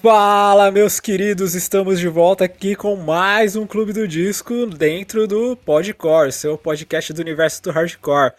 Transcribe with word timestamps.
Fala, 0.00 0.70
meus 0.70 1.00
queridos, 1.00 1.56
estamos 1.56 1.98
de 1.98 2.06
volta 2.06 2.44
aqui 2.44 2.76
com 2.76 2.94
mais 2.94 3.56
um 3.56 3.66
Clube 3.66 3.92
do 3.92 4.06
Disco 4.06 4.64
dentro 4.66 5.26
do 5.26 5.56
Podcore, 5.56 6.30
seu 6.30 6.56
podcast 6.56 7.12
do 7.12 7.20
universo 7.20 7.60
do 7.64 7.72
hardcore. 7.72 8.32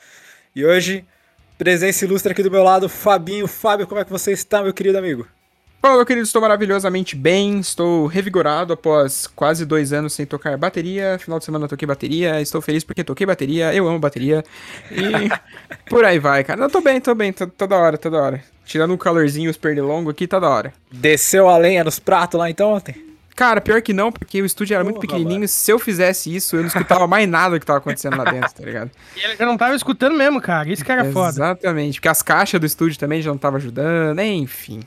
E 0.55 0.65
hoje, 0.65 1.03
presença 1.57 2.05
ilustre 2.05 2.31
aqui 2.31 2.41
do 2.41 2.49
meu 2.49 2.63
lado, 2.63 2.87
Fabinho. 2.87 3.45
Fábio, 3.45 3.85
como 3.87 3.99
é 3.99 4.05
que 4.05 4.11
você 4.11 4.31
está, 4.31 4.63
meu 4.63 4.73
querido 4.73 4.97
amigo? 4.97 5.27
Fala, 5.81 5.97
meu 5.97 6.05
querido, 6.05 6.25
estou 6.25 6.41
maravilhosamente 6.41 7.13
bem, 7.13 7.59
estou 7.59 8.05
revigorado 8.05 8.71
após 8.71 9.27
quase 9.27 9.65
dois 9.65 9.91
anos 9.91 10.13
sem 10.13 10.25
tocar 10.25 10.57
bateria. 10.57 11.19
Final 11.19 11.39
de 11.39 11.45
semana 11.45 11.65
eu 11.65 11.69
toquei 11.69 11.85
bateria, 11.85 12.39
estou 12.39 12.61
feliz 12.61 12.85
porque 12.85 13.03
toquei 13.03 13.27
bateria, 13.27 13.73
eu 13.73 13.85
amo 13.85 13.99
bateria. 13.99 14.45
E 14.89 15.29
por 15.89 16.05
aí 16.05 16.19
vai, 16.19 16.41
cara. 16.41 16.61
Eu 16.61 16.69
tô 16.69 16.79
bem, 16.79 17.01
tô 17.01 17.13
bem, 17.13 17.33
tô, 17.33 17.47
toda 17.47 17.75
hora, 17.75 17.97
toda 17.97 18.17
hora. 18.17 18.58
Tirando 18.69 18.93
o 18.93 18.99
calorzinho, 18.99 19.49
os 19.49 19.57
pernilongos 19.57 20.11
aqui, 20.11 20.27
toda 20.27 20.47
hora. 20.47 20.71
Desceu 20.91 21.49
a 21.49 21.57
lenha 21.57 21.83
nos 21.83 21.97
pratos 21.97 22.39
lá 22.39 22.51
então 22.51 22.73
ontem? 22.73 23.03
Cara, 23.35 23.59
pior 23.59 23.81
que 23.81 23.93
não, 23.93 24.11
porque 24.11 24.43
o 24.43 24.45
estúdio 24.45 24.75
era 24.75 24.83
Porra, 24.83 24.91
muito 24.91 25.01
pequenininho. 25.01 25.39
Mano. 25.39 25.47
Se 25.47 25.71
eu 25.71 25.79
fizesse 25.79 26.35
isso, 26.35 26.55
eu 26.55 26.59
não 26.59 26.67
escutava 26.67 27.07
mais 27.07 27.27
nada 27.27 27.59
que 27.59 27.65
tava 27.65 27.79
acontecendo 27.79 28.15
lá 28.15 28.25
dentro, 28.25 28.53
tá 28.53 28.63
ligado? 28.63 28.91
E 29.17 29.23
ele 29.23 29.35
já 29.35 29.45
não 29.47 29.57
tava 29.57 29.73
escutando 29.73 30.15
mesmo, 30.15 30.39
cara. 30.39 30.69
Isso 30.71 30.85
que 30.85 30.91
era 30.91 31.03
foda. 31.11 31.29
Exatamente, 31.29 31.95
porque 31.95 32.09
as 32.09 32.21
caixas 32.21 32.59
do 32.59 32.67
estúdio 32.67 32.99
também 32.99 33.23
já 33.23 33.31
não 33.31 33.39
tava 33.39 33.57
ajudando, 33.57 34.19
enfim. 34.19 34.81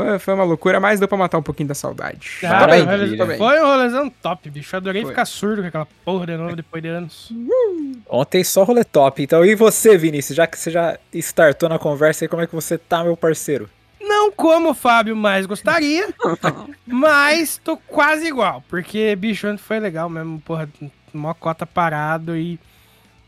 Foi, 0.00 0.18
foi 0.18 0.34
uma 0.34 0.44
loucura, 0.44 0.80
mas 0.80 0.98
deu 0.98 1.06
pra 1.06 1.18
matar 1.18 1.36
um 1.36 1.42
pouquinho 1.42 1.68
da 1.68 1.74
saudade. 1.74 2.38
Cara, 2.40 2.66
bem, 2.68 3.16
foi, 3.18 3.36
foi 3.36 3.60
um 3.60 3.66
rolezão 3.66 4.08
top, 4.08 4.48
bicho. 4.48 4.74
Adorei 4.74 5.02
foi. 5.02 5.10
ficar 5.10 5.26
surdo 5.26 5.60
com 5.60 5.68
aquela 5.68 5.86
porra 6.04 6.26
de 6.26 6.36
novo 6.38 6.56
depois 6.56 6.82
de 6.82 6.88
anos. 6.88 7.30
Ontem 8.08 8.42
só 8.42 8.64
rolê 8.64 8.82
top. 8.82 9.22
Então, 9.22 9.44
e 9.44 9.54
você, 9.54 9.98
Vinícius? 9.98 10.36
Já 10.36 10.46
que 10.46 10.58
você 10.58 10.70
já 10.70 10.98
startou 11.12 11.68
na 11.68 11.78
conversa 11.78 12.24
aí, 12.24 12.28
como 12.28 12.40
é 12.40 12.46
que 12.46 12.54
você 12.54 12.78
tá, 12.78 13.04
meu 13.04 13.14
parceiro? 13.14 13.68
Não 14.00 14.32
como 14.32 14.70
o 14.70 14.74
Fábio 14.74 15.14
mais 15.14 15.44
gostaria, 15.44 16.08
mas 16.86 17.60
tô 17.62 17.76
quase 17.76 18.26
igual. 18.26 18.64
Porque, 18.70 19.14
bicho, 19.16 19.46
ontem 19.46 19.58
foi 19.58 19.78
legal 19.78 20.08
mesmo, 20.08 20.40
porra, 20.40 20.66
mó 21.12 21.34
cota 21.34 21.66
parado 21.66 22.34
e 22.34 22.58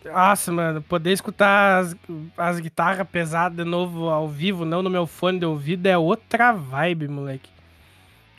nossa, 0.04 0.52
mano, 0.52 0.82
poder 0.82 1.12
escutar 1.12 1.80
as, 1.80 1.96
as 2.36 2.60
guitarras 2.60 3.06
pesadas 3.08 3.56
de 3.56 3.64
novo 3.64 4.08
ao 4.08 4.28
vivo, 4.28 4.64
não 4.64 4.82
no 4.82 4.90
meu 4.90 5.06
fone 5.06 5.38
de 5.38 5.46
ouvido, 5.46 5.86
é 5.86 5.96
outra 5.96 6.52
vibe, 6.52 7.08
moleque. 7.08 7.50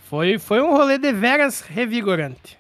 Foi, 0.10 0.38
foi 0.38 0.62
um 0.62 0.76
rolê 0.76 0.98
de 0.98 1.12
veras 1.12 1.62
revigorante. 1.62 2.58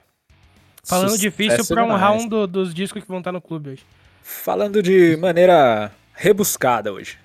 Falando 0.84 1.12
Sucesso 1.12 1.22
difícil 1.22 1.66
pra 1.66 1.86
honrar 1.86 2.14
um 2.14 2.28
do, 2.28 2.46
dos 2.46 2.74
discos 2.74 3.02
que 3.02 3.08
vão 3.08 3.20
estar 3.20 3.32
no 3.32 3.42
clube 3.42 3.72
hoje. 3.72 3.84
Falando 4.22 4.82
de 4.82 5.18
maneira 5.18 5.92
rebuscada 6.14 6.92
hoje. 6.92 7.18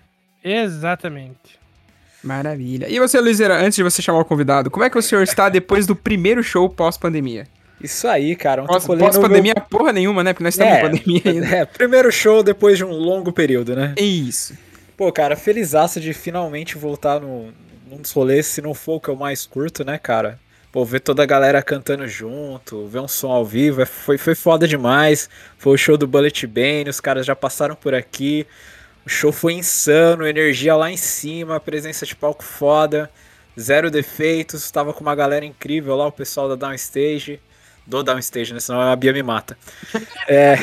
Exatamente. 0.43 1.59
Maravilha. 2.23 2.89
E 2.89 2.99
você, 2.99 3.21
Luizera, 3.21 3.61
antes 3.61 3.77
de 3.77 3.83
você 3.83 4.03
chamar 4.03 4.21
o 4.21 4.25
convidado, 4.25 4.71
como 4.71 4.85
é 4.85 4.91
que 4.91 4.99
o 4.99 5.03
senhor 5.03 5.23
está 5.23 5.49
depois 5.49 5.87
do 5.87 5.95
primeiro 5.95 6.43
show 6.43 6.69
pós-pandemia? 6.69 7.47
Isso 7.81 8.09
aí, 8.09 8.35
cara. 8.35 8.65
Pós, 8.65 8.85
pós-pandemia, 8.87 9.55
meu... 9.57 9.65
porra 9.67 9.93
nenhuma, 9.93 10.25
né? 10.25 10.33
Porque 10.33 10.45
nós 10.45 10.55
estamos 10.55 10.75
é, 10.75 10.79
em 10.79 10.83
pandemia 10.83 11.23
ainda. 11.33 11.57
É, 11.57 11.65
primeiro 11.65 12.11
show 12.11 12.43
depois 12.43 12.77
de 12.77 12.85
um 12.85 12.91
longo 12.91 13.33
período, 13.33 13.77
né? 13.77 13.95
Isso. 13.97 14.55
Pô, 14.97 15.13
cara, 15.13 15.37
felizaço 15.37 16.01
de 16.01 16.13
finalmente 16.13 16.77
voltar 16.77 17.21
no, 17.21 17.53
num 17.89 17.99
dos 17.99 18.11
rolês, 18.11 18.47
se 18.47 18.61
não 18.61 18.75
for 18.75 18.95
o 18.95 19.01
que 19.01 19.09
eu 19.09 19.17
mais 19.17 19.47
curto, 19.47 19.85
né, 19.85 19.97
cara? 19.97 20.39
Pô, 20.73 20.85
ver 20.85 21.01
toda 21.01 21.23
a 21.23 21.27
galera 21.27 21.63
cantando 21.63 22.07
junto, 22.07 22.87
ver 22.89 22.99
um 22.99 23.09
som 23.09 23.31
ao 23.31 23.45
vivo, 23.45 23.81
é, 23.81 23.87
foi, 23.87 24.19
foi 24.19 24.35
foda 24.35 24.67
demais. 24.67 25.31
Foi 25.57 25.75
o 25.75 25.79
show 25.79 25.97
do 25.97 26.07
Bullet 26.07 26.47
Bane, 26.47 26.91
os 26.91 27.01
caras 27.01 27.25
já 27.25 27.37
passaram 27.37 27.77
por 27.77 27.95
aqui. 27.95 28.47
O 29.07 29.09
show 29.09 29.33
foi 29.33 29.55
insano, 29.55 30.27
energia 30.27 30.75
lá 30.75 30.91
em 30.91 30.97
cima, 30.97 31.59
presença 31.61 32.05
de 32.05 32.15
palco 32.15 32.43
foda, 32.43 33.09
zero 33.59 33.91
defeitos, 33.91 34.71
tava 34.71 34.93
com 34.93 35.01
uma 35.01 35.15
galera 35.15 35.47
incrível 35.47 35.97
lá, 35.97 36.07
o 36.07 36.13
pessoal 36.13 36.49
da 36.49 36.55
Downstage 36.55 37.41
do 37.89 38.03
downstage, 38.03 38.53
né? 38.53 38.61
Senão 38.61 38.81
a 38.81 38.95
Bia 38.95 39.13
me 39.13 39.23
mata. 39.23 39.57
é. 40.29 40.57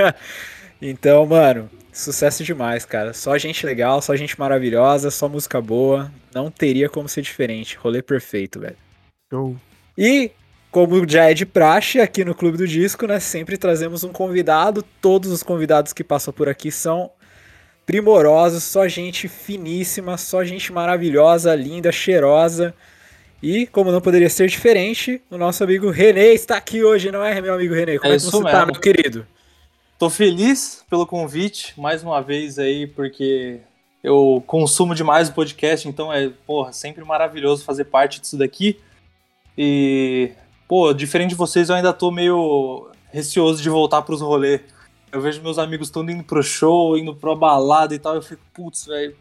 então, 0.80 1.26
mano, 1.26 1.70
sucesso 1.92 2.42
demais, 2.42 2.86
cara. 2.86 3.12
Só 3.12 3.36
gente 3.36 3.64
legal, 3.66 4.00
só 4.00 4.16
gente 4.16 4.38
maravilhosa, 4.40 5.10
só 5.10 5.28
música 5.28 5.60
boa. 5.60 6.10
Não 6.34 6.50
teria 6.50 6.88
como 6.88 7.08
ser 7.08 7.20
diferente. 7.20 7.76
Rolê 7.76 8.00
perfeito, 8.00 8.58
velho. 8.58 8.76
Show. 9.30 9.56
E, 9.96 10.32
como 10.70 11.06
já 11.08 11.30
é 11.30 11.34
de 11.34 11.44
praxe 11.44 12.00
aqui 12.00 12.24
no 12.24 12.34
Clube 12.34 12.56
do 12.56 12.66
Disco, 12.66 13.06
né? 13.06 13.20
Sempre 13.20 13.58
trazemos 13.58 14.02
um 14.02 14.12
convidado. 14.12 14.82
Todos 15.02 15.30
os 15.30 15.42
convidados 15.42 15.92
que 15.92 16.02
passam 16.02 16.32
por 16.32 16.48
aqui 16.48 16.72
são 16.72 17.10
primorosos, 17.84 18.64
só 18.64 18.88
gente 18.88 19.28
finíssima, 19.28 20.16
só 20.16 20.42
gente 20.42 20.72
maravilhosa, 20.72 21.54
linda, 21.54 21.92
cheirosa. 21.92 22.74
E, 23.44 23.66
como 23.66 23.92
não 23.92 24.00
poderia 24.00 24.30
ser 24.30 24.48
diferente, 24.48 25.20
o 25.30 25.36
nosso 25.36 25.62
amigo 25.62 25.90
Renê 25.90 26.32
está 26.32 26.56
aqui 26.56 26.82
hoje, 26.82 27.12
não 27.12 27.22
é, 27.22 27.42
meu 27.42 27.52
amigo 27.52 27.74
Renê? 27.74 27.98
Como 27.98 28.10
é, 28.10 28.16
é 28.16 28.18
que 28.18 28.24
você 28.24 28.38
mesmo. 28.38 28.50
tá, 28.50 28.64
meu 28.64 28.80
querido? 28.80 29.26
Tô 29.98 30.08
feliz 30.08 30.82
pelo 30.88 31.06
convite, 31.06 31.78
mais 31.78 32.02
uma 32.02 32.22
vez 32.22 32.58
aí, 32.58 32.86
porque 32.86 33.60
eu 34.02 34.42
consumo 34.46 34.94
demais 34.94 35.28
o 35.28 35.34
podcast, 35.34 35.86
então 35.86 36.10
é, 36.10 36.30
porra, 36.46 36.72
sempre 36.72 37.04
maravilhoso 37.04 37.66
fazer 37.66 37.84
parte 37.84 38.18
disso 38.18 38.38
daqui. 38.38 38.80
E, 39.58 40.32
pô, 40.66 40.94
diferente 40.94 41.30
de 41.30 41.36
vocês, 41.36 41.68
eu 41.68 41.76
ainda 41.76 41.92
tô 41.92 42.10
meio 42.10 42.88
receoso 43.12 43.62
de 43.62 43.68
voltar 43.68 44.00
pros 44.00 44.22
rolês. 44.22 44.62
Eu 45.12 45.20
vejo 45.20 45.42
meus 45.42 45.58
amigos 45.58 45.90
todos 45.90 46.14
indo 46.14 46.24
pro 46.24 46.42
show, 46.42 46.96
indo 46.96 47.14
pro 47.14 47.36
balada 47.36 47.94
e 47.94 47.98
tal, 47.98 48.14
eu 48.14 48.22
fico, 48.22 48.40
putz, 48.54 48.86
velho, 48.86 49.14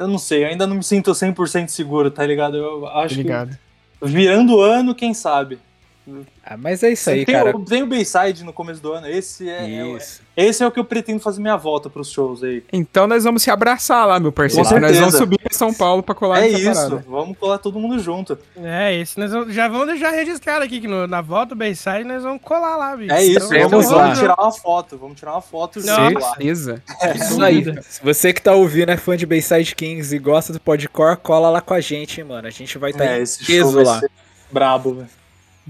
eu 0.00 0.08
não 0.08 0.18
sei, 0.18 0.44
eu 0.44 0.48
ainda 0.48 0.66
não 0.66 0.76
me 0.76 0.82
sinto 0.82 1.12
100% 1.12 1.68
seguro, 1.68 2.10
tá 2.10 2.26
ligado? 2.26 2.56
Eu 2.56 2.86
acho 2.88 3.16
ligado. 3.16 3.56
que 4.00 4.06
virando 4.06 4.56
o 4.56 4.60
ano, 4.62 4.94
quem 4.94 5.12
sabe. 5.12 5.58
Ah, 6.44 6.56
mas 6.56 6.82
é 6.82 6.90
isso 6.90 7.08
aí, 7.10 7.24
tem, 7.24 7.34
cara. 7.34 7.54
Tem 7.66 7.82
o 7.82 7.86
Bayside 7.86 8.44
no 8.44 8.52
começo 8.52 8.80
do 8.80 8.92
ano, 8.92 9.06
esse 9.06 9.48
é, 9.48 9.70
é, 9.70 9.98
esse 10.36 10.62
é 10.62 10.66
o 10.66 10.70
que 10.70 10.80
eu 10.80 10.84
pretendo 10.84 11.20
fazer 11.20 11.40
minha 11.40 11.56
volta 11.56 11.90
pros 11.90 12.10
shows 12.10 12.42
aí. 12.42 12.64
Então 12.72 13.06
nós 13.06 13.24
vamos 13.24 13.42
se 13.42 13.50
abraçar 13.50 14.06
lá, 14.06 14.18
meu 14.18 14.32
parceiro. 14.32 14.80
Nós 14.80 14.98
vamos 14.98 15.14
subir 15.14 15.38
pra 15.38 15.52
São 15.52 15.72
Paulo 15.72 16.02
pra 16.02 16.14
colar 16.14 16.42
É 16.42 16.48
isso, 16.48 16.72
parada. 16.72 17.04
vamos 17.06 17.36
colar 17.36 17.58
todo 17.58 17.78
mundo 17.78 17.98
junto. 17.98 18.38
É, 18.56 18.96
esse 18.96 19.18
nós 19.18 19.30
vamos, 19.30 19.54
já 19.54 19.68
vamos 19.68 19.88
deixar 19.88 20.10
registrado 20.10 20.64
aqui 20.64 20.80
que 20.80 20.88
no, 20.88 21.06
na 21.06 21.20
volta 21.20 21.54
do 21.54 21.58
Bayside 21.58 22.04
nós 22.04 22.22
vamos 22.22 22.42
colar 22.42 22.76
lá, 22.76 22.96
bicho. 22.96 23.12
É 23.12 23.22
isso, 23.22 23.54
então, 23.54 23.68
vamos, 23.68 23.90
vamos, 23.90 24.18
tirar 24.18 24.36
uma 24.38 24.52
foto, 24.52 24.98
vamos 24.98 25.18
tirar 25.18 25.32
uma 25.32 25.42
foto 25.42 25.80
junto 25.80 26.20
Certeza. 26.20 26.82
É. 27.02 27.16
Isso 27.16 27.42
aí. 27.42 27.64
Se 27.82 28.02
você 28.02 28.32
que 28.32 28.40
tá 28.40 28.52
ouvindo 28.54 28.90
é 28.90 28.96
fã 28.96 29.16
de 29.16 29.26
Bayside 29.26 29.74
Kings 29.74 30.14
e 30.14 30.18
gosta 30.18 30.52
do 30.52 30.60
podcore, 30.60 31.16
cola 31.18 31.50
lá 31.50 31.60
com 31.60 31.74
a 31.74 31.80
gente, 31.80 32.20
hein, 32.20 32.26
mano. 32.26 32.48
A 32.48 32.50
gente 32.50 32.78
vai 32.78 32.90
estar 32.90 33.04
tá 33.04 33.10
é, 33.12 33.22
em 33.22 33.46
peso 33.46 33.82
lá. 33.82 34.00
Brabo, 34.50 34.94
velho. 34.94 35.19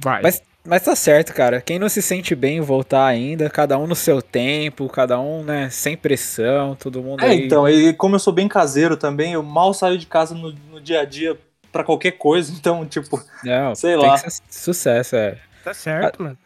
Vai. 0.03 0.23
Mas 0.23 0.43
mas 0.65 0.83
tá 0.83 0.95
certo, 0.95 1.33
cara. 1.33 1.61
Quem 1.61 1.79
não 1.79 1.89
se 1.89 2.03
sente 2.03 2.35
bem 2.35 2.61
voltar 2.61 3.07
ainda, 3.07 3.49
cada 3.49 3.79
um 3.79 3.87
no 3.87 3.95
seu 3.95 4.21
tempo, 4.21 4.89
cada 4.89 5.19
um, 5.19 5.43
né, 5.43 5.71
sem 5.71 5.97
pressão, 5.97 6.77
todo 6.77 7.03
mundo. 7.03 7.25
É, 7.25 7.29
aí... 7.29 7.47
então, 7.47 7.69
e 7.69 7.95
como 7.95 8.17
eu 8.17 8.19
sou 8.19 8.33
bem 8.33 8.47
caseiro 8.47 8.97
também, 8.97 9.33
eu 9.33 9.43
mal 9.43 9.73
saio 9.73 9.97
de 9.97 10.07
casa 10.07 10.35
no, 10.35 10.53
no 10.71 10.81
dia 10.81 11.01
a 11.01 11.05
dia 11.05 11.39
para 11.73 11.83
qualquer 11.83 12.13
coisa, 12.13 12.53
então, 12.57 12.85
tipo, 12.85 13.21
não, 13.43 13.75
sei 13.75 13.97
lá. 13.97 14.17
sucesso, 14.51 15.17
é. 15.17 15.39
Tá 15.65 15.73
certo, 15.73 16.23
mano. 16.23 16.39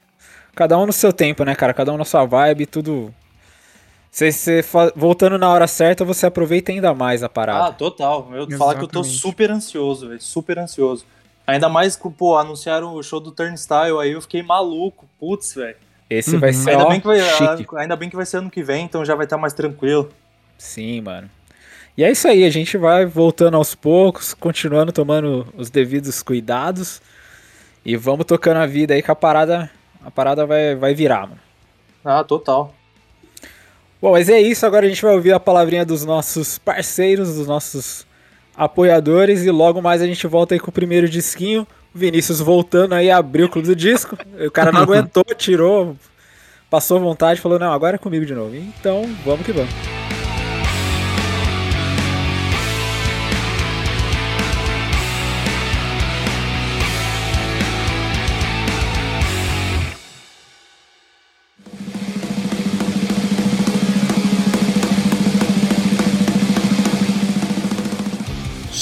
Cada 0.54 0.78
um 0.78 0.86
no 0.86 0.92
seu 0.92 1.12
tempo, 1.12 1.44
né, 1.44 1.54
cara? 1.54 1.74
Cada 1.74 1.92
um 1.92 1.96
na 1.96 2.04
sua 2.04 2.24
vibe, 2.24 2.66
tudo. 2.66 3.12
Você, 4.10 4.30
você 4.30 4.64
voltando 4.94 5.36
na 5.36 5.50
hora 5.50 5.66
certa, 5.66 6.04
você 6.04 6.26
aproveita 6.26 6.70
ainda 6.70 6.94
mais 6.94 7.24
a 7.24 7.28
parada. 7.28 7.66
Ah, 7.66 7.72
total. 7.72 8.30
Eu 8.32 8.48
falo 8.56 8.78
que 8.78 8.84
eu 8.84 8.88
tô 8.88 9.02
super 9.02 9.50
ansioso, 9.50 10.08
velho. 10.08 10.22
Super 10.22 10.60
ansioso. 10.60 11.04
Ainda 11.46 11.68
mais 11.68 11.94
que, 11.94 12.08
pô, 12.10 12.36
anunciaram 12.38 12.94
o 12.94 13.02
show 13.02 13.20
do 13.20 13.30
Turnstile, 13.30 13.98
aí 14.00 14.12
eu 14.12 14.22
fiquei 14.22 14.42
maluco. 14.42 15.06
Putz, 15.18 15.54
velho. 15.54 15.76
Esse 16.08 16.34
uhum. 16.34 16.40
vai 16.40 16.52
ser 16.52 16.70
ainda, 16.70 16.84
ó, 16.84 16.88
bem 16.88 17.00
que 17.00 17.06
vai, 17.06 17.20
ainda 17.82 17.96
bem 17.96 18.10
que 18.10 18.16
vai 18.16 18.26
ser 18.26 18.38
ano 18.38 18.50
que 18.50 18.62
vem, 18.62 18.84
então 18.84 19.04
já 19.04 19.14
vai 19.14 19.24
estar 19.24 19.36
mais 19.36 19.52
tranquilo. 19.52 20.10
Sim, 20.56 21.00
mano. 21.00 21.30
E 21.96 22.02
é 22.02 22.10
isso 22.10 22.26
aí, 22.26 22.44
a 22.44 22.50
gente 22.50 22.76
vai 22.76 23.06
voltando 23.06 23.56
aos 23.56 23.74
poucos, 23.74 24.34
continuando 24.34 24.92
tomando 24.92 25.46
os 25.56 25.70
devidos 25.70 26.22
cuidados. 26.22 27.00
E 27.84 27.96
vamos 27.96 28.24
tocando 28.24 28.58
a 28.58 28.66
vida 28.66 28.94
aí 28.94 29.02
que 29.02 29.10
a 29.10 29.14
parada, 29.14 29.70
a 30.02 30.10
parada 30.10 30.46
vai, 30.46 30.74
vai 30.74 30.94
virar, 30.94 31.28
mano. 31.28 31.40
Ah, 32.04 32.24
total. 32.24 32.74
Bom, 34.00 34.12
mas 34.12 34.28
é 34.28 34.40
isso, 34.40 34.66
agora 34.66 34.86
a 34.86 34.88
gente 34.88 35.02
vai 35.02 35.14
ouvir 35.14 35.32
a 35.32 35.40
palavrinha 35.40 35.84
dos 35.84 36.04
nossos 36.04 36.58
parceiros, 36.58 37.36
dos 37.36 37.46
nossos 37.46 38.06
apoiadores 38.56 39.44
e 39.44 39.50
logo 39.50 39.82
mais 39.82 40.02
a 40.02 40.06
gente 40.06 40.26
volta 40.26 40.54
aí 40.54 40.60
com 40.60 40.70
o 40.70 40.72
primeiro 40.72 41.08
disquinho. 41.08 41.66
O 41.94 41.98
Vinícius 41.98 42.40
voltando 42.40 42.94
aí, 42.94 43.10
abriu 43.10 43.46
o 43.46 43.48
clube 43.48 43.68
do 43.68 43.76
disco. 43.76 44.18
O 44.46 44.50
cara 44.50 44.72
não 44.72 44.80
aguentou, 44.82 45.24
tirou, 45.36 45.96
passou 46.68 47.00
vontade, 47.00 47.40
falou: 47.40 47.58
Não, 47.58 47.72
agora 47.72 47.96
é 47.96 47.98
comigo 47.98 48.26
de 48.26 48.34
novo. 48.34 48.54
Então, 48.54 49.04
vamos 49.24 49.44
que 49.44 49.52
vamos. 49.52 50.03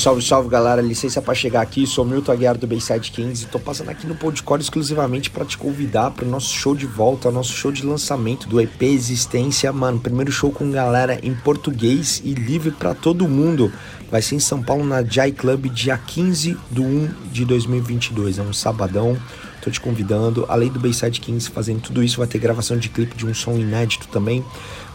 Salve, 0.03 0.21
salve 0.21 0.49
galera, 0.49 0.83
licença 0.83 1.23
para 1.23 1.33
chegar 1.33 1.61
aqui, 1.61 1.87
sou 1.87 2.05
Milton 2.05 2.33
Aguiar 2.33 2.59
do 2.59 2.67
Bayside 2.67 3.09
Kings 3.13 3.45
e 3.45 3.47
tô 3.47 3.61
passando 3.61 3.91
aqui 3.91 4.05
no 4.05 4.17
Podcore 4.17 4.61
exclusivamente 4.61 5.31
para 5.31 5.45
te 5.45 5.57
convidar 5.57 6.11
para 6.11 6.25
o 6.25 6.29
nosso 6.29 6.53
show 6.53 6.75
de 6.75 6.87
volta, 6.87 7.31
nosso 7.31 7.53
show 7.53 7.71
de 7.71 7.87
lançamento 7.87 8.49
do 8.49 8.61
EP 8.61 8.83
Existência, 8.83 9.73
mano, 9.73 10.01
primeiro 10.01 10.33
show 10.33 10.51
com 10.51 10.73
galera 10.73 11.21
em 11.23 11.33
português 11.33 12.21
e 12.25 12.35
livre 12.35 12.73
para 12.73 12.97
todo 12.97 13.29
mundo. 13.29 13.73
Vai 14.11 14.21
ser 14.21 14.35
em 14.35 14.41
São 14.41 14.61
Paulo 14.61 14.85
na 14.85 15.05
Jai 15.05 15.31
Club 15.31 15.67
dia 15.67 15.97
15 15.97 16.59
de 16.69 16.81
1 16.81 17.09
de 17.31 17.45
2022, 17.45 18.41
é 18.41 18.43
um 18.43 18.53
sabadão. 18.53 19.17
Tô 19.63 19.71
te 19.71 19.81
convidando, 19.81 20.45
além 20.49 20.69
do 20.69 20.81
Bayside 20.81 21.21
Kings 21.21 21.49
fazendo 21.49 21.81
tudo 21.81 22.03
isso, 22.03 22.19
vai 22.19 22.27
ter 22.27 22.41
gravação 22.41 22.77
de 22.77 22.89
clipe 22.89 23.17
de 23.17 23.25
um 23.25 23.33
som 23.33 23.53
inédito 23.53 24.09
também. 24.09 24.45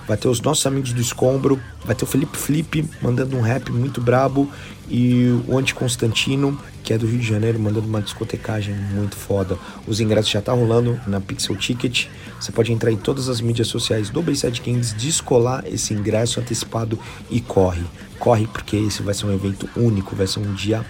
Vai 0.06 0.16
ter 0.16 0.30
os 0.30 0.40
nossos 0.40 0.66
amigos 0.66 0.94
do 0.94 1.02
Escombro, 1.02 1.60
vai 1.84 1.94
ter 1.94 2.06
o 2.06 2.08
Felipe 2.08 2.38
Flip 2.38 2.90
mandando 3.02 3.36
um 3.36 3.42
rap 3.42 3.70
muito 3.72 4.00
brabo 4.00 4.50
e 4.90 5.42
o 5.48 5.58
Anti 5.58 5.74
Constantino, 5.74 6.58
que 6.84 6.94
é 6.94 6.98
do 6.98 7.06
Rio 7.06 7.20
de 7.20 7.28
Janeiro, 7.28 7.60
mandando 7.60 7.88
uma 7.88 8.02
discotecagem 8.02 8.74
muito 8.76 9.16
foda. 9.16 9.58
Os 9.86 10.00
ingressos 10.00 10.32
já 10.32 10.42
tá 10.42 10.54
rolando 10.54 11.00
na 11.06 11.20
Pixel 11.20 11.56
Ticket. 11.56 12.08
Você 12.40 12.52
pode 12.52 12.72
entrar 12.72 12.92
em 12.92 12.98
todas 12.98 13.28
as 13.30 13.42
mídias 13.42 13.68
sociais 13.68 14.10
do 14.10 14.22
Bayside 14.22 14.62
Kings, 14.62 14.96
descolar 14.96 15.64
esse 15.68 15.94
ingresso 15.94 16.40
antecipado 16.40 16.98
e 17.30 17.42
corre. 17.42 17.84
Corre 18.20 18.48
porque 18.48 18.78
esse 18.78 19.02
vai 19.02 19.14
ser 19.14 19.26
um 19.26 19.34
evento 19.34 19.70
único, 19.76 20.16
vai 20.16 20.28
ser 20.28 20.40
um 20.40 20.54
dia 20.54 20.86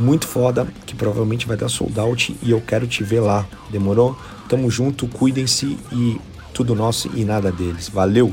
muito 0.00 0.26
foda, 0.26 0.66
que 0.86 0.94
provavelmente 0.94 1.46
vai 1.46 1.56
dar 1.56 1.68
sold 1.68 1.98
out 2.00 2.36
e 2.42 2.50
eu 2.50 2.60
quero 2.60 2.86
te 2.86 3.04
ver 3.04 3.20
lá. 3.20 3.46
Demorou? 3.70 4.18
Tamo 4.48 4.70
junto, 4.70 5.06
cuidem-se 5.06 5.78
e 5.92 6.20
tudo 6.52 6.74
nosso 6.74 7.10
e 7.14 7.24
nada 7.24 7.52
deles. 7.52 7.88
Valeu! 7.88 8.32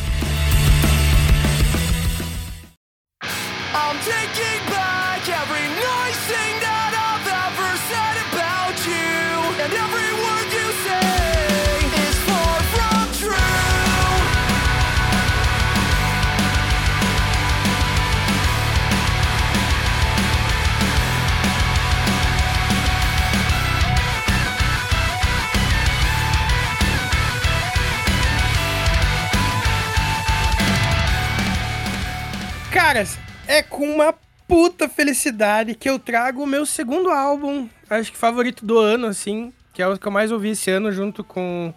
Caras, 32.91 33.17
é 33.47 33.63
com 33.63 33.89
uma 33.89 34.13
puta 34.45 34.89
felicidade 34.89 35.75
que 35.75 35.89
eu 35.89 35.97
trago 35.97 36.43
o 36.43 36.45
meu 36.45 36.65
segundo 36.65 37.09
álbum, 37.09 37.69
acho 37.89 38.11
que 38.11 38.17
favorito 38.17 38.65
do 38.65 38.77
ano, 38.77 39.07
assim, 39.07 39.53
que 39.73 39.81
é 39.81 39.87
o 39.87 39.97
que 39.97 40.05
eu 40.05 40.11
mais 40.11 40.29
ouvi 40.29 40.49
esse 40.49 40.69
ano, 40.69 40.91
junto 40.91 41.23
com 41.23 41.73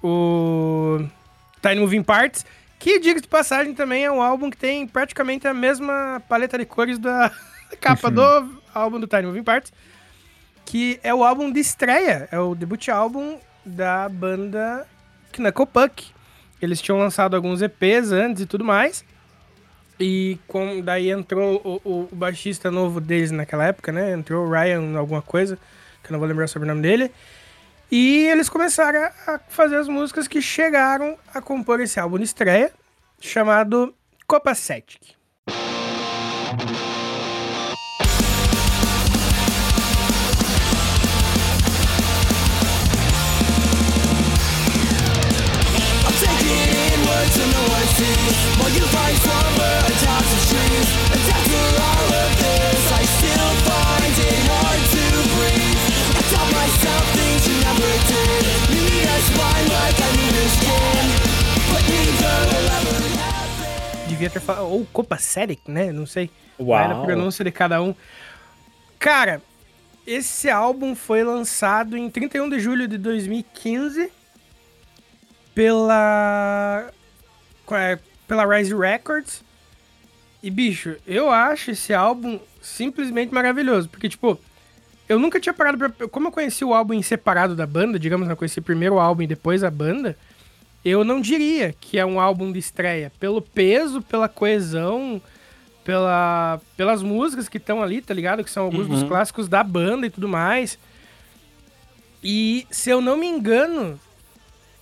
o 0.00 1.04
Tiny 1.60 1.80
Moving 1.80 2.04
Parts, 2.04 2.46
que, 2.78 3.00
diga 3.00 3.20
de 3.20 3.26
passagem, 3.26 3.74
também 3.74 4.04
é 4.04 4.12
um 4.12 4.22
álbum 4.22 4.48
que 4.48 4.56
tem 4.56 4.86
praticamente 4.86 5.48
a 5.48 5.52
mesma 5.52 6.22
paleta 6.28 6.56
de 6.56 6.64
cores 6.64 7.00
da 7.00 7.28
capa 7.82 8.08
do 8.08 8.22
álbum 8.72 9.00
do 9.00 9.08
Tiny 9.08 9.26
Moving 9.26 9.42
Parts, 9.42 9.72
que 10.64 11.00
é 11.02 11.12
o 11.12 11.24
álbum 11.24 11.50
de 11.50 11.58
estreia, 11.58 12.28
é 12.30 12.38
o 12.38 12.54
debut 12.54 12.88
álbum 12.88 13.40
da 13.64 14.08
banda 14.08 14.86
Knuckle 15.32 15.66
Puck. 15.66 16.06
Eles 16.62 16.80
tinham 16.80 17.00
lançado 17.00 17.34
alguns 17.34 17.62
EPs 17.62 18.12
antes 18.12 18.42
e 18.42 18.46
tudo 18.46 18.64
mais, 18.64 19.04
e 19.98 20.38
com, 20.46 20.80
daí 20.80 21.10
entrou 21.10 21.80
o, 21.84 21.90
o, 21.90 22.08
baixista 22.12 22.70
novo 22.70 23.00
deles 23.00 23.30
naquela 23.30 23.64
época, 23.66 23.90
né? 23.90 24.12
Entrou 24.12 24.46
o 24.46 24.50
Ryan 24.50 24.96
alguma 24.98 25.22
coisa, 25.22 25.56
que 26.02 26.10
eu 26.10 26.12
não 26.12 26.18
vou 26.18 26.28
lembrar 26.28 26.46
o 26.54 26.64
nome 26.66 26.82
dele. 26.82 27.10
E 27.90 28.26
eles 28.26 28.48
começaram 28.48 29.08
a 29.26 29.40
fazer 29.48 29.76
as 29.76 29.88
músicas 29.88 30.26
que 30.26 30.42
chegaram 30.42 31.16
a 31.32 31.40
compor 31.40 31.80
esse 31.80 32.00
álbum 32.00 32.18
de 32.18 32.24
estreia, 32.24 32.72
chamado 33.20 33.94
Copa 47.26 47.80
Celtic. 47.86 48.36
While 48.58 48.70
you 48.70 48.86
find 48.94 49.16
slumber 49.18 49.74
atop 49.90 50.22
the 50.22 50.38
trees 50.46 50.88
And 51.10 51.22
after 51.34 51.64
all 51.82 52.08
of 52.22 52.30
this 52.38 52.82
I 52.92 53.02
still 53.02 53.52
find 53.66 54.14
it 54.14 54.38
hard 54.46 54.82
to 54.94 55.04
breathe 55.34 55.82
I 56.14 56.22
taught 56.30 56.50
myself 56.54 57.04
things 57.18 57.42
you 57.50 57.56
never 57.66 57.90
did 58.06 58.42
You 58.70 58.82
need 58.86 59.06
a 59.10 59.18
spine 59.26 59.68
like 59.74 59.98
I 59.98 60.10
need 60.14 60.34
a 60.38 60.46
skin 60.54 61.04
But 61.70 61.82
neither 61.90 62.36
will 62.46 62.68
ever 62.78 62.98
happen 63.18 64.16
quer 64.16 64.40
falar, 64.40 64.62
ou 64.62 64.86
Copacetic, 64.92 65.60
né? 65.68 65.92
Não 65.92 66.06
sei. 66.06 66.30
Vai 66.58 66.88
na 66.88 67.02
pronúncia 67.02 67.44
de 67.44 67.50
cada 67.50 67.82
um. 67.82 67.94
Cara, 68.98 69.42
esse 70.06 70.48
álbum 70.48 70.94
foi 70.94 71.22
lançado 71.22 71.96
em 71.96 72.08
31 72.08 72.48
de 72.48 72.58
julho 72.58 72.88
de 72.88 72.96
2015 72.96 74.10
pela 75.54 76.90
pela 78.26 78.46
Rise 78.46 78.74
Records. 78.74 79.44
E 80.42 80.50
bicho, 80.50 80.96
eu 81.06 81.30
acho 81.30 81.72
esse 81.72 81.92
álbum 81.92 82.38
simplesmente 82.60 83.32
maravilhoso, 83.32 83.88
porque 83.88 84.08
tipo, 84.08 84.38
eu 85.08 85.18
nunca 85.18 85.40
tinha 85.40 85.52
parado 85.52 85.78
pra, 85.78 86.08
como 86.08 86.28
eu 86.28 86.32
conheci 86.32 86.64
o 86.64 86.74
álbum 86.74 86.94
em 86.94 87.02
separado 87.02 87.54
da 87.54 87.66
banda, 87.66 87.98
digamos, 87.98 88.28
eu 88.28 88.36
conheci 88.36 88.60
primeiro 88.60 88.96
o 88.96 89.00
álbum 89.00 89.22
e 89.22 89.26
depois 89.26 89.64
a 89.64 89.70
banda, 89.70 90.16
eu 90.84 91.04
não 91.04 91.20
diria 91.20 91.74
que 91.80 91.98
é 91.98 92.06
um 92.06 92.20
álbum 92.20 92.52
de 92.52 92.58
estreia, 92.58 93.10
pelo 93.18 93.40
peso, 93.40 94.02
pela 94.02 94.28
coesão, 94.28 95.20
pela, 95.84 96.60
pelas 96.76 97.02
músicas 97.02 97.48
que 97.48 97.58
estão 97.58 97.82
ali, 97.82 98.00
tá 98.00 98.12
ligado? 98.12 98.42
Que 98.42 98.50
são 98.50 98.64
alguns 98.64 98.86
uhum. 98.86 98.94
dos 98.94 99.02
clássicos 99.04 99.48
da 99.48 99.62
banda 99.62 100.06
e 100.06 100.10
tudo 100.10 100.28
mais. 100.28 100.78
E, 102.22 102.66
se 102.70 102.90
eu 102.90 103.00
não 103.00 103.16
me 103.16 103.26
engano, 103.26 103.98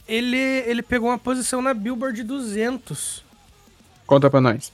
ele, 0.09 0.37
ele 0.37 0.83
pegou 0.83 1.09
uma 1.09 1.19
posição 1.19 1.63
na 1.63 1.73
Billboard 1.75 2.23
200. 2.23 3.25
Conta 4.07 4.31
pra 4.31 4.41
nós. 4.41 4.73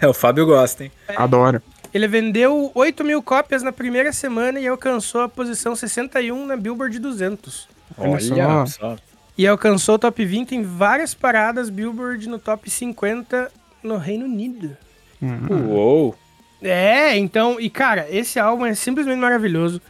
É, 0.00 0.06
o 0.08 0.14
Fábio 0.14 0.46
gosta, 0.46 0.84
hein? 0.84 0.92
É, 1.06 1.14
Adoro. 1.16 1.62
Ele 1.92 2.06
vendeu 2.06 2.70
8 2.74 3.04
mil 3.04 3.22
cópias 3.22 3.62
na 3.62 3.72
primeira 3.72 4.12
semana 4.12 4.60
e 4.60 4.66
alcançou 4.66 5.22
a 5.22 5.28
posição 5.28 5.74
61 5.74 6.46
na 6.46 6.56
Billboard 6.56 6.98
200. 6.98 7.68
Olha, 7.96 8.10
Olha 8.10 8.66
só. 8.66 8.96
E 9.36 9.46
alcançou 9.46 9.94
o 9.94 9.98
top 9.98 10.24
20 10.24 10.54
em 10.56 10.62
várias 10.62 11.14
paradas 11.14 11.70
Billboard 11.70 12.28
no 12.28 12.38
top 12.38 12.68
50 12.68 13.50
no 13.82 13.96
Reino 13.96 14.24
Unido. 14.24 14.76
Uhum. 15.22 15.70
Uou! 15.70 16.18
É, 16.60 17.16
então, 17.16 17.60
e 17.60 17.70
cara, 17.70 18.06
esse 18.10 18.38
álbum 18.38 18.66
é 18.66 18.74
simplesmente 18.74 19.18
maravilhoso. 19.18 19.80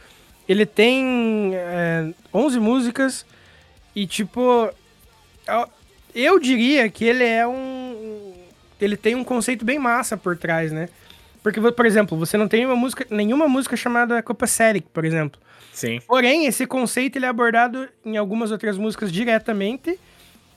Ele 0.47 0.65
tem 0.65 1.51
é, 1.53 2.11
11 2.33 2.59
músicas 2.59 3.25
e, 3.95 4.05
tipo, 4.07 4.69
eu 6.13 6.39
diria 6.39 6.89
que 6.89 7.05
ele 7.05 7.23
é 7.23 7.47
um. 7.47 8.33
Ele 8.79 8.95
tem 8.95 9.15
um 9.15 9.23
conceito 9.23 9.65
bem 9.65 9.77
massa 9.77 10.15
por 10.15 10.37
trás, 10.37 10.71
né? 10.71 10.89
Porque, 11.43 11.59
por 11.59 11.85
exemplo, 11.85 12.17
você 12.17 12.37
não 12.37 12.47
tem 12.47 12.65
uma 12.65 12.75
música, 12.75 13.05
nenhuma 13.09 13.47
música 13.47 13.75
chamada 13.75 14.21
Copacetic, 14.21 14.85
por 14.93 15.05
exemplo. 15.05 15.39
Sim. 15.73 15.99
Porém, 16.07 16.45
esse 16.45 16.65
conceito 16.65 17.17
ele 17.17 17.25
é 17.25 17.29
abordado 17.29 17.87
em 18.05 18.17
algumas 18.17 18.51
outras 18.51 18.77
músicas 18.77 19.11
diretamente 19.11 19.97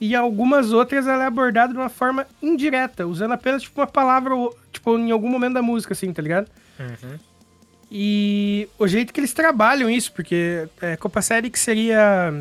e 0.00 0.16
algumas 0.16 0.72
outras 0.72 1.06
ela 1.06 1.24
é 1.24 1.26
abordada 1.26 1.72
de 1.72 1.78
uma 1.78 1.88
forma 1.88 2.26
indireta, 2.42 3.06
usando 3.06 3.32
apenas 3.32 3.62
tipo 3.62 3.80
uma 3.80 3.86
palavra, 3.86 4.34
tipo, 4.72 4.98
em 4.98 5.12
algum 5.12 5.28
momento 5.28 5.54
da 5.54 5.62
música, 5.62 5.92
assim, 5.92 6.12
tá 6.12 6.20
ligado? 6.20 6.48
Uhum. 6.80 7.18
E 7.88 8.68
o 8.78 8.88
jeito 8.88 9.12
que 9.12 9.20
eles 9.20 9.32
trabalham 9.32 9.88
isso, 9.88 10.12
porque 10.12 10.66
é, 10.80 10.96
Copacetic 10.96 11.56
seria. 11.56 12.34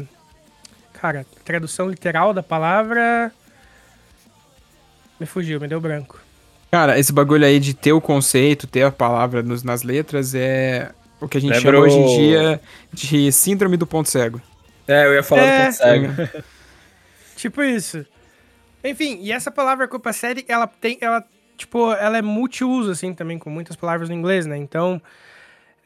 Cara, 1.01 1.25
tradução 1.43 1.89
literal 1.89 2.31
da 2.31 2.43
palavra. 2.43 3.31
Me 5.20 5.25
fugiu, 5.25 5.60
me 5.60 5.67
deu 5.67 5.81
branco. 5.81 6.20
Cara, 6.70 7.00
esse 7.00 7.12
bagulho 7.12 7.43
aí 7.43 7.60
de 7.60 7.74
ter 7.74 7.91
o 7.91 8.00
conceito, 8.00 8.67
ter 8.67 8.84
a 8.84 8.91
palavra 8.91 9.41
nos, 9.41 9.63
nas 9.63 9.81
letras 9.81 10.36
é 10.36 10.91
o 11.20 11.27
que 11.27 11.39
a 11.39 11.41
gente 11.41 11.60
chama 11.60 11.79
hoje 11.79 11.98
em 11.98 12.17
dia 12.17 12.62
de 12.93 13.31
síndrome 13.31 13.77
do 13.77 13.88
ponto 13.88 14.10
cego. 14.10 14.39
É, 14.88 15.08
eu 15.08 15.15
ia 15.15 15.24
falar 15.24 15.41
é... 15.41 15.58
do 15.58 15.65
ponto 15.65 15.77
cego. 15.77 16.43
tipo 17.36 17.63
isso. 17.63 18.05
Enfim, 18.84 19.17
e 19.22 19.31
essa 19.31 19.50
palavra 19.50 19.88
copacetic, 19.88 20.48
ela 20.48 20.67
tem, 20.67 21.00
ela, 21.01 21.25
tipo, 21.58 21.91
ela 21.93 22.20
é 22.20 22.22
multiuso, 22.22 22.91
assim, 22.91 23.12
também, 23.12 23.39
com 23.39 23.50
muitas 23.50 23.75
palavras 23.75 24.08
no 24.08 24.15
inglês, 24.15 24.46
né? 24.46 24.55
Então, 24.55 25.01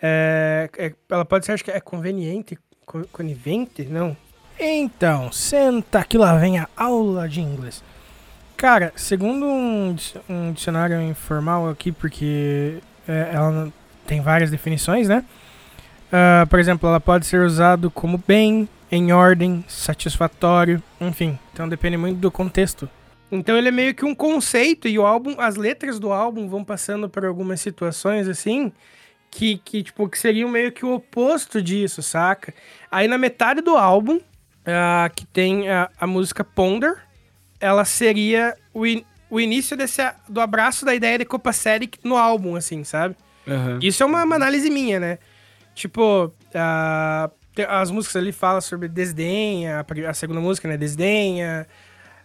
é, 0.01 0.69
é, 0.77 0.93
ela 1.10 1.24
pode 1.24 1.45
ser, 1.45 1.53
acho 1.53 1.63
que 1.63 1.72
é 1.72 1.79
conveniente, 1.79 2.60
conivente, 3.13 3.86
não? 3.86 4.15
Então, 4.59 5.31
senta 5.31 6.03
que 6.03 6.17
lá 6.17 6.38
vem 6.38 6.59
a 6.59 6.67
aula 6.75 7.27
de 7.27 7.41
inglês. 7.41 7.83
Cara, 8.55 8.93
segundo 8.95 9.45
um, 9.45 9.95
um 10.29 10.53
dicionário 10.53 11.01
informal 11.01 11.69
aqui, 11.69 11.91
porque 11.91 12.77
é, 13.07 13.31
ela 13.33 13.71
tem 14.07 14.21
várias 14.21 14.50
definições, 14.50 15.09
né? 15.09 15.25
Uh, 16.07 16.47
por 16.47 16.59
exemplo, 16.59 16.88
ela 16.88 17.00
pode 17.00 17.25
ser 17.25 17.41
usado 17.41 17.91
como 17.91 18.21
bem, 18.25 18.69
em 18.91 19.12
ordem, 19.12 19.65
satisfatório, 19.67 20.81
enfim. 21.01 21.38
Então 21.53 21.67
depende 21.67 21.97
muito 21.97 22.17
do 22.17 22.31
contexto. 22.31 22.89
Então 23.31 23.57
ele 23.57 23.67
é 23.67 23.71
meio 23.71 23.93
que 23.93 24.05
um 24.05 24.15
conceito 24.15 24.88
e 24.88 24.97
o 24.97 25.05
álbum, 25.05 25.35
as 25.39 25.55
letras 25.55 26.00
do 26.00 26.13
álbum 26.13 26.47
vão 26.47 26.63
passando 26.63 27.09
por 27.09 27.25
algumas 27.25 27.59
situações 27.59 28.27
assim 28.27 28.71
que, 29.31 29.57
que 29.57 29.83
tipo 29.83 30.07
que 30.07 30.17
seriam 30.17 30.47
meio 30.47 30.71
que 30.71 30.85
o 30.85 30.93
oposto 30.93 31.62
disso, 31.62 32.01
saca? 32.01 32.53
Aí 32.89 33.07
na 33.07 33.17
metade 33.17 33.62
do 33.62 33.75
álbum, 33.75 34.19
uh, 34.65 35.13
que 35.15 35.25
tem 35.25 35.69
a, 35.69 35.89
a 36.00 36.07
música 36.07 36.43
Ponder, 36.43 36.98
ela 37.60 37.86
seria 37.86 38.55
o, 38.74 38.86
in, 38.86 39.03
o 39.29 39.39
início 39.39 39.77
desse, 39.77 40.01
do 40.27 40.41
abraço 40.41 40.86
da 40.86 40.93
ideia 40.93 41.17
de 41.17 41.25
Copacetic 41.25 41.98
no 42.03 42.17
álbum, 42.17 42.55
assim, 42.55 42.84
sabe? 42.84 43.15
Uhum. 43.48 43.79
Isso 43.81 44.03
é 44.03 44.05
uma, 44.05 44.24
uma, 44.24 44.36
análise 44.36 44.69
minha, 44.69 45.00
né? 45.00 45.19
Tipo, 45.74 46.25
uh, 46.25 47.31
as 47.67 47.91
músicas 47.91 48.15
ali 48.15 48.31
falam 48.31 48.62
sobre 48.62 48.88
desdém, 48.88 49.67
a, 49.67 49.86
a 50.10 50.13
segunda 50.13 50.39
música, 50.39 50.67
né? 50.67 50.77
Desdenha, 50.77 51.67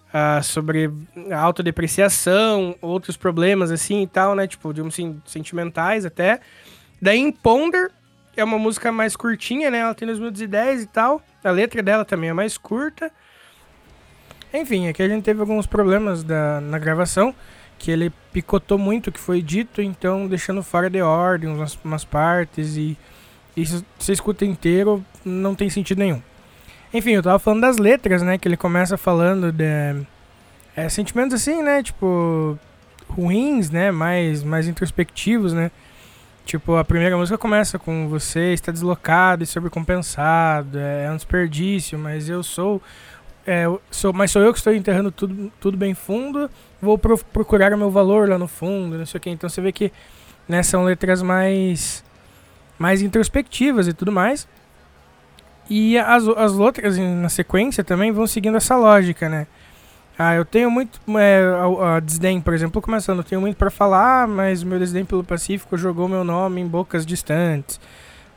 uh, 0.09 0.43
sobre 0.43 0.91
autodepreciação, 1.33 2.75
outros 2.81 3.17
problemas 3.17 3.71
assim 3.71 4.03
e 4.03 4.07
tal, 4.07 4.35
né? 4.35 4.47
Tipo, 4.47 4.73
digamos 4.73 4.95
assim, 4.95 5.21
sentimentais 5.27 6.05
até. 6.05 6.41
Daí 7.01 7.19
em 7.19 7.33
Ponder, 7.33 7.91
é 8.37 8.45
uma 8.45 8.59
música 8.59 8.93
mais 8.93 9.17
curtinha, 9.17 9.71
né? 9.71 9.79
Ela 9.79 9.95
tem 9.95 10.07
2 10.07 10.19
minutos 10.19 10.41
e 10.41 10.47
10 10.47 10.83
e 10.83 10.87
tal. 10.87 11.23
A 11.43 11.51
letra 11.51 11.83
dela 11.83 12.05
também 12.05 12.31
é 12.31 12.33
mais 12.33 12.57
curta. 12.57 13.11
Enfim, 14.53 14.89
aqui 14.89 15.03
a 15.03 15.09
gente 15.09 15.23
teve 15.23 15.41
alguns 15.41 15.67
problemas 15.67 16.25
da, 16.25 16.61
na 16.61 16.79
gravação, 16.79 17.35
que 17.79 17.91
ele 17.91 18.13
picotou 18.33 18.77
muito 18.77 19.09
o 19.09 19.13
que 19.13 19.21
foi 19.21 19.41
dito, 19.41 19.81
então 19.81 20.27
deixando 20.27 20.63
fora 20.63 20.91
de 20.91 21.01
ordem 21.01 21.49
umas, 21.49 21.79
umas 21.85 22.05
partes 22.05 22.77
e, 22.77 22.99
e 23.57 23.65
se 23.65 23.85
você 23.99 24.13
escuta 24.13 24.45
inteiro, 24.45 25.05
não 25.25 25.55
tem 25.55 25.71
sentido 25.71 25.99
nenhum. 25.99 26.21
Enfim, 26.93 27.13
eu 27.13 27.23
tava 27.23 27.39
falando 27.39 27.61
das 27.61 27.79
letras, 27.79 28.23
né, 28.23 28.39
que 28.39 28.49
ele 28.49 28.57
começa 28.57 28.99
falando 28.99 29.53
de 29.53 30.05
é, 30.77 30.89
sentimentos 30.89 31.35
assim, 31.35 31.63
né, 31.63 31.83
tipo 31.83 32.59
ruins, 33.09 33.71
né, 33.71 33.93
mais, 33.93 34.43
mais 34.43 34.67
introspectivos, 34.67 35.53
né. 35.53 35.71
Tipo, 36.51 36.75
a 36.75 36.85
primeira 36.85 37.17
música 37.17 37.39
começa 37.39 37.79
com 37.79 38.09
você 38.09 38.53
está 38.53 38.73
deslocado 38.73 39.45
e 39.45 39.47
sobrecompensado, 39.47 40.81
é, 40.81 41.05
é 41.05 41.11
um 41.13 41.15
desperdício, 41.15 41.97
mas 41.97 42.29
eu 42.29 42.43
sou 42.43 42.83
é, 43.47 43.67
sou, 43.89 44.13
mas 44.13 44.33
sou 44.33 44.43
eu 44.43 44.53
que 44.53 44.59
estou 44.59 44.75
enterrando 44.75 45.13
tudo, 45.13 45.53
tudo 45.61 45.77
bem 45.77 45.95
fundo, 45.95 46.51
vou 46.83 46.99
pro, 46.99 47.17
procurar 47.17 47.73
o 47.73 47.79
meu 47.79 47.89
valor 47.89 48.29
lá 48.29 48.37
no 48.37 48.49
fundo, 48.49 48.99
não 48.99 49.07
sei 49.07 49.19
o 49.19 49.21
que. 49.21 49.31
Então 49.31 49.49
você 49.49 49.61
vê 49.61 49.71
que 49.71 49.93
né, 50.49 50.61
são 50.65 50.83
letras 50.83 51.23
mais, 51.23 52.03
mais 52.77 53.01
introspectivas 53.01 53.87
e 53.87 53.93
tudo 53.93 54.11
mais. 54.11 54.49
E 55.69 55.97
as, 55.99 56.27
as 56.27 56.53
letras 56.55 56.99
na 56.99 57.29
sequência 57.29 57.85
também 57.85 58.11
vão 58.11 58.27
seguindo 58.27 58.57
essa 58.57 58.75
lógica, 58.75 59.29
né? 59.29 59.47
Ah, 60.23 60.35
eu 60.35 60.45
tenho 60.45 60.71
muito. 60.71 61.01
É, 61.19 61.43
a, 61.43 61.97
a, 61.97 62.01
desdém, 62.01 62.43
por 62.43 62.53
exemplo, 62.53 62.83
começando, 62.83 63.19
eu 63.19 63.25
tenho 63.25 63.41
muito 63.41 63.57
para 63.57 63.71
falar, 63.71 64.29
mas 64.29 64.63
meu 64.63 64.79
desdém 64.79 65.03
pelo 65.03 65.25
Pacífico 65.25 65.79
jogou 65.79 66.07
meu 66.07 66.25
nome 66.25 66.61
em 66.61 66.67
bocas 66.67 67.07
distantes. 67.07 67.81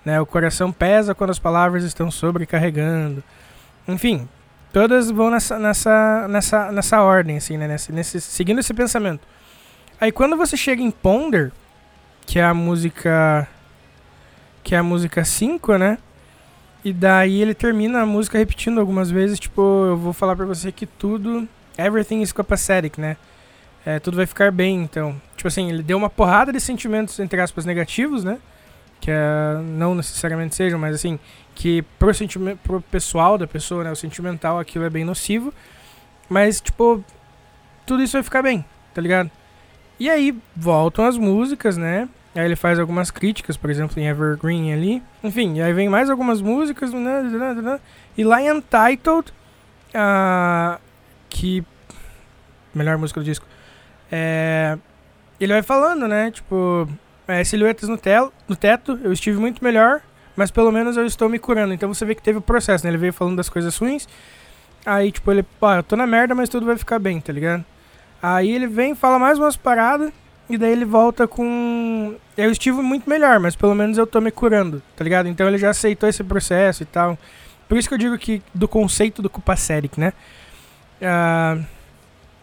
Né? 0.06 0.22
O 0.22 0.26
coração 0.26 0.72
pesa 0.72 1.14
quando 1.14 1.32
as 1.32 1.40
palavras 1.40 1.84
estão 1.84 2.10
sobrecarregando. 2.10 3.22
Enfim, 3.86 4.30
Todas 4.74 5.12
vão 5.12 5.30
nessa, 5.30 5.60
nessa, 5.60 6.28
nessa, 6.28 6.72
nessa 6.72 7.02
ordem, 7.04 7.38
assim, 7.38 7.58
né? 7.58 7.68
Nesse, 7.68 7.92
nesse, 7.92 8.20
seguindo 8.20 8.60
esse 8.60 8.74
pensamento. 8.74 9.22
Aí 10.02 10.12
quando 10.12 10.36
você 10.36 10.58
chega 10.58 10.82
em 10.82 10.90
Ponder, 10.90 11.52
que 12.26 12.40
é 12.40 12.44
a 12.44 12.56
música. 12.56 13.48
Que 14.64 14.74
é 14.74 14.80
a 14.80 14.84
música 14.84 15.24
5, 15.24 15.78
né? 15.78 16.00
E 16.84 16.92
daí 16.92 17.40
ele 17.40 17.54
termina 17.54 18.02
a 18.02 18.06
música 18.06 18.38
repetindo 18.38 18.80
algumas 18.80 19.12
vezes, 19.12 19.40
tipo, 19.40 19.62
eu 19.62 19.96
vou 19.96 20.12
falar 20.12 20.36
pra 20.36 20.46
você 20.46 20.72
que 20.72 20.88
tudo. 20.88 21.48
Everything 21.78 22.22
is 22.22 22.32
copacetic, 22.32 23.00
né? 23.00 23.18
É, 23.86 24.00
tudo 24.00 24.16
vai 24.16 24.26
ficar 24.26 24.52
bem, 24.52 24.82
então. 24.82 25.20
Tipo 25.36 25.48
assim, 25.48 25.70
ele 25.70 25.84
deu 25.84 25.98
uma 25.98 26.10
porrada 26.10 26.54
de 26.54 26.60
sentimentos, 26.60 27.20
entre 27.20 27.40
aspas, 27.42 27.66
negativos, 27.66 28.24
né? 28.24 28.40
Que 29.02 29.12
é, 29.12 29.60
não 29.62 29.94
necessariamente 29.94 30.56
sejam, 30.56 30.80
mas 30.80 30.96
assim, 30.96 31.20
que 31.54 31.82
pro, 32.00 32.12
pro 32.64 32.82
pessoal 32.82 33.38
da 33.38 33.46
pessoa, 33.46 33.84
né, 33.84 33.92
o 33.92 33.96
sentimental, 33.96 34.60
aquilo 34.60 34.86
é 34.86 34.90
bem 34.90 35.04
nocivo. 35.04 35.54
Mas, 36.30 36.62
tipo, 36.62 37.04
tudo 37.86 38.02
isso 38.02 38.14
vai 38.14 38.24
ficar 38.24 38.42
bem, 38.42 38.64
tá 38.94 39.02
ligado? 39.02 39.30
E 40.00 40.10
aí 40.10 40.36
voltam 40.56 41.06
as 41.06 41.18
músicas, 41.18 41.78
né? 41.78 42.08
Aí 42.36 42.46
ele 42.46 42.56
faz 42.56 42.80
algumas 42.80 43.12
críticas, 43.12 43.56
por 43.58 43.70
exemplo, 43.70 44.00
em 44.02 44.08
Evergreen 44.08 44.74
ali. 44.74 45.04
Enfim, 45.24 45.62
aí 45.62 45.72
vem 45.74 45.88
mais 45.88 46.10
algumas 46.10 46.42
músicas. 46.42 46.92
Né, 46.94 47.22
né, 47.22 47.54
né, 47.54 47.80
e 48.18 48.24
lá 48.24 48.42
em 48.42 48.52
Untitled, 48.52 49.32
uh, 49.94 50.80
que. 51.34 51.64
Melhor 52.74 52.98
música 52.98 53.20
do 53.20 53.24
disco. 53.24 53.46
É, 54.12 54.78
ele 55.40 55.54
vai 55.54 55.64
falando, 55.64 56.08
né? 56.08 56.32
Tipo, 56.32 56.88
é, 57.28 57.44
silhuetas 57.44 57.90
no, 57.90 57.98
telo, 57.98 58.32
no 58.48 58.56
teto, 58.56 59.00
eu 59.04 59.12
estive 59.12 59.40
muito 59.40 59.64
melhor, 59.64 60.02
mas 60.36 60.52
pelo 60.52 60.72
menos 60.72 60.96
eu 60.96 61.06
estou 61.06 61.28
me 61.28 61.40
curando. 61.40 61.74
Então 61.74 61.94
você 61.94 62.06
vê 62.06 62.16
que 62.16 62.22
teve 62.22 62.38
o 62.38 62.42
processo, 62.42 62.86
né? 62.86 62.92
Ele 62.92 62.98
veio 62.98 63.14
falando 63.14 63.38
das 63.38 63.50
coisas 63.50 63.76
ruins. 63.78 64.08
Aí, 64.86 65.12
tipo, 65.12 65.32
ele, 65.32 65.44
pô, 65.44 65.72
eu 65.72 65.84
tô 65.84 65.96
na 65.96 66.06
merda, 66.06 66.36
mas 66.36 66.50
tudo 66.50 66.66
vai 66.66 66.78
ficar 66.78 67.00
bem, 67.00 67.20
tá 67.20 67.32
ligado? 67.34 67.64
Aí 68.22 68.52
ele 68.52 68.68
vem, 68.68 68.96
fala 68.96 69.20
mais 69.20 69.38
umas 69.38 69.56
paradas, 69.56 70.12
e 70.50 70.58
daí 70.58 70.72
ele 70.72 70.86
volta 70.86 71.28
com. 71.28 72.16
Eu 72.38 72.52
estive 72.52 72.82
muito 72.82 73.10
melhor, 73.10 73.40
mas 73.40 73.56
pelo 73.56 73.76
menos 73.76 73.98
eu 73.98 74.06
tô 74.06 74.20
me 74.20 74.32
curando, 74.32 74.82
tá 74.96 75.04
ligado? 75.04 75.28
Então 75.28 75.48
ele 75.48 75.58
já 75.58 75.70
aceitou 75.70 76.08
esse 76.10 76.24
processo 76.24 76.84
e 76.84 76.86
tal. 76.86 77.18
Por 77.68 77.78
isso 77.78 77.88
que 77.88 77.94
eu 77.94 77.98
digo 77.98 78.18
que 78.18 78.42
do 78.54 78.68
conceito 78.68 79.22
do 79.22 79.30
Kupaseric, 79.30 80.00
né? 80.00 80.14
Ah, 81.04 81.58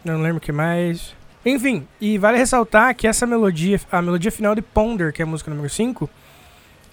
não 0.05 0.21
lembro 0.21 0.37
o 0.37 0.41
que 0.41 0.51
mais. 0.51 1.15
Enfim, 1.45 1.87
e 1.99 2.17
vale 2.17 2.37
ressaltar 2.37 2.95
que 2.95 3.07
essa 3.07 3.25
melodia, 3.25 3.79
a 3.91 4.01
melodia 4.01 4.31
final 4.31 4.53
de 4.53 4.61
Ponder, 4.61 5.11
que 5.11 5.21
é 5.21 5.25
a 5.25 5.27
música 5.27 5.49
número 5.49 5.69
5, 5.69 6.09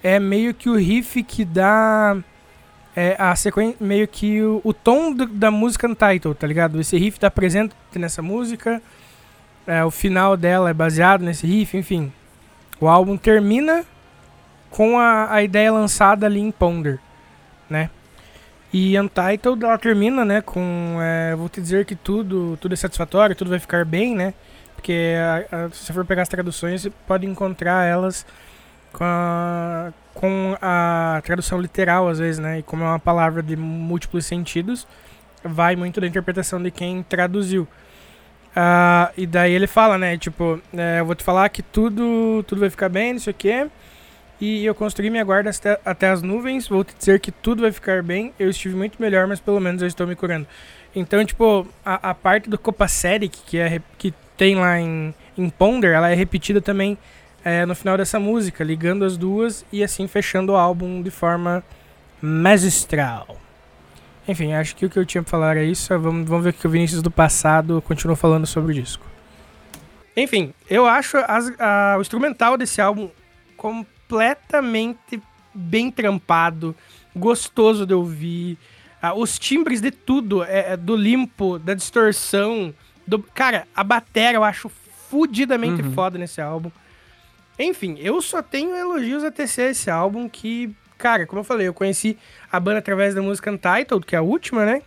é 0.03 0.19
meio 0.19 0.55
que 0.55 0.71
o 0.71 0.77
riff 0.77 1.23
que 1.23 1.45
dá 1.45 2.17
é, 2.97 3.15
a 3.19 3.37
sequência, 3.37 3.77
meio 3.79 4.09
que 4.09 4.43
o, 4.43 4.61
o 4.65 4.73
tom 4.73 5.13
do, 5.13 5.27
da 5.27 5.51
música 5.51 5.87
no 5.87 5.95
title, 5.95 6.35
tá 6.35 6.47
ligado? 6.47 6.81
Esse 6.81 6.97
riff 6.97 7.21
tá 7.21 7.31
presente 7.31 7.75
nessa 7.95 8.23
música, 8.23 8.83
é, 9.67 9.85
o 9.85 9.91
final 9.91 10.37
dela 10.37 10.71
é 10.71 10.75
baseado 10.75 11.23
nesse 11.23 11.47
riff, 11.47 11.77
enfim. 11.77 12.11
O 12.81 12.89
álbum 12.89 13.17
termina 13.19 13.85
com 14.71 14.99
a, 14.99 15.33
a 15.33 15.43
ideia 15.43 15.71
lançada 15.71 16.25
ali 16.25 16.41
em 16.41 16.51
Ponder, 16.51 16.99
né? 17.69 17.91
E 18.73 18.99
Untitled 18.99 19.65
ela 19.65 19.79
termina, 19.79 20.25
né, 20.25 20.43
com 20.43 20.99
é, 21.01 21.35
vou 21.35 21.49
te 21.49 21.61
dizer 21.61 21.87
que 21.87 21.97
tudo, 21.97 22.59
tudo 22.61 22.75
é 22.75 22.77
satisfatório, 22.77 23.35
tudo 23.35 23.51
vai 23.51 23.59
ficar 23.59 23.85
bem, 23.85 24.15
né? 24.15 24.35
Porque 24.75 25.15
a, 25.51 25.65
a, 25.65 25.71
se 25.71 25.87
você 25.87 25.93
for 25.93 26.05
pegar 26.05 26.23
as 26.23 26.29
traduções, 26.29 26.83
você 26.83 26.91
pode 27.07 27.27
encontrar 27.27 27.85
elas 27.85 28.27
com 28.93 29.05
a, 29.05 29.93
com 30.15 30.57
a 30.61 31.21
tradução 31.25 31.61
literal, 31.61 32.09
às 32.09 32.19
vezes, 32.19 32.39
né? 32.39 32.59
E 32.59 32.63
como 32.63 32.85
é 32.85 32.87
uma 32.87 32.99
palavra 32.99 33.43
de 33.43 33.57
múltiplos 33.57 34.27
sentidos, 34.27 34.87
vai 35.43 35.75
muito 35.75 36.01
da 36.01 36.07
interpretação 36.07 36.63
de 36.63 36.71
quem 36.71 37.03
traduziu. 37.03 37.63
Uh, 38.55 39.13
e 39.17 39.27
daí 39.27 39.53
ele 39.53 39.67
fala, 39.67 39.97
né? 39.97 40.19
Tipo, 40.19 40.61
é, 40.77 41.01
eu 41.01 41.07
vou 41.07 41.15
te 41.15 41.25
falar 41.25 41.49
que 41.49 41.63
tudo, 41.63 42.45
tudo 42.47 42.61
vai 42.61 42.71
ficar 42.71 42.89
bem, 42.89 43.15
não 43.15 43.21
sei 43.21 43.31
o 43.31 43.37
quê 43.37 43.67
e 44.40 44.64
eu 44.64 44.75
construí 44.75 45.11
minha 45.11 45.25
guarda 45.25 45.50
até, 45.85 46.09
as 46.09 46.23
nuvens. 46.23 46.68
Vou 46.68 46.85
te 46.85 46.95
dizer 46.97 47.18
que 47.21 47.33
tudo 47.33 47.62
vai 47.62 47.73
ficar 47.73 48.02
bem. 48.02 48.33
Eu 48.38 48.49
estive 48.50 48.76
muito 48.76 49.00
melhor, 49.00 49.26
mas 49.26 49.40
pelo 49.40 49.61
menos 49.61 49.83
eu 49.83 49.88
estou 49.88 50.07
me 50.07 50.14
curando. 50.14 50.47
Então, 50.95 51.25
tipo, 51.25 51.66
a, 51.85 52.11
a 52.11 52.14
parte 52.14 52.49
do 52.49 52.57
Copaceric, 52.57 53.38
que, 53.47 53.59
é, 53.59 53.80
que 53.99 54.14
tem 54.37 54.54
lá 54.54 54.78
em, 54.78 55.12
em 55.37 55.50
Ponder, 55.50 55.92
ela 55.92 56.09
é 56.09 56.14
repetida 56.14 56.61
também 56.61 56.97
é, 57.45 57.66
no 57.66 57.75
final 57.75 57.97
dessa 57.97 58.21
música, 58.21 58.62
ligando 58.62 59.04
as 59.04 59.16
duas 59.16 59.64
e 59.73 59.83
assim 59.83 60.07
fechando 60.07 60.52
o 60.52 60.57
álbum 60.57 61.02
de 61.02 61.11
forma 61.11 61.64
magistral. 62.23 63.37
Enfim, 64.26 64.52
acho 64.52 64.76
que 64.76 64.87
o 64.87 64.90
que 64.90 64.99
eu 64.99 65.07
tinha 65.07 65.23
pra 65.23 65.30
falar 65.30 65.57
é 65.57 65.64
isso. 65.64 65.88
Vamos, 65.99 66.28
vamos 66.28 66.45
ver 66.45 66.50
o 66.50 66.52
que 66.52 66.66
o 66.66 66.71
Vinícius 66.71 67.02
do 67.02 67.11
passado 67.11 67.83
continuou 67.83 68.16
falando 68.16 68.47
sobre 68.47 68.73
o 68.73 68.75
disco. 68.75 69.04
Enfim, 70.16 70.52
eu 70.68 70.85
acho 70.85 71.16
as, 71.16 71.52
a, 71.59 71.97
o 71.97 72.00
instrumental 72.00 72.57
desse 72.59 72.80
álbum 72.80 73.09
completamente 74.09 75.23
bem 75.55 75.91
trampado, 75.91 76.75
gostoso 77.15 77.87
de 77.87 77.93
ouvir. 77.93 78.57
Ah, 79.01 79.14
os 79.14 79.38
timbres 79.38 79.81
de 79.81 79.90
tudo, 79.90 80.42
é, 80.42 80.73
é, 80.73 80.77
do 80.77 80.97
limpo, 80.97 81.59
da 81.59 81.75
distorção. 81.75 82.75
Do... 83.07 83.18
Cara, 83.23 83.68
a 83.77 83.85
bateria 83.85 84.38
eu 84.38 84.44
acho 84.44 84.71
fudidamente 85.11 85.83
uhum. 85.83 85.92
foda 85.92 86.18
nesse 86.18 86.40
álbum. 86.40 86.71
Enfim, 87.59 87.97
eu 88.01 88.21
só 88.23 88.42
tenho 88.42 88.75
elogios 88.75 89.23
a 89.23 89.31
tecer 89.31 89.71
esse 89.71 89.90
álbum 89.90 90.29
que, 90.29 90.75
cara, 90.97 91.27
como 91.27 91.40
eu 91.40 91.44
falei, 91.44 91.68
eu 91.68 91.75
conheci 91.75 92.16
a 92.51 92.59
banda 92.59 92.79
através 92.79 93.14
da 93.14 93.23
música 93.23 93.51
Untitled, 93.51 94.07
que 94.07 94.14
é 94.14 94.18
a 94.18 94.23
última, 94.23 94.64
né? 94.64 94.83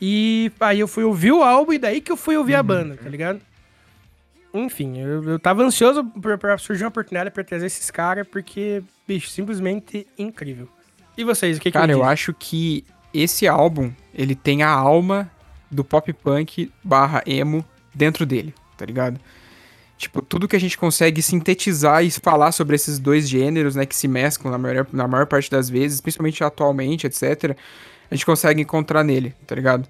E 0.00 0.50
aí 0.58 0.80
eu 0.80 0.88
fui 0.88 1.04
ouvir 1.04 1.32
o 1.32 1.42
álbum 1.42 1.72
e 1.74 1.78
daí 1.78 2.00
que 2.00 2.10
eu 2.10 2.16
fui 2.16 2.36
ouvir 2.36 2.54
uhum. 2.54 2.60
a 2.60 2.62
banda, 2.62 2.96
tá 2.96 3.08
ligado? 3.08 3.40
Enfim, 4.54 4.98
eu, 4.98 5.24
eu 5.24 5.38
tava 5.38 5.62
ansioso 5.62 6.04
pra, 6.04 6.58
surgir 6.58 6.84
uma 6.84 6.88
oportunidade 6.88 7.30
pra 7.30 7.42
trazer 7.42 7.66
esses 7.66 7.90
caras, 7.90 8.26
porque, 8.26 8.82
bicho, 9.06 9.28
simplesmente 9.30 10.06
incrível. 10.18 10.68
E 11.16 11.24
vocês, 11.24 11.56
o 11.56 11.60
que, 11.60 11.70
Cara, 11.70 11.86
que 11.86 11.92
eu 11.92 12.04
acho 12.04 12.34
que 12.34 12.84
esse 13.12 13.46
álbum, 13.46 13.92
ele 14.14 14.34
tem 14.34 14.62
a 14.62 14.68
alma 14.68 15.30
do 15.70 15.82
pop 15.82 16.12
punk 16.12 16.70
barra 16.82 17.22
emo 17.26 17.64
dentro 17.94 18.26
dele, 18.26 18.54
tá 18.76 18.84
ligado? 18.84 19.18
Tipo, 19.96 20.20
tudo 20.20 20.48
que 20.48 20.56
a 20.56 20.60
gente 20.60 20.76
consegue 20.76 21.22
sintetizar 21.22 22.04
e 22.04 22.10
falar 22.10 22.52
sobre 22.52 22.74
esses 22.74 22.98
dois 22.98 23.28
gêneros, 23.28 23.76
né, 23.76 23.86
que 23.86 23.94
se 23.94 24.08
mesclam 24.08 24.50
na 24.50 24.58
maior, 24.58 24.86
na 24.92 25.06
maior 25.06 25.26
parte 25.26 25.50
das 25.50 25.70
vezes, 25.70 26.00
principalmente 26.00 26.42
atualmente, 26.42 27.06
etc., 27.06 27.56
a 28.10 28.14
gente 28.14 28.26
consegue 28.26 28.60
encontrar 28.60 29.04
nele, 29.04 29.34
tá 29.46 29.54
ligado? 29.54 29.88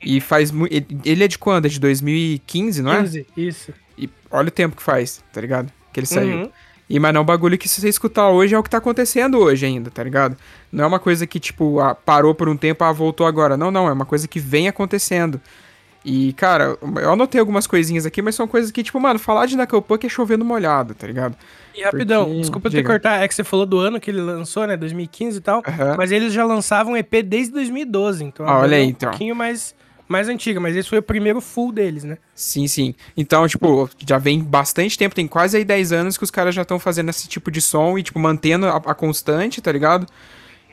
E 0.00 0.20
faz 0.20 0.50
muito. 0.50 0.72
Ele 1.04 1.24
é 1.24 1.28
de 1.28 1.36
quando? 1.36 1.66
É 1.66 1.68
de 1.68 1.80
2015, 1.80 2.82
não 2.82 2.92
é? 2.92 3.00
15, 3.00 3.26
isso. 3.36 3.74
E 3.98 4.10
olha 4.30 4.48
o 4.48 4.52
tempo 4.52 4.76
que 4.76 4.82
faz, 4.82 5.22
tá 5.32 5.40
ligado? 5.40 5.72
Que 5.92 6.00
ele 6.00 6.06
saiu. 6.06 6.36
Uhum. 6.38 6.50
E, 6.88 6.98
mas 6.98 7.12
não 7.12 7.20
é 7.20 7.22
um 7.22 7.26
bagulho 7.26 7.58
que 7.58 7.68
se 7.68 7.80
você 7.80 7.88
escutar 7.88 8.30
hoje 8.30 8.54
é 8.54 8.58
o 8.58 8.62
que 8.62 8.70
tá 8.70 8.78
acontecendo 8.78 9.38
hoje 9.38 9.66
ainda, 9.66 9.90
tá 9.90 10.02
ligado? 10.02 10.36
Não 10.72 10.84
é 10.84 10.86
uma 10.86 10.98
coisa 10.98 11.26
que, 11.26 11.38
tipo, 11.38 11.80
ah, 11.80 11.94
parou 11.94 12.34
por 12.34 12.48
um 12.48 12.56
tempo, 12.56 12.82
ah, 12.82 12.92
voltou 12.92 13.26
agora. 13.26 13.56
Não, 13.56 13.70
não, 13.70 13.88
é 13.88 13.92
uma 13.92 14.06
coisa 14.06 14.26
que 14.26 14.40
vem 14.40 14.68
acontecendo. 14.68 15.38
E, 16.04 16.32
cara, 16.34 16.78
eu 17.02 17.12
anotei 17.12 17.38
algumas 17.38 17.66
coisinhas 17.66 18.06
aqui, 18.06 18.22
mas 18.22 18.34
são 18.34 18.48
coisas 18.48 18.70
que, 18.70 18.82
tipo, 18.82 18.98
mano, 18.98 19.18
falar 19.18 19.44
de 19.44 19.56
Knuckle 19.56 19.82
Puck 19.82 20.06
é 20.06 20.08
chovendo 20.08 20.44
molhado, 20.44 20.94
tá 20.94 21.06
ligado? 21.06 21.36
E 21.74 21.82
rapidão, 21.82 22.24
Porque... 22.24 22.40
desculpa 22.40 22.70
te 22.70 22.82
cortar, 22.82 23.22
é 23.22 23.28
que 23.28 23.34
você 23.34 23.44
falou 23.44 23.66
do 23.66 23.78
ano 23.78 24.00
que 24.00 24.10
ele 24.10 24.22
lançou, 24.22 24.66
né, 24.66 24.76
2015 24.76 25.36
e 25.36 25.40
tal, 25.40 25.58
uhum. 25.58 25.96
mas 25.96 26.10
eles 26.10 26.32
já 26.32 26.44
lançavam 26.44 26.96
EP 26.96 27.22
desde 27.22 27.52
2012, 27.52 28.24
então 28.24 28.48
ah, 28.48 28.60
olha 28.60 28.78
aí, 28.78 28.86
um 28.86 28.88
então. 28.88 29.10
pouquinho 29.10 29.36
mais 29.36 29.74
mais 30.08 30.28
antiga, 30.28 30.58
mas 30.58 30.74
esse 30.74 30.88
foi 30.88 30.98
o 30.98 31.02
primeiro 31.02 31.40
full 31.40 31.70
deles, 31.70 32.04
né? 32.04 32.18
Sim, 32.34 32.66
sim. 32.66 32.94
Então, 33.16 33.46
tipo, 33.46 33.88
já 34.06 34.18
vem 34.18 34.42
bastante 34.42 34.96
tempo, 34.96 35.14
tem 35.14 35.28
quase 35.28 35.56
aí 35.56 35.64
10 35.64 35.92
anos 35.92 36.16
que 36.16 36.24
os 36.24 36.30
caras 36.30 36.54
já 36.54 36.62
estão 36.62 36.78
fazendo 36.78 37.10
esse 37.10 37.28
tipo 37.28 37.50
de 37.50 37.60
som 37.60 37.98
e, 37.98 38.02
tipo, 38.02 38.18
mantendo 38.18 38.66
a, 38.66 38.76
a, 38.76 38.94
constante, 38.94 39.60
tá 39.60 39.70
ligado? 39.70 40.06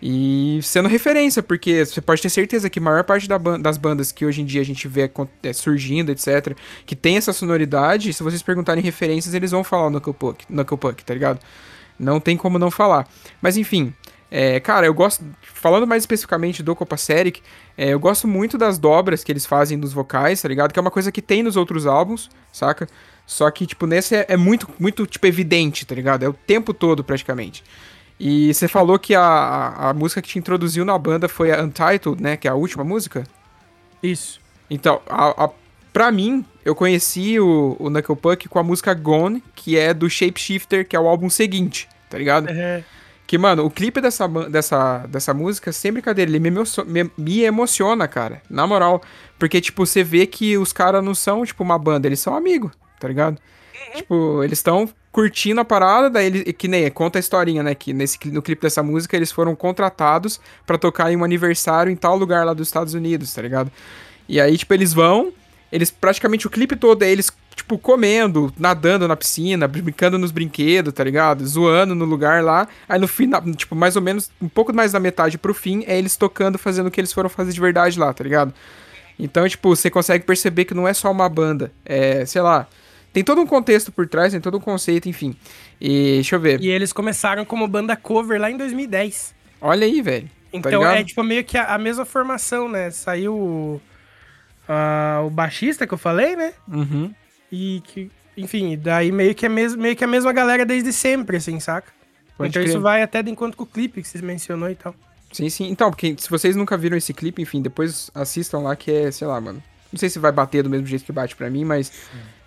E 0.01 0.59
sendo 0.61 0.87
referência, 0.87 1.41
porque 1.41 1.85
você 1.85 2.01
pode 2.01 2.21
ter 2.21 2.29
certeza 2.29 2.69
que 2.69 2.79
a 2.79 2.81
maior 2.81 3.03
parte 3.03 3.27
da 3.27 3.39
ban 3.39 3.59
das 3.59 3.77
bandas 3.77 4.11
que 4.11 4.25
hoje 4.25 4.41
em 4.41 4.45
dia 4.45 4.61
a 4.61 4.65
gente 4.65 4.87
vê 4.87 5.09
é, 5.43 5.53
surgindo, 5.53 6.11
etc., 6.11 6.55
que 6.85 6.95
tem 6.95 7.17
essa 7.17 7.33
sonoridade, 7.33 8.13
se 8.13 8.23
vocês 8.23 8.41
perguntarem 8.41 8.83
referências, 8.83 9.33
eles 9.33 9.51
vão 9.51 9.63
falar 9.63 9.89
no 9.89 9.99
Knuckle 10.01 10.77
Puck, 10.77 11.03
tá 11.03 11.13
ligado? 11.13 11.39
Não 11.97 12.19
tem 12.19 12.35
como 12.35 12.59
não 12.59 12.69
falar. 12.69 13.07
Mas 13.41 13.55
enfim, 13.57 13.93
é, 14.37 14.59
cara, 14.59 14.85
eu 14.85 14.93
gosto. 14.93 15.23
Falando 15.41 15.87
mais 15.87 16.03
especificamente 16.03 16.61
do 16.61 16.75
Copa 16.75 16.97
Seric, 16.97 17.41
é, 17.77 17.93
eu 17.93 17.99
gosto 18.01 18.27
muito 18.27 18.57
das 18.57 18.77
dobras 18.77 19.23
que 19.23 19.31
eles 19.31 19.45
fazem 19.45 19.79
dos 19.79 19.93
vocais, 19.93 20.41
tá 20.41 20.49
ligado? 20.49 20.73
Que 20.73 20.77
é 20.77 20.81
uma 20.81 20.91
coisa 20.91 21.09
que 21.09 21.21
tem 21.21 21.41
nos 21.41 21.55
outros 21.55 21.87
álbuns, 21.87 22.29
saca? 22.51 22.85
Só 23.25 23.49
que, 23.49 23.65
tipo, 23.65 23.87
nesse 23.87 24.13
é, 24.13 24.25
é 24.27 24.35
muito, 24.35 24.67
muito, 24.77 25.07
tipo, 25.07 25.25
evidente, 25.25 25.85
tá 25.85 25.95
ligado? 25.95 26.23
É 26.23 26.27
o 26.27 26.33
tempo 26.33 26.73
todo, 26.73 27.01
praticamente. 27.01 27.63
E 28.19 28.53
você 28.53 28.67
falou 28.67 28.99
que 28.99 29.15
a, 29.15 29.21
a, 29.21 29.89
a, 29.91 29.93
música 29.93 30.21
que 30.21 30.27
te 30.27 30.37
introduziu 30.37 30.83
na 30.83 30.97
banda 30.97 31.29
foi 31.29 31.53
a 31.53 31.63
Untitled, 31.63 32.21
né? 32.21 32.35
Que 32.35 32.49
é 32.49 32.51
a 32.51 32.55
última 32.55 32.83
música? 32.83 33.23
Isso. 34.03 34.41
Então, 34.69 35.01
a, 35.07 35.45
a, 35.45 35.49
pra 35.93 36.11
mim, 36.11 36.43
eu 36.65 36.75
conheci 36.75 37.39
o, 37.39 37.77
o 37.79 37.89
Knuckle 37.89 38.17
Puck 38.17 38.49
com 38.49 38.59
a 38.59 38.63
música 38.63 38.93
Gone, 38.93 39.41
que 39.55 39.77
é 39.77 39.93
do 39.93 40.09
Shapeshifter, 40.09 40.85
que 40.85 40.93
é 40.93 40.99
o 40.99 41.07
álbum 41.07 41.29
seguinte, 41.29 41.87
tá 42.09 42.17
ligado? 42.17 42.49
É. 42.49 42.83
Que, 43.27 43.37
mano, 43.37 43.65
o 43.65 43.71
clipe 43.71 43.99
dessa, 43.99 44.27
dessa, 44.27 44.99
dessa 45.07 45.33
música, 45.33 45.71
sem 45.71 45.91
brincadeira, 45.91 46.29
ele 46.29 46.39
me, 46.39 46.51
me, 46.51 47.11
me 47.17 47.41
emociona, 47.41 48.07
cara. 48.07 48.41
Na 48.49 48.67
moral. 48.67 49.01
Porque, 49.39 49.59
tipo, 49.59 49.85
você 49.85 50.03
vê 50.03 50.27
que 50.27 50.57
os 50.57 50.71
caras 50.71 51.03
não 51.03 51.15
são, 51.15 51.43
tipo, 51.43 51.63
uma 51.63 51.77
banda, 51.77 52.07
eles 52.07 52.19
são 52.19 52.35
amigos, 52.35 52.71
tá 52.99 53.07
ligado? 53.07 53.37
Uhum. 53.73 53.97
Tipo, 53.97 54.43
eles 54.43 54.59
estão 54.59 54.87
curtindo 55.11 55.61
a 55.61 55.65
parada, 55.65 56.09
daí 56.09 56.25
ele, 56.25 56.53
que 56.53 56.67
nem 56.67 56.89
conta 56.91 57.17
a 57.17 57.21
historinha, 57.21 57.63
né? 57.63 57.73
Que 57.73 57.93
nesse, 57.93 58.19
no 58.25 58.41
clipe 58.41 58.61
dessa 58.61 58.83
música 58.83 59.15
eles 59.15 59.31
foram 59.31 59.55
contratados 59.55 60.39
para 60.65 60.77
tocar 60.77 61.11
em 61.11 61.15
um 61.15 61.23
aniversário 61.23 61.91
em 61.91 61.95
tal 61.95 62.17
lugar 62.17 62.45
lá 62.45 62.53
dos 62.53 62.67
Estados 62.67 62.93
Unidos, 62.93 63.33
tá 63.33 63.41
ligado? 63.41 63.71
E 64.27 64.41
aí, 64.41 64.57
tipo, 64.57 64.73
eles 64.73 64.93
vão, 64.93 65.31
eles 65.75 65.91
praticamente 65.91 66.47
o 66.47 66.49
clipe 66.49 66.77
todo 66.77 67.03
é 67.03 67.11
eles 67.11 67.29
tipo, 67.53 67.77
comendo, 67.77 68.53
nadando 68.57 69.07
na 69.09 69.15
piscina, 69.15 69.67
brincando 69.67 70.17
nos 70.17 70.31
brinquedos, 70.31 70.93
tá 70.93 71.03
ligado? 71.03 71.45
Zoando 71.45 71.93
no 71.93 72.05
lugar 72.05 72.41
lá. 72.41 72.65
Aí 72.87 72.97
no 72.97 73.09
final, 73.09 73.41
tipo, 73.53 73.75
mais 73.75 73.97
ou 73.97 74.01
menos, 74.01 74.31
um 74.41 74.47
pouco 74.47 74.73
mais 74.73 74.93
da 74.93 75.01
metade 75.01 75.37
pro 75.37 75.53
fim, 75.53 75.83
é 75.85 75.97
eles 75.97 76.15
tocando, 76.15 76.57
fazendo 76.57 76.87
o 76.87 76.91
que 76.91 77.01
eles 77.01 77.11
foram 77.11 77.27
fazer 77.27 77.51
de 77.51 77.59
verdade 77.59 77.99
lá, 77.99 78.13
tá 78.13 78.23
ligado? 78.23 78.53
Então, 79.19 79.47
tipo, 79.49 79.75
você 79.75 79.89
consegue 79.89 80.23
perceber 80.23 80.63
que 80.63 80.73
não 80.73 80.87
é 80.87 80.93
só 80.93 81.11
uma 81.11 81.27
banda. 81.27 81.73
É, 81.85 82.25
sei 82.25 82.41
lá. 82.41 82.67
Tem 83.11 83.21
todo 83.21 83.41
um 83.41 83.47
contexto 83.47 83.91
por 83.91 84.07
trás, 84.07 84.31
tem 84.31 84.39
todo 84.39 84.57
um 84.57 84.61
conceito, 84.61 85.09
enfim. 85.09 85.35
E 85.79 86.15
deixa 86.15 86.37
eu 86.37 86.39
ver. 86.39 86.61
E 86.61 86.69
eles 86.69 86.93
começaram 86.93 87.43
como 87.43 87.67
banda 87.67 87.97
cover 87.97 88.39
lá 88.39 88.49
em 88.49 88.55
2010. 88.55 89.35
Olha 89.59 89.85
aí, 89.85 90.01
velho. 90.01 90.27
Tá 90.27 90.69
então 90.69 90.81
tá 90.81 90.95
é 90.95 91.03
tipo 91.03 91.21
meio 91.21 91.43
que 91.43 91.57
a, 91.57 91.75
a 91.75 91.77
mesma 91.77 92.05
formação, 92.05 92.69
né? 92.69 92.91
Saiu 92.91 93.81
o 95.25 95.29
baixista 95.29 95.85
que 95.85 95.93
eu 95.93 95.97
falei, 95.97 96.35
né? 96.35 96.53
Uhum. 96.67 97.13
E 97.51 97.81
que, 97.85 98.11
enfim, 98.35 98.77
daí 98.77 99.11
meio 99.11 99.35
que, 99.35 99.45
é 99.45 99.49
mes 99.49 99.75
meio 99.75 99.95
que 99.95 100.03
a 100.03 100.07
mesma 100.07 100.33
galera 100.33 100.65
desde 100.65 100.91
sempre, 100.91 101.37
assim, 101.37 101.59
saca? 101.59 101.91
Pode 102.37 102.49
então 102.49 102.61
crer. 102.61 102.69
isso 102.69 102.81
vai 102.81 103.01
até 103.01 103.23
de 103.23 103.31
encontro 103.31 103.57
com 103.57 103.63
o 103.63 103.67
clipe 103.67 104.01
que 104.01 104.07
vocês 104.07 104.23
mencionou 104.23 104.69
e 104.69 104.75
tal. 104.75 104.93
Sim, 105.31 105.49
sim. 105.49 105.69
Então, 105.69 105.89
porque 105.89 106.15
se 106.17 106.29
vocês 106.29 106.55
nunca 106.55 106.77
viram 106.77 106.97
esse 106.97 107.13
clipe, 107.13 107.41
enfim, 107.41 107.61
depois 107.61 108.09
assistam 108.13 108.59
lá 108.59 108.75
que 108.75 108.91
é, 108.91 109.11
sei 109.11 109.27
lá, 109.27 109.39
mano. 109.39 109.61
Não 109.91 109.99
sei 109.99 110.09
se 110.09 110.19
vai 110.19 110.31
bater 110.31 110.63
do 110.63 110.69
mesmo 110.69 110.85
jeito 110.87 111.05
que 111.05 111.11
bate 111.11 111.35
pra 111.35 111.49
mim, 111.49 111.63
mas. 111.63 111.91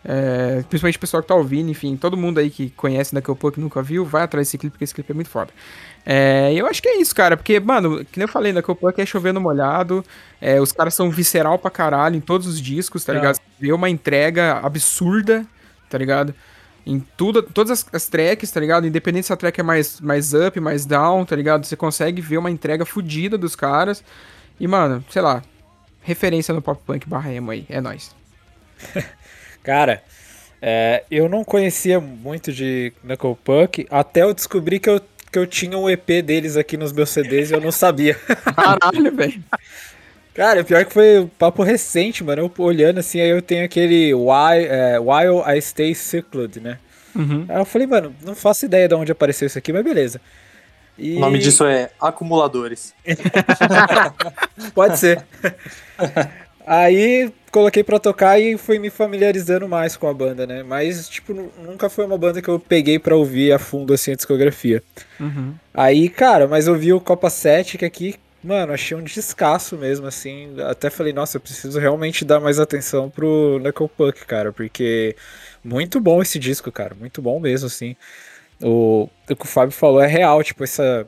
É, 0.04 0.62
principalmente 0.68 0.96
o 0.96 1.00
pessoal 1.00 1.22
que 1.22 1.28
tá 1.28 1.34
ouvindo, 1.34 1.70
enfim, 1.70 1.96
todo 1.96 2.16
mundo 2.16 2.38
aí 2.38 2.50
que 2.50 2.70
conhece 2.70 3.12
Knuckle 3.12 3.34
Puck 3.36 3.60
nunca 3.60 3.82
viu, 3.82 4.04
vai 4.04 4.22
atrás 4.22 4.46
desse 4.46 4.56
clipe, 4.58 4.72
porque 4.72 4.84
esse 4.84 4.94
clipe 4.94 5.10
é 5.10 5.14
muito 5.14 5.28
foda. 5.30 5.50
É, 6.06 6.52
eu 6.54 6.66
acho 6.66 6.80
que 6.80 6.88
é 6.88 7.00
isso, 7.00 7.14
cara, 7.14 7.36
porque, 7.36 7.60
mano, 7.60 8.04
que 8.04 8.18
nem 8.18 8.24
eu 8.24 8.28
falei, 8.32 8.52
Knuckle 8.52 8.74
Puck 8.76 9.00
é 9.00 9.04
chovendo 9.04 9.40
molhado, 9.40 10.04
é, 10.40 10.60
os 10.60 10.72
caras 10.72 10.94
são 10.94 11.10
visceral 11.10 11.58
pra 11.58 11.70
caralho 11.70 12.16
em 12.16 12.20
todos 12.20 12.46
os 12.46 12.60
discos, 12.60 13.04
tá 13.04 13.12
É. 13.12 13.16
ligado? 13.16 13.34
Você 13.36 13.42
vê 13.60 13.72
uma 13.72 13.90
entrega 13.90 14.58
absurda, 14.62 15.44
tá 15.90 15.98
ligado? 15.98 16.34
Em 16.86 17.00
tudo, 17.18 17.42
todas 17.42 17.70
as, 17.70 17.86
as 17.92 18.06
tracks, 18.08 18.50
tá 18.50 18.58
ligado? 18.60 18.86
Independente 18.86 19.26
se 19.26 19.32
a 19.32 19.36
track 19.36 19.60
é 19.60 19.62
mais, 19.62 20.00
mais 20.00 20.32
up, 20.32 20.58
mais 20.58 20.86
down, 20.86 21.22
tá 21.26 21.36
ligado? 21.36 21.66
Você 21.66 21.76
consegue 21.76 22.22
ver 22.22 22.38
uma 22.38 22.50
entrega 22.50 22.86
fodida 22.86 23.36
dos 23.36 23.54
caras. 23.54 24.02
E, 24.58 24.66
mano, 24.66 25.04
sei 25.10 25.20
lá, 25.20 25.42
referência 26.00 26.54
no 26.54 26.62
pop 26.62 26.80
punk 26.86 27.06
barra 27.06 27.30
emo 27.30 27.50
aí, 27.50 27.66
é 27.68 27.78
nóis. 27.78 28.16
Cara, 29.68 30.02
é, 30.62 31.04
eu 31.10 31.28
não 31.28 31.44
conhecia 31.44 32.00
muito 32.00 32.50
de 32.50 32.90
Knuckle 33.04 33.36
Puck 33.44 33.86
até 33.90 34.22
eu 34.22 34.32
descobri 34.32 34.80
que 34.80 34.88
eu, 34.88 34.98
que 35.30 35.38
eu 35.38 35.46
tinha 35.46 35.76
um 35.76 35.90
EP 35.90 36.06
deles 36.24 36.56
aqui 36.56 36.78
nos 36.78 36.90
meus 36.90 37.10
CDs 37.10 37.50
e 37.50 37.52
eu 37.52 37.60
não 37.60 37.70
sabia. 37.70 38.14
Caralho, 38.56 39.14
velho. 39.14 39.44
Cara, 40.32 40.64
pior 40.64 40.86
que 40.86 40.94
foi 40.94 41.18
um 41.18 41.26
papo 41.26 41.62
recente, 41.62 42.24
mano. 42.24 42.50
Eu 42.56 42.64
olhando 42.64 43.00
assim, 43.00 43.20
aí 43.20 43.28
eu 43.28 43.42
tenho 43.42 43.62
aquele 43.62 44.14
Why, 44.14 44.64
é, 44.70 44.98
While 44.98 45.42
I 45.46 45.60
Stay 45.60 45.94
Secluded, 45.94 46.64
né? 46.64 46.78
Uhum. 47.14 47.44
Aí 47.46 47.58
eu 47.58 47.66
falei, 47.66 47.86
mano, 47.86 48.16
não 48.24 48.34
faço 48.34 48.64
ideia 48.64 48.88
de 48.88 48.94
onde 48.94 49.12
apareceu 49.12 49.44
isso 49.44 49.58
aqui, 49.58 49.70
mas 49.70 49.84
beleza. 49.84 50.18
E... 50.96 51.14
O 51.14 51.20
nome 51.20 51.38
disso 51.40 51.66
é 51.66 51.90
acumuladores. 52.00 52.94
Pode 54.74 54.98
ser. 54.98 55.22
Aí 56.66 57.30
coloquei 57.50 57.82
pra 57.82 57.98
tocar 57.98 58.38
e 58.40 58.56
fui 58.58 58.78
me 58.78 58.90
familiarizando 58.90 59.68
mais 59.68 59.96
com 59.96 60.08
a 60.08 60.14
banda, 60.14 60.46
né? 60.46 60.62
Mas, 60.62 61.08
tipo, 61.08 61.32
nu- 61.34 61.52
nunca 61.64 61.88
foi 61.88 62.04
uma 62.04 62.18
banda 62.18 62.42
que 62.42 62.48
eu 62.48 62.58
peguei 62.58 62.98
pra 62.98 63.16
ouvir 63.16 63.52
a 63.52 63.58
fundo 63.58 63.94
assim 63.94 64.12
a 64.12 64.16
discografia. 64.16 64.82
Uhum. 65.18 65.54
Aí, 65.72 66.08
cara, 66.08 66.46
mas 66.46 66.66
eu 66.66 66.74
vi 66.76 66.92
o 66.92 67.00
Copa 67.00 67.30
7 67.30 67.78
que 67.78 67.84
aqui, 67.84 68.16
mano, 68.42 68.72
achei 68.72 68.96
um 68.96 69.02
descasso 69.02 69.76
mesmo, 69.76 70.06
assim. 70.06 70.54
Até 70.68 70.90
falei, 70.90 71.12
nossa, 71.12 71.36
eu 71.36 71.40
preciso 71.40 71.78
realmente 71.78 72.24
dar 72.24 72.40
mais 72.40 72.58
atenção 72.58 73.08
pro 73.10 73.58
Knuckle 73.62 73.88
Puck, 73.88 74.26
cara, 74.26 74.52
porque 74.52 75.16
muito 75.64 76.00
bom 76.00 76.20
esse 76.22 76.38
disco, 76.38 76.70
cara, 76.72 76.94
muito 76.94 77.20
bom 77.22 77.40
mesmo, 77.40 77.66
assim. 77.66 77.96
O, 78.62 79.08
o 79.30 79.36
que 79.36 79.44
o 79.44 79.48
Fábio 79.48 79.72
falou 79.72 80.00
é 80.00 80.06
real, 80.06 80.42
tipo, 80.42 80.64
essa. 80.64 81.06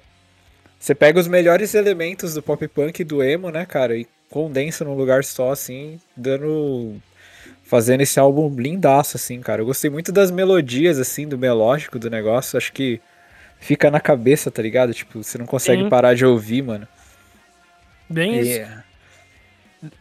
Você 0.79 0.95
pega 0.95 1.21
os 1.21 1.29
melhores 1.29 1.75
elementos 1.75 2.35
do 2.35 2.43
pop 2.43 2.67
punk 2.69 3.01
e 3.01 3.05
do 3.05 3.23
emo, 3.23 3.51
né, 3.51 3.67
cara, 3.67 3.97
e 3.97 4.07
condensa 4.31 4.85
num 4.85 4.95
lugar 4.95 5.25
só, 5.25 5.51
assim, 5.53 6.01
dando. 6.17 6.97
Fazendo 7.65 8.01
esse 8.01 8.19
álbum 8.19 8.49
blindaço, 8.49 9.17
assim, 9.17 9.41
cara. 9.41 9.63
Eu 9.63 9.67
gostei 9.67 9.89
muito 9.91 10.11
das 10.11 10.31
melodias, 10.33 10.99
assim, 10.99 11.27
do 11.29 11.39
melódico 11.39 11.99
do 12.01 12.11
negócio. 12.11 12.57
Acho 12.57 12.73
que 12.73 13.01
fica 13.61 13.91
na 13.93 14.01
cabeça, 14.01 14.51
tá 14.51 14.61
ligado? 14.61 14.93
Tipo, 14.93 15.23
você 15.23 15.39
não 15.39 15.47
consegue 15.47 15.85
Sim. 15.85 15.89
parar 15.89 16.15
de 16.15 16.25
ouvir, 16.27 16.63
mano. 16.63 16.89
Bem 18.09 18.35
E- 18.41 18.41
isso. 18.41 18.71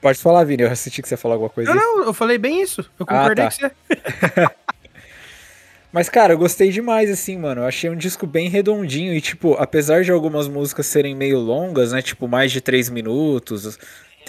Pode 0.01 0.17
falar, 0.19 0.43
Vini, 0.45 0.63
eu 0.63 0.75
senti 0.75 1.01
que 1.01 1.07
você 1.07 1.15
falar 1.15 1.35
alguma 1.35 1.49
coisa. 1.49 1.73
Não, 1.73 1.79
aí. 1.79 1.97
não, 1.99 2.05
eu 2.07 2.13
falei 2.13 2.37
bem 2.39 2.61
isso. 2.61 2.81
Eu 2.99 3.05
Ah, 3.07 3.29
concordei 3.29 3.45
tá. 3.45 3.51
com 3.51 3.57
você. 3.69 4.49
Mas, 5.91 6.07
cara, 6.09 6.33
eu 6.33 6.37
gostei 6.37 6.69
demais, 6.71 7.09
assim, 7.09 7.37
mano. 7.37 7.61
Eu 7.61 7.65
achei 7.67 7.89
um 7.89 7.95
disco 7.95 8.27
bem 8.27 8.47
redondinho 8.49 9.13
e, 9.13 9.21
tipo, 9.21 9.53
apesar 9.55 10.03
de 10.03 10.11
algumas 10.11 10.47
músicas 10.47 10.85
serem 10.85 11.15
meio 11.15 11.39
longas, 11.39 11.91
né? 11.91 12.01
Tipo, 12.01 12.27
mais 12.27 12.51
de 12.51 12.61
três 12.61 12.89
minutos, 12.89 13.79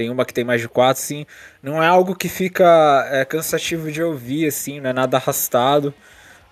tem 0.01 0.09
uma 0.09 0.25
que 0.25 0.33
tem 0.33 0.45
mais 0.45 0.63
de 0.63 0.69
quatro, 0.69 1.03
assim. 1.03 1.27
Não 1.63 1.83
é 1.83 1.87
algo 1.87 2.15
que 2.15 2.27
fica 2.27 3.07
é, 3.13 3.23
cansativo 3.27 3.93
de 3.93 4.03
ouvir, 4.03 4.47
assim, 4.47 4.81
não 4.81 4.89
é 4.89 4.93
nada 4.95 5.19
arrastado. 5.19 5.93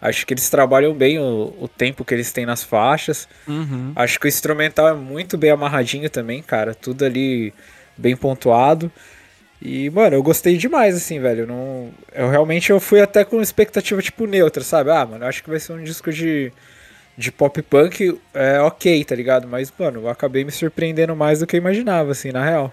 Acho 0.02 0.26
que 0.26 0.34
eles 0.34 0.50
trabalham 0.50 0.92
bem 0.92 1.18
o, 1.18 1.54
o 1.58 1.66
tempo 1.66 2.04
que 2.04 2.12
eles 2.12 2.30
têm 2.30 2.44
nas 2.44 2.62
faixas. 2.62 3.26
Uhum. 3.46 3.92
Acho 3.96 4.20
que 4.20 4.26
o 4.26 4.28
instrumental 4.28 4.86
é 4.86 4.92
muito 4.92 5.38
bem 5.38 5.50
amarradinho 5.50 6.10
também, 6.10 6.42
cara. 6.42 6.74
Tudo 6.74 7.06
ali 7.06 7.54
bem 7.96 8.14
pontuado. 8.14 8.92
E, 9.62 9.88
mano, 9.88 10.14
eu 10.14 10.22
gostei 10.22 10.58
demais, 10.58 10.94
assim, 10.94 11.18
velho. 11.18 11.46
Não... 11.46 11.90
Eu 12.12 12.28
realmente 12.28 12.70
eu 12.70 12.78
fui 12.78 13.00
até 13.00 13.24
com 13.24 13.40
expectativa, 13.40 14.02
tipo, 14.02 14.26
neutra, 14.26 14.62
sabe? 14.62 14.90
Ah, 14.90 15.06
mano, 15.06 15.24
eu 15.24 15.28
acho 15.28 15.42
que 15.42 15.48
vai 15.48 15.58
ser 15.58 15.72
um 15.72 15.82
disco 15.82 16.12
de, 16.12 16.52
de 17.16 17.32
pop 17.32 17.62
punk 17.62 18.20
é, 18.34 18.60
ok, 18.60 19.02
tá 19.04 19.14
ligado? 19.14 19.48
Mas, 19.48 19.72
mano, 19.76 20.02
eu 20.02 20.08
acabei 20.10 20.44
me 20.44 20.52
surpreendendo 20.52 21.16
mais 21.16 21.40
do 21.40 21.46
que 21.46 21.56
eu 21.56 21.60
imaginava, 21.60 22.12
assim, 22.12 22.30
na 22.30 22.44
real. 22.44 22.70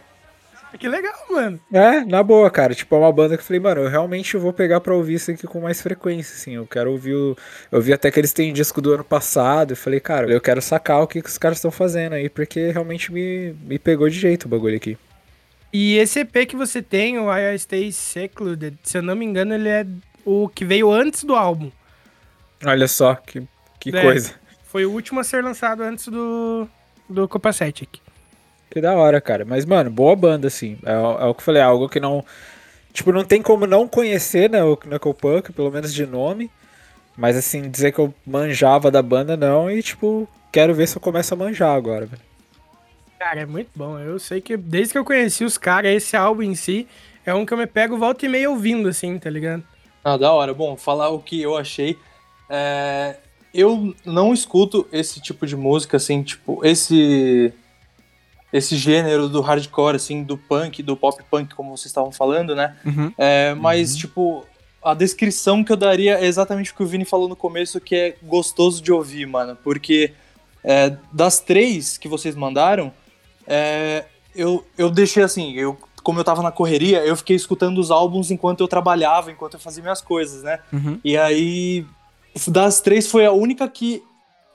Que 0.79 0.89
legal, 0.89 1.13
mano. 1.31 1.59
É, 1.71 2.03
na 2.03 2.21
boa, 2.21 2.49
cara. 2.51 2.75
Tipo, 2.75 2.95
é 2.95 2.99
uma 2.99 3.11
banda 3.11 3.37
que 3.37 3.41
eu 3.41 3.45
falei, 3.45 3.59
mano, 3.61 3.81
eu 3.81 3.89
realmente 3.89 4.35
vou 4.35 4.51
pegar 4.51 4.81
pra 4.81 4.93
ouvir 4.93 5.13
isso 5.15 5.31
aqui 5.31 5.47
com 5.47 5.61
mais 5.61 5.81
frequência, 5.81 6.35
assim. 6.35 6.55
Eu 6.55 6.67
quero 6.67 6.91
ouvir 6.91 7.15
o... 7.15 7.37
Eu 7.71 7.81
vi 7.81 7.93
até 7.93 8.11
que 8.11 8.19
eles 8.19 8.33
têm 8.33 8.51
disco 8.51 8.81
do 8.81 8.93
ano 8.93 9.03
passado. 9.03 9.71
Eu 9.71 9.77
falei, 9.77 9.99
cara, 10.01 10.29
eu 10.29 10.41
quero 10.41 10.61
sacar 10.61 11.01
o 11.01 11.07
que, 11.07 11.21
que 11.21 11.29
os 11.29 11.37
caras 11.37 11.57
estão 11.59 11.71
fazendo 11.71 12.13
aí, 12.13 12.27
porque 12.29 12.71
realmente 12.71 13.11
me, 13.11 13.55
me 13.63 13.79
pegou 13.79 14.09
de 14.09 14.19
jeito 14.19 14.45
o 14.45 14.49
bagulho 14.49 14.75
aqui. 14.75 14.97
E 15.71 15.97
esse 15.97 16.19
EP 16.19 16.45
que 16.47 16.55
você 16.55 16.81
tem, 16.81 17.19
o 17.19 17.33
I 17.33 17.57
Stay 17.57 17.91
Secluded, 17.91 18.77
se 18.83 18.97
eu 18.97 19.01
não 19.01 19.15
me 19.15 19.25
engano, 19.25 19.53
ele 19.53 19.69
é 19.69 19.85
o 20.25 20.49
que 20.49 20.65
veio 20.65 20.91
antes 20.91 21.23
do 21.23 21.35
álbum. 21.35 21.71
Olha 22.65 22.87
só, 22.87 23.15
que, 23.15 23.43
que 23.79 23.95
É. 23.95 24.01
coisa. 24.01 24.33
Foi 24.65 24.85
o 24.85 24.91
último 24.91 25.19
a 25.19 25.23
ser 25.23 25.43
lançado 25.43 25.83
antes 25.83 26.07
do, 26.07 26.67
do 27.09 27.27
Copa 27.27 27.53
7 27.53 27.83
aqui. 27.83 28.01
Que 28.69 28.81
da 28.81 28.95
hora, 28.95 29.21
cara. 29.21 29.45
Mas, 29.45 29.65
mano, 29.65 29.89
boa 29.89 30.15
banda, 30.15 30.47
assim. 30.47 30.77
É, 30.85 30.91
é 30.91 31.25
o 31.25 31.33
que 31.33 31.41
eu 31.41 31.45
falei, 31.45 31.61
é 31.61 31.65
algo 31.65 31.89
que 31.89 31.99
não. 31.99 32.23
Tipo, 32.91 33.11
não 33.11 33.23
tem 33.23 33.41
como 33.41 33.67
não 33.67 33.87
conhecer, 33.87 34.49
né, 34.49 34.63
o 34.63 34.77
Knuckle 34.77 35.13
Punk, 35.13 35.51
pelo 35.51 35.71
menos 35.71 35.93
de 35.93 36.05
nome. 36.05 36.49
Mas, 37.17 37.37
assim, 37.37 37.69
dizer 37.69 37.91
que 37.91 37.99
eu 37.99 38.13
manjava 38.25 38.91
da 38.91 39.01
banda, 39.01 39.37
não. 39.37 39.69
E, 39.69 39.81
tipo, 39.81 40.27
quero 40.51 40.73
ver 40.73 40.87
se 40.87 40.97
eu 40.97 41.01
começo 41.01 41.33
a 41.33 41.37
manjar 41.37 41.75
agora, 41.75 42.05
velho. 42.05 42.21
Cara, 43.19 43.41
é 43.41 43.45
muito 43.45 43.69
bom. 43.75 43.97
Eu 43.97 44.19
sei 44.19 44.41
que 44.41 44.57
desde 44.57 44.93
que 44.93 44.97
eu 44.97 45.05
conheci 45.05 45.43
os 45.43 45.57
caras, 45.57 45.91
esse 45.91 46.15
álbum 46.15 46.43
em 46.43 46.55
si 46.55 46.87
é 47.25 47.33
um 47.33 47.45
que 47.45 47.53
eu 47.53 47.57
me 47.57 47.65
pego 47.65 47.97
volta 47.97 48.25
e 48.25 48.29
meia 48.29 48.49
ouvindo, 48.49 48.87
assim, 48.87 49.17
tá 49.17 49.29
ligado? 49.29 49.63
Ah, 50.03 50.17
da 50.17 50.31
hora. 50.31 50.53
Bom, 50.53 50.75
falar 50.77 51.09
o 51.09 51.19
que 51.19 51.41
eu 51.41 51.57
achei. 51.57 51.97
É, 52.49 53.15
eu 53.53 53.95
não 54.05 54.33
escuto 54.33 54.87
esse 54.91 55.19
tipo 55.21 55.47
de 55.47 55.55
música, 55.55 55.97
assim, 55.97 56.21
tipo, 56.21 56.63
esse 56.63 57.53
esse 58.55 58.77
gênero 58.77 59.27
do 59.27 59.41
hardcore, 59.41 59.97
assim, 59.97 60.23
do 60.23 60.37
punk, 60.37 60.81
do 60.81 60.95
pop 60.95 61.21
punk, 61.29 61.53
como 61.53 61.75
vocês 61.75 61.87
estavam 61.87 62.09
falando, 62.09 62.55
né? 62.55 62.77
Uhum. 62.85 63.11
É, 63.17 63.53
mas, 63.53 63.97
tipo, 63.97 64.45
a 64.81 64.93
descrição 64.93 65.61
que 65.61 65.73
eu 65.73 65.75
daria 65.75 66.17
é 66.17 66.25
exatamente 66.25 66.71
o 66.71 66.75
que 66.75 66.81
o 66.81 66.87
Vini 66.87 67.03
falou 67.03 67.27
no 67.27 67.35
começo, 67.35 67.81
que 67.81 67.93
é 67.93 68.15
gostoso 68.23 68.81
de 68.81 68.93
ouvir, 68.93 69.25
mano. 69.25 69.57
Porque 69.61 70.13
é, 70.63 70.95
das 71.11 71.41
três 71.41 71.97
que 71.97 72.07
vocês 72.07 72.33
mandaram, 72.33 72.93
é, 73.45 74.05
eu, 74.33 74.65
eu 74.77 74.89
deixei 74.89 75.21
assim, 75.21 75.51
eu, 75.55 75.77
como 76.01 76.21
eu 76.21 76.23
tava 76.23 76.41
na 76.41 76.51
correria, 76.51 77.05
eu 77.05 77.17
fiquei 77.17 77.35
escutando 77.35 77.77
os 77.77 77.91
álbuns 77.91 78.31
enquanto 78.31 78.61
eu 78.61 78.69
trabalhava, 78.69 79.31
enquanto 79.31 79.55
eu 79.55 79.59
fazia 79.59 79.83
minhas 79.83 79.99
coisas, 79.99 80.43
né? 80.43 80.59
Uhum. 80.71 80.97
E 81.03 81.17
aí, 81.17 81.85
das 82.47 82.79
três 82.79 83.05
foi 83.05 83.25
a 83.25 83.33
única 83.33 83.67
que 83.67 84.01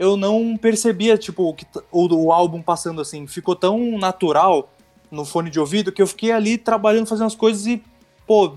eu 0.01 0.17
não 0.17 0.57
percebia, 0.57 1.19
tipo, 1.19 1.55
o, 1.93 2.15
o, 2.15 2.33
álbum 2.33 2.63
passando 2.63 3.03
assim. 3.03 3.27
Ficou 3.27 3.55
tão 3.55 3.99
natural 3.99 4.73
no 5.11 5.27
fone 5.27 5.51
de 5.51 5.61
ouvido 5.61 5.93
que 5.93 6.01
eu 6.01 6.07
fiquei 6.07 6.33
ali 6.33 6.57
trabalhando, 6.57 7.07
fazendo 7.07 7.27
as 7.27 7.35
coisas 7.35 7.67
e, 7.67 7.83
pô, 8.27 8.51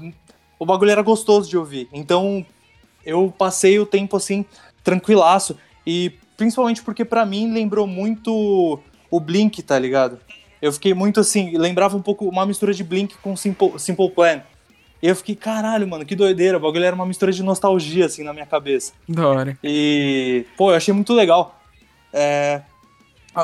o 0.57 0.65
bagulho 0.65 0.91
era 0.91 1.01
gostoso 1.01 1.49
de 1.49 1.57
ouvir. 1.57 1.89
Então, 1.91 2.45
eu 3.05 3.33
passei 3.37 3.77
o 3.77 3.85
tempo 3.85 4.15
assim, 4.15 4.45
tranquilaço. 4.85 5.57
E 5.85 6.13
principalmente 6.37 6.81
porque 6.81 7.03
pra 7.03 7.25
mim 7.25 7.51
lembrou 7.51 7.85
muito 7.85 8.79
o 9.11 9.19
Blink, 9.19 9.61
tá 9.63 9.77
ligado? 9.77 10.19
Eu 10.61 10.71
fiquei 10.71 10.93
muito 10.93 11.19
assim, 11.19 11.57
lembrava 11.57 11.97
um 11.97 12.01
pouco 12.01 12.25
uma 12.25 12.45
mistura 12.45 12.73
de 12.73 12.85
Blink 12.85 13.17
com 13.17 13.35
Simple, 13.35 13.77
Simple 13.79 14.11
Plan. 14.11 14.41
E 15.03 15.07
eu 15.09 15.15
fiquei, 15.17 15.35
caralho, 15.35 15.85
mano, 15.85 16.05
que 16.05 16.15
doideira. 16.15 16.55
O 16.57 16.61
bagulho 16.61 16.85
era 16.85 16.95
uma 16.95 17.05
mistura 17.05 17.29
de 17.33 17.43
nostalgia, 17.43 18.05
assim, 18.05 18.23
na 18.23 18.31
minha 18.31 18.45
cabeça. 18.45 18.93
Da 19.07 19.27
hora. 19.27 19.57
E, 19.61 20.45
pô, 20.55 20.71
eu 20.71 20.77
achei 20.77 20.93
muito 20.93 21.13
legal. 21.13 21.59
É, 22.13 22.61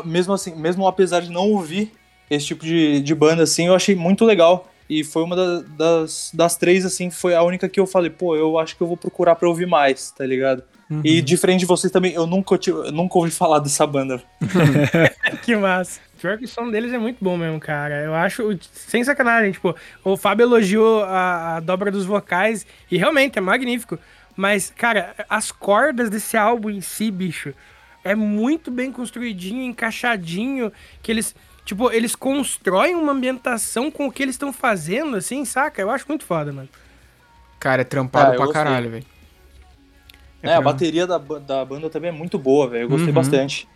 mesmo 0.06 0.32
assim, 0.34 0.56
mesmo 0.56 0.88
apesar 0.88 1.20
de 1.20 1.30
não 1.30 1.50
ouvir 1.52 1.92
esse 2.30 2.46
tipo 2.46 2.64
de, 2.64 3.02
de 3.02 3.14
banda, 3.14 3.44
assim, 3.44 3.68
eu 3.68 3.76
achei 3.76 3.94
muito 3.94 4.24
legal. 4.24 4.72
E 4.90 5.04
foi 5.04 5.22
uma 5.22 5.36
da- 5.36 5.62
das, 5.78 6.32
das 6.34 6.56
três, 6.56 6.86
assim, 6.86 7.12
foi 7.12 7.36
a 7.36 7.44
única 7.44 7.68
que 7.68 7.80
eu 7.80 7.86
falei, 7.86 8.10
pô, 8.10 8.36
eu 8.38 8.58
acho 8.58 8.76
que 8.78 8.82
eu 8.82 8.88
vou 8.88 8.96
procurar 8.98 9.36
pra 9.36 9.48
ouvir 9.50 9.68
mais, 9.68 10.12
tá 10.12 10.26
ligado? 10.26 10.64
E 11.04 11.22
diferente 11.22 11.60
de 11.60 11.66
vocês 11.68 11.92
também, 11.92 12.14
eu 12.14 12.26
nunca, 12.26 12.58
eu 12.68 12.92
nunca 12.92 13.18
ouvi 13.20 13.30
falar 13.32 13.60
dessa 13.60 13.86
banda. 13.86 14.24
Que 15.44 15.56
massa. 15.56 16.00
Pior 16.22 16.38
que 16.38 16.46
o 16.46 16.48
som 16.48 16.70
deles 16.70 16.92
é 16.92 16.98
muito 16.98 17.18
bom 17.24 17.38
mesmo, 17.38 17.60
cara. 17.60 17.96
Eu 18.04 18.14
acho, 18.14 18.58
sem 18.74 19.04
sacanagem, 19.04 19.52
tipo, 19.54 19.76
o 20.04 20.18
Fábio 20.18 20.44
elogiou 20.44 21.04
a, 21.04 21.56
a 21.56 21.60
dobra 21.60 21.90
dos 21.92 22.06
vocais 22.06 22.66
e 22.92 22.98
realmente 22.98 23.38
é 23.38 23.42
magnífico. 23.42 23.98
Mas, 24.36 24.70
cara, 24.76 25.16
as 25.30 25.52
cordas 25.52 26.10
desse 26.10 26.36
álbum 26.38 26.70
em 26.70 26.82
si, 26.82 27.10
bicho, 27.12 27.54
é 28.04 28.16
muito 28.16 28.70
bem 28.72 28.92
construidinho, 28.92 29.62
encaixadinho, 29.64 30.72
que 31.02 31.12
eles, 31.12 31.36
tipo, 31.66 31.92
eles 31.92 32.16
constroem 32.16 32.96
uma 32.96 33.12
ambientação 33.12 33.90
com 33.92 34.08
o 34.08 34.12
que 34.12 34.24
eles 34.24 34.36
estão 34.36 34.52
fazendo, 34.54 35.16
assim, 35.18 35.44
saca? 35.46 35.82
Eu 35.82 35.90
acho 35.90 36.06
muito 36.08 36.26
foda, 36.26 36.52
mano. 36.52 36.70
Cara, 37.60 37.82
é 37.82 37.86
trampado 37.86 38.32
Ah, 38.32 38.36
pra 38.36 38.46
gostei. 38.46 38.54
caralho, 38.64 38.90
velho. 38.90 39.06
É, 40.42 40.54
a 40.54 40.62
bateria 40.62 41.06
da, 41.06 41.18
da 41.18 41.66
banda 41.66 41.90
também 41.90 42.10
é 42.10 42.14
muito 42.14 42.40
boa, 42.40 42.68
velho. 42.70 42.84
Eu 42.84 42.90
gostei 42.90 43.10
Uhum. 43.10 43.14
bastante. 43.14 43.68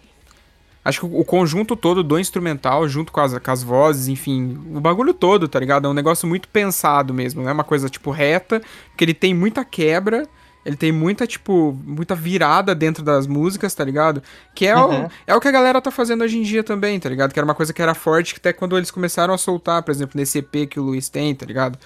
Acho 0.85 1.01
que 1.01 1.05
o 1.05 1.23
conjunto 1.23 1.75
todo 1.75 2.03
do 2.03 2.19
instrumental, 2.19 2.87
junto 2.89 3.11
com 3.11 3.21
as, 3.21 3.37
com 3.37 3.51
as 3.51 3.63
vozes, 3.63 4.07
enfim, 4.09 4.59
o 4.75 4.81
bagulho 4.81 5.13
todo, 5.13 5.47
tá 5.47 5.57
ligado? 5.59 5.87
É 5.87 5.89
um 5.89 5.93
negócio 5.93 6.27
muito 6.27 6.47
pensado 6.49 7.13
mesmo, 7.13 7.41
não 7.41 7.49
é 7.49 7.53
uma 7.53 7.63
coisa, 7.63 7.87
tipo, 7.89 8.11
reta, 8.11 8.61
que 8.97 9.03
ele 9.05 9.13
tem 9.13 9.33
muita 9.33 9.63
quebra, 9.63 10.27
ele 10.65 10.75
tem 10.75 10.91
muita, 10.91 11.25
tipo, 11.25 11.77
muita 11.85 12.15
virada 12.15 12.75
dentro 12.75 13.01
das 13.03 13.27
músicas, 13.27 13.73
tá 13.73 13.83
ligado? 13.83 14.21
Que 14.53 14.67
é, 14.67 14.75
Uhum. 14.75 15.05
o, 15.05 15.11
é 15.25 15.33
o 15.35 15.39
que 15.39 15.47
a 15.47 15.51
galera 15.51 15.81
tá 15.81 15.89
fazendo 15.91 16.21
hoje 16.23 16.37
em 16.37 16.41
dia 16.43 16.63
também, 16.63 16.99
tá 16.99 17.07
ligado? 17.07 17.31
Que 17.33 17.39
era 17.39 17.45
uma 17.45 17.55
coisa 17.55 17.71
que 17.73 17.81
era 17.81 17.93
forte, 17.93 18.33
que 18.33 18.39
até 18.41 18.51
quando 18.51 18.77
eles 18.77 18.91
começaram 18.91 19.33
a 19.33 19.37
soltar, 19.37 19.83
por 19.83 19.91
exemplo, 19.91 20.17
nesse 20.17 20.39
EP 20.39 20.67
que 20.69 20.79
o 20.79 20.83
Luiz 20.83 21.07
tem, 21.07 21.33
tá 21.33 21.45
ligado? 21.45 21.79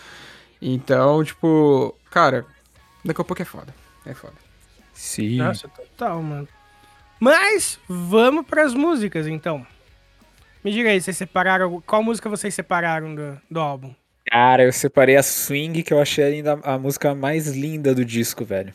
Então, 0.61 1.23
tipo, 1.23 1.93
cara, 2.09 2.45
daqui 3.05 3.21
a 3.21 3.23
pouco 3.23 3.41
é 3.41 3.45
foda. 3.45 3.73
É 4.05 4.13
foda. 4.15 4.33
Sim. 4.93 5.37
Nossa, 5.37 5.67
total, 5.67 6.21
mano. 6.23 6.47
Mas, 7.19 7.79
vamos 7.87 8.45
pras 8.45 8.73
músicas, 8.73 9.27
então. 9.27 9.65
Me 10.63 10.71
diga 10.71 10.89
aí, 10.89 11.01
vocês 11.01 11.17
separaram. 11.17 11.81
Qual 11.81 12.03
música 12.03 12.29
vocês 12.29 12.53
separaram 12.53 13.15
do, 13.15 13.41
do 13.49 13.59
álbum? 13.59 13.93
Cara, 14.29 14.63
eu 14.63 14.73
separei 14.73 15.15
a 15.15 15.23
Swing, 15.23 15.81
que 15.83 15.93
eu 15.93 16.01
achei 16.01 16.23
ainda 16.23 16.59
a 16.63 16.77
música 16.77 17.15
mais 17.15 17.47
linda 17.47 17.95
do 17.95 18.03
disco, 18.03 18.43
velho. 18.43 18.73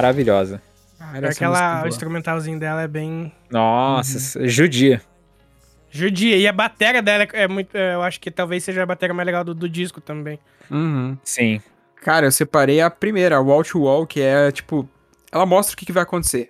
Maravilhosa. 0.00 0.62
Música 1.00 1.26
é 1.26 1.30
Aquela, 1.30 1.88
instrumentalzinho 1.88 2.58
dela 2.58 2.82
é 2.82 2.88
bem 2.88 3.32
Nossa, 3.50 4.46
judia. 4.46 5.00
judia. 5.90 6.36
E 6.36 6.46
a 6.46 6.52
bateria 6.52 7.02
dela 7.02 7.26
é 7.32 7.48
muito. 7.48 7.74
é, 7.74 7.94
Eu 7.94 8.02
acho 8.02 8.20
que 8.20 8.30
talvez 8.30 8.62
seja 8.62 8.82
a 8.82 8.86
bateria 8.86 9.14
mais 9.14 9.26
legal 9.26 9.42
do, 9.42 9.54
do 9.54 9.68
disco 9.68 10.00
também. 10.00 10.38
Uhum. 10.70 11.16
Sim. 11.24 11.60
Cara, 12.02 12.26
eu 12.26 12.30
separei 12.32 12.80
a 12.80 12.88
primeira, 12.90 13.36
a 13.36 13.40
Wall 13.40 13.64
to 13.64 13.80
Wall, 13.82 14.06
que 14.06 14.20
é 14.20 14.50
tipo. 14.52 14.88
Ela 15.32 15.46
mostra 15.46 15.74
o 15.74 15.76
que, 15.76 15.86
que 15.86 15.92
vai 15.92 16.02
acontecer. 16.02 16.48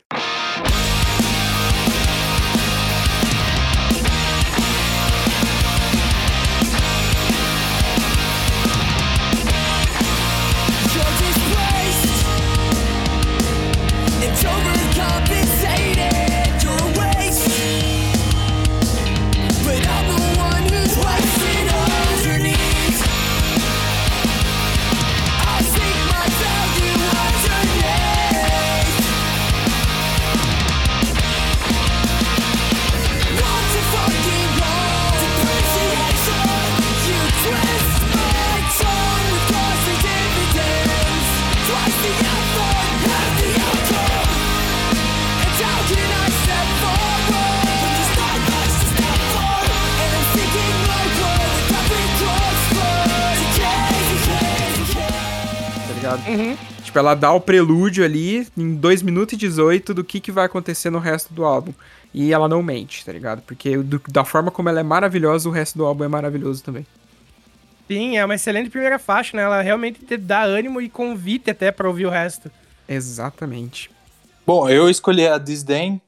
Ligado? 56.20 56.58
Tipo, 56.82 56.98
ela 56.98 57.14
dá 57.14 57.32
o 57.32 57.40
prelúdio 57.40 58.04
ali 58.04 58.46
em 58.56 58.74
2 58.74 59.02
minutos 59.02 59.34
e 59.34 59.36
18 59.36 59.92
do 59.94 60.04
que, 60.04 60.20
que 60.20 60.32
vai 60.32 60.46
acontecer 60.46 60.90
no 60.90 60.98
resto 60.98 61.32
do 61.32 61.44
álbum. 61.44 61.72
E 62.12 62.32
ela 62.32 62.48
não 62.48 62.62
mente, 62.62 63.04
tá 63.04 63.12
ligado? 63.12 63.42
Porque 63.42 63.76
do- 63.76 64.00
da 64.08 64.24
forma 64.24 64.50
como 64.50 64.68
ela 64.68 64.80
é 64.80 64.82
maravilhosa, 64.82 65.48
o 65.48 65.52
resto 65.52 65.78
do 65.78 65.84
álbum 65.84 66.04
é 66.04 66.08
maravilhoso 66.08 66.62
também. 66.62 66.84
Sim, 67.86 68.16
é 68.16 68.24
uma 68.24 68.34
excelente 68.36 68.70
primeira 68.70 68.98
faixa, 68.98 69.36
né? 69.36 69.42
Ela 69.42 69.62
realmente 69.62 70.00
te 70.04 70.16
dá 70.16 70.42
ânimo 70.42 70.80
e 70.80 70.88
convite 70.88 71.50
até 71.50 71.70
pra 71.72 71.88
ouvir 71.88 72.06
o 72.06 72.10
resto. 72.10 72.50
Exatamente. 72.88 73.90
Bom, 74.46 74.68
eu 74.68 74.88
escolhi 74.88 75.26
a 75.26 75.38
Disdain. 75.38 76.00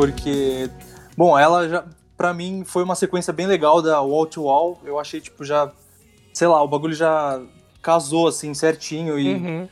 Porque, 0.00 0.70
bom, 1.14 1.38
ela 1.38 1.68
já, 1.68 1.84
pra 2.16 2.32
mim, 2.32 2.64
foi 2.64 2.82
uma 2.82 2.94
sequência 2.94 3.34
bem 3.34 3.46
legal 3.46 3.82
da 3.82 4.00
Wall 4.00 4.24
to 4.24 4.44
Wall. 4.44 4.80
Eu 4.82 4.98
achei, 4.98 5.20
tipo, 5.20 5.44
já, 5.44 5.70
sei 6.32 6.48
lá, 6.48 6.62
o 6.62 6.68
bagulho 6.68 6.94
já 6.94 7.38
casou, 7.82 8.26
assim, 8.28 8.54
certinho. 8.54 9.18
E, 9.18 9.34
Uhum. 9.34 9.68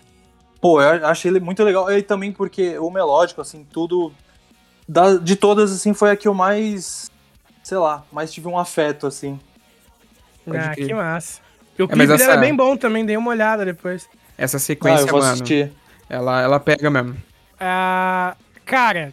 pô, 0.60 0.82
eu 0.82 1.06
achei 1.06 1.30
ele 1.30 1.40
muito 1.40 1.64
legal. 1.64 1.90
E 1.90 2.02
também 2.02 2.30
porque 2.30 2.78
o 2.78 2.90
melódico, 2.90 3.40
assim, 3.40 3.66
tudo. 3.72 4.12
da- 4.86 5.16
de 5.16 5.34
todas, 5.36 5.70
assim, 5.72 5.92
foi 5.94 6.10
a 6.10 6.16
que 6.16 6.26
eu 6.28 6.32
mais, 6.34 7.10
sei 7.62 7.76
lá, 7.78 8.04
mais 8.12 8.32
tive 8.32 8.48
um 8.48 8.58
afeto, 8.58 9.06
assim. 9.06 9.38
Pode 10.44 10.58
Ah, 10.58 10.74
crer. 10.74 10.86
que 10.88 10.94
massa. 10.94 11.40
E 11.78 11.82
o 11.82 11.84
É, 11.84 11.88
clipe 11.88 12.06
mas 12.06 12.08
dela 12.08 12.22
essa- 12.22 12.32
é 12.34 12.36
bem 12.38 12.56
bom 12.56 12.74
também, 12.74 13.04
dei 13.04 13.16
uma 13.16 13.30
olhada 13.30 13.64
depois. 13.66 14.08
Essa 14.38 14.56
Ah, 14.56 14.60
sequência, 14.60 15.02
eu 15.02 15.06
vou 15.08 15.20
mano, 15.20 15.32
assistir. 15.32 15.72
ela, 16.08 16.40
ela 16.40 16.58
pega 16.58 16.88
mesmo. 16.90 17.16
Ah, 17.60 18.34
cara, 18.64 19.12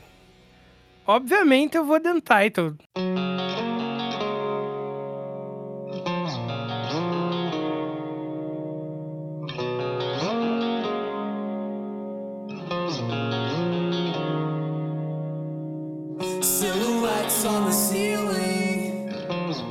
obviamente 1.08 1.78
eu 1.78 1.86
vou 1.86 2.00
de 2.00 2.10
Untitled. 2.10 2.78
Silhouettes 16.42 17.46
on 17.46 17.66
the 17.66 17.72
ceiling. 17.72 19.10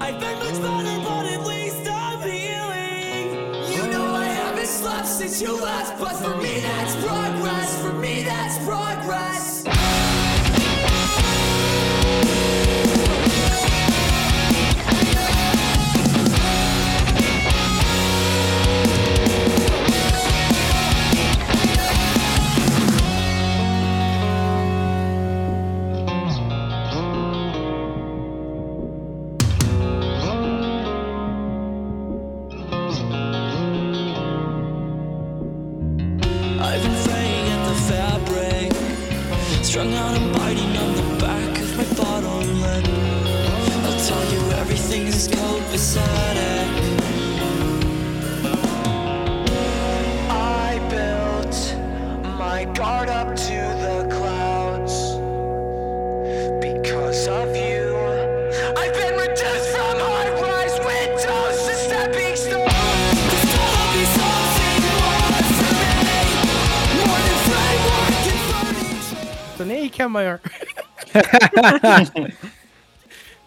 I've 0.01 0.19
been 0.21 0.39
much 0.39 0.61
better, 0.61 1.01
but 1.03 1.27
at 1.27 1.47
least 1.47 1.89
I'm 1.89 2.21
healing. 2.21 3.55
You 3.73 3.87
know 3.93 4.15
I 4.15 4.27
haven't 4.27 4.67
slept 4.67 5.07
since 5.07 5.41
you 5.41 5.53
left, 5.61 5.99
but 5.99 6.13
for 6.17 6.37
me 6.37 6.61
that's 6.61 6.95
progress. 6.97 7.81
For 7.83 7.93
me 7.93 8.23
that's 8.23 8.59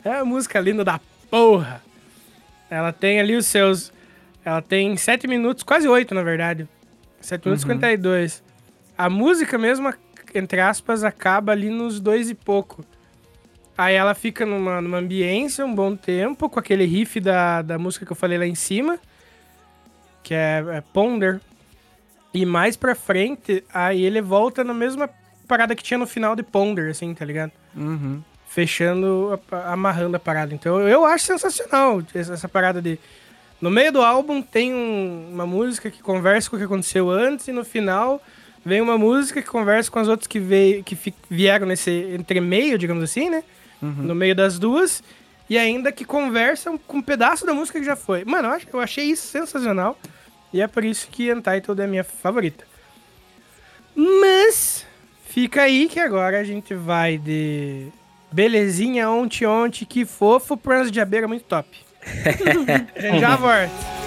é 0.03 0.09
uma 0.09 0.25
música 0.25 0.59
linda 0.59 0.83
da 0.83 0.99
porra. 1.29 1.81
Ela 2.69 2.91
tem 2.91 3.19
ali 3.19 3.35
os 3.35 3.45
seus. 3.45 3.91
Ela 4.43 4.61
tem 4.61 4.95
7 4.95 5.27
minutos, 5.27 5.63
quase 5.63 5.87
8 5.87 6.13
na 6.15 6.23
verdade. 6.23 6.67
7 7.21 7.45
minutos 7.45 7.63
e 7.63 7.67
52. 7.67 8.43
A 8.97 9.09
música 9.09 9.57
mesmo, 9.57 9.93
entre 10.33 10.61
aspas, 10.61 11.03
acaba 11.03 11.51
ali 11.51 11.69
nos 11.69 11.99
dois 11.99 12.29
e 12.29 12.35
pouco. 12.35 12.83
Aí 13.77 13.93
ela 13.93 14.15
fica 14.15 14.45
numa, 14.45 14.81
numa 14.81 14.97
ambiência 14.97 15.63
um 15.65 15.75
bom 15.75 15.95
tempo, 15.95 16.49
com 16.49 16.59
aquele 16.59 16.85
riff 16.85 17.19
da, 17.19 17.61
da 17.61 17.77
música 17.77 18.05
que 18.05 18.11
eu 18.11 18.15
falei 18.15 18.37
lá 18.37 18.45
em 18.47 18.55
cima, 18.55 18.97
que 20.23 20.33
é, 20.33 20.63
é 20.69 20.81
Ponder. 20.81 21.39
E 22.33 22.45
mais 22.45 22.75
pra 22.75 22.95
frente, 22.95 23.63
aí 23.73 24.03
ele 24.03 24.21
volta 24.21 24.63
na 24.63 24.73
mesma 24.73 25.09
parada 25.47 25.75
que 25.75 25.83
tinha 25.83 25.97
no 25.97 26.05
final 26.07 26.35
de 26.35 26.43
Ponder, 26.43 26.91
assim, 26.91 27.13
tá 27.13 27.23
ligado? 27.25 27.51
Uhum. 27.75 28.21
Fechando, 28.49 29.39
amarrando 29.65 30.17
a 30.17 30.19
parada. 30.19 30.53
Então 30.53 30.79
eu 30.87 31.05
acho 31.05 31.25
sensacional 31.25 32.01
essa, 32.13 32.47
parada 32.49 32.81
de. 32.81 32.99
No 33.61 33.69
meio 33.71 33.91
do 33.91 34.01
álbum 34.01 34.41
tem 34.41 34.73
um- 34.73 35.29
uma 35.33 35.45
música 35.45 35.89
que 35.89 36.01
conversa 36.01 36.49
com 36.49 36.55
o 36.55 36.59
que 36.59 36.65
aconteceu 36.65 37.09
antes, 37.09 37.47
e 37.47 37.51
no 37.51 37.63
final 37.65 38.21
vem 38.65 38.81
uma 38.81 38.97
música 38.97 39.41
que 39.41 39.47
conversa 39.47 39.89
com 39.89 39.99
as 39.99 40.07
outras 40.07 40.27
que, 40.27 40.39
veio, 40.39 40.83
que 40.83 40.95
fi- 40.95 41.13
vieram 41.29 41.65
nesse 41.67 41.91
entremeio, 42.17 42.77
digamos 42.77 43.03
assim, 43.03 43.29
né? 43.29 43.43
No 43.81 44.15
meio 44.15 44.35
das 44.35 44.57
duas. 44.59 45.03
E 45.49 45.57
ainda 45.57 45.91
que 45.91 46.03
conversam 46.03 46.77
com 46.77 46.97
um 46.97 47.01
pedaço 47.01 47.45
da 47.45 47.53
música 47.53 47.79
que 47.79 47.85
já 47.85 47.95
foi. 47.95 48.25
Mano, 48.25 48.47
eu, 48.49 48.51
acho, 48.53 48.67
eu 48.73 48.79
achei 48.81 49.05
isso 49.05 49.27
sensacional. 49.27 49.97
E 50.51 50.61
é 50.61 50.67
por 50.67 50.83
isso 50.83 51.07
que 51.11 51.31
Untitled 51.31 51.79
é 51.81 51.87
minha 51.87 52.03
favorita. 52.03 52.65
Mas 53.95 54.85
fica 55.37 55.61
aí 55.61 55.87
que 55.87 55.99
agora 55.99 56.39
a 56.39 56.43
gente 56.43 56.73
vai 56.73 57.15
de 57.15 57.89
Belezinha 58.31 59.07
Onte 59.07 59.45
Onte, 59.45 59.85
que 59.85 60.03
fofo, 60.03 60.57
Pranzo 60.57 60.89
de 60.89 60.99
Abeira 60.99 61.27
muito 61.27 61.43
top. 61.43 61.69
Já 63.19 63.35
volto. 63.35 64.06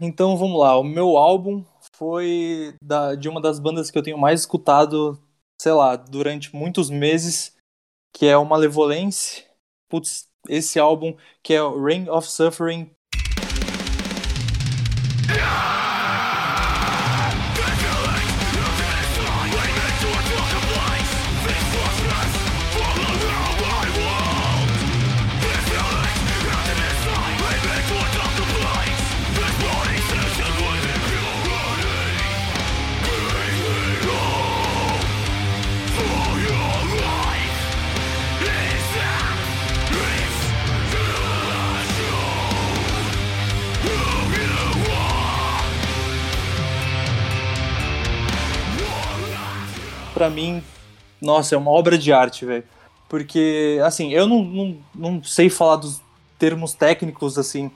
Então 0.00 0.34
vamos 0.34 0.58
lá, 0.58 0.78
o 0.78 0.82
meu 0.82 1.18
álbum 1.18 1.62
foi 1.94 2.74
da, 2.82 3.14
de 3.14 3.28
uma 3.28 3.38
das 3.38 3.58
bandas 3.58 3.90
que 3.90 3.98
eu 3.98 4.02
tenho 4.02 4.16
mais 4.16 4.40
escutado, 4.40 5.22
sei 5.60 5.72
lá, 5.72 5.94
durante 5.94 6.56
muitos 6.56 6.88
meses, 6.88 7.54
que 8.10 8.24
é 8.24 8.34
o 8.34 8.46
Malevolence. 8.46 9.44
Putz, 9.90 10.26
esse 10.48 10.78
álbum 10.78 11.14
que 11.42 11.52
é 11.52 11.62
o 11.62 11.82
Reign 11.82 12.08
of 12.08 12.26
Suffering. 12.26 12.90
Pra 50.20 50.28
mim, 50.28 50.62
nossa, 51.18 51.54
é 51.54 51.58
uma 51.58 51.70
obra 51.70 51.96
de 51.96 52.12
arte, 52.12 52.44
velho. 52.44 52.62
Porque, 53.08 53.80
assim, 53.82 54.12
eu 54.12 54.26
não, 54.26 54.44
não, 54.44 54.76
não 54.94 55.24
sei 55.24 55.48
falar 55.48 55.76
dos 55.76 56.02
termos 56.38 56.74
técnicos, 56.74 57.38
assim, 57.38 57.70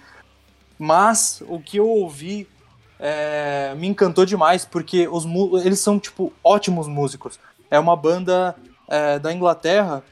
mas 0.78 1.42
o 1.48 1.58
que 1.58 1.78
eu 1.78 1.88
ouvi 1.88 2.46
é, 3.00 3.74
me 3.78 3.86
encantou 3.86 4.26
demais, 4.26 4.66
porque 4.66 5.08
os, 5.08 5.24
eles 5.64 5.80
são, 5.80 5.98
tipo, 5.98 6.34
ótimos 6.44 6.86
músicos. 6.86 7.40
É 7.70 7.78
uma 7.78 7.96
banda 7.96 8.54
é, 8.88 9.18
da 9.18 9.32
Inglaterra 9.32 10.04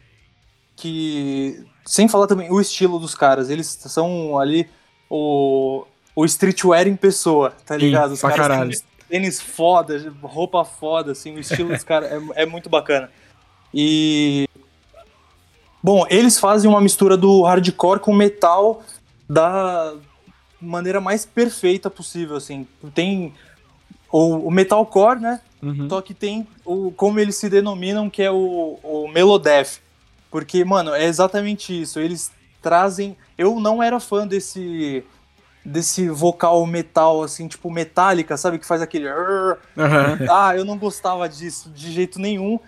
que. 0.74 1.62
Sem 1.84 2.08
falar 2.08 2.26
também 2.26 2.50
o 2.50 2.58
estilo 2.58 2.98
dos 2.98 3.14
caras, 3.14 3.50
eles 3.50 3.66
são 3.66 4.38
ali 4.38 4.70
o, 5.10 5.84
o 6.16 6.24
streetwear 6.24 6.88
em 6.88 6.96
pessoa, 6.96 7.50
tá 7.66 7.74
Sim, 7.74 7.80
ligado? 7.82 8.12
Os 8.12 8.22
pra 8.22 8.30
caras 8.30 8.48
caralho. 8.48 8.70
Tênis 9.12 9.42
foda, 9.42 10.10
roupa 10.22 10.64
foda, 10.64 11.12
assim, 11.12 11.34
o 11.34 11.38
estilo 11.38 11.68
dos 11.68 11.84
caras 11.84 12.10
é, 12.10 12.44
é 12.44 12.46
muito 12.46 12.70
bacana. 12.70 13.10
E. 13.74 14.48
Bom, 15.82 16.06
eles 16.08 16.38
fazem 16.38 16.70
uma 16.70 16.80
mistura 16.80 17.14
do 17.14 17.42
hardcore 17.42 18.00
com 18.00 18.14
metal 18.14 18.82
da 19.28 19.92
maneira 20.58 20.98
mais 20.98 21.26
perfeita 21.26 21.90
possível, 21.90 22.36
assim. 22.36 22.66
Tem 22.94 23.34
o, 24.10 24.48
o 24.48 24.50
metalcore, 24.50 25.20
né? 25.20 25.42
Uhum. 25.62 25.90
Só 25.90 26.00
que 26.00 26.14
tem 26.14 26.46
o 26.64 26.90
como 26.92 27.20
eles 27.20 27.36
se 27.36 27.50
denominam, 27.50 28.08
que 28.08 28.22
é 28.22 28.30
o, 28.30 28.78
o 28.82 29.08
Melodeath. 29.08 29.80
Porque, 30.30 30.64
mano, 30.64 30.94
é 30.94 31.04
exatamente 31.04 31.82
isso. 31.82 32.00
Eles 32.00 32.32
trazem. 32.62 33.14
Eu 33.36 33.60
não 33.60 33.82
era 33.82 34.00
fã 34.00 34.26
desse. 34.26 35.04
Desse 35.64 36.08
vocal 36.08 36.64
metal, 36.66 37.22
assim, 37.22 37.46
tipo 37.46 37.70
metálica, 37.70 38.36
sabe? 38.36 38.58
Que 38.58 38.66
faz 38.66 38.82
aquele. 38.82 39.08
Aham. 39.08 40.18
Ah, 40.28 40.56
eu 40.56 40.64
não 40.64 40.76
gostava 40.76 41.28
disso 41.28 41.70
de 41.70 41.92
jeito 41.92 42.18
nenhum. 42.18 42.58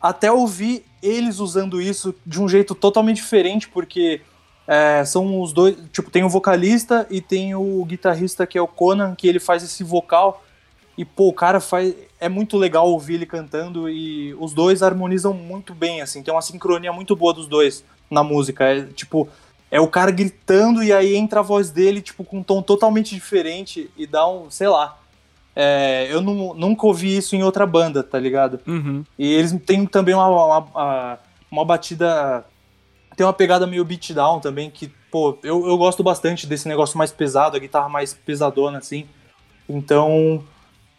Até 0.00 0.30
ouvir 0.30 0.84
eles 1.02 1.38
usando 1.38 1.80
isso 1.80 2.14
de 2.26 2.40
um 2.40 2.48
jeito 2.48 2.74
totalmente 2.74 3.16
diferente, 3.16 3.68
porque 3.68 4.20
é, 4.66 5.04
são 5.04 5.40
os 5.40 5.52
dois. 5.52 5.76
Tipo, 5.92 6.10
tem 6.10 6.24
o 6.24 6.28
vocalista 6.28 7.06
e 7.08 7.20
tem 7.20 7.54
o 7.54 7.84
guitarrista 7.84 8.46
que 8.46 8.58
é 8.58 8.62
o 8.62 8.68
Conan, 8.68 9.14
que 9.14 9.28
ele 9.28 9.38
faz 9.38 9.62
esse 9.62 9.84
vocal. 9.84 10.44
E, 10.98 11.04
pô, 11.04 11.28
o 11.28 11.32
cara 11.32 11.60
faz. 11.60 11.94
É 12.18 12.28
muito 12.28 12.56
legal 12.56 12.88
ouvir 12.88 13.14
ele 13.14 13.26
cantando 13.26 13.88
e 13.88 14.34
os 14.34 14.54
dois 14.54 14.82
harmonizam 14.82 15.32
muito 15.32 15.74
bem, 15.74 16.00
assim. 16.00 16.22
Tem 16.22 16.32
uma 16.32 16.42
sincronia 16.42 16.92
muito 16.92 17.14
boa 17.14 17.32
dos 17.32 17.46
dois 17.46 17.84
na 18.10 18.24
música. 18.24 18.64
É 18.64 18.82
tipo. 18.82 19.28
É 19.70 19.80
o 19.80 19.88
cara 19.88 20.10
gritando 20.10 20.82
e 20.82 20.92
aí 20.92 21.16
entra 21.16 21.40
a 21.40 21.42
voz 21.42 21.70
dele, 21.70 22.00
tipo, 22.00 22.22
com 22.24 22.38
um 22.38 22.42
tom 22.42 22.62
totalmente 22.62 23.14
diferente 23.14 23.90
e 23.96 24.06
dá 24.06 24.26
um, 24.28 24.50
sei 24.50 24.68
lá. 24.68 24.98
É, 25.54 26.06
eu 26.10 26.20
nu- 26.20 26.54
nunca 26.54 26.86
ouvi 26.86 27.16
isso 27.16 27.34
em 27.34 27.42
outra 27.42 27.66
banda, 27.66 28.02
tá 28.02 28.18
ligado? 28.18 28.60
Uhum. 28.66 29.04
E 29.18 29.32
eles 29.32 29.52
têm 29.64 29.86
também 29.86 30.14
uma, 30.14 30.28
uma, 30.28 30.58
uma- 30.58 31.18
uma 31.50 31.64
batida. 31.64 32.44
Tem 33.16 33.24
uma 33.26 33.32
pegada 33.32 33.66
meio 33.66 33.84
beatdown 33.84 34.38
também, 34.40 34.70
que, 34.70 34.88
pô, 35.10 35.38
eu, 35.42 35.66
eu 35.66 35.78
gosto 35.78 36.02
bastante 36.02 36.46
desse 36.46 36.68
negócio 36.68 36.98
mais 36.98 37.10
pesado, 37.10 37.56
a 37.56 37.60
guitarra 37.60 37.88
mais 37.88 38.12
pesadona, 38.12 38.78
assim. 38.78 39.06
Então, 39.68 40.44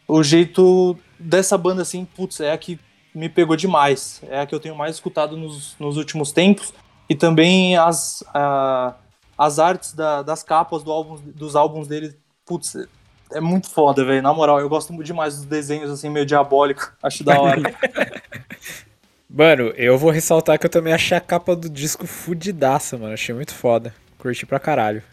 o 0.07 0.23
jeito 0.23 0.97
dessa 1.19 1.57
banda, 1.57 1.83
assim, 1.83 2.05
putz, 2.05 2.39
é 2.39 2.51
a 2.51 2.57
que 2.57 2.79
me 3.13 3.29
pegou 3.29 3.55
demais. 3.55 4.21
É 4.29 4.41
a 4.41 4.45
que 4.45 4.53
eu 4.55 4.59
tenho 4.59 4.75
mais 4.75 4.95
escutado 4.95 5.37
nos, 5.37 5.75
nos 5.79 5.97
últimos 5.97 6.31
tempos. 6.31 6.73
E 7.09 7.15
também 7.15 7.77
as, 7.77 8.23
a- 8.33 8.93
as 9.37 9.59
artes 9.59 9.93
da- 9.93 10.21
das 10.21 10.43
capas 10.43 10.83
do 10.83 10.91
álbum, 10.91 11.17
dos 11.25 11.55
álbuns 11.55 11.87
dele, 11.87 12.15
putz, 12.45 12.75
é 13.31 13.39
muito 13.41 13.69
foda, 13.69 14.03
velho. 14.05 14.21
Na 14.21 14.33
moral, 14.33 14.59
eu 14.59 14.69
gosto 14.69 14.91
demais 15.03 15.35
dos 15.37 15.45
desenhos, 15.45 15.91
assim, 15.91 16.09
meio 16.09 16.25
diabólico. 16.25 16.91
Acho 17.01 17.23
da 17.23 17.39
hora. 17.39 17.61
Mano, 19.29 19.73
eu 19.75 19.97
vou 19.97 20.09
ressaltar 20.09 20.57
que 20.57 20.65
eu 20.65 20.69
também 20.69 20.93
achei 20.93 21.15
a 21.17 21.21
capa 21.21 21.55
do 21.55 21.69
disco 21.69 22.07
fudidaça, 22.07 22.97
mano. 22.97 23.13
Achei 23.13 23.35
muito 23.35 23.53
foda. 23.53 23.93
Curti 24.17 24.45
pra 24.45 24.57
caralho. 24.59 25.03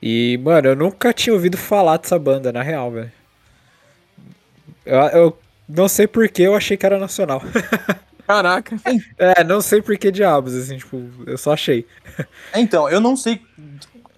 E, 0.00 0.38
mano, 0.42 0.68
eu 0.68 0.74
nunca 0.76 1.12
tinha 1.12 1.32
ouvido 1.34 1.56
falar 1.58 1.98
dessa 1.98 2.18
banda, 2.18 2.50
na 2.50 2.62
real, 2.62 2.90
velho. 2.90 3.12
Eu, 4.84 4.98
eu 4.98 5.38
não 5.68 5.86
sei 5.88 6.06
porquê, 6.06 6.42
eu 6.42 6.56
achei 6.56 6.76
que 6.76 6.84
era 6.86 6.98
nacional. 6.98 7.42
Caraca. 8.26 8.76
é, 9.18 9.44
não 9.44 9.60
sei 9.60 9.82
por 9.82 9.96
que 9.98 10.10
diabos, 10.10 10.54
assim, 10.54 10.78
tipo, 10.78 11.02
eu 11.26 11.36
só 11.36 11.52
achei. 11.52 11.86
É, 12.52 12.60
Então, 12.60 12.88
eu 12.88 13.00
não 13.00 13.16
sei 13.16 13.40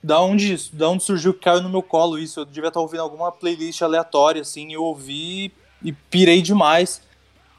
da 0.02 0.20
onde, 0.20 0.70
da 0.72 0.88
onde 0.90 1.02
surgiu 1.02 1.32
que 1.32 1.40
caiu 1.40 1.62
no 1.62 1.70
meu 1.70 1.82
colo 1.82 2.18
isso. 2.18 2.40
Eu 2.40 2.44
devia 2.44 2.68
estar 2.68 2.80
ouvindo 2.80 3.00
alguma 3.00 3.32
playlist 3.32 3.80
aleatória, 3.80 4.42
assim, 4.42 4.72
eu 4.72 4.82
ouvi 4.82 5.50
e 5.82 5.92
pirei 5.92 6.42
demais. 6.42 7.00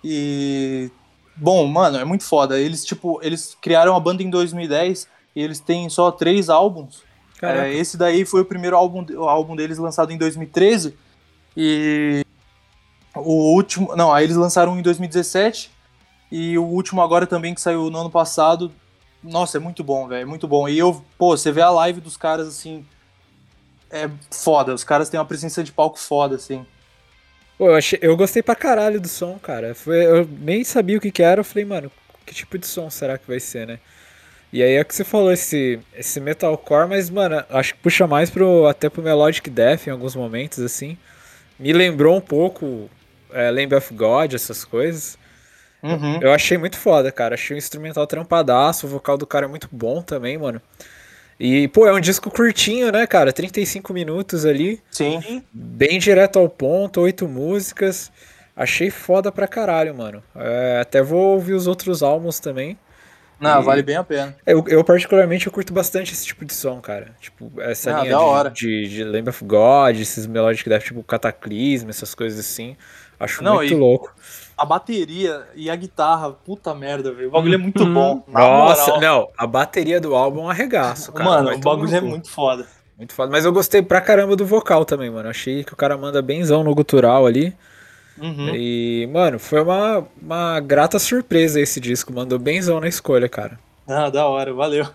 E. 0.04 0.92
Bom, 1.36 1.66
mano, 1.66 1.98
é 1.98 2.06
muito 2.06 2.24
foda. 2.24 2.60
Eles, 2.60 2.86
tipo, 2.86 3.20
eles 3.24 3.58
criaram 3.60 3.96
a 3.96 4.00
banda 4.00 4.22
em 4.24 4.30
2010 4.30 5.08
e 5.36 5.42
eles 5.42 5.60
têm 5.60 5.90
só 5.90 6.12
três 6.12 6.50
álbuns. 6.50 7.04
É, 7.42 7.74
esse 7.74 7.98
daí 7.98 8.24
foi 8.24 8.42
o 8.42 8.46
primeiro 8.46 8.78
álbum, 8.78 9.06
o 9.18 9.28
álbum 9.28 9.56
deles 9.56 9.78
lançado 9.78 10.12
em 10.12 10.18
2013. 10.18 10.96
E 11.58 12.24
o 13.16 13.54
último. 13.54 13.96
Não, 13.96 14.14
aí 14.14 14.24
eles 14.24 14.36
lançaram 14.36 14.74
um 14.74 14.80
em 14.80 14.82
2017. 14.82 15.72
E 16.32 16.58
o 16.58 16.64
último 16.64 17.02
agora 17.02 17.28
também, 17.28 17.54
que 17.54 17.62
saiu 17.62 17.90
no 17.90 18.00
ano 18.00 18.10
passado. 18.10 18.72
Nossa, 19.24 19.58
é 19.58 19.60
muito 19.60 19.84
bom, 19.84 20.08
velho. 20.08 20.22
É 20.22 20.26
muito 20.26 20.48
bom. 20.48 20.68
E 20.68 20.78
eu, 20.78 21.04
pô, 21.18 21.36
você 21.36 21.52
vê 21.52 21.62
a 21.62 21.70
live 21.70 22.02
dos 22.02 22.18
caras 22.18 22.48
assim. 22.48 22.86
É 23.90 24.10
foda. 24.32 24.74
Os 24.74 24.84
caras 24.84 25.10
têm 25.10 25.20
uma 25.20 25.26
presença 25.26 25.64
de 25.64 25.72
palco 25.72 26.00
foda, 26.00 26.36
assim. 26.36 26.66
Pô, 27.58 27.70
eu, 27.70 27.76
achei, 27.76 27.98
eu 28.02 28.18
gostei 28.18 28.44
pra 28.44 28.56
caralho 28.56 29.00
do 29.00 29.08
som, 29.08 29.40
cara. 29.40 29.74
Foi, 29.74 30.06
eu 30.06 30.28
nem 30.40 30.64
sabia 30.64 30.98
o 30.98 31.02
que 31.02 31.12
que 31.12 31.24
era, 31.24 31.40
eu 31.40 31.46
falei, 31.46 31.64
mano, 31.64 31.92
que 32.26 32.34
tipo 32.34 32.58
de 32.58 32.68
som 32.68 32.90
será 32.90 33.18
que 33.18 33.28
vai 33.28 33.40
ser, 33.40 33.66
né? 33.66 33.80
E 34.52 34.62
aí 34.62 34.76
é 34.76 34.84
que 34.84 34.94
você 34.94 35.04
falou 35.04 35.32
esse, 35.32 35.80
esse 35.94 36.20
metalcore, 36.20 36.88
mas, 36.88 37.10
mano, 37.10 37.44
acho 37.50 37.74
que 37.74 37.80
puxa 37.80 38.08
mais 38.08 38.30
pro, 38.30 38.68
até 38.68 38.90
pro 38.90 39.02
Melodic 39.02 39.50
Death 39.50 39.88
em 39.88 39.92
alguns 39.92 40.16
momentos, 40.16 40.60
assim. 40.60 40.98
Me 41.58 41.72
lembrou 41.74 42.16
um 42.18 42.22
pouco 42.22 42.90
é, 43.32 43.50
Lamb 43.52 43.74
of 43.76 43.94
God, 43.94 44.34
essas 44.34 44.64
coisas. 44.66 45.18
Uhum. 45.86 46.20
Eu 46.22 46.34
achei 46.34 46.58
muito 46.58 46.78
foda, 46.78 47.12
cara. 47.12 47.36
Achei 47.36 47.56
o 47.56 47.58
instrumental 47.58 48.08
trampadaço, 48.08 48.88
o 48.88 48.90
vocal 48.90 49.18
do 49.18 49.28
cara 49.28 49.46
é 49.46 49.50
muito 49.50 49.70
bom 49.72 50.02
também, 50.02 50.38
mano. 50.38 50.62
E, 51.40 51.68
pô, 51.68 51.86
é 51.86 51.94
um 51.94 52.00
disco 52.00 52.32
curtinho, 52.32 52.92
né, 52.92 53.06
cara? 53.06 53.32
35 53.34 53.94
minutos 53.94 54.46
ali. 54.46 54.82
Sim. 54.90 55.44
Bem 55.54 56.00
direto 56.00 56.40
ao 56.40 56.48
ponto, 56.50 57.02
oito 57.02 57.28
músicas. 57.28 58.10
Achei 58.56 58.90
foda 58.90 59.32
pra 59.32 59.48
caralho, 59.48 59.94
mano. 59.94 60.24
É, 60.34 60.80
até 60.82 61.02
vou 61.02 61.34
ouvir 61.34 61.54
os 61.54 61.68
outros 61.68 62.02
álbuns 62.02 62.40
também. 62.40 62.78
Não, 63.38 63.60
E- 63.62 63.64
vale 63.66 63.84
bem 63.84 63.98
a 63.98 64.04
pena. 64.04 64.34
Eu, 64.46 64.64
eu, 64.70 64.82
particularmente, 64.82 65.46
eu 65.46 65.52
curto 65.52 65.74
bastante 65.74 66.14
esse 66.14 66.26
tipo 66.26 66.46
de 66.46 66.54
som, 66.54 66.80
cara. 66.80 67.14
Tipo, 67.20 67.52
essa 67.60 67.92
linha 68.00 68.12
da 68.12 68.22
hora. 68.22 68.50
de, 68.50 68.88
de, 68.88 68.96
de 68.96 69.04
Lamb 69.04 69.28
of 69.28 69.44
God, 69.44 70.00
esses 70.00 70.26
Melodic 70.26 70.70
Death, 70.70 70.84
tipo 70.86 71.04
Cataclismo, 71.04 71.90
essas 71.90 72.16
coisas 72.16 72.40
assim. 72.40 72.78
Acho 73.20 73.44
Não, 73.44 73.56
muito 73.56 73.74
e- 73.74 73.76
louco. 73.76 74.16
A 74.58 74.64
bateria 74.66 75.44
e 75.56 75.70
a 75.70 75.76
guitarra, 75.76 76.32
puta 76.32 76.74
merda, 76.74 77.12
velho. 77.12 77.28
O 77.28 77.32
bagulho 77.32 77.56
é 77.56 77.58
muito 77.58 77.84
Uhum. 77.84 77.94
bom. 77.94 78.24
Nossa, 78.28 78.94
moral. 78.94 79.02
não, 79.02 79.28
a 79.38 79.46
bateria 79.46 80.00
do 80.00 80.16
álbum 80.16 80.42
é 80.42 80.44
um 80.44 80.50
arregaço, 80.50 81.12
cara. 81.12 81.30
Mano, 81.30 81.54
o 81.56 81.60
bagulho 81.60 81.94
é 81.94 82.00
muito 82.02 82.30
foda. 82.30 82.66
Muito 82.98 83.14
foda. 83.14 83.30
Mas 83.32 83.44
eu 83.44 83.52
gostei 83.52 83.82
pra 83.82 84.00
caramba 84.00 84.36
do 84.38 84.46
vocal 84.46 84.86
também, 84.86 85.10
mano. 85.10 85.28
Achei 85.28 85.64
que 85.66 85.74
o 85.74 85.76
cara 85.76 85.98
manda 85.98 86.22
benzão 86.22 86.64
no 86.64 86.74
gutural 86.74 87.26
ali. 87.26 87.54
Uhum. 88.18 88.56
E, 88.56 89.10
mano, 89.12 89.38
foi 89.38 89.62
uma, 89.62 90.08
uma 90.22 90.60
grata 90.62 90.98
surpresa 90.98 91.60
esse 91.60 91.82
disco. 91.82 92.14
Mandou 92.14 92.40
benzão 92.40 92.80
na 92.80 92.88
escolha, 92.88 93.28
cara. 93.28 93.60
Ah, 93.86 94.10
da 94.10 94.26
hora, 94.26 94.54
valeu. 94.54 94.88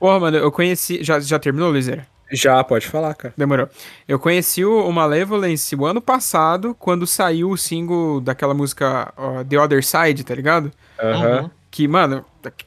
Porra, 0.00 0.18
mano, 0.18 0.38
eu 0.38 0.50
conheci. 0.50 1.04
Já, 1.04 1.20
já 1.20 1.38
terminou, 1.38 1.70
Lizer? 1.70 2.06
Já, 2.34 2.62
pode 2.64 2.86
falar, 2.86 3.14
cara. 3.14 3.32
Demorou. 3.36 3.68
Eu 4.06 4.18
conheci 4.18 4.64
o, 4.64 4.86
o 4.86 4.92
Malevolence 4.92 5.74
o 5.74 5.84
ano 5.86 6.00
passado, 6.00 6.74
quando 6.78 7.06
saiu 7.06 7.50
o 7.50 7.56
single 7.56 8.20
daquela 8.20 8.54
música 8.54 9.12
ó, 9.16 9.42
The 9.44 9.58
Other 9.58 9.84
Side, 9.84 10.24
tá 10.24 10.34
ligado? 10.34 10.70
Aham. 11.00 11.40
Uhum. 11.42 11.50
Que, 11.70 11.88
mano, 11.88 12.24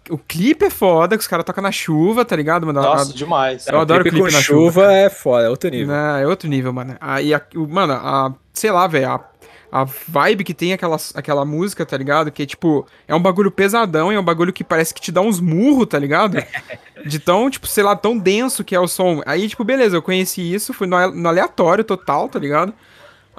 o 0.09 0.17
clipe 0.17 0.65
é 0.65 0.69
foda, 0.69 1.15
que 1.15 1.21
os 1.21 1.27
caras 1.29 1.45
tocam 1.45 1.63
na 1.63 1.71
chuva, 1.71 2.25
tá 2.25 2.35
ligado? 2.35 2.67
Mano, 2.67 2.81
Nossa, 2.81 3.13
demais. 3.13 3.65
Eu 3.65 3.79
adoro 3.79 4.01
clipe 4.03 4.17
clipe 4.17 4.29
com 4.29 4.35
na 4.35 4.41
chuva, 4.43 4.81
chuva, 4.81 4.93
é 4.93 5.09
foda, 5.09 5.45
é 5.45 5.49
outro 5.49 5.69
nível. 5.69 5.87
Não, 5.95 6.17
é 6.17 6.27
outro 6.27 6.49
nível, 6.49 6.73
mano. 6.73 6.97
Aí, 6.99 7.31
o- 7.55 7.67
mano, 7.69 7.93
a, 7.93 8.33
sei 8.51 8.69
lá, 8.69 8.85
velho, 8.85 9.09
a, 9.11 9.25
a 9.71 9.83
vibe 9.83 10.43
que 10.43 10.53
tem 10.53 10.73
aquela, 10.73 10.97
aquela 11.13 11.45
música, 11.45 11.85
tá 11.85 11.97
ligado? 11.97 12.31
Que, 12.31 12.45
tipo, 12.45 12.85
é 13.07 13.13
um 13.13 13.21
bagulho 13.21 13.51
pesadão, 13.51 14.11
é 14.11 14.19
um 14.19 14.23
bagulho 14.23 14.53
que 14.53 14.63
parece 14.63 14.93
que 14.93 15.01
te 15.01 15.11
dá 15.11 15.21
uns 15.21 15.39
murros, 15.39 15.87
tá 15.87 15.99
ligado? 15.99 16.37
De 17.05 17.19
tão, 17.19 17.49
tipo, 17.49 17.67
sei 17.67 17.83
lá, 17.83 17.95
tão 17.95 18.17
denso 18.17 18.63
que 18.63 18.75
é 18.75 18.79
o 18.79 18.87
som. 18.87 19.21
Aí, 19.25 19.47
tipo, 19.47 19.63
beleza, 19.63 19.95
eu 19.95 20.01
conheci 20.01 20.41
isso, 20.53 20.73
fui 20.73 20.87
no, 20.87 21.11
no 21.11 21.29
aleatório 21.29 21.83
total, 21.83 22.27
tá 22.27 22.39
ligado? 22.39 22.73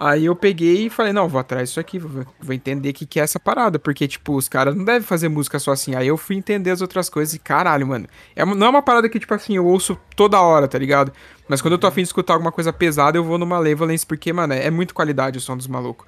Aí 0.01 0.27
eu 0.27 0.37
peguei 0.37 0.87
e 0.87 0.91
falei, 0.91 1.13
não, 1.13 1.29
vou 1.29 1.41
atrás 1.41 1.71
disso 1.71 1.81
aqui, 1.81 1.99
vou, 1.99 2.25
vou 2.41 2.55
entender 2.55 2.91
o 2.91 2.93
que, 2.93 3.05
que 3.05 3.19
é 3.19 3.25
essa 3.25 3.41
parada, 3.41 3.81
porque, 3.81 4.07
tipo, 4.07 4.37
os 4.37 4.49
caras 4.49 4.77
não 4.77 4.85
devem 4.85 5.03
fazer 5.03 5.29
música 5.29 5.59
só 5.59 5.73
assim. 5.73 5.97
Aí 5.97 6.07
eu 6.07 6.17
fui 6.17 6.37
entender 6.37 6.71
as 6.71 6.81
outras 6.81 7.11
coisas 7.11 7.35
e, 7.35 7.39
caralho, 7.41 7.85
mano, 7.85 8.07
é, 8.37 8.45
não 8.45 8.69
é 8.69 8.71
uma 8.71 8.83
parada 8.83 9.09
que, 9.09 9.19
tipo 9.19 9.35
assim, 9.35 9.57
eu 9.57 9.67
ouço 9.67 9.99
toda 10.15 10.41
hora, 10.41 10.69
tá 10.69 10.79
ligado? 10.79 11.13
Mas 11.49 11.61
quando 11.61 11.73
eu 11.73 11.79
tô 11.79 11.89
afim 11.89 12.03
de 12.03 12.07
escutar 12.07 12.35
alguma 12.35 12.53
coisa 12.53 12.73
pesada, 12.73 13.19
eu 13.19 13.25
vou 13.25 13.39
no 13.39 13.45
Malevolence, 13.45 14.07
porque, 14.07 14.33
mano, 14.33 14.55
é 14.55 14.71
muito 14.71 14.95
qualidade 14.95 15.39
o 15.39 15.41
som 15.41 15.57
dos 15.57 15.67
malucos. 15.67 16.07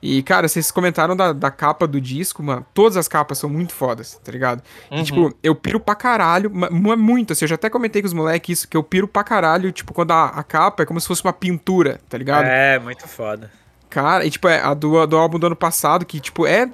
E, 0.00 0.22
cara, 0.22 0.46
vocês 0.46 0.70
comentaram 0.70 1.16
da, 1.16 1.32
da 1.32 1.50
capa 1.50 1.86
do 1.86 2.00
disco, 2.00 2.42
mano. 2.42 2.64
Todas 2.74 2.96
as 2.96 3.08
capas 3.08 3.38
são 3.38 3.48
muito 3.48 3.72
fodas, 3.72 4.20
tá 4.22 4.30
ligado? 4.30 4.62
E, 4.90 5.02
tipo, 5.02 5.34
eu 5.42 5.54
piro 5.54 5.80
pra 5.80 5.94
caralho, 5.94 6.50
muito, 6.50 7.32
assim, 7.32 7.44
eu 7.44 7.48
já 7.48 7.54
até 7.54 7.70
comentei 7.70 8.02
com 8.02 8.06
os 8.06 8.12
moleques 8.14 8.60
isso, 8.60 8.68
que 8.68 8.76
eu 8.76 8.82
piro 8.82 9.08
pra 9.08 9.24
caralho, 9.24 9.72
tipo, 9.72 9.92
quando 9.92 10.12
a, 10.12 10.26
a 10.26 10.42
capa 10.42 10.82
é 10.82 10.86
como 10.86 11.00
se 11.00 11.08
fosse 11.08 11.24
uma 11.24 11.32
pintura, 11.32 12.00
tá 12.08 12.16
ligado? 12.16 12.44
É, 12.44 12.78
muito 12.78 13.06
foda. 13.08 13.50
Cara, 13.88 14.24
e 14.24 14.30
tipo, 14.30 14.48
é 14.48 14.60
a 14.60 14.74
do, 14.74 15.06
do 15.06 15.16
álbum 15.16 15.38
do 15.38 15.46
ano 15.46 15.56
passado, 15.56 16.04
que, 16.04 16.20
tipo, 16.20 16.46
é. 16.46 16.70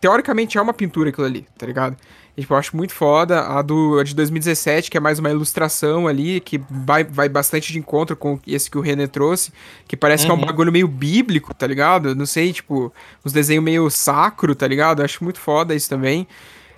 Teoricamente 0.00 0.56
é 0.56 0.62
uma 0.62 0.72
pintura 0.72 1.10
aquilo 1.10 1.26
ali, 1.26 1.44
tá 1.58 1.66
ligado? 1.66 1.96
Tipo, 2.38 2.54
eu 2.54 2.58
acho 2.58 2.76
muito 2.76 2.92
foda. 2.94 3.40
A, 3.40 3.62
do, 3.62 3.98
a 3.98 4.04
de 4.04 4.14
2017, 4.14 4.90
que 4.90 4.96
é 4.96 5.00
mais 5.00 5.18
uma 5.18 5.30
ilustração 5.30 6.06
ali, 6.06 6.40
que 6.40 6.60
vai, 6.70 7.02
vai 7.02 7.28
bastante 7.28 7.72
de 7.72 7.78
encontro 7.78 8.16
com 8.16 8.38
esse 8.46 8.70
que 8.70 8.78
o 8.78 8.80
René 8.80 9.06
trouxe, 9.06 9.52
que 9.88 9.96
parece 9.96 10.24
que 10.24 10.30
é 10.30 10.34
um 10.34 10.38
Uhum. 10.38 10.46
bagulho 10.46 10.70
meio 10.70 10.86
bíblico, 10.86 11.52
tá 11.52 11.66
ligado? 11.66 12.14
Não 12.14 12.26
sei, 12.26 12.52
tipo, 12.52 12.92
uns 13.24 13.32
desenhos 13.32 13.64
meio 13.64 13.90
sacro, 13.90 14.54
tá 14.54 14.66
ligado? 14.68 15.00
Eu 15.00 15.04
acho 15.04 15.22
muito 15.24 15.40
foda 15.40 15.74
isso 15.74 15.88
também. 15.88 16.28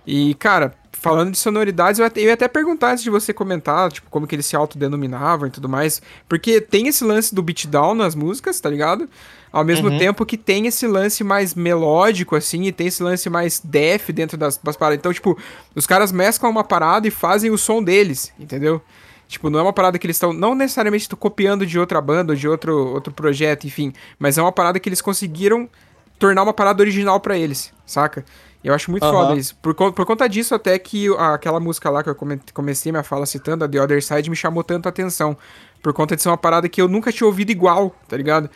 E, 0.06 0.34
cara, 0.34 0.74
falando 0.92 1.30
de 1.32 1.38
sonoridades, 1.38 1.98
eu, 2.00 2.06
até, 2.06 2.20
eu 2.20 2.24
ia 2.26 2.34
até 2.34 2.48
perguntar 2.48 2.92
antes 2.92 3.04
de 3.04 3.10
você 3.10 3.32
comentar, 3.32 3.92
tipo, 3.92 4.08
como 4.10 4.26
que 4.26 4.34
eles 4.34 4.46
se 4.46 4.56
autodenominavam 4.56 5.46
e 5.46 5.50
tudo 5.50 5.68
mais. 5.68 6.00
Porque 6.28 6.60
tem 6.60 6.88
esse 6.88 7.04
lance 7.04 7.34
do 7.34 7.42
beatdown 7.42 7.94
nas 7.94 8.14
músicas, 8.14 8.58
tá 8.60 8.70
ligado? 8.70 9.08
Ao 9.52 9.64
mesmo 9.64 9.88
Uhum. 9.88 9.98
tempo 9.98 10.24
que 10.24 10.36
tem 10.36 10.66
esse 10.66 10.86
lance 10.86 11.24
mais 11.24 11.54
melódico, 11.56 12.36
assim, 12.36 12.62
e 12.64 12.72
tem 12.72 12.86
esse 12.86 13.02
lance 13.02 13.28
mais 13.28 13.60
def 13.62 14.10
dentro 14.10 14.36
das, 14.38 14.56
das 14.58 14.76
paradas. 14.76 14.98
Então, 15.00 15.12
tipo, 15.12 15.36
os 15.74 15.86
caras 15.86 16.12
mesclam 16.12 16.50
uma 16.52 16.62
parada 16.62 17.08
e 17.08 17.10
fazem 17.10 17.50
o 17.50 17.58
som 17.58 17.82
deles, 17.82 18.32
entendeu? 18.38 18.80
Tipo, 19.26 19.50
não 19.50 19.58
é 19.58 19.62
uma 19.62 19.72
parada 19.72 19.98
que 19.98 20.06
eles 20.06 20.16
estão. 20.16 20.32
Não 20.32 20.54
necessariamente 20.54 21.08
copiando 21.16 21.64
de 21.66 21.78
outra 21.78 22.00
banda 22.00 22.32
ou 22.32 22.36
de 22.36 22.48
outro, 22.48 22.74
outro 22.94 23.12
projeto, 23.12 23.66
enfim. 23.66 23.92
Mas 24.18 24.38
é 24.38 24.42
uma 24.42 24.52
parada 24.52 24.78
que 24.78 24.88
eles 24.88 25.00
conseguiram 25.00 25.68
tornar 26.18 26.42
uma 26.42 26.52
parada 26.52 26.82
original 26.82 27.18
pra 27.20 27.36
eles, 27.38 27.72
saca? 27.86 28.24
E 28.62 28.68
eu 28.68 28.74
acho 28.74 28.90
muito 28.90 29.04
Aham. 29.04 29.12
foda 29.12 29.36
isso. 29.36 29.56
Por, 29.62 29.74
por 29.74 30.04
conta 30.04 30.28
disso, 30.28 30.54
até 30.54 30.78
que 30.78 31.08
a- 31.16 31.34
aquela 31.34 31.58
música 31.58 31.88
lá 31.90 32.02
que 32.02 32.10
eu 32.10 32.14
come- 32.14 32.40
comecei 32.52 32.92
minha 32.92 33.02
fala 33.02 33.24
citando, 33.24 33.64
a 33.64 33.68
The 33.68 33.80
Other 33.80 34.02
Side, 34.04 34.28
me 34.28 34.36
chamou 34.36 34.62
tanto 34.62 34.86
a 34.86 34.90
atenção. 34.90 35.36
Por 35.82 35.92
conta 35.92 36.14
de 36.14 36.22
ser 36.22 36.28
uma 36.28 36.36
parada 36.36 36.68
que 36.68 36.80
eu 36.82 36.86
nunca 36.88 37.10
tinha 37.10 37.26
ouvido 37.26 37.50
igual, 37.50 37.94
tá 38.06 38.16
ligado? 38.16 38.50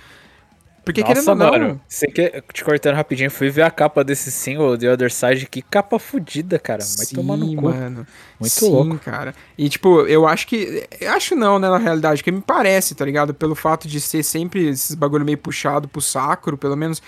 Porque 0.84 1.02
querendo 1.02 1.28
ou 1.28 1.34
não. 1.34 1.50
mano, 1.50 1.80
você 1.88 2.06
quer, 2.06 2.42
te 2.52 2.62
cortando 2.62 2.94
rapidinho, 2.94 3.30
fui 3.30 3.48
ver 3.50 3.62
a 3.62 3.70
capa 3.70 4.04
desse 4.04 4.30
single, 4.30 4.76
The 4.76 4.92
Other 4.92 5.10
Side, 5.12 5.46
que 5.46 5.62
capa 5.62 5.98
fodida, 5.98 6.58
cara. 6.58 6.82
Vai 6.98 7.06
tomar 7.06 7.36
no 7.36 7.46
Sim, 7.46 7.56
cu. 7.56 7.62
mano. 7.62 8.06
Muito 8.38 8.52
Sim, 8.52 8.70
louco. 8.70 8.98
cara. 8.98 9.34
E, 9.56 9.68
tipo, 9.68 10.00
eu 10.02 10.26
acho 10.26 10.46
que. 10.46 10.86
eu 11.00 11.12
Acho 11.12 11.34
não, 11.34 11.58
né, 11.58 11.68
na 11.68 11.78
realidade, 11.78 12.22
que 12.22 12.30
me 12.30 12.40
parece, 12.42 12.94
tá 12.94 13.04
ligado? 13.04 13.32
Pelo 13.32 13.54
fato 13.54 13.88
de 13.88 14.00
ser 14.00 14.22
sempre 14.22 14.68
esses 14.68 14.94
bagulho 14.94 15.24
meio 15.24 15.38
puxado 15.38 15.88
pro 15.88 16.00
sacro, 16.00 16.56
pelo 16.58 16.76
menos. 16.76 17.02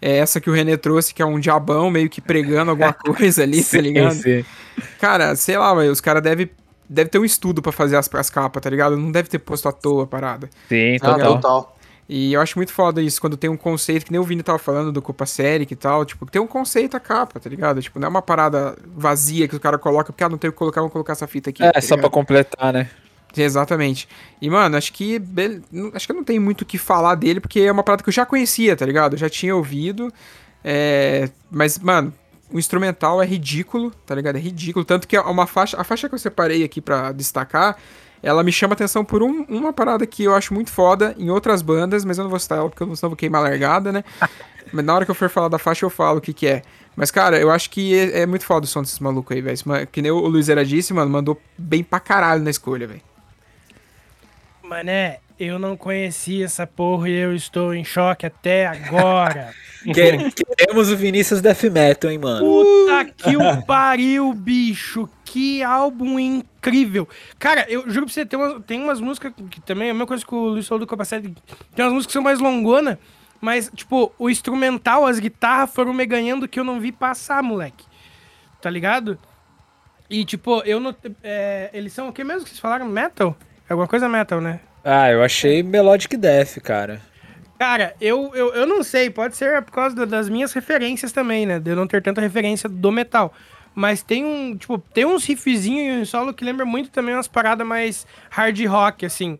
É 0.00 0.18
essa 0.18 0.40
que 0.40 0.48
o 0.48 0.52
René 0.52 0.76
trouxe, 0.76 1.12
que 1.12 1.20
é 1.20 1.26
um 1.26 1.40
diabão 1.40 1.90
meio 1.90 2.08
que 2.08 2.20
pregando 2.20 2.70
alguma 2.70 2.92
coisa 2.94 3.42
ali, 3.42 3.62
tá 3.64 3.80
ligado? 3.80 4.14
sim. 4.14 4.44
Cara, 5.00 5.34
sei 5.34 5.58
lá, 5.58 5.74
mas 5.74 5.90
os 5.90 6.00
caras 6.00 6.22
devem 6.22 6.48
deve 6.88 7.10
ter 7.10 7.18
um 7.18 7.24
estudo 7.24 7.60
pra 7.60 7.70
fazer 7.72 7.96
as, 7.96 8.08
as 8.14 8.30
capas, 8.30 8.62
tá 8.62 8.70
ligado? 8.70 8.96
Não 8.96 9.12
deve 9.12 9.28
ter 9.28 9.38
posto 9.40 9.68
à 9.68 9.72
toa 9.72 10.04
a 10.04 10.06
parada. 10.06 10.48
Sim, 10.68 10.96
Ah, 11.02 11.14
total. 11.14 11.34
total. 11.34 11.77
E 12.08 12.32
eu 12.32 12.40
acho 12.40 12.58
muito 12.58 12.72
foda 12.72 13.02
isso, 13.02 13.20
quando 13.20 13.36
tem 13.36 13.50
um 13.50 13.56
conceito, 13.56 14.06
que 14.06 14.10
nem 14.10 14.20
o 14.20 14.24
Vini 14.24 14.42
tava 14.42 14.58
falando 14.58 14.90
do 14.90 15.02
Copa 15.02 15.26
Série 15.26 15.68
e 15.70 15.76
tal, 15.76 16.06
tipo, 16.06 16.24
tem 16.24 16.40
um 16.40 16.46
conceito 16.46 16.96
a 16.96 17.00
capa, 17.00 17.38
tá 17.38 17.50
ligado? 17.50 17.82
Tipo, 17.82 17.98
não 17.98 18.06
é 18.06 18.08
uma 18.08 18.22
parada 18.22 18.78
vazia 18.96 19.46
que 19.46 19.54
o 19.54 19.60
cara 19.60 19.76
coloca, 19.76 20.10
porque 20.10 20.24
ah, 20.24 20.28
não 20.28 20.38
tem 20.38 20.48
o 20.48 20.52
que 20.52 20.58
colocar, 20.58 20.80
vamos 20.80 20.92
colocar 20.92 21.12
essa 21.12 21.26
fita 21.26 21.50
aqui. 21.50 21.62
É, 21.62 21.70
tá 21.70 21.80
só 21.82 21.98
pra 21.98 22.08
completar, 22.08 22.72
né? 22.72 22.88
Exatamente. 23.36 24.08
E, 24.40 24.48
mano, 24.48 24.76
acho 24.76 24.92
que. 24.92 25.20
Acho 25.92 26.06
que 26.06 26.12
eu 26.12 26.16
não 26.16 26.24
tenho 26.24 26.40
muito 26.40 26.62
o 26.62 26.64
que 26.64 26.78
falar 26.78 27.14
dele, 27.14 27.40
porque 27.40 27.60
é 27.60 27.70
uma 27.70 27.82
parada 27.82 28.02
que 28.02 28.08
eu 28.08 28.12
já 28.12 28.24
conhecia, 28.24 28.74
tá 28.74 28.86
ligado? 28.86 29.14
Eu 29.14 29.18
já 29.18 29.28
tinha 29.28 29.54
ouvido. 29.54 30.12
é, 30.64 31.28
Mas, 31.50 31.78
mano, 31.78 32.12
o 32.50 32.58
instrumental 32.58 33.22
é 33.22 33.26
ridículo, 33.26 33.90
tá 34.06 34.14
ligado? 34.14 34.36
É 34.36 34.40
ridículo. 34.40 34.84
Tanto 34.84 35.06
que 35.06 35.14
é 35.16 35.20
uma 35.20 35.46
faixa. 35.46 35.78
A 35.78 35.84
faixa 35.84 36.08
que 36.08 36.14
eu 36.14 36.18
separei 36.18 36.64
aqui 36.64 36.80
pra 36.80 37.12
destacar. 37.12 37.76
Ela 38.22 38.42
me 38.42 38.50
chama 38.52 38.74
atenção 38.74 39.04
por 39.04 39.22
um- 39.22 39.44
uma 39.48 39.72
parada 39.72 40.06
que 40.06 40.24
eu 40.24 40.34
acho 40.34 40.52
muito 40.52 40.70
foda 40.70 41.14
em 41.18 41.30
outras 41.30 41.62
bandas, 41.62 42.04
mas 42.04 42.18
eu 42.18 42.24
não 42.24 42.30
vou 42.30 42.38
citar 42.38 42.58
ela 42.58 42.68
porque 42.68 42.82
eu 42.82 42.86
não 42.86 42.94
vou 42.94 43.16
queimar 43.16 43.40
a 43.40 43.48
largada, 43.48 43.92
né? 43.92 44.04
mas 44.72 44.84
na 44.84 44.94
hora 44.94 45.04
que 45.04 45.10
eu 45.10 45.14
for 45.14 45.28
falar 45.28 45.48
da 45.48 45.58
faixa, 45.58 45.84
eu 45.86 45.90
falo 45.90 46.18
o 46.18 46.20
que 46.20 46.32
que 46.32 46.46
é. 46.46 46.62
Mas, 46.96 47.12
cara, 47.12 47.38
eu 47.38 47.48
acho 47.50 47.70
que 47.70 47.96
é, 47.96 48.22
é 48.22 48.26
muito 48.26 48.44
foda 48.44 48.64
o 48.64 48.68
som 48.68 48.82
desses 48.82 48.98
malucos 48.98 49.34
aí, 49.36 49.40
velho. 49.40 49.86
Que 49.92 50.02
nem 50.02 50.10
o 50.10 50.18
Luiz 50.18 50.48
era 50.48 50.64
disse, 50.64 50.92
mano, 50.92 51.08
mandou 51.10 51.40
bem 51.56 51.84
pra 51.84 52.00
caralho 52.00 52.42
na 52.42 52.50
escolha, 52.50 52.88
velho. 52.88 53.00
Mané, 54.62 55.20
eu 55.38 55.58
não 55.58 55.76
conhecia 55.76 56.44
essa 56.44 56.66
porra 56.66 57.08
e 57.08 57.14
eu 57.14 57.34
estou 57.34 57.72
em 57.74 57.84
choque 57.84 58.26
até 58.26 58.66
agora. 58.66 59.52
Quer- 59.94 60.32
Queremos 60.32 60.90
o 60.90 60.96
Vinícius 60.96 61.40
Death 61.40 61.62
Metal, 61.64 62.10
hein, 62.10 62.18
mano? 62.18 62.40
Puta 62.44 63.04
que 63.04 63.36
o 63.36 63.62
pariu, 63.64 64.32
bicho. 64.32 65.08
Que 65.24 65.62
álbum 65.62 66.18
incrível. 66.18 67.06
Cara, 67.38 67.64
eu 67.68 67.88
juro 67.88 68.06
pra 68.06 68.12
você, 68.14 68.26
tem, 68.26 68.38
umas- 68.38 68.64
tem 68.64 68.82
umas 68.82 69.00
músicas 69.00 69.32
que 69.50 69.60
também 69.60 69.88
é 69.88 69.90
a 69.90 69.94
mesma 69.94 70.06
coisa 70.06 70.24
que 70.24 70.34
o 70.34 70.48
Luiz 70.48 70.66
falou 70.66 70.80
do 70.80 70.86
Copa 70.86 71.04
Sete. 71.04 71.32
Tem 71.74 71.84
umas 71.84 71.92
músicas 71.94 72.06
que 72.06 72.12
são 72.14 72.22
mais 72.22 72.40
longona, 72.40 72.98
mas, 73.40 73.70
tipo, 73.74 74.12
o 74.18 74.28
instrumental, 74.28 75.06
as 75.06 75.20
guitarras 75.20 75.70
foram 75.72 75.92
me 75.92 76.04
ganhando 76.06 76.48
que 76.48 76.58
eu 76.58 76.64
não 76.64 76.80
vi 76.80 76.90
passar, 76.90 77.42
moleque. 77.42 77.84
Tá 78.60 78.68
ligado? 78.70 79.16
E, 80.10 80.24
tipo, 80.24 80.60
eu 80.64 80.80
não. 80.80 80.96
é, 81.22 81.70
eles 81.72 81.92
são 81.92 82.08
o 82.08 82.12
que 82.12 82.24
mesmo 82.24 82.42
que 82.42 82.48
vocês 82.48 82.58
falaram? 82.60 82.86
Metal? 82.88 83.36
É 83.68 83.72
alguma 83.74 83.86
coisa 83.86 84.08
metal, 84.08 84.40
né? 84.40 84.58
Ah, 84.90 85.10
eu 85.10 85.22
achei 85.22 85.62
Melodic 85.62 86.16
Death, 86.16 86.60
cara. 86.62 87.00
Cara, 87.58 87.94
eu, 88.00 88.30
eu, 88.34 88.54
eu 88.54 88.66
não 88.66 88.82
sei, 88.82 89.10
pode 89.10 89.36
ser 89.36 89.60
por 89.62 89.72
causa 89.72 89.94
da- 89.94 90.04
das 90.06 90.28
minhas 90.30 90.52
referências 90.54 91.12
também, 91.12 91.44
né? 91.44 91.58
De 91.60 91.70
eu 91.72 91.76
não 91.76 91.86
ter 91.86 92.00
tanta 92.02 92.22
referência 92.22 92.68
do 92.70 92.90
metal. 92.90 93.34
Mas 93.74 94.02
tem 94.02 94.24
um, 94.24 94.56
tipo, 94.56 94.78
tem 94.78 95.04
uns 95.04 95.26
riffzinhos 95.26 96.00
em 96.00 96.04
solo 96.06 96.32
que 96.32 96.42
lembra 96.42 96.64
muito 96.64 96.88
também 96.90 97.14
umas 97.14 97.28
paradas 97.28 97.66
mais 97.66 98.06
hard 98.30 98.58
rock, 98.66 99.04
assim. 99.04 99.38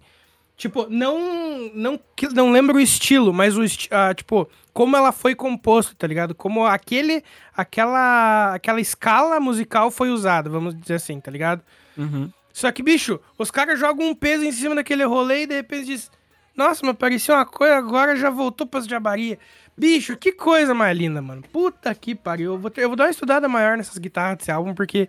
Tipo, 0.57 0.86
não 0.90 1.70
não 1.74 1.99
que- 2.14 2.28
não 2.28 2.51
lembra 2.51 2.76
o 2.76 2.80
estilo, 2.80 3.32
mas 3.32 3.57
o 3.57 3.62
esti 3.64 3.88
ah, 3.90 4.12
tipo, 4.12 4.46
como 4.74 4.96
ela 4.96 5.12
foi 5.12 5.34
composta, 5.34 5.94
tá 5.96 6.07
ligado? 6.07 6.34
Como 6.34 6.66
aquele 6.66 7.22
aquela 7.57 8.55
aquela 8.55 8.80
escala 8.80 9.40
musical 9.40 9.90
foi 9.90 10.11
usada, 10.11 10.51
vamos 10.51 10.78
dizer 10.78 10.94
assim, 10.96 11.18
tá 11.20 11.30
ligado? 11.30 11.62
Uhum. 11.96 12.30
Só 12.59 12.73
que, 12.73 12.83
bicho, 12.83 13.21
os 13.39 13.53
caras 13.53 13.79
jogam 13.79 14.09
um 14.09 14.15
peso 14.17 14.43
em 14.45 14.51
cima 14.51 14.75
daquele 14.75 15.05
rolê 15.05 15.43
e 15.43 15.47
de 15.47 15.55
repente 15.55 15.87
diz: 15.87 16.11
Nossa, 16.57 16.85
mas 16.85 16.97
parecia 16.97 17.37
uma 17.37 17.47
coisa, 17.47 17.77
agora 17.77 18.17
já 18.17 18.31
voltou 18.31 18.67
pras 18.67 18.85
jabaria. 18.85 19.39
Bicho, 19.77 20.17
que 20.17 20.33
coisa 20.33 20.75
mais 20.75 20.99
linda, 20.99 21.23
mano. 21.23 21.41
Puta 21.53 21.95
que 21.95 22.17
pariu. 22.17 22.55
Eu 22.55 22.59
vou, 22.59 22.69
ter- 22.69 22.83
eu 22.83 22.89
vou 22.89 22.97
dar 22.97 23.05
uma 23.05 23.11
estudada 23.11 23.49
maior 23.49 23.77
nessas 23.77 23.97
guitarras 23.97 24.39
desse 24.39 24.51
álbum, 24.51 24.75
porque. 24.75 25.09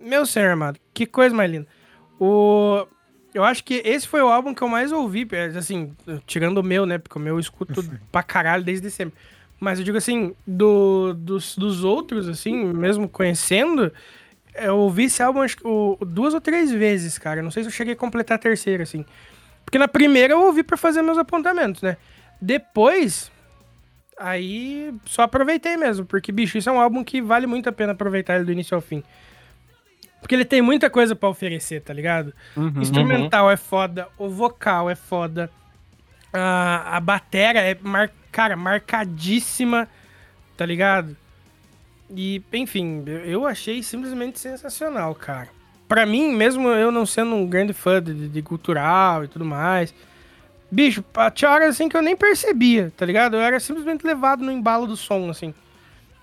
Meu 0.00 0.26
senhor, 0.26 0.50
amado, 0.50 0.80
que 0.92 1.06
coisa 1.06 1.32
mais 1.36 1.48
linda. 1.48 1.68
O. 2.18 2.84
Eu 3.32 3.44
acho 3.44 3.62
que 3.62 3.80
esse 3.84 4.08
foi 4.08 4.20
o 4.22 4.28
álbum 4.28 4.52
que 4.52 4.62
eu 4.62 4.68
mais 4.68 4.90
ouvi, 4.90 5.24
assim, 5.56 5.94
tirando 6.26 6.58
o 6.58 6.62
meu, 6.64 6.84
né? 6.84 6.98
Porque 6.98 7.16
o 7.16 7.20
meu 7.20 7.34
eu 7.36 7.38
escuto 7.38 7.80
pra 8.10 8.24
caralho 8.24 8.64
desde 8.64 8.90
sempre. 8.90 9.14
Mas 9.60 9.78
eu 9.78 9.84
digo 9.84 9.98
assim, 9.98 10.34
do, 10.44 11.14
dos, 11.14 11.56
dos 11.56 11.84
outros, 11.84 12.28
assim, 12.28 12.64
mesmo 12.74 13.08
conhecendo, 13.08 13.92
eu 14.58 14.76
ouvi 14.78 15.04
esse 15.04 15.22
álbum 15.22 15.42
acho 15.42 15.56
o- 15.64 15.98
duas 16.04 16.34
ou 16.34 16.40
três 16.40 16.70
vezes, 16.70 17.18
cara. 17.18 17.42
Não 17.42 17.50
sei 17.50 17.62
se 17.62 17.68
eu 17.68 17.72
cheguei 17.72 17.94
a 17.94 17.96
completar 17.96 18.36
a 18.36 18.38
terceira, 18.38 18.82
assim. 18.82 19.04
Porque 19.64 19.78
na 19.78 19.88
primeira 19.88 20.32
eu 20.34 20.40
ouvi 20.42 20.62
pra 20.62 20.76
fazer 20.76 21.02
meus 21.02 21.18
apontamentos, 21.18 21.82
né? 21.82 21.96
Depois, 22.40 23.30
aí 24.18 24.94
só 25.04 25.22
aproveitei 25.22 25.76
mesmo. 25.76 26.04
Porque, 26.06 26.30
bicho, 26.32 26.56
isso 26.58 26.68
é 26.68 26.72
um 26.72 26.80
álbum 26.80 27.02
que 27.04 27.20
vale 27.20 27.46
muito 27.46 27.68
a 27.68 27.72
pena 27.72 27.92
aproveitar 27.92 28.36
ele 28.36 28.44
do 28.44 28.52
início 28.52 28.74
ao 28.74 28.80
fim. 28.80 29.02
Porque 30.20 30.34
ele 30.34 30.44
tem 30.44 30.62
muita 30.62 30.88
coisa 30.90 31.14
pra 31.14 31.28
oferecer, 31.28 31.82
tá 31.82 31.92
ligado? 31.92 32.32
Uhum. 32.56 32.80
Instrumental 32.80 33.50
é 33.50 33.56
foda, 33.56 34.08
o 34.18 34.28
vocal 34.28 34.88
é 34.90 34.94
foda, 34.94 35.50
a, 36.32 36.96
a 36.96 37.00
batera 37.00 37.60
é, 37.60 37.76
mar, 37.80 38.10
cara, 38.32 38.56
marcadíssima, 38.56 39.88
tá 40.56 40.64
ligado? 40.66 41.16
E, 42.10 42.42
enfim, 42.52 43.02
eu- 43.24 43.46
achei 43.46 43.82
simplesmente 43.82 44.38
sensacional, 44.38 45.14
cara. 45.14 45.48
Pra 45.88 46.04
mim, 46.06 46.32
mesmo 46.34 46.68
eu 46.68 46.90
não 46.90 47.06
sendo 47.06 47.34
um 47.34 47.46
grande 47.46 47.72
fã 47.72 48.02
de, 48.02 48.28
de 48.28 48.42
cultural 48.42 49.24
e 49.24 49.28
tudo 49.28 49.44
mais, 49.44 49.94
bicho, 50.70 51.04
tinha 51.34 51.50
horas 51.50 51.70
assim 51.70 51.88
que 51.88 51.96
eu 51.96 52.02
nem 52.02 52.16
percebia, 52.16 52.92
tá 52.96 53.04
ligado? 53.06 53.34
Eu 53.36 53.40
era 53.40 53.58
simplesmente 53.60 54.04
levado 54.06 54.44
no 54.44 54.50
embalo 54.52 54.86
do 54.86 54.96
som, 54.96 55.30
assim, 55.30 55.54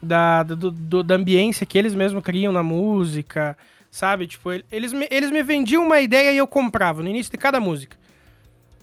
da, 0.01 0.43
do, 0.43 0.69
do- 0.71 1.03
da 1.03 1.15
ambiência 1.15 1.65
que 1.65 1.77
eles 1.77 1.93
mesmos 1.95 2.23
criam 2.23 2.51
na 2.51 2.63
música, 2.63 3.57
sabe? 3.89 4.27
Tipo, 4.27 4.51
ele- 4.51 4.65
eles 4.71 4.91
me, 4.93 5.07
eles 5.09 5.31
me 5.31 5.41
vendiam 5.43 5.85
uma 5.85 5.99
ideia 6.01 6.31
e 6.33 6.37
eu 6.37 6.47
comprava 6.47 7.01
no 7.01 7.09
início 7.09 7.31
de 7.31 7.37
cada 7.37 7.59
música. 7.59 7.95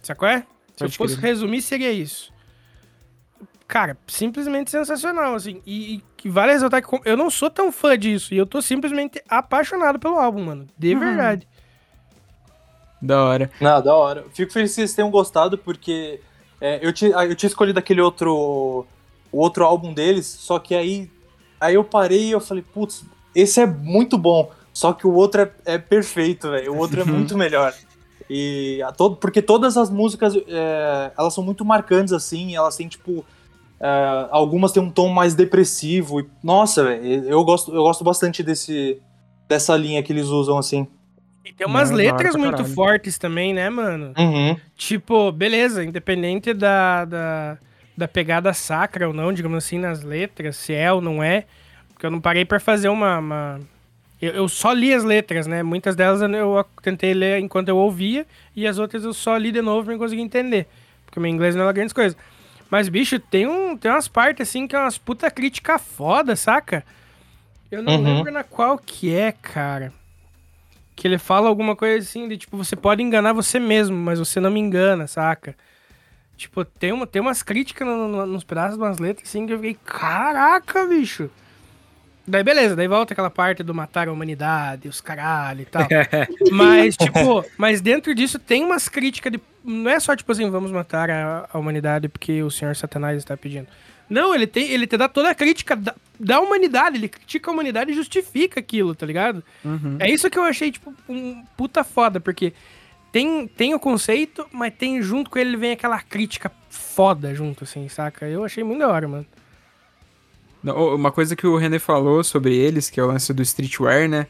Sacou? 0.03 0.29
é? 0.29 0.47
Se 0.77 0.85
eu 0.85 0.91
fosse 0.91 1.17
resumir, 1.21 1.61
seria 1.61 1.93
isso. 1.93 2.33
Cara, 3.69 3.97
simplesmente 4.09 4.71
sensacional, 4.71 5.35
assim. 5.35 5.61
E, 5.67 5.97
e 5.97 6.03
que 6.21 6.29
vale 6.29 6.53
ressaltar 6.53 6.83
que 6.83 6.89
como- 6.89 7.03
eu 7.07 7.17
não 7.17 7.31
sou 7.31 7.49
tão 7.49 7.73
fã 7.73 7.99
disso. 7.99 8.35
E 8.35 8.37
eu 8.37 8.45
tô 8.45 8.61
simplesmente 8.61 9.23
apaixonado 9.29 9.99
pelo 9.99 10.19
álbum, 10.19 10.45
mano. 10.45 10.67
De 10.77 10.95
verdade. 10.95 11.49
Da 13.01 13.25
hora. 13.25 13.51
Não, 13.61 13.83
da 13.83 13.95
hora. 13.95 14.25
Fico 14.35 14.53
feliz 14.53 14.71
que 14.71 14.75
vocês 14.77 14.95
tenham 14.95 15.11
gostado, 15.11 15.57
porque 15.57 16.21
é, 16.61 16.79
eu, 16.87 16.93
tinha, 16.93 17.11
eu 17.25 17.35
tinha 17.35 17.49
escolhido 17.49 17.79
aquele 17.79 18.01
outro, 18.03 18.87
o 19.33 19.39
outro 19.39 19.65
álbum 19.65 19.95
deles, 19.95 20.27
só 20.27 20.59
que 20.59 20.75
aí, 20.75 21.11
aí 21.59 21.75
eu 21.75 21.85
parei 21.85 22.27
e 22.27 22.31
eu 22.33 22.41
falei, 22.41 22.63
putz, 22.63 23.03
esse 23.35 23.59
é 23.61 23.67
muito 23.67 24.19
bom, 24.19 24.53
só 24.73 24.93
que 24.93 25.07
o 25.07 25.15
outro 25.15 25.41
é, 25.41 25.51
é 25.65 25.79
perfeito, 25.79 26.51
velho. 26.51 26.75
O 26.75 26.77
outro 26.77 27.01
é 27.01 27.05
muito 27.05 27.37
melhor. 27.39 27.73
E 28.29 28.83
a 28.83 28.93
todo, 28.93 29.17
porque 29.17 29.41
todas 29.41 29.79
as 29.79 29.89
músicas, 29.89 30.35
é, 30.37 31.11
elas 31.19 31.33
são 31.33 31.43
muito 31.43 31.65
marcantes, 31.65 32.13
assim, 32.13 32.55
elas 32.55 32.77
têm, 32.77 32.87
tipo, 32.87 33.25
É, 33.81 34.29
algumas 34.31 34.73
têm 34.73 34.83
um 34.83 34.91
tom 34.91 35.09
mais 35.09 35.35
depressivo. 35.35 36.21
E, 36.21 36.27
nossa, 36.43 36.85
velho, 36.85 37.03
eu 37.25 37.43
gosto, 37.45 37.75
eu 37.75 37.83
gosto 37.83 38.05
bastante 38.05 38.43
desse, 38.43 39.01
dessa 39.49 39.75
linha 39.77 40.03
que 40.03 40.13
eles 40.13 40.27
usam, 40.27 40.59
assim. 40.59 40.87
E 41.45 41.53
tem 41.53 41.67
umas 41.67 41.91
Não, 41.91 41.97
letras 41.97 42.37
muito 42.37 42.57
caralho. 42.59 42.75
fortes 42.75 43.17
também, 43.19 43.55
né, 43.55 43.71
mano? 43.71 44.13
Uhum. 44.19 44.57
Tipo, 44.77 45.33
beleza, 45.33 45.83
independente 45.83 46.53
da, 46.53 47.05
da, 47.07 47.59
da 47.97 48.07
pegada 48.07 48.53
sacra 48.53 49.09
ou 49.09 49.15
não, 49.15 49.33
digamos 49.33 49.57
assim, 49.65 49.79
nas 49.79 50.03
letras, 50.03 50.57
se 50.57 50.75
é 50.75 50.93
ou 50.93 51.01
não 51.01 51.23
é, 51.23 51.47
porque 51.95 52.05
eu 52.05 52.11
não 52.11 52.21
parei 52.21 52.45
pra 52.45 52.61
fazer 52.61 52.89
uma. 52.91 53.19
uma- 53.19 53.61
Eu, 54.21 54.33
eu 54.33 54.49
só 54.49 54.73
li 54.75 54.93
as 54.93 55.03
letras, 55.03 55.47
né? 55.47 55.63
Muitas 55.63 55.97
delas 55.97 56.21
eu, 56.21 56.65
tentei 56.83 57.15
ler 57.15 57.39
enquanto 57.41 57.69
eu 57.71 57.79
ouvia, 57.79 58.27
e 58.55 58.67
as 58.67 58.79
outras 58.79 59.03
eu 59.05 59.15
só 59.15 59.35
li 59.39 59.51
de 59.51 59.63
novo 59.63 59.85
pra 59.85 59.93
não 59.95 59.99
conseguir 59.99 60.21
entender, 60.21 60.67
porque 61.07 61.19
o 61.19 61.23
meu 61.23 61.31
inglês 61.31 61.57
não 61.57 61.67
é 61.67 61.73
grandes 61.73 61.95
coisas. 61.95 62.17
Mas, 62.71 62.89
bicho, 62.89 63.19
tem, 63.19 63.47
um, 63.47 63.77
tem 63.77 63.91
umas 63.91 64.07
partes 64.09 64.49
assim 64.49 64.67
que 64.67 64.77
é 64.77 64.79
umas 64.79 64.97
puta 64.97 65.31
crítica 65.31 65.79
foda, 65.79 66.37
saca? 66.37 66.85
Eu 67.71 67.83
não 67.83 67.97
Uhum. 67.97 68.03
lembro 68.05 68.33
na 68.33 68.45
qual 68.45 68.79
que 68.79 69.15
é, 69.15 69.33
cara. 69.33 69.93
Que 70.95 71.09
ele 71.09 71.19
fala 71.19 71.49
alguma 71.49 71.75
coisa 71.75 72.07
assim 72.07 72.29
de 72.29 72.37
tipo, 72.37 72.57
você 72.57 72.77
pode 72.77 73.03
enganar 73.03 73.33
você 73.33 73.59
mesmo, 73.59 73.97
mas 73.97 74.19
você 74.19 74.39
não 74.39 74.51
me 74.51 74.61
engana, 74.61 75.07
saca? 75.07 75.57
Tipo, 76.37 76.65
tem, 76.65 76.93
uma, 76.93 77.07
tem 77.07 77.21
umas 77.21 77.43
críticas 77.43 77.87
no- 77.87 78.09
no- 78.09 78.27
nos 78.27 78.45
pedaços 78.45 78.77
de 78.77 78.83
umas 78.83 78.99
letras 78.99 79.29
assim 79.29 79.47
que 79.47 79.53
eu 79.53 79.59
fiquei, 79.59 79.77
caraca, 79.85 80.87
bicho. 80.87 81.31
Daí 82.27 82.45
beleza, 82.45 82.77
daí 82.77 82.87
volta 82.87 83.13
aquela 83.13 83.31
parte 83.31 83.63
do 83.63 83.75
matar 83.75 84.09
a 84.09 84.13
humanidade, 84.13 84.89
os 84.89 85.01
caralho 85.01 85.63
e 85.63 85.65
tal. 85.65 85.89
mas, 86.53 86.97
tipo, 86.97 87.45
mas 87.59 87.81
dentro 87.81 88.15
disso 88.15 88.39
tem 88.39 88.63
umas 88.65 88.89
críticas 88.89 89.33
de. 89.33 89.41
Não 89.65 89.91
é 89.91 90.01
só 90.01 90.17
tipo 90.17 90.31
assim, 90.33 90.49
vamos 90.51 90.71
matar 90.71 91.11
a, 91.11 91.49
a 91.53 91.59
humanidade 91.59 92.09
porque 92.09 92.43
o 92.43 92.51
senhor 92.51 92.75
Satanás 92.77 93.19
está 93.19 93.37
pedindo. 93.37 93.67
Não, 94.09 94.35
ele 94.35 94.47
tem, 94.47 94.69
ele 94.71 94.87
te 94.89 94.97
dá 94.97 95.09
toda 95.09 95.31
a 95.31 95.35
crítica 95.35 95.77
da, 95.77 95.95
da 96.19 96.41
humanidade, 96.41 96.97
ele 96.97 97.09
critica 97.09 97.49
a 97.49 97.55
humanidade 97.55 97.93
e 97.93 97.95
justifica 97.95 98.59
aquilo, 98.59 98.93
tá 98.93 99.07
ligado? 99.07 99.43
É 100.01 100.11
isso 100.11 100.29
que 100.29 100.37
eu 100.37 100.43
achei, 100.43 100.73
tipo, 100.73 100.93
um 101.09 101.45
puta 101.57 101.85
foda, 101.85 102.19
porque 102.19 102.53
tem, 103.13 103.47
tem 103.47 103.73
o 103.73 103.79
conceito, 103.79 104.45
mas 104.51 104.75
tem 104.77 105.01
junto 105.01 105.31
com 105.31 105.39
ele 105.39 105.57
vem 105.57 105.73
aquela 105.73 106.01
crítica 106.01 106.51
foda 106.69 107.33
junto, 107.35 107.63
assim, 107.63 107.89
saca? 107.89 108.27
Eu 108.27 108.45
achei 108.45 108.65
muito 108.65 108.81
da 108.81 108.89
hora, 108.89 109.07
mano. 109.07 109.27
Não, 110.63 110.95
Uma 110.97 111.13
coisa 111.13 111.37
que 111.37 111.47
o 111.47 111.57
René 111.57 111.79
falou 111.79 112.25
sobre 112.25 112.57
eles, 112.57 112.91
que 112.91 112.99
é 112.99 113.03
o 113.03 113.07
lance 113.07 113.33
do 113.33 113.43
streetwear, 113.43 114.09
né? 114.09 114.27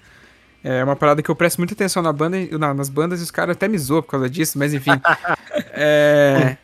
É 0.62 0.84
uma 0.84 0.94
parada 0.94 1.22
que 1.22 1.30
eu 1.30 1.34
presto 1.34 1.58
muita 1.58 1.72
atenção 1.74 2.02
na 2.02 2.12
banda, 2.12 2.36
na- 2.58 2.74
nas 2.74 2.88
bandas 2.88 3.20
e 3.20 3.22
os 3.22 3.30
caras 3.30 3.56
até 3.56 3.66
me 3.66 3.78
zoam 3.78 4.02
por 4.02 4.10
causa 4.10 4.28
disso, 4.28 4.58
mas 4.58 4.74
enfim. 4.74 4.90
é. 5.72 6.56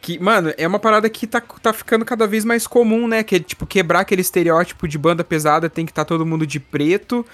Que, 0.00 0.18
mano, 0.18 0.52
é 0.58 0.66
uma 0.66 0.80
parada 0.80 1.08
que 1.08 1.28
tá, 1.28 1.40
tá 1.40 1.72
ficando 1.72 2.04
cada 2.04 2.26
vez 2.26 2.44
mais 2.44 2.66
comum, 2.66 3.06
né? 3.06 3.22
Que 3.22 3.36
é, 3.36 3.38
tipo, 3.38 3.64
quebrar 3.64 4.00
aquele 4.00 4.20
estereótipo 4.20 4.88
de 4.88 4.98
banda 4.98 5.22
pesada, 5.22 5.70
tem 5.70 5.86
que 5.86 5.92
estar 5.92 6.04
todo 6.04 6.26
mundo 6.26 6.44
de 6.44 6.58
preto, 6.58 7.24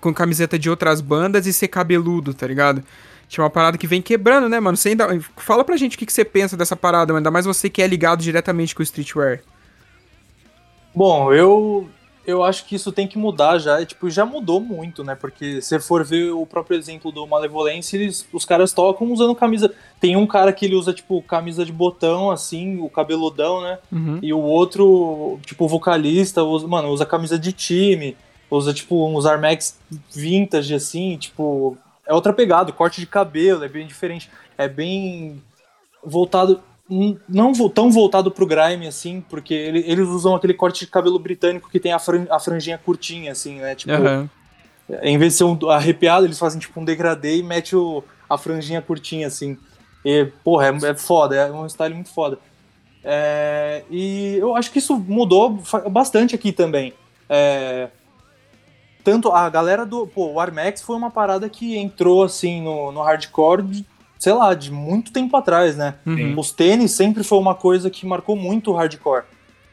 com 0.00 0.14
camiseta 0.14 0.58
de 0.58 0.70
outras 0.70 1.02
bandas 1.02 1.46
e 1.46 1.52
ser 1.52 1.68
cabeludo, 1.68 2.32
tá 2.32 2.46
ligado? 2.46 2.82
Tipo, 3.28 3.42
uma 3.42 3.50
parada 3.50 3.76
que 3.76 3.86
vem 3.86 4.00
quebrando, 4.00 4.48
né, 4.48 4.58
mano? 4.58 4.78
Você 4.78 4.90
ainda... 4.90 5.20
Fala 5.36 5.62
pra 5.62 5.76
gente 5.76 5.96
o 5.96 5.98
que, 5.98 6.06
que 6.06 6.12
você 6.12 6.24
pensa 6.24 6.56
dessa 6.56 6.74
parada, 6.74 7.12
mano. 7.12 7.18
ainda 7.18 7.30
mais 7.30 7.44
você 7.44 7.68
que 7.68 7.82
é 7.82 7.86
ligado 7.86 8.22
diretamente 8.22 8.74
com 8.74 8.80
o 8.80 8.84
streetwear. 8.84 9.40
Bom, 10.94 11.34
eu 11.34 11.90
eu 12.26 12.42
acho 12.42 12.64
que 12.64 12.74
isso 12.74 12.90
tem 12.90 13.06
que 13.06 13.16
mudar 13.16 13.58
já, 13.58 13.80
e, 13.80 13.86
tipo, 13.86 14.10
já 14.10 14.26
mudou 14.26 14.60
muito, 14.60 15.04
né? 15.04 15.14
Porque 15.14 15.62
se 15.62 15.78
for 15.78 16.04
ver 16.04 16.32
o 16.32 16.44
próprio 16.44 16.76
exemplo 16.76 17.12
do 17.12 17.24
Malevolência, 17.26 17.96
eles, 17.96 18.26
os 18.32 18.44
caras 18.44 18.72
tocam 18.72 19.12
usando 19.12 19.34
camisa. 19.34 19.72
Tem 20.00 20.16
um 20.16 20.26
cara 20.26 20.52
que 20.52 20.64
ele 20.64 20.74
usa, 20.74 20.92
tipo, 20.92 21.22
camisa 21.22 21.64
de 21.64 21.72
botão, 21.72 22.30
assim, 22.30 22.78
o 22.80 22.90
cabeludão, 22.90 23.60
né? 23.60 23.78
Uhum. 23.92 24.18
E 24.20 24.32
o 24.32 24.40
outro, 24.40 25.38
tipo, 25.46 25.68
vocalista, 25.68 26.42
usa, 26.42 26.66
mano, 26.66 26.88
usa 26.88 27.06
camisa 27.06 27.38
de 27.38 27.52
time, 27.52 28.16
usa, 28.50 28.74
tipo, 28.74 29.06
uns 29.06 29.24
Armax 29.24 29.78
vintage, 30.12 30.74
assim, 30.74 31.16
tipo. 31.16 31.78
É 32.04 32.12
outra 32.14 32.32
pegada, 32.32 32.72
corte 32.72 33.00
de 33.00 33.06
cabelo 33.06 33.64
é 33.64 33.68
bem 33.68 33.86
diferente. 33.86 34.28
É 34.58 34.68
bem 34.68 35.40
voltado. 36.04 36.60
Não 36.88 37.52
tão 37.68 37.90
voltado 37.90 38.30
pro 38.30 38.46
grime, 38.46 38.86
assim, 38.86 39.20
porque 39.28 39.52
ele- 39.52 39.84
eles 39.86 40.06
usam 40.06 40.34
aquele 40.36 40.54
corte 40.54 40.84
de 40.84 40.90
cabelo 40.90 41.18
britânico 41.18 41.68
que 41.68 41.80
tem 41.80 41.92
a, 41.92 41.98
fran- 41.98 42.26
a 42.30 42.38
franjinha 42.38 42.78
curtinha, 42.78 43.32
assim, 43.32 43.56
né? 43.56 43.74
Tipo, 43.74 43.92
Aham. 43.92 44.30
em 45.02 45.18
vez 45.18 45.32
de 45.32 45.38
ser 45.38 45.44
um 45.44 45.68
arrepiado, 45.68 46.26
eles 46.26 46.38
fazem 46.38 46.60
tipo 46.60 46.80
um 46.80 46.84
degradê 46.84 47.38
e 47.38 47.42
mete 47.42 47.74
o, 47.74 48.04
a 48.30 48.38
franjinha 48.38 48.80
curtinha, 48.80 49.26
assim. 49.26 49.58
E, 50.04 50.26
porra, 50.44 50.66
é, 50.68 50.90
é 50.90 50.94
foda, 50.94 51.34
é 51.34 51.50
um 51.50 51.68
style 51.68 51.94
muito 51.94 52.10
foda. 52.10 52.38
É, 53.02 53.82
e 53.90 54.36
eu 54.38 54.54
acho 54.54 54.70
que 54.70 54.78
isso 54.78 54.96
mudou 54.96 55.60
bastante 55.90 56.34
aqui 56.36 56.52
também. 56.52 56.92
É, 57.28 57.88
tanto 59.02 59.30
a 59.32 59.48
galera 59.50 59.84
do. 59.84 60.06
Pô, 60.06 60.32
o 60.32 60.40
Armax 60.40 60.82
foi 60.82 60.96
uma 60.96 61.10
parada 61.10 61.48
que 61.48 61.76
entrou 61.76 62.22
assim 62.22 62.60
no, 62.62 62.90
no 62.92 63.02
hardcore, 63.02 63.62
de, 63.62 63.84
sei 64.18 64.32
lá, 64.32 64.54
de 64.54 64.70
muito 64.70 65.12
tempo 65.12 65.36
atrás, 65.36 65.76
né? 65.76 65.94
Uhum. 66.06 66.38
Os 66.38 66.50
tênis 66.50 66.92
sempre 66.92 67.22
foi 67.22 67.38
uma 67.38 67.54
coisa 67.54 67.90
que 67.90 68.06
marcou 68.06 68.36
muito 68.36 68.70
o 68.70 68.74
hardcore. 68.74 69.24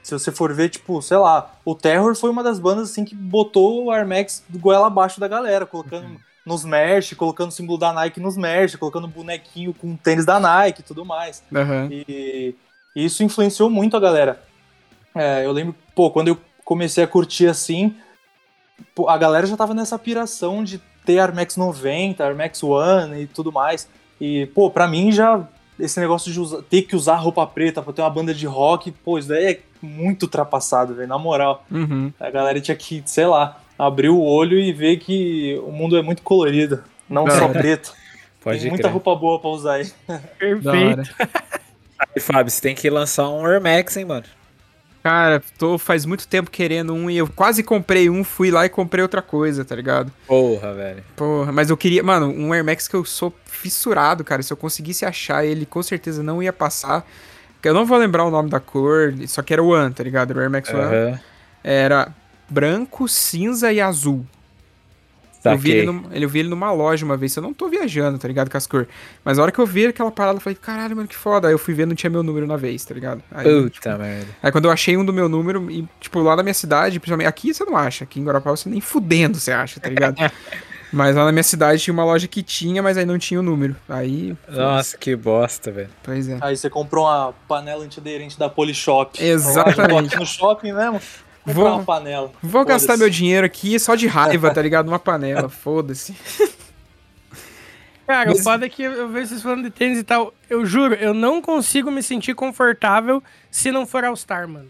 Se 0.01 0.11
você 0.11 0.31
for 0.31 0.53
ver, 0.53 0.69
tipo, 0.69 1.01
sei 1.01 1.17
lá, 1.17 1.53
o 1.63 1.73
Terror 1.73 2.13
foi 2.15 2.29
uma 2.29 2.43
das 2.43 2.59
bandas 2.59 2.91
assim 2.91 3.05
que 3.05 3.15
botou 3.15 3.85
o 3.85 3.91
Armax 3.91 4.43
do 4.49 4.59
goela 4.59 4.87
abaixo 4.87 5.19
da 5.19 5.29
galera, 5.29 5.65
colocando 5.65 6.19
nos 6.45 6.65
merch, 6.65 7.15
colocando 7.15 7.49
o 7.49 7.53
símbolo 7.53 7.77
da 7.77 7.93
Nike 7.93 8.19
nos 8.19 8.35
merch, 8.35 8.75
colocando 8.75 9.07
bonequinho 9.07 9.73
com 9.73 9.95
tênis 9.95 10.25
da 10.25 10.41
Nike 10.41 10.81
e 10.81 10.83
tudo 10.83 11.05
mais. 11.05 11.41
Aham. 11.55 11.87
E, 11.89 12.53
e 12.93 13.05
isso 13.05 13.23
influenciou 13.23 13.69
muito 13.69 13.95
a 13.95 13.99
galera. 13.99 14.43
É, 15.15 15.45
eu 15.45 15.53
lembro, 15.53 15.73
pô, 15.95 16.11
quando 16.11 16.27
eu 16.27 16.37
comecei 16.65 17.03
a 17.03 17.07
curtir 17.07 17.47
assim, 17.47 17.95
a 19.07 19.17
galera 19.17 19.47
já 19.47 19.55
tava 19.55 19.73
nessa 19.73 19.97
piração 19.97 20.63
de 20.63 20.81
ter 21.05 21.19
Armax 21.19 21.55
90, 21.55 22.25
Armax 22.25 22.61
One 22.63 23.21
e 23.21 23.27
tudo 23.27 23.51
mais. 23.51 23.87
E, 24.21 24.45
pô, 24.47 24.69
pra 24.69 24.87
mim 24.87 25.11
já 25.11 25.41
esse 25.79 25.99
negócio 25.99 26.31
de 26.31 26.39
usar- 26.39 26.61
ter 26.69 26.83
que 26.83 26.95
usar 26.95 27.15
roupa 27.15 27.45
preta 27.47 27.81
pra 27.81 27.91
ter 27.91 28.01
uma 28.01 28.09
banda 28.09 28.33
de 28.33 28.45
rock, 28.45 28.91
pô, 28.91 29.17
isso 29.17 29.27
daí 29.27 29.45
é 29.45 29.59
muito 29.81 30.23
ultrapassado, 30.23 30.93
velho, 30.93 31.07
na 31.07 31.17
moral. 31.17 31.65
Uhum. 31.71 32.11
A 32.19 32.29
galera 32.29 32.61
tinha 32.61 32.77
que, 32.77 33.01
sei 33.05 33.25
lá, 33.25 33.59
abrir 33.77 34.09
o 34.09 34.21
olho 34.21 34.57
e 34.59 34.71
ver 34.71 34.97
que 34.97 35.59
o 35.65 35.71
mundo 35.71 35.97
é 35.97 36.01
muito 36.01 36.21
colorido, 36.21 36.83
não 37.09 37.25
Da 37.25 37.37
só 37.37 37.45
hora. 37.45 37.59
preto. 37.59 37.91
Pode 38.39 38.59
Tem 38.59 38.69
muita 38.69 38.83
crer. 38.83 38.91
roupa 38.93 39.15
boa 39.15 39.39
pra 39.39 39.49
usar 39.49 39.73
aí. 39.75 39.91
Perfeito. 40.37 41.01
E, 42.15 42.19
Fábio, 42.21 42.51
você 42.51 42.61
tem 42.61 42.75
que 42.75 42.89
lançar 42.89 43.27
um 43.29 43.45
Air 43.45 43.61
Max, 43.61 43.95
hein, 43.97 44.05
mano? 44.05 44.25
Cara, 45.03 45.43
tô 45.57 45.77
faz 45.77 46.05
muito 46.05 46.25
tempo 46.25 46.49
querendo 46.49 46.93
um 46.93 47.09
e 47.09 47.17
eu 47.17 47.27
quase 47.27 47.61
comprei 47.61 48.09
um, 48.09 48.23
fui 48.23 48.49
lá 48.49 48.65
e 48.65 48.69
comprei 48.69 49.01
outra 49.01 49.21
coisa, 49.21 49.65
tá 49.65 49.75
ligado? 49.75 50.09
Porra, 50.25 50.73
velho. 50.73 51.03
Porra, 51.13 51.51
mas 51.51 51.69
eu 51.69 51.75
queria, 51.75 52.01
mano, 52.01 52.27
um 52.27 52.53
Air 52.53 52.63
Max 52.63 52.87
que 52.87 52.95
eu 52.95 53.03
sou 53.03 53.33
fissurado, 53.45 54.23
cara. 54.23 54.41
Se 54.41 54.53
eu 54.53 54.57
conseguisse 54.57 55.05
achar 55.05 55.45
ele, 55.45 55.65
com 55.65 55.83
certeza 55.83 56.23
não 56.23 56.41
ia 56.41 56.53
passar. 56.53 57.05
Porque 57.55 57.67
Eu 57.67 57.73
não 57.73 57.85
vou 57.85 57.97
lembrar 57.97 58.23
o 58.25 58.31
nome 58.31 58.49
da 58.49 58.61
cor, 58.61 59.13
só 59.27 59.41
que 59.41 59.51
era 59.53 59.61
o 59.61 59.69
One, 59.69 59.93
tá 59.93 60.03
ligado? 60.03 60.31
Era 60.31 60.39
o 60.39 60.41
Air 60.41 60.51
Max 60.51 60.69
One. 60.69 60.81
Aham. 60.81 61.19
Era 61.61 62.07
branco, 62.49 63.07
cinza 63.07 63.73
e 63.73 63.81
azul. 63.81 64.25
Eu 65.51 65.57
vi, 65.57 65.71
ele 65.71 65.85
num- 65.87 66.03
eu 66.11 66.29
vi 66.29 66.39
ele 66.39 66.49
numa 66.49 66.71
loja 66.71 67.05
uma 67.05 67.17
vez, 67.17 67.35
eu 67.35 67.43
não 67.43 67.53
tô 67.53 67.67
viajando, 67.67 68.17
tá 68.17 68.27
ligado, 68.27 68.49
com 68.49 68.57
as 68.57 68.65
cores. 68.65 68.87
Mas 69.25 69.37
a 69.37 69.41
hora 69.43 69.51
que 69.51 69.59
eu 69.59 69.65
vi 69.65 69.87
aquela 69.87 70.11
parada, 70.11 70.37
eu 70.37 70.41
falei, 70.41 70.57
caralho, 70.61 70.95
mano, 70.95 71.07
que 71.07 71.15
foda. 71.15 71.47
Aí 71.47 71.53
eu 71.53 71.59
fui 71.59 71.73
ver, 71.73 71.85
não 71.85 71.95
tinha 71.95 72.09
meu 72.09 72.23
número 72.23 72.47
na 72.47 72.55
vez, 72.57 72.83
tá 72.85 72.93
ligado? 72.93 73.21
Aí, 73.31 73.43
tipo, 73.69 73.83
Puta 73.83 73.97
merda. 73.97 74.27
Aí 74.41 74.51
quando 74.51 74.65
eu 74.65 74.71
achei 74.71 74.95
um 74.97 75.03
do 75.05 75.11
meu 75.13 75.27
número, 75.27 75.69
e, 75.69 75.87
tipo, 75.99 76.19
lá 76.21 76.35
na 76.35 76.43
minha 76.43 76.53
cidade, 76.53 76.99
principalmente, 76.99 77.27
aqui 77.27 77.53
você 77.53 77.65
não 77.65 77.75
acha, 77.75 78.03
aqui 78.03 78.19
em 78.19 78.23
Guarapau 78.23 78.55
você 78.55 78.69
nem 78.69 78.79
fudendo 78.81 79.37
você 79.39 79.51
acha, 79.51 79.79
tá 79.79 79.89
ligado? 79.89 80.15
mas 80.93 81.15
lá 81.15 81.25
na 81.25 81.31
minha 81.31 81.41
cidade 81.43 81.81
tinha 81.81 81.91
uma 81.93 82.05
loja 82.05 82.27
que 82.27 82.43
tinha, 82.43 82.83
mas 82.83 82.97
aí 82.97 83.05
não 83.05 83.17
tinha 83.17 83.39
o 83.39 83.43
número. 83.43 83.75
Aí, 83.89 84.37
Nossa, 84.47 84.95
que 84.95 85.15
bosta, 85.15 85.71
velho. 85.71 85.89
pois 86.03 86.29
é. 86.29 86.37
Aí 86.39 86.55
você 86.55 86.69
comprou 86.69 87.05
uma 87.05 87.33
panela 87.47 87.83
antiaderente 87.83 88.37
da 88.37 88.47
Polishop. 88.47 89.21
Exatamente. 89.21 89.89
Tô 89.89 89.97
aqui 89.97 90.15
no 90.19 90.25
shopping 90.25 90.71
mesmo. 90.73 91.01
Vou- 91.45 91.67
uma 91.67 91.83
panela. 91.83 92.31
Vou 92.41 92.63
gastar 92.65 92.97
meu 92.97 93.09
dinheiro 93.09 93.45
aqui 93.45 93.77
só 93.79 93.95
de 93.95 94.07
raiva, 94.07 94.53
tá 94.53 94.61
ligado? 94.61 94.85
Numa 94.85 94.99
panela, 94.99 95.47
foda-se. 95.49 96.15
Cara, 98.05 98.29
Mas- 98.31 98.39
o 98.39 98.43
foda 98.43 98.65
é 98.65 98.69
que 98.69 98.83
eu 98.83 99.07
vejo 99.09 99.27
vocês 99.29 99.41
falando 99.41 99.63
de 99.63 99.69
tênis 99.69 99.99
e 99.99 100.03
tal. 100.03 100.33
Eu 100.49 100.65
juro, 100.65 100.93
eu 100.95 101.13
não 101.13 101.41
consigo 101.41 101.89
me 101.89 102.03
sentir 102.03 102.35
confortável 102.35 103.23
se 103.49 103.71
não 103.71 103.85
for 103.85 104.03
All-Star, 104.03 104.47
mano. 104.47 104.69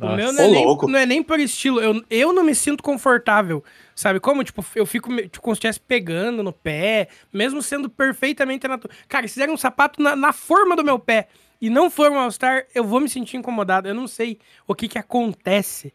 O 0.00 0.04
Nossa. 0.04 0.16
meu 0.16 0.32
não 0.32 0.42
é, 0.42 0.46
Ô, 0.46 0.50
nem, 0.50 0.64
louco. 0.64 0.88
não 0.88 0.98
é 0.98 1.06
nem 1.06 1.22
por 1.22 1.38
estilo. 1.38 1.80
Eu, 1.80 2.02
eu 2.10 2.32
não 2.32 2.42
me 2.42 2.54
sinto 2.54 2.82
confortável. 2.82 3.62
Sabe 3.94 4.18
como? 4.18 4.42
Tipo, 4.42 4.64
eu 4.74 4.86
fico 4.86 5.14
tipo, 5.14 5.40
como 5.42 5.54
se 5.54 5.58
estivesse 5.58 5.78
pegando 5.80 6.42
no 6.42 6.52
pé, 6.52 7.08
mesmo 7.32 7.62
sendo 7.62 7.88
perfeitamente 7.90 8.66
natural. 8.66 8.96
Cara, 9.06 9.28
se 9.28 9.34
fizerem 9.34 9.54
um 9.54 9.58
sapato 9.58 10.02
na, 10.02 10.16
na 10.16 10.32
forma 10.32 10.74
do 10.74 10.82
meu 10.82 10.98
pé 10.98 11.28
e 11.62 11.70
não 11.70 11.88
for 11.90 12.10
um 12.10 12.18
All-Star, 12.18 12.64
eu 12.74 12.84
vou 12.84 13.00
me 13.00 13.08
sentir 13.08 13.36
incomodado. 13.38 13.88
Eu 13.88 13.94
não 13.94 14.06
sei 14.08 14.38
o 14.66 14.74
que 14.74 14.88
que 14.88 14.98
acontece. 14.98 15.94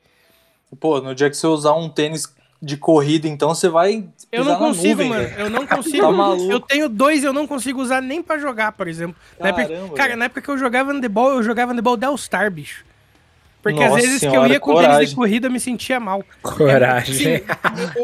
Pô, 0.79 0.99
no 1.01 1.13
dia 1.13 1.29
que 1.29 1.37
você 1.37 1.45
usar 1.45 1.73
um 1.73 1.89
tênis 1.89 2.33
de 2.61 2.75
corrida, 2.77 3.27
então 3.27 3.53
você 3.53 3.69
vai. 3.69 4.07
Eu 4.31 4.43
não 4.43 4.53
na 4.53 4.57
consigo, 4.57 5.03
nuvem, 5.03 5.09
mano. 5.09 5.27
Eu 5.37 5.49
não 5.49 5.67
consigo. 5.67 6.11
Tá 6.11 6.43
eu 6.51 6.59
tenho 6.59 6.89
dois 6.89 7.23
eu 7.23 7.31
não 7.33 7.45
consigo 7.45 7.81
usar 7.81 8.01
nem 8.01 8.23
pra 8.23 8.39
jogar, 8.39 8.71
por 8.71 8.87
exemplo. 8.87 9.15
Na 9.39 9.49
época- 9.49 9.67
Caramba, 9.67 9.93
cara, 9.95 10.15
na 10.15 10.25
época 10.25 10.41
que 10.41 10.49
eu 10.49 10.57
jogava 10.57 10.91
handebol, 10.93 11.33
eu 11.33 11.43
jogava 11.43 11.71
handebol 11.73 11.95
da 11.97 12.07
All-Star, 12.07 12.49
bicho. 12.49 12.83
Porque 13.61 13.83
às 13.83 13.89
Nossa 13.91 14.01
vezes 14.01 14.19
que 14.21 14.25
eu 14.27 14.31
senhora, 14.31 14.53
ia 14.53 14.59
com 14.59 14.71
tênis 14.73 14.85
de 14.85 14.91
coragem. 14.93 15.15
corrida, 15.15 15.47
eu 15.47 15.51
me 15.51 15.59
sentia 15.59 15.99
mal. 15.99 16.23
Coragem. 16.41 17.13
Sim, 17.15 17.43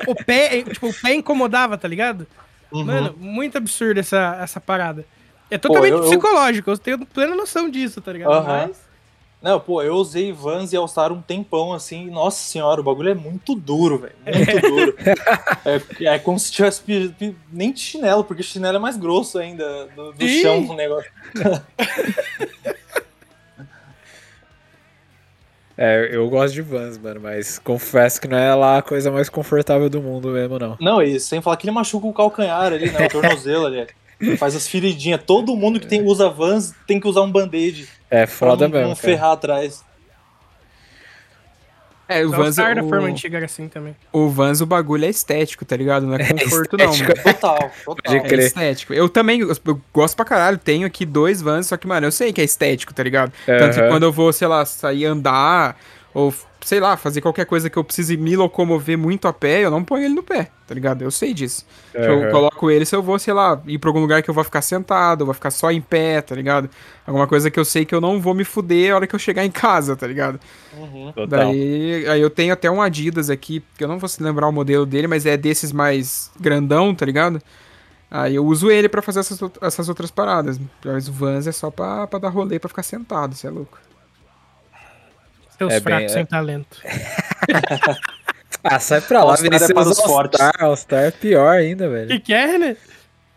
o, 0.07 0.11
o 0.11 0.15
pé, 0.15 0.61
tipo, 0.63 0.89
o 0.89 0.93
pé 0.93 1.13
incomodava, 1.13 1.77
tá 1.77 1.87
ligado? 1.87 2.27
Uhum. 2.71 2.83
Mano, 2.83 3.15
muito 3.19 3.57
absurdo 3.57 3.99
essa, 3.99 4.37
essa 4.41 4.59
parada. 4.59 5.05
É 5.49 5.57
totalmente 5.57 5.91
eu- 5.93 5.97
eu- 5.99 6.03
psicológico, 6.09 6.69
eu 6.71 6.77
tenho 6.77 7.05
plena 7.05 7.35
noção 7.35 7.69
disso, 7.69 8.01
tá 8.01 8.11
ligado? 8.13 8.31
Aham. 8.31 8.67
Mas. 8.67 8.93
Não, 9.41 9.59
pô, 9.59 9.81
eu 9.83 9.95
usei 9.95 10.31
Vans 10.31 10.71
e 10.71 10.77
All-Star 10.77 11.11
um 11.11 11.21
tempão, 11.21 11.73
assim, 11.73 12.07
e, 12.07 12.09
nossa 12.09 12.37
senhora, 12.45 12.79
o 12.79 12.83
bagulho 12.83 13.09
é 13.09 13.13
muito 13.13 13.53
duro, 13.55 13.97
velho, 13.97 14.15
muito 14.25 14.61
duro. 14.61 14.95
É, 15.65 16.05
é 16.15 16.19
como 16.19 16.39
se 16.39 16.49
tivesse 16.51 16.81
pi- 16.81 17.13
pi- 17.19 17.35
nem 17.51 17.73
de 17.73 17.79
chinelo, 17.81 18.23
porque 18.23 18.41
chinelo 18.41 18.77
é 18.77 18.79
mais 18.79 18.95
grosso 18.95 19.37
ainda, 19.37 19.87
do, 19.95 20.13
do 20.13 20.27
chão 20.27 20.59
o 20.69 20.73
negócio. 20.73 21.11
É, 25.75 26.07
eu 26.15 26.29
gosto 26.29 26.53
de 26.53 26.61
Vans, 26.61 26.97
mano, 26.99 27.19
mas 27.19 27.57
confesso 27.57 28.21
que 28.21 28.27
não 28.27 28.37
é 28.37 28.53
lá 28.53 28.77
a 28.77 28.81
coisa 28.83 29.09
mais 29.11 29.27
confortável 29.27 29.89
do 29.89 30.01
mundo 30.01 30.29
mesmo, 30.29 30.59
não. 30.59 30.77
Não, 30.79 31.01
e 31.01 31.19
sem 31.19 31.41
falar 31.41 31.57
que 31.57 31.65
ele 31.65 31.71
machuca 31.73 32.05
o 32.05 32.13
calcanhar 32.13 32.71
ali, 32.71 32.91
né, 32.91 33.05
o 33.07 33.09
tornozelo 33.09 33.65
ali. 33.65 33.87
Faz 34.37 34.55
as 34.55 34.67
feridinhas. 34.67 35.21
Todo 35.25 35.55
mundo 35.55 35.79
que 35.79 35.87
tem, 35.87 36.01
usa 36.03 36.29
Vans 36.29 36.73
tem 36.87 36.99
que 36.99 37.07
usar 37.07 37.21
um 37.21 37.31
band-aid 37.31 37.87
É 38.09 38.25
pra 38.25 38.27
foda 38.27 38.67
não, 38.67 38.73
mesmo, 38.73 38.89
não 38.89 38.95
cara. 38.95 39.07
ferrar 39.07 39.31
atrás. 39.31 39.83
É, 42.07 42.23
o 42.25 42.27
O 42.27 42.31
Vans, 42.31 42.57
da 42.57 42.75
forma 42.83 43.03
o, 43.03 43.05
antiga 43.05 43.37
era 43.37 43.45
assim 43.45 43.67
também. 43.69 43.95
o 44.11 44.27
Vans, 44.27 44.59
o 44.59 44.65
bagulho 44.65 45.05
é 45.05 45.09
estético, 45.09 45.63
tá 45.63 45.75
ligado? 45.75 46.05
Não 46.05 46.15
é 46.15 46.19
conforto, 46.27 46.75
não, 46.77 46.91
estético. 46.91 47.17
mano. 47.17 47.23
Total, 47.39 47.71
total. 47.85 48.15
É 48.15 48.35
estético. 48.35 48.93
Eu 48.93 49.07
também 49.07 49.39
eu, 49.39 49.49
eu 49.65 49.81
gosto 49.93 50.15
pra 50.15 50.25
caralho. 50.25 50.57
Tenho 50.57 50.85
aqui 50.85 51.05
dois 51.05 51.41
Vans, 51.41 51.67
só 51.67 51.77
que, 51.77 51.87
mano, 51.87 52.05
eu 52.05 52.11
sei 52.11 52.33
que 52.33 52.41
é 52.41 52.43
estético, 52.43 52.93
tá 52.93 53.01
ligado? 53.03 53.31
Tanto 53.45 53.75
que 53.79 53.87
quando 53.87 54.03
eu 54.03 54.11
vou, 54.11 54.33
sei 54.33 54.47
lá, 54.47 54.65
sair 54.65 55.05
andar, 55.05 55.77
ou 56.13 56.33
sei 56.63 56.79
lá, 56.79 56.95
fazer 56.95 57.21
qualquer 57.21 57.45
coisa 57.45 57.69
que 57.69 57.77
eu 57.77 57.83
precise 57.83 58.15
me 58.15 58.35
locomover 58.35 58.97
muito 58.97 59.27
a 59.27 59.33
pé, 59.33 59.65
eu 59.65 59.71
não 59.71 59.83
ponho 59.83 60.05
ele 60.05 60.13
no 60.13 60.23
pé, 60.23 60.49
tá 60.67 60.73
ligado? 60.73 61.01
Eu 61.01 61.11
sei 61.11 61.33
disso. 61.33 61.65
Que 61.91 61.97
Eu 61.97 62.31
coloco 62.31 62.71
ele 62.71 62.85
se 62.85 62.95
eu 62.95 63.03
vou, 63.03 63.19
sei 63.19 63.33
lá, 63.33 63.61
ir 63.67 63.77
pra 63.77 63.89
algum 63.89 63.99
lugar 63.99 64.23
que 64.23 64.29
eu 64.29 64.33
vou 64.33 64.43
ficar 64.43 64.61
sentado, 64.61 65.21
eu 65.21 65.25
vou 65.25 65.33
ficar 65.33 65.51
só 65.51 65.71
em 65.71 65.81
pé, 65.81 66.21
tá 66.21 66.33
ligado? 66.35 66.69
Alguma 67.05 67.27
coisa 67.27 67.51
que 67.51 67.59
eu 67.59 67.65
sei 67.65 67.85
que 67.85 67.93
eu 67.93 68.01
não 68.01 68.19
vou 68.19 68.33
me 68.33 68.43
fuder 68.43 68.93
a 68.93 68.95
hora 68.95 69.07
que 69.07 69.15
eu 69.15 69.19
chegar 69.19 69.45
em 69.45 69.51
casa, 69.51 69.95
tá 69.95 70.07
ligado? 70.07 70.39
Uhum. 70.77 71.13
Daí, 71.27 72.07
aí 72.07 72.21
eu 72.21 72.29
tenho 72.29 72.53
até 72.53 72.71
um 72.71 72.81
Adidas 72.81 73.29
aqui, 73.29 73.63
que 73.77 73.83
eu 73.83 73.87
não 73.87 73.99
vou 73.99 74.07
se 74.09 74.21
lembrar 74.23 74.47
o 74.47 74.51
modelo 74.51 74.85
dele, 74.85 75.07
mas 75.07 75.25
é 75.25 75.35
desses 75.35 75.71
mais 75.71 76.31
grandão, 76.39 76.95
tá 76.95 77.05
ligado? 77.05 77.41
Aí 78.09 78.35
eu 78.35 78.45
uso 78.45 78.69
ele 78.69 78.87
pra 78.87 79.01
fazer 79.01 79.21
essas, 79.21 79.39
essas 79.59 79.89
outras 79.89 80.11
paradas. 80.11 80.59
Mas 80.85 81.07
o 81.07 81.11
Vans 81.11 81.47
é 81.47 81.51
só 81.51 81.71
pra, 81.71 82.05
pra 82.05 82.19
dar 82.19 82.29
rolê, 82.29 82.59
pra 82.59 82.69
ficar 82.69 82.83
sentado, 82.83 83.33
você 83.33 83.47
é 83.47 83.49
louco. 83.49 83.79
Seus 85.57 85.71
É 85.73 85.79
bem- 85.79 85.81
fracos 85.81 86.11
é- 86.11 86.13
sem 86.13 86.25
talento. 86.25 86.81
Ah, 88.65 88.79
sai 88.79 89.01
pra 89.01 89.25
lá, 89.25 89.33
é 89.33 89.37
Vinicius. 89.41 89.73
para 89.73 89.89
os 89.89 89.99
fortes. 89.99 90.39
All-Star, 90.39 90.63
All-Star 90.63 91.03
é 91.03 91.11
pior 91.11 91.49
ainda, 91.57 91.89
velho. 91.89 92.07
que, 92.07 92.19
que 92.19 92.33
é, 92.33 92.57
né? 92.57 92.77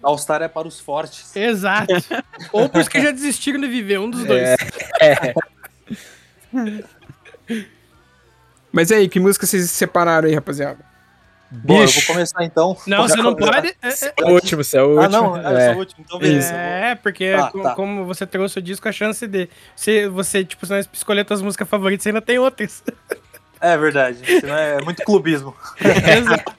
All-Star 0.01 0.41
é 0.41 0.47
para 0.47 0.69
os 0.69 0.79
fortes. 0.79 1.35
Exato. 1.35 1.93
Ou 2.53 2.69
por 2.69 2.81
isso 2.81 2.89
que 2.89 3.01
já 3.03 3.11
desistiram 3.11 3.59
de 3.61 3.67
viver, 3.67 3.99
um 3.99 4.09
dos 4.09 4.23
dois. 4.25 4.41
É. 5.01 5.35
Mas 8.73 8.91
e 8.91 8.95
aí, 8.95 9.09
que 9.09 9.19
música 9.19 9.47
vocês 9.47 9.69
separaram 9.71 10.29
aí, 10.29 10.35
rapaziada? 10.35 10.79
Bom, 11.51 11.75
eu 11.75 11.79
vou 11.79 11.87
Bicho. 11.87 12.07
começar 12.09 12.45
então. 12.45 12.77
Não, 12.87 13.03
você 13.07 13.17
não 13.17 13.35
pode. 13.35 13.69
é- 13.69 13.89
é- 13.89 14.13
É 14.21 14.25
o 14.25 14.31
último, 14.35 14.65
você 14.65 14.79
é 14.79 14.83
o 14.83 14.87
último. 14.99 15.03
Ah, 15.05 15.09
não, 15.09 15.37
eu 15.37 15.57
é. 15.57 15.67
sou 15.67 15.75
o 15.75 15.79
último, 15.79 16.05
então 16.05 16.19
beleza. 16.19 16.53
É, 16.55 16.95
porque 16.97 17.33
Tá, 17.37 17.51
co- 17.51 17.63
tá. 17.63 17.75
como 17.75 18.05
você 18.05 18.27
trouxe 18.27 18.59
o 18.59 18.63
disco, 18.63 18.89
a 18.89 18.93
chance 18.93 19.27
de 19.27 19.49
você, 19.77 20.09
você 20.09 20.45
tipo, 20.45 20.67
se 20.67 20.73
não 20.73 20.81
escolher 20.93 21.25
suas 21.27 21.43
músicas 21.43 21.69
favoritas, 21.69 22.03
você 22.03 22.09
ainda 22.09 22.21
tem 22.21 22.39
outras. 22.39 22.83
É 23.61 23.77
verdade, 23.77 24.19
senão 24.41 24.57
é 24.57 24.83
muito 24.83 25.03
clubismo. 25.05 25.55
Exato. 25.81 26.53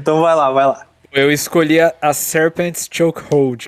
Então 0.00 0.20
vai 0.22 0.34
lá, 0.34 0.50
vai 0.50 0.66
lá. 0.66 0.86
Eu 1.12 1.30
escolhi 1.30 1.78
a, 1.80 1.94
a 2.02 2.12
Serpent's 2.12 2.88
Chokehold. 2.90 3.66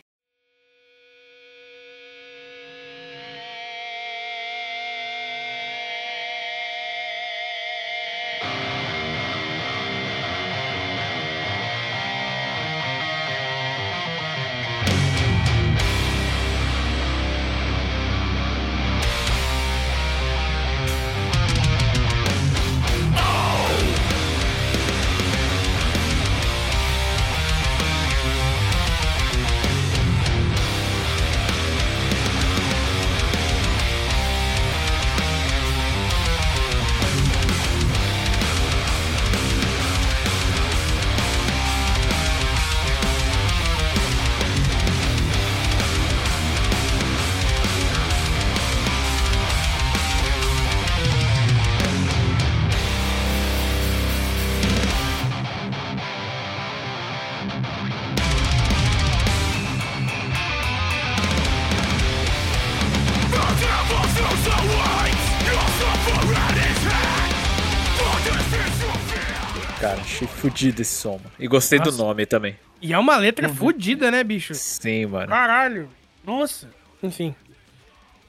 Fudido 70.57 70.83
esse 70.83 70.95
som, 70.95 71.13
mano. 71.19 71.31
E 71.39 71.47
gostei 71.47 71.79
do 71.79 71.87
Nossa. 71.87 72.03
nome 72.03 72.27
também. 72.27 72.57
E 72.81 72.93
é 72.93 72.99
uma 72.99 73.17
letra 73.17 73.49
Uhum. 73.49 73.55
fodida, 73.55 74.11
né, 74.11 74.23
bicho? 74.25 74.55
Sim, 74.55 75.07
mano. 75.07 75.29
Caralho. 75.29 75.89
Nossa. 76.25 76.69
Enfim. 77.03 77.35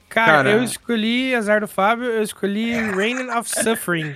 Cara, 0.08 0.32
Cara. 0.32 0.50
eu 0.52 0.62
escolhi, 0.64 1.34
azar 1.34 1.60
do 1.60 1.68
Fábio, 1.68 2.04
eu 2.06 2.22
escolhi 2.22 2.72
Reign 2.96 3.28
of 3.30 3.48
Suffering. 3.48 4.14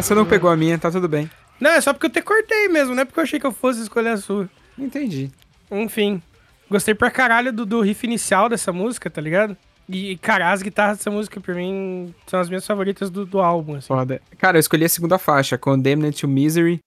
É, 0.00 0.02
você 0.02 0.14
não 0.14 0.24
pegou 0.24 0.50
a 0.50 0.56
minha, 0.56 0.78
tá 0.78 0.90
tudo 0.90 1.06
bem. 1.06 1.30
Não, 1.60 1.70
é 1.70 1.80
só 1.80 1.92
porque 1.92 2.06
eu 2.06 2.10
te 2.10 2.22
cortei 2.22 2.68
mesmo, 2.68 2.94
não 2.94 3.02
é 3.02 3.04
porque 3.04 3.20
eu 3.20 3.24
achei 3.24 3.38
que 3.38 3.46
eu 3.46 3.52
fosse 3.52 3.82
escolher 3.82 4.08
a 4.08 4.16
sua. 4.16 4.48
Entendi. 4.78 5.30
Enfim. 5.70 6.22
Gostei 6.70 6.94
pra 6.94 7.10
caralho 7.10 7.52
do, 7.52 7.66
do 7.66 7.82
riff 7.82 8.06
inicial 8.06 8.48
dessa 8.48 8.72
música, 8.72 9.10
tá 9.10 9.20
ligado? 9.20 9.54
E, 9.86 10.16
cara, 10.18 10.52
as 10.52 10.62
guitarras 10.62 10.98
dessa 10.98 11.10
música, 11.10 11.40
pra 11.40 11.54
mim, 11.54 12.14
são 12.26 12.40
as 12.40 12.48
minhas 12.48 12.66
favoritas 12.66 13.10
do, 13.10 13.26
do 13.26 13.40
álbum, 13.40 13.74
assim. 13.74 13.88
Foda. 13.88 14.22
Cara, 14.38 14.56
eu 14.56 14.60
escolhi 14.60 14.84
a 14.84 14.88
segunda 14.88 15.18
faixa, 15.18 15.58
Condemned 15.58 16.18
to 16.18 16.28
Misery. 16.28 16.78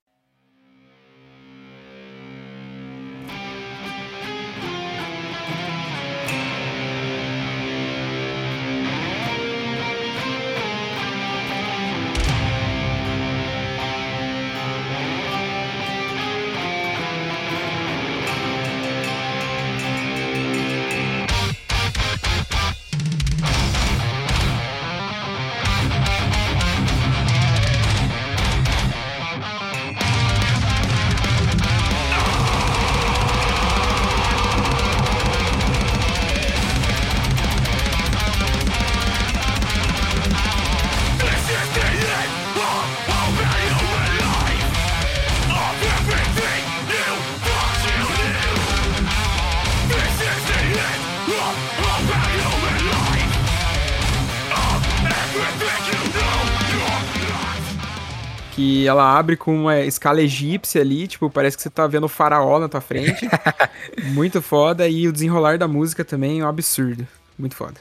Que 58.84 58.88
ela 58.88 59.17
abre 59.17 59.38
com 59.38 59.55
uma 59.55 59.79
escala 59.79 60.21
egípcia 60.21 60.81
ali, 60.81 61.07
tipo, 61.07 61.29
parece 61.29 61.55
que 61.55 61.63
você 61.63 61.69
tá 61.69 61.88
vendo 61.88 62.03
o 62.03 62.09
faraó 62.09 62.59
na 62.59 62.67
tua 62.67 62.81
frente. 62.81 63.29
Muito 64.13 64.41
foda. 64.41 64.88
E 64.89 65.07
o 65.07 65.13
desenrolar 65.13 65.57
da 65.57 65.69
música 65.69 66.03
também 66.03 66.41
é 66.41 66.45
um 66.45 66.49
absurdo. 66.49 67.07
Muito 67.39 67.55
foda. 67.55 67.75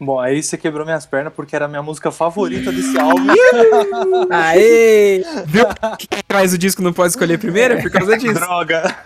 Bom, 0.00 0.18
aí 0.18 0.42
você 0.42 0.58
quebrou 0.58 0.84
minhas 0.84 1.06
pernas 1.06 1.32
porque 1.32 1.54
era 1.54 1.66
a 1.66 1.68
minha 1.68 1.82
música 1.82 2.10
favorita 2.10 2.72
desse 2.72 2.98
álbum. 2.98 3.26
Aê! 4.30 5.22
Viu? 5.46 5.64
Quem 5.98 6.20
traz 6.26 6.52
o 6.52 6.58
disco 6.58 6.82
não 6.82 6.92
pode 6.92 7.10
escolher 7.10 7.38
primeiro? 7.38 7.74
É 7.74 7.82
por 7.82 7.90
causa 7.90 8.16
disso. 8.18 8.34
Droga. 8.34 8.96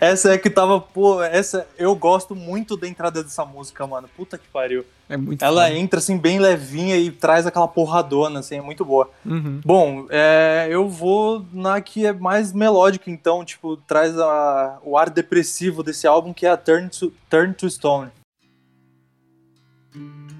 Essa 0.00 0.32
é 0.32 0.38
que 0.38 0.48
tava, 0.48 0.80
pô, 0.80 1.22
essa 1.22 1.66
eu 1.76 1.94
gosto 1.94 2.34
muito 2.34 2.76
da 2.76 2.88
entrada 2.88 3.22
dessa 3.22 3.44
música, 3.44 3.86
mano. 3.86 4.08
Puta 4.16 4.38
que 4.38 4.48
pariu. 4.48 4.84
É 5.10 5.16
muito 5.16 5.42
Ela 5.44 5.70
entra 5.72 5.98
assim 5.98 6.16
bem 6.18 6.38
levinha 6.38 6.96
e 6.96 7.10
traz 7.10 7.46
aquela 7.46 7.66
porradona, 7.68 8.40
assim, 8.40 8.56
é 8.56 8.60
muito 8.62 8.84
boa. 8.84 9.10
Uhum. 9.24 9.60
Bom, 9.64 10.06
é, 10.10 10.68
eu 10.70 10.88
vou 10.88 11.44
na 11.52 11.80
que 11.80 12.06
é 12.06 12.12
mais 12.12 12.52
melódica, 12.52 13.10
então, 13.10 13.42
tipo, 13.44 13.76
traz 13.86 14.18
a- 14.18 14.78
o 14.84 14.98
ar 14.98 15.08
depressivo 15.08 15.82
desse 15.82 16.06
álbum, 16.06 16.32
que 16.34 16.44
é 16.46 16.50
a 16.50 16.56
Turn 16.58 16.88
to, 16.90 17.10
Turn 17.30 17.54
to 17.54 17.68
Stone. 17.70 18.10
thank 19.92 20.30
you 20.32 20.37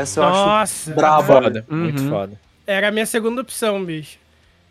Essa 0.00 0.20
eu 0.20 0.24
acho 0.24 0.46
Nossa, 0.46 0.94
braba. 0.94 1.22
Foda, 1.42 1.66
Uhum. 1.70 1.76
muito 1.78 2.08
foda. 2.08 2.40
era 2.66 2.88
a 2.88 2.90
minha 2.90 3.06
segunda 3.06 3.40
opção, 3.40 3.84
bicho. 3.84 4.18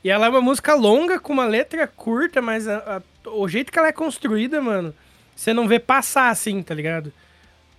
E 0.04 0.10
ela 0.10 0.26
é 0.26 0.30
uma 0.30 0.42
música 0.42 0.74
longa, 0.76 1.20
com 1.20 1.34
uma 1.34 1.46
letra 1.46 1.86
curta, 1.88 2.42
mas 2.42 2.68
a- 2.68 3.02
a- 3.26 3.30
o 3.30 3.48
jeito 3.48 3.72
que 3.72 3.78
ela 3.78 3.90
é 3.90 3.92
construída, 3.92 4.62
mano, 4.62 4.94
você 5.36 5.54
não 5.54 5.68
vê 5.68 5.78
passar 5.80 6.30
assim, 6.30 6.62
tá 6.62 6.74
ligado? 6.74 7.12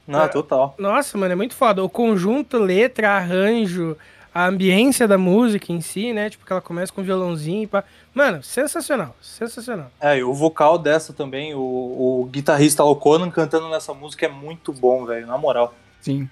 Não, 0.06 0.28
total. 0.28 0.74
Nossa, 0.78 1.16
mano, 1.16 1.32
é 1.32 1.36
muito 1.36 1.54
foda. 1.54 1.82
O 1.84 1.88
conjunto, 1.88 2.58
letra, 2.58 3.10
arranjo, 3.12 3.96
a 4.34 4.46
ambiência 4.46 5.06
da 5.08 5.16
música 5.16 5.72
em 5.72 5.80
si, 5.80 6.12
né? 6.12 6.28
Tipo, 6.30 6.44
que 6.44 6.52
ela 6.52 6.60
começa 6.60 6.92
com 6.92 7.02
violãozinho 7.02 7.62
e 7.62 7.66
pá. 7.66 7.84
Mano, 8.12 8.42
sensacional, 8.42 9.14
sensacional. 9.22 9.90
É, 10.00 10.18
e 10.18 10.24
o 10.24 10.32
vocal 10.34 10.76
dessa 10.78 11.12
também, 11.12 11.54
o, 11.54 11.60
o 11.60 12.28
guitarrista 12.30 12.82
Conan 12.96 13.30
cantando 13.30 13.68
nessa 13.68 13.94
música 13.94 14.26
é 14.26 14.28
muito 14.28 14.72
bom, 14.72 15.06
velho, 15.06 15.26
na 15.26 15.38
moral. 15.38 15.74
Sim. 16.00 16.28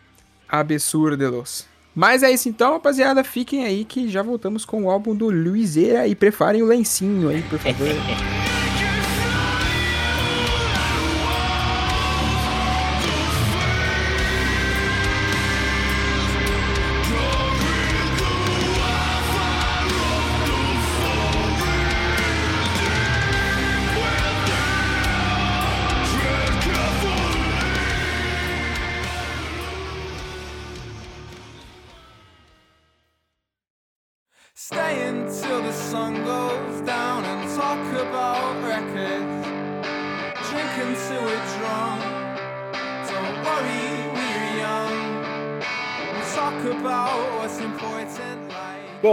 Absurdos. 0.48 1.66
Mas 1.94 2.22
é 2.22 2.30
isso 2.30 2.48
então, 2.48 2.72
rapaziada. 2.72 3.24
Fiquem 3.24 3.64
aí 3.64 3.84
que 3.84 4.08
já 4.08 4.22
voltamos 4.22 4.64
com 4.64 4.84
o 4.84 4.90
álbum 4.90 5.14
do 5.14 5.30
Luizeira 5.30 6.06
e 6.06 6.14
preparem 6.14 6.62
o 6.62 6.66
lencinho 6.66 7.28
aí, 7.28 7.42
por 7.42 7.58
favor. 7.58 7.88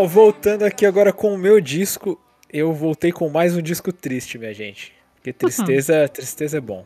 voltando 0.08 0.64
aqui 0.64 0.86
agora 0.86 1.12
com 1.12 1.34
o 1.34 1.38
meu 1.38 1.60
disco, 1.60 2.20
eu 2.51 2.74
voltei 2.74 3.12
com 3.12 3.30
mais 3.30 3.56
um 3.56 3.62
disco 3.62 3.91
triste, 3.91 4.38
minha 4.38 4.53
gente. 4.53 4.93
Porque 5.16 5.34
tristeza, 5.34 6.08
tristeza 6.08 6.58
é 6.58 6.62
bom. 6.62 6.86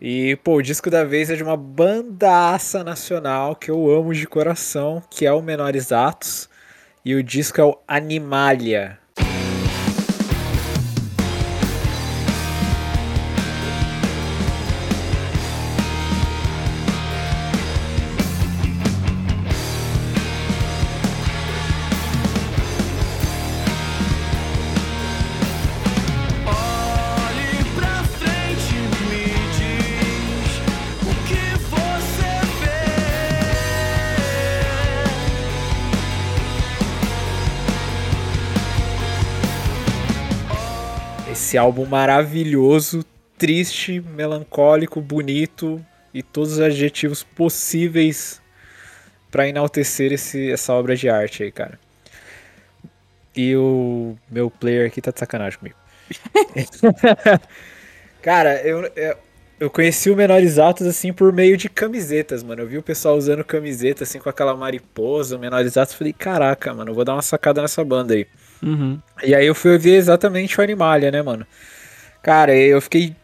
E, 0.00 0.36
pô, 0.36 0.56
o 0.56 0.62
disco 0.62 0.90
da 0.90 1.04
vez 1.04 1.30
é 1.30 1.36
de 1.36 1.42
uma 1.42 1.56
bandaça 1.56 2.82
nacional 2.82 3.54
que 3.54 3.70
eu 3.70 3.90
amo 3.90 4.12
de 4.12 4.26
coração, 4.26 5.02
que 5.10 5.26
é 5.26 5.32
o 5.32 5.42
Menores 5.42 5.92
Atos. 5.92 6.48
E 7.04 7.14
o 7.14 7.22
disco 7.22 7.60
é 7.60 7.64
o 7.64 7.78
Animalia. 7.86 8.98
Esse 41.54 41.58
álbum 41.58 41.86
maravilhoso, 41.86 43.04
triste, 43.38 44.00
melancólico, 44.00 45.00
bonito 45.00 45.80
e 46.12 46.20
todos 46.20 46.54
os 46.54 46.58
adjetivos 46.58 47.22
possíveis 47.22 48.42
pra 49.30 49.46
enaltecer 49.46 50.12
esse, 50.12 50.50
essa 50.50 50.72
obra 50.72 50.96
de 50.96 51.08
arte 51.08 51.44
aí, 51.44 51.52
cara. 51.52 51.78
E 53.36 53.54
o 53.54 54.16
meu 54.28 54.50
player 54.50 54.88
aqui 54.88 55.00
tá 55.00 55.12
de 55.12 55.20
sacanagem 55.20 55.60
comigo. 55.60 55.76
cara, 58.20 58.60
eu, 58.62 58.90
eu, 58.96 59.16
eu 59.58 59.70
conheci 59.70 60.10
o 60.10 60.16
Menores 60.16 60.58
Atos 60.58 60.86
assim 60.86 61.12
por 61.12 61.32
meio 61.32 61.56
de 61.56 61.68
camisetas, 61.68 62.42
mano. 62.42 62.62
Eu 62.62 62.66
vi 62.66 62.78
o 62.78 62.82
pessoal 62.82 63.16
usando 63.16 63.44
camiseta 63.44 64.04
assim 64.04 64.18
com 64.18 64.28
aquela 64.28 64.54
mariposa, 64.56 65.38
Menores 65.38 65.76
Atos, 65.76 65.94
falei, 65.94 66.12
caraca, 66.12 66.72
mano, 66.74 66.90
eu 66.90 66.94
vou 66.94 67.04
dar 67.04 67.14
uma 67.14 67.22
sacada 67.22 67.62
nessa 67.62 67.84
banda 67.84 68.14
aí. 68.14 68.26
Uhum. 68.62 68.98
E 69.22 69.34
aí 69.34 69.46
eu 69.46 69.54
fui 69.54 69.72
ouvir 69.72 69.94
exatamente 69.94 70.58
o 70.58 70.62
Animalia, 70.62 71.10
né, 71.10 71.22
mano? 71.22 71.46
Cara, 72.22 72.56
eu 72.56 72.80
fiquei 72.80 73.14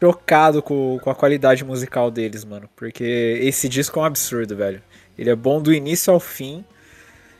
chocado 0.00 0.60
com, 0.60 0.98
com 1.00 1.10
a 1.10 1.14
qualidade 1.14 1.64
musical 1.64 2.10
deles, 2.10 2.44
mano. 2.44 2.68
Porque 2.76 3.38
esse 3.40 3.68
disco 3.68 3.98
é 3.98 4.02
um 4.02 4.04
absurdo, 4.04 4.56
velho. 4.56 4.82
Ele 5.16 5.30
é 5.30 5.36
bom 5.36 5.62
do 5.62 5.72
início 5.72 6.12
ao 6.12 6.20
fim. 6.20 6.64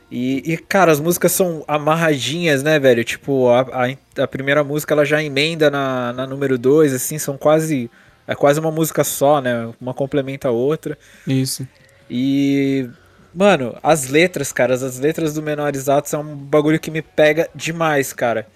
E, 0.09 0.53
e, 0.53 0.57
cara, 0.57 0.91
as 0.91 0.99
músicas 0.99 1.31
são 1.31 1.63
amarradinhas, 1.67 2.63
né, 2.63 2.79
velho? 2.79 3.03
Tipo, 3.03 3.49
a, 3.49 3.61
a, 3.61 4.23
a 4.23 4.27
primeira 4.27 4.63
música 4.63 4.93
ela 4.93 5.03
já 5.03 5.21
emenda 5.21 5.69
na, 5.69 6.13
na 6.13 6.27
número 6.27 6.57
2, 6.57 6.93
assim, 6.93 7.17
são 7.17 7.37
quase. 7.37 7.89
É 8.27 8.33
quase 8.33 8.59
uma 8.59 8.71
música 8.71 9.03
só, 9.03 9.39
né? 9.39 9.71
Uma 9.79 9.93
complementa 9.93 10.47
a 10.47 10.51
outra. 10.51 10.97
Isso. 11.27 11.67
E. 12.09 12.89
Mano, 13.33 13.77
as 13.83 14.07
letras, 14.07 14.53
cara, 14.53 14.73
as 14.73 14.97
letras 14.97 15.33
do 15.33 15.41
Menores 15.41 15.89
Atos 15.89 16.13
é 16.13 16.17
um 16.17 16.35
bagulho 16.35 16.79
que 16.79 16.89
me 16.89 17.01
pega 17.01 17.49
demais, 17.53 18.13
cara. 18.13 18.47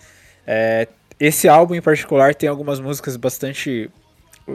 É, 0.48 0.88
esse 1.20 1.50
álbum 1.50 1.76
em 1.76 1.82
particular 1.82 2.34
tem 2.34 2.48
algumas 2.48 2.80
músicas 2.80 3.18
bastante 3.18 3.90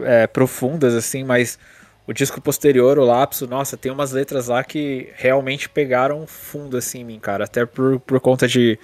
é, 0.02 0.26
profundas, 0.26 0.94
assim, 0.94 1.22
mas 1.22 1.58
o 2.06 2.12
disco 2.12 2.40
posterior, 2.40 2.98
o 2.98 3.04
Lapso, 3.04 3.46
nossa, 3.46 3.76
tem 3.76 3.92
umas 3.92 4.12
letras 4.12 4.48
lá 4.48 4.64
que 4.64 5.10
realmente 5.14 5.68
pegaram 5.68 6.26
fundo, 6.26 6.76
assim, 6.76 7.00
em 7.00 7.04
mim, 7.04 7.18
cara. 7.18 7.44
Até 7.44 7.66
por, 7.66 8.00
por 8.00 8.18
conta 8.18 8.48
de, 8.48 8.78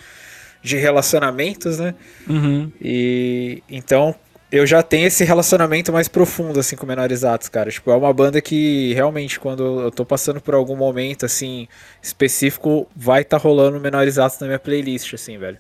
de 0.62 0.76
relacionamentos, 0.76 1.78
né? 1.78 1.95
Uhum. 2.28 2.70
E 2.81 3.62
então 3.68 4.14
eu 4.53 4.66
já 4.66 4.82
tenho 4.82 5.07
esse 5.07 5.24
relacionamento 5.24 5.92
mais 5.92 6.09
profundo 6.09 6.59
assim 6.61 6.76
com 6.76 6.86
Menores 6.86 7.24
Atos, 7.24 7.48
cara. 7.48 7.70
Tipo, 7.70 7.90
é 7.90 7.96
uma 7.96 8.12
banda 8.12 8.40
que 8.40 8.92
realmente 8.94 9.38
quando 9.38 9.80
eu 9.82 9.90
tô 9.90 10.05
passando 10.05 10.40
por 10.40 10.55
algum 10.55 10.76
momento 10.76 11.24
assim 11.26 11.68
específico, 12.03 12.88
vai 12.96 13.24
tá 13.24 13.36
rolando 13.36 13.80
Menores 13.80 14.18
Atos 14.18 14.38
na 14.40 14.46
minha 14.48 14.59
playlist 14.59 15.14
assim, 15.14 15.38
velho. 15.38 15.59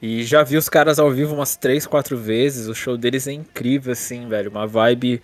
E 0.00 0.22
já 0.22 0.42
vi 0.44 0.56
os 0.56 0.68
caras 0.68 0.98
ao 0.98 1.10
vivo 1.10 1.34
umas 1.34 1.56
três, 1.56 1.86
quatro 1.86 2.16
vezes. 2.16 2.68
O 2.68 2.74
show 2.74 2.96
deles 2.96 3.26
é 3.26 3.32
incrível 3.32 3.92
assim, 3.92 4.28
velho, 4.28 4.50
uma 4.50 4.66
vibe 4.66 5.20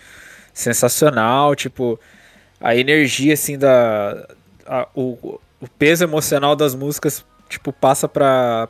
sensacional, 0.53 1.55
tipo, 1.55 1.99
a 2.61 2.77
energia 2.77 3.35
assim 3.35 3.59
da 3.59 4.27
a- 4.67 4.89
o, 4.95 5.39
o 5.61 5.69
peso 5.79 6.05
emocional 6.05 6.57
das 6.57 6.75
músicas, 6.75 7.25
tipo, 7.49 7.73
passa 7.73 8.09
pra 8.09 8.69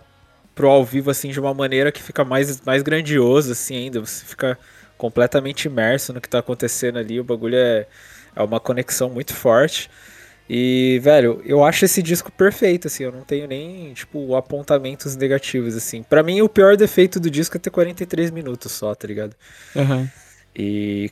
pro 0.55 0.69
ao 0.69 0.85
vivo 0.85 1.11
assim 1.11 1.31
de 1.31 1.41
uma 1.41 1.53
maneira 1.53 1.91
que 1.91 2.03
fica 2.03 2.25
mais, 2.25 2.61
mais 2.63 2.83
grandioso 2.83 3.53
assim 3.53 3.77
ainda, 3.77 4.01
você 4.01 4.25
fica 4.25 4.59
completamente 4.97 5.67
imerso 5.67 6.13
no 6.13 6.21
que 6.21 6.29
tá 6.29 6.39
acontecendo 6.39 6.99
ali, 6.99 7.19
o 7.19 7.25
bagulho 7.25 7.57
é, 7.57 7.87
é 8.35 8.43
uma 8.43 8.61
conexão 8.61 9.11
muito 9.11 9.35
forte. 9.35 9.91
E, 10.49 11.01
velho, 11.03 11.41
eu 11.45 11.65
acho 11.65 11.87
esse 11.87 12.03
disco 12.03 12.31
perfeito, 12.31 12.87
assim, 12.87 13.05
eu 13.05 13.13
não 13.13 13.23
tenho 13.23 13.49
nem, 13.49 13.95
tipo, 13.95 14.37
apontamentos 14.37 15.17
negativos, 15.17 15.75
assim. 15.75 16.03
Pra 16.03 16.23
mim, 16.23 16.43
o 16.43 16.49
pior 16.49 16.77
defeito 16.77 17.19
do 17.19 17.31
disco 17.31 17.57
é 17.57 17.61
ter 17.61 17.71
43 17.71 18.31
minutos 18.31 18.73
só, 18.73 18.95
tá 18.95 19.09
ligado? 19.09 19.35
Aham. 19.75 20.11
E 20.55 21.11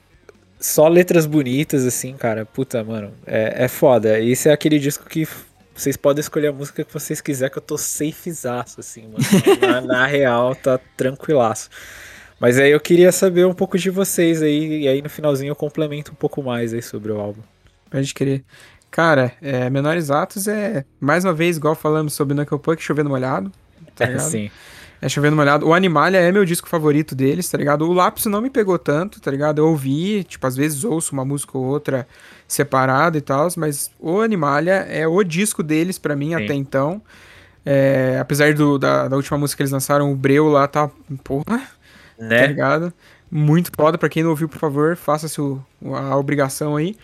só 0.61 0.87
letras 0.87 1.25
bonitas, 1.25 1.87
assim, 1.87 2.13
cara. 2.13 2.45
Puta, 2.45 2.85
mano, 2.85 3.13
é, 3.27 3.65
é 3.65 3.69
foda. 3.69 4.21
Esse 4.21 4.51
é 4.51 4.53
aquele 4.53 4.79
disco 4.79 5.07
que 5.09 5.27
vocês 5.83 5.97
podem 5.97 6.21
escolher 6.21 6.49
a 6.49 6.53
música 6.53 6.85
que 6.85 6.93
vocês 6.93 7.21
quiserem, 7.21 7.51
que 7.51 7.59
eu 7.59 7.63
tô 7.63 7.77
safezaço, 7.77 8.79
assim, 8.79 9.09
mano. 9.09 9.19
Na, 9.61 9.81
na 9.81 10.07
real, 10.07 10.55
tá 10.55 10.79
tranquilaço. 10.97 11.69
Mas 12.39 12.59
aí 12.59 12.71
eu 12.71 12.81
queria 12.81 13.11
saber 13.11 13.47
um 13.47 13.55
pouco 13.55 13.77
de 13.77 13.91
vocês 13.91 14.43
aí, 14.43 14.83
e 14.83 14.89
aí 14.89 15.03
no 15.03 15.11
finalzinho 15.11 15.51
eu 15.51 15.57
complemento 15.57 16.13
um 16.13 16.15
pouco 16.15 16.43
mais 16.43 16.73
aí 16.73 16.83
sobre 16.83 17.11
o 17.11 17.21
álbum. 17.21 17.43
Pode 17.91 18.15
crer. 18.15 18.45
Cara, 18.91 19.33
é, 19.41 19.69
Menores 19.71 20.11
Atos 20.11 20.47
é, 20.47 20.85
mais 21.01 21.25
uma 21.25 21.33
vez, 21.33 21.57
igual 21.57 21.75
falamos 21.75 22.13
sobre 22.15 22.35
Knuckle 22.35 22.59
Puck, 22.59 22.83
Chovendo 22.83 23.11
Molhado, 23.11 23.51
tá 23.97 24.07
ligado? 24.07 24.29
Sim. 24.29 24.51
É 25.05 25.09
Chovendo 25.09 25.35
Molhado. 25.35 25.67
O 25.67 25.75
Animalia 25.75 26.21
é 26.21 26.31
meu 26.31 26.45
disco 26.45 26.69
favorito 26.69 27.13
deles, 27.13 27.49
tá 27.51 27.59
ligado? 27.59 27.85
O 27.85 27.93
Lapso 27.93 28.31
não 28.31 28.41
me 28.41 28.49
pegou 28.49 28.79
tanto, 28.79 29.21
tá 29.21 29.33
ligado? 29.33 29.59
Eu 29.59 29.67
ouvi, 29.67 30.23
tipo, 30.23 30.47
às 30.47 30.55
vezes 30.55 30.85
ouço 30.85 31.13
uma 31.13 31.25
música 31.25 31.59
ou 31.59 31.65
outra 31.65 32.07
separada 32.47 33.19
e 33.19 33.21
tal, 33.21 33.49
mas 33.57 33.91
o 33.99 34.21
Animalia 34.21 34.75
é 34.89 35.05
o 35.05 35.25
disco 35.25 35.61
deles 35.61 35.99
pra 35.99 36.15
mim 36.15 36.29
Sim. 36.29 36.45
até 36.45 36.55
então. 36.55 37.03
É, 37.67 38.17
apesar 38.21 38.55
do, 38.55 38.79
da, 38.79 39.09
da 39.09 39.17
última 39.17 39.37
música 39.37 39.57
que 39.57 39.63
eles 39.65 39.73
lançaram, 39.73 40.13
o 40.13 40.15
Breu 40.15 40.47
lá 40.49 40.69
tá, 40.69 40.89
porra, 41.25 41.45
tá 41.59 41.63
Né? 42.19 42.47
ligado? 42.47 42.93
Muito 43.29 43.73
foda. 43.75 43.99
Pra 43.99 44.09
quem 44.09 44.23
não 44.23 44.31
ouviu, 44.31 44.49
por 44.49 44.59
favor, 44.59 44.97
faça-se 44.97 45.41
a 45.41 46.17
obrigação 46.17 46.77
aí. 46.77 46.97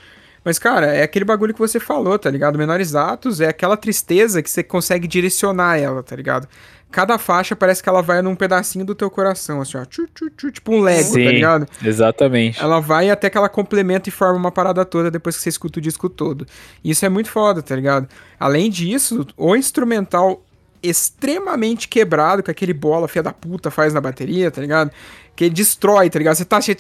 Mas, 0.44 0.58
cara, 0.58 0.86
é 0.86 1.02
aquele 1.02 1.24
bagulho 1.24 1.52
que 1.52 1.58
você 1.58 1.80
falou, 1.80 2.18
tá 2.18 2.30
ligado? 2.30 2.58
Menores 2.58 2.94
atos 2.94 3.40
é 3.40 3.48
aquela 3.48 3.76
tristeza 3.76 4.42
que 4.42 4.50
você 4.50 4.62
consegue 4.62 5.06
direcionar 5.06 5.78
ela, 5.78 6.02
tá 6.02 6.14
ligado? 6.16 6.48
Cada 6.90 7.18
faixa 7.18 7.54
parece 7.54 7.82
que 7.82 7.88
ela 7.88 8.00
vai 8.00 8.22
num 8.22 8.34
pedacinho 8.34 8.84
do 8.84 8.94
teu 8.94 9.10
coração, 9.10 9.60
assim, 9.60 9.76
ó. 9.76 9.84
Tchu, 9.84 10.06
tchu, 10.14 10.30
tchu, 10.30 10.50
tipo 10.50 10.72
um 10.72 10.80
Lego, 10.80 11.12
tá 11.12 11.18
ligado? 11.18 11.66
exatamente. 11.84 12.60
Ela 12.60 12.80
vai 12.80 13.10
até 13.10 13.28
que 13.28 13.36
ela 13.36 13.48
complementa 13.48 14.08
e 14.08 14.12
forma 14.12 14.38
uma 14.38 14.50
parada 14.50 14.84
toda 14.86 15.10
depois 15.10 15.36
que 15.36 15.42
você 15.42 15.50
escuta 15.50 15.78
o 15.78 15.82
disco 15.82 16.08
todo. 16.08 16.46
E 16.82 16.90
isso 16.90 17.04
é 17.04 17.08
muito 17.10 17.28
foda, 17.28 17.60
tá 17.60 17.76
ligado? 17.76 18.08
Além 18.40 18.70
disso, 18.70 19.26
o 19.36 19.54
instrumental 19.54 20.42
extremamente 20.82 21.88
quebrado 21.88 22.42
que 22.42 22.50
aquele 22.50 22.72
bola 22.72 23.08
filha 23.08 23.22
da 23.22 23.32
puta 23.32 23.70
faz 23.70 23.92
na 23.92 24.00
bateria, 24.00 24.50
tá 24.50 24.60
ligado? 24.60 24.90
Que 25.38 25.48
destrói, 25.48 26.10
tá 26.10 26.18
ligado? 26.18 26.34
Você 26.34 26.44
tá 26.44 26.56
assim, 26.56 26.74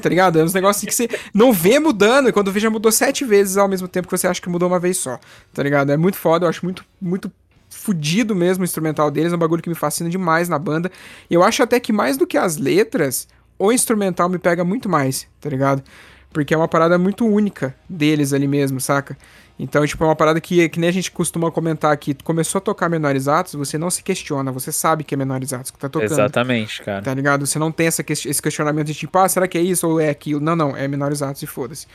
tá 0.00 0.08
ligado? 0.08 0.40
É 0.40 0.42
uns 0.42 0.52
negócios 0.52 0.84
que 0.84 0.92
você 0.92 1.08
não 1.32 1.52
vê 1.52 1.78
mudando, 1.78 2.28
e 2.28 2.32
quando 2.32 2.50
vê 2.50 2.58
já 2.58 2.68
mudou 2.68 2.90
sete 2.90 3.24
vezes 3.24 3.56
ao 3.56 3.68
mesmo 3.68 3.86
tempo 3.86 4.08
que 4.08 4.18
você 4.18 4.26
acha 4.26 4.42
que 4.42 4.48
mudou 4.48 4.68
uma 4.68 4.80
vez 4.80 4.96
só, 4.96 5.20
tá 5.54 5.62
ligado? 5.62 5.92
É 5.92 5.96
muito 5.96 6.16
foda, 6.16 6.44
eu 6.44 6.48
acho 6.48 6.64
muito, 6.64 6.84
muito 7.00 7.30
fudido 7.70 8.34
mesmo 8.34 8.62
o 8.62 8.64
instrumental 8.64 9.08
deles, 9.08 9.32
é 9.32 9.36
um 9.36 9.38
bagulho 9.38 9.62
que 9.62 9.68
me 9.68 9.76
fascina 9.76 10.10
demais 10.10 10.48
na 10.48 10.58
banda. 10.58 10.90
Eu 11.30 11.44
acho 11.44 11.62
até 11.62 11.78
que 11.78 11.92
mais 11.92 12.16
do 12.16 12.26
que 12.26 12.36
as 12.36 12.56
letras, 12.56 13.28
o 13.56 13.70
instrumental 13.70 14.28
me 14.28 14.36
pega 14.36 14.64
muito 14.64 14.88
mais, 14.88 15.28
tá 15.40 15.48
ligado? 15.48 15.80
Porque 16.32 16.52
é 16.52 16.56
uma 16.56 16.66
parada 16.66 16.98
muito 16.98 17.24
única 17.24 17.72
deles 17.88 18.32
ali 18.32 18.48
mesmo, 18.48 18.80
saca? 18.80 19.16
Então, 19.58 19.86
tipo, 19.86 20.02
é 20.02 20.06
uma 20.06 20.16
parada 20.16 20.40
que, 20.40 20.68
que 20.68 20.80
nem 20.80 20.88
a 20.88 20.92
gente 20.92 21.10
costuma 21.12 21.50
comentar 21.50 21.92
aqui. 21.92 22.14
Começou 22.24 22.58
a 22.58 22.62
tocar 22.62 22.88
Menores 22.88 23.28
Atos, 23.28 23.54
você 23.54 23.78
não 23.78 23.90
se 23.90 24.02
questiona, 24.02 24.50
você 24.50 24.72
sabe 24.72 25.04
que 25.04 25.14
é 25.14 25.16
Menores 25.16 25.52
Atos 25.52 25.70
que 25.70 25.78
tá 25.78 25.88
tocando. 25.88 26.10
Exatamente, 26.10 26.82
cara. 26.82 27.02
Tá 27.02 27.14
ligado? 27.14 27.46
Você 27.46 27.58
não 27.58 27.70
tem 27.70 27.86
essa, 27.86 28.04
esse 28.08 28.42
questionamento 28.42 28.86
de 28.88 28.94
tipo, 28.94 29.16
ah, 29.18 29.28
será 29.28 29.46
que 29.46 29.56
é 29.56 29.60
isso 29.60 29.86
ou 29.88 30.00
é 30.00 30.08
aquilo? 30.08 30.40
Não, 30.40 30.56
não, 30.56 30.76
é 30.76 30.88
Menores 30.88 31.22
Atos 31.22 31.42
e 31.42 31.46
foda-se. 31.46 31.86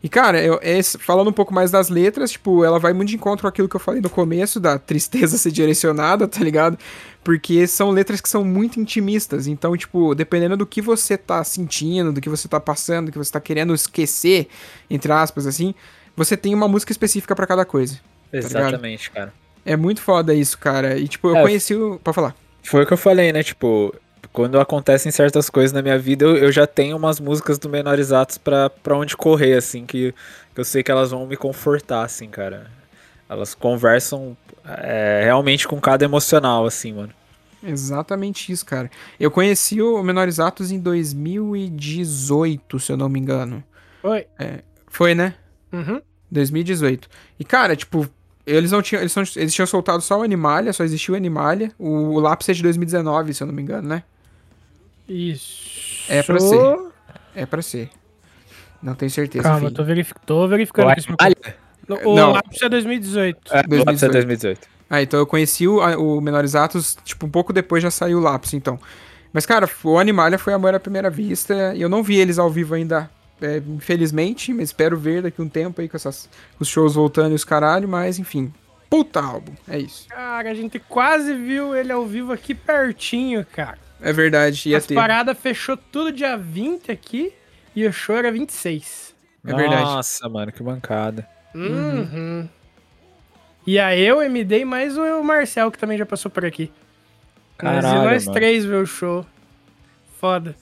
E, 0.00 0.08
cara, 0.08 0.40
eu, 0.40 0.60
esse- 0.62 0.96
falando 0.96 1.28
um 1.28 1.32
pouco 1.32 1.52
mais 1.52 1.72
das 1.72 1.88
letras, 1.88 2.30
tipo, 2.30 2.62
ela 2.64 2.78
vai 2.78 2.92
muito 2.92 3.08
de 3.08 3.16
encontro 3.16 3.42
com 3.42 3.48
aquilo 3.48 3.68
que 3.68 3.74
eu 3.74 3.80
falei 3.80 4.00
no 4.00 4.08
começo, 4.08 4.60
da 4.60 4.78
tristeza 4.78 5.36
ser 5.38 5.50
direcionada, 5.50 6.28
tá 6.28 6.38
ligado? 6.44 6.78
Porque 7.24 7.66
são 7.66 7.90
letras 7.90 8.20
que 8.20 8.28
são 8.28 8.44
muito 8.44 8.78
intimistas. 8.78 9.48
Então, 9.48 9.76
tipo, 9.76 10.14
dependendo 10.14 10.56
do 10.56 10.64
que 10.64 10.80
você 10.80 11.16
tá 11.16 11.42
sentindo, 11.42 12.12
do 12.12 12.20
que 12.20 12.28
você 12.28 12.46
tá 12.46 12.60
passando, 12.60 13.06
do 13.06 13.12
que 13.12 13.18
você 13.18 13.32
tá 13.32 13.40
querendo 13.40 13.74
esquecer, 13.74 14.46
entre 14.88 15.10
aspas, 15.10 15.48
assim, 15.48 15.74
você 16.18 16.36
tem 16.36 16.54
uma 16.54 16.68
música 16.68 16.92
específica 16.92 17.34
pra 17.34 17.46
cada 17.46 17.64
coisa. 17.64 17.98
ligado? 18.32 18.46
Exatamente, 18.68 19.10
cara. 19.10 19.32
É 19.64 19.76
muito 19.76 20.00
foda 20.02 20.34
isso, 20.34 20.58
cara. 20.58 20.98
E, 20.98 21.08
tipo, 21.08 21.28
eu 21.28 21.36
É, 21.36 21.42
conheci 21.42 21.74
o. 21.74 21.98
Pode 22.02 22.14
falar. 22.14 22.34
Foi 22.62 22.82
o 22.82 22.86
que 22.86 22.92
eu 22.92 22.96
falei, 22.98 23.32
né? 23.32 23.42
Tipo, 23.42 23.94
quando 24.32 24.60
acontecem 24.60 25.10
certas 25.12 25.48
coisas 25.48 25.72
na 25.72 25.80
minha 25.80 25.98
vida, 25.98 26.24
eu, 26.24 26.36
eu 26.36 26.52
já 26.52 26.66
tenho 26.66 26.96
umas 26.96 27.20
músicas 27.20 27.58
do 27.58 27.68
Menores 27.68 28.12
Atos 28.12 28.38
pra, 28.38 28.68
pra 28.68 28.96
onde 28.96 29.16
correr, 29.16 29.54
assim, 29.54 29.86
que, 29.86 30.12
que 30.54 30.60
eu 30.60 30.64
sei 30.64 30.82
que 30.82 30.90
elas 30.90 31.10
vão 31.10 31.26
me 31.26 31.36
confortar, 31.36 32.04
assim, 32.04 32.28
cara. 32.28 32.66
Elas 33.28 33.54
conversam 33.54 34.36
é, 34.66 35.22
realmente 35.24 35.68
com 35.68 35.80
cada 35.80 36.04
emocional, 36.04 36.66
assim, 36.66 36.92
mano. 36.92 37.12
Exatamente 37.62 38.52
isso, 38.52 38.64
cara. 38.64 38.90
Eu 39.18 39.30
conheci 39.30 39.82
o 39.82 40.02
Menores 40.02 40.38
Atos 40.38 40.70
em 40.70 40.78
2018, 40.78 42.78
se 42.78 42.92
eu 42.92 42.96
não 42.96 43.08
me 43.08 43.18
engano. 43.18 43.62
Oi. 44.02 44.26
Foi, 44.86 45.14
né? 45.14 45.34
Uhum. 45.72 46.00
2018. 46.30 47.08
E, 47.38 47.44
cara, 47.44 47.74
tipo, 47.76 48.08
eles 48.46 48.70
não 48.72 48.80
tinham. 48.82 49.00
Eles, 49.02 49.14
não- 49.14 49.24
eles 49.36 49.54
tinham 49.54 49.66
soltado 49.66 50.02
só 50.02 50.18
o 50.20 50.22
Animalia, 50.22 50.72
só 50.72 50.84
existiu 50.84 51.14
o 51.14 51.16
Animalia. 51.16 51.72
O, 51.78 51.88
o 52.14 52.20
Lápis 52.20 52.48
é 52.48 52.52
de 52.52 52.62
2019, 52.62 53.34
se 53.34 53.42
eu 53.42 53.46
não 53.46 53.54
me 53.54 53.62
engano, 53.62 53.88
né? 53.88 54.02
Isso. 55.08 56.04
É 56.08 56.22
pra 56.22 56.38
ser. 56.40 56.78
É 57.34 57.46
pra 57.46 57.62
ser. 57.62 57.90
Não 58.82 58.94
tenho 58.94 59.10
certeza. 59.10 59.42
Calma, 59.44 59.60
filho. 59.60 59.72
tô, 59.72 59.84
verifi 59.84 60.14
tô 60.26 60.46
verificando 60.48 60.90
aqui. 60.90 61.04
meu- 61.88 62.00
O 62.10 62.14
Não. 62.14 62.32
lápis 62.32 62.60
é 62.62 62.68
2018. 62.68 63.38
É, 63.50 63.62
2018. 63.62 63.86
Lápis 63.86 64.02
é 64.02 64.08
2018. 64.08 64.68
Ah, 64.90 65.02
então 65.02 65.18
eu 65.20 65.26
conheci 65.26 65.66
o, 65.66 65.78
o 66.16 66.20
Menores 66.20 66.54
Atos, 66.54 66.96
tipo, 67.04 67.26
um 67.26 67.30
pouco 67.30 67.52
depois 67.52 67.82
já 67.82 67.90
saiu 67.90 68.18
o 68.18 68.20
Lápis, 68.20 68.54
então. 68.54 68.78
Mas, 69.32 69.44
cara, 69.46 69.68
o 69.84 69.98
Animalia 69.98 70.38
foi 70.38 70.52
amor 70.52 70.74
à 70.74 70.80
primeira 70.80 71.10
vista. 71.10 71.74
E 71.74 71.80
eu 71.82 71.88
não 71.88 72.02
vi 72.02 72.16
eles 72.16 72.38
ao 72.38 72.50
vivo 72.50 72.74
ainda, 72.74 73.10
é, 73.40 73.58
infelizmente, 73.58 74.52
mas 74.52 74.68
espero 74.68 74.98
ver 74.98 75.22
daqui 75.22 75.40
um 75.40 75.48
tempo 75.48 75.80
aí 75.80 75.88
com 75.88 75.96
essas, 75.96 76.28
com 76.56 76.62
os 76.62 76.68
shows 76.68 76.94
voltando 76.94 77.32
e 77.32 77.34
os 77.34 77.44
caralho, 77.44 77.88
mas 77.88 78.18
enfim. 78.18 78.52
Puta 78.90 79.20
álbum, 79.20 79.52
é 79.68 79.78
isso. 79.78 80.08
Cara, 80.08 80.50
a 80.50 80.54
gente 80.54 80.78
quase 80.78 81.34
viu 81.34 81.76
ele 81.76 81.92
ao 81.92 82.06
vivo 82.06 82.32
aqui 82.32 82.54
pertinho, 82.54 83.44
cara. 83.44 83.78
É 84.00 84.12
verdade, 84.12 84.70
ia 84.70 84.78
As 84.78 84.86
ter. 84.86 84.94
paradas 84.94 85.36
fechou 85.36 85.76
tudo 85.76 86.10
dia 86.10 86.36
20 86.36 86.90
aqui 86.90 87.32
e 87.76 87.86
o 87.86 87.92
show 87.92 88.16
era 88.16 88.32
26. 88.32 89.14
É 89.46 89.54
verdade. 89.54 89.82
Nossa, 89.82 90.28
mano, 90.28 90.52
que 90.52 90.62
bancada. 90.62 91.28
Uhum. 91.54 92.48
E 93.66 93.78
aí 93.78 94.00
eu, 94.02 94.22
MD 94.22 94.64
mais 94.64 94.96
o 94.96 95.22
Marcel, 95.22 95.70
que 95.70 95.78
também 95.78 95.98
já 95.98 96.06
passou 96.06 96.30
por 96.30 96.44
aqui. 96.44 96.72
Mas 97.62 97.82
Caralho, 97.82 98.02
e 98.02 98.04
nós 98.04 98.24
mano. 98.24 98.38
três 98.38 98.64
ver 98.64 98.76
o 98.76 98.86
show. 98.86 99.26
Foda. 100.18 100.56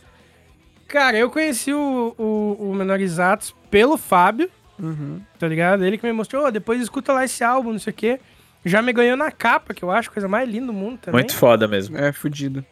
Cara, 0.89 1.17
eu 1.19 1.31
conheci 1.31 1.73
o, 1.73 2.15
o, 2.17 2.71
o 2.71 2.75
Menores 2.75 3.19
Atos 3.19 3.55
pelo 3.71 3.97
Fábio, 3.97 4.51
Uhum. 4.79 5.21
tá 5.39 5.49
ligado? 5.49 5.85
Ele 5.85 5.97
que 5.97 6.07
me 6.07 6.13
mostrou, 6.13 6.45
"Ô, 6.47 6.51
depois 6.51 6.81
escuta 6.83 7.13
lá 7.13 7.25
esse 7.25 7.43
álbum, 7.43 7.73
não 7.73 7.79
sei 7.79 7.93
o 7.93 7.97
quê. 7.97 8.21
Já 8.65 8.83
me 8.83 8.93
ganhou 8.93 9.17
na 9.17 9.31
capa, 9.31 9.73
que 9.73 9.83
eu 9.83 9.91
acho 9.91 10.11
a 10.11 10.13
coisa 10.13 10.29
mais 10.29 10.49
linda 10.49 10.67
do 10.67 10.73
mundo 10.73 10.99
também. 10.99 11.21
Muito 11.21 11.35
foda 11.35 11.67
mesmo. 11.67 11.97
É, 11.97 12.13
fudido. 12.13 12.65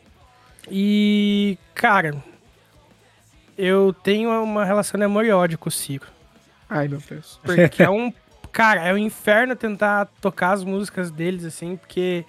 E, 0.70 1.56
cara, 1.74 2.14
eu 3.56 3.94
tenho 4.02 4.30
uma 4.42 4.64
relação 4.64 4.98
de 4.98 5.04
amor 5.04 5.24
e 5.24 5.30
ódio 5.30 5.58
com 5.58 5.68
o 5.68 5.72
Ciro. 5.72 6.06
Ai, 6.68 6.88
meu 6.88 6.98
Deus. 7.08 7.38
Porque 7.44 7.82
é 7.82 7.90
um. 7.90 8.12
Cara, 8.52 8.82
é 8.86 8.92
um 8.94 8.98
inferno 8.98 9.56
tentar 9.56 10.06
tocar 10.20 10.52
as 10.52 10.62
músicas 10.62 11.10
deles, 11.10 11.44
assim, 11.44 11.74
porque 11.76 12.24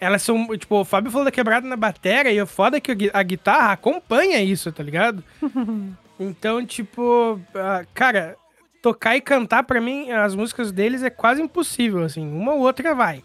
elas 0.00 0.22
são. 0.22 0.46
Tipo, 0.56 0.76
o 0.80 0.84
Fábio 0.84 1.10
falou 1.10 1.24
da 1.24 1.30
quebrada 1.30 1.68
na 1.68 1.76
bateria 1.76 2.32
e 2.32 2.40
o 2.40 2.46
foda 2.46 2.78
é 2.78 2.80
que 2.80 2.90
a 2.90 2.94
gui- 2.94 3.10
a 3.12 3.22
guitarra 3.22 3.72
acompanha 3.72 4.42
isso, 4.42 4.72
tá 4.72 4.82
ligado? 4.82 5.22
então, 6.18 6.64
tipo, 6.64 7.40
ah, 7.54 7.84
cara, 7.94 8.36
tocar 8.82 9.16
e 9.16 9.20
cantar, 9.20 9.62
pra 9.64 9.80
mim, 9.80 10.10
as 10.10 10.34
músicas 10.34 10.72
deles 10.72 11.02
é 11.02 11.10
quase 11.10 11.42
impossível, 11.42 12.02
assim. 12.02 12.26
Uma 12.32 12.52
ou 12.54 12.60
outra 12.60 12.94
vai. 12.94 13.22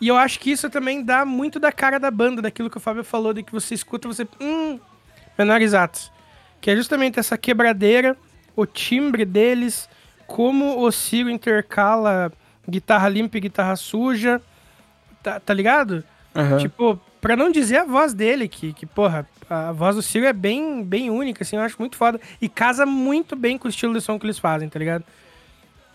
E 0.00 0.08
eu 0.08 0.16
acho 0.16 0.38
que 0.40 0.50
isso 0.50 0.68
também 0.68 1.02
dá 1.02 1.24
muito 1.24 1.58
da 1.58 1.72
cara 1.72 1.98
da 1.98 2.10
banda, 2.10 2.42
daquilo 2.42 2.68
que 2.68 2.76
o 2.76 2.80
Fábio 2.80 3.02
falou, 3.04 3.32
de 3.32 3.42
que 3.42 3.52
você 3.52 3.74
escuta, 3.74 4.06
você. 4.08 4.26
Hum, 4.40 4.78
menores 5.38 5.72
atos. 5.72 6.12
Que 6.60 6.70
é 6.70 6.76
justamente 6.76 7.18
essa 7.18 7.38
quebradeira, 7.38 8.16
o 8.54 8.66
timbre 8.66 9.24
deles, 9.24 9.88
como 10.26 10.80
o 10.82 10.90
Ciro 10.90 11.30
intercala 11.30 12.30
guitarra 12.68 13.08
limpa 13.08 13.36
e 13.38 13.40
guitarra 13.40 13.76
suja. 13.76 14.42
Tá, 15.26 15.40
tá 15.40 15.52
ligado? 15.52 16.04
Aham. 16.36 16.58
Tipo, 16.58 17.00
pra 17.20 17.34
não 17.34 17.50
dizer 17.50 17.78
a 17.78 17.84
voz 17.84 18.14
dele, 18.14 18.46
que, 18.46 18.72
que, 18.72 18.86
porra, 18.86 19.28
a 19.50 19.72
voz 19.72 19.96
do 19.96 20.00
Ciro 20.02 20.24
é 20.24 20.32
bem, 20.32 20.84
bem 20.84 21.10
única, 21.10 21.42
assim, 21.42 21.56
eu 21.56 21.62
acho 21.62 21.74
muito 21.80 21.96
foda. 21.96 22.20
E 22.40 22.48
casa 22.48 22.86
muito 22.86 23.34
bem 23.34 23.58
com 23.58 23.66
o 23.66 23.68
estilo 23.68 23.92
de 23.92 24.00
som 24.00 24.20
que 24.20 24.24
eles 24.24 24.38
fazem, 24.38 24.68
tá 24.68 24.78
ligado? 24.78 25.02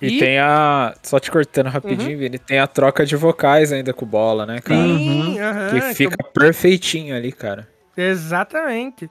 E, 0.02 0.18
E- 0.18 0.20
tem 0.20 0.38
a. 0.38 0.94
Só 1.02 1.18
te 1.18 1.32
cortando 1.32 1.68
rapidinho, 1.68 2.20
Vini, 2.20 2.38
tem 2.38 2.60
a 2.60 2.68
troca 2.68 3.06
de 3.06 3.16
vocais 3.16 3.72
ainda 3.72 3.94
com 3.94 4.06
bola, 4.06 4.46
né, 4.46 4.60
cara? 4.60 4.82
Sim, 4.82 5.40
aham, 5.40 5.70
Que 5.70 5.80
que 5.80 5.94
fica 5.96 6.18
perfeitinho 6.34 7.16
ali, 7.16 7.32
cara. 7.32 7.70
Exatamente. 7.96 9.10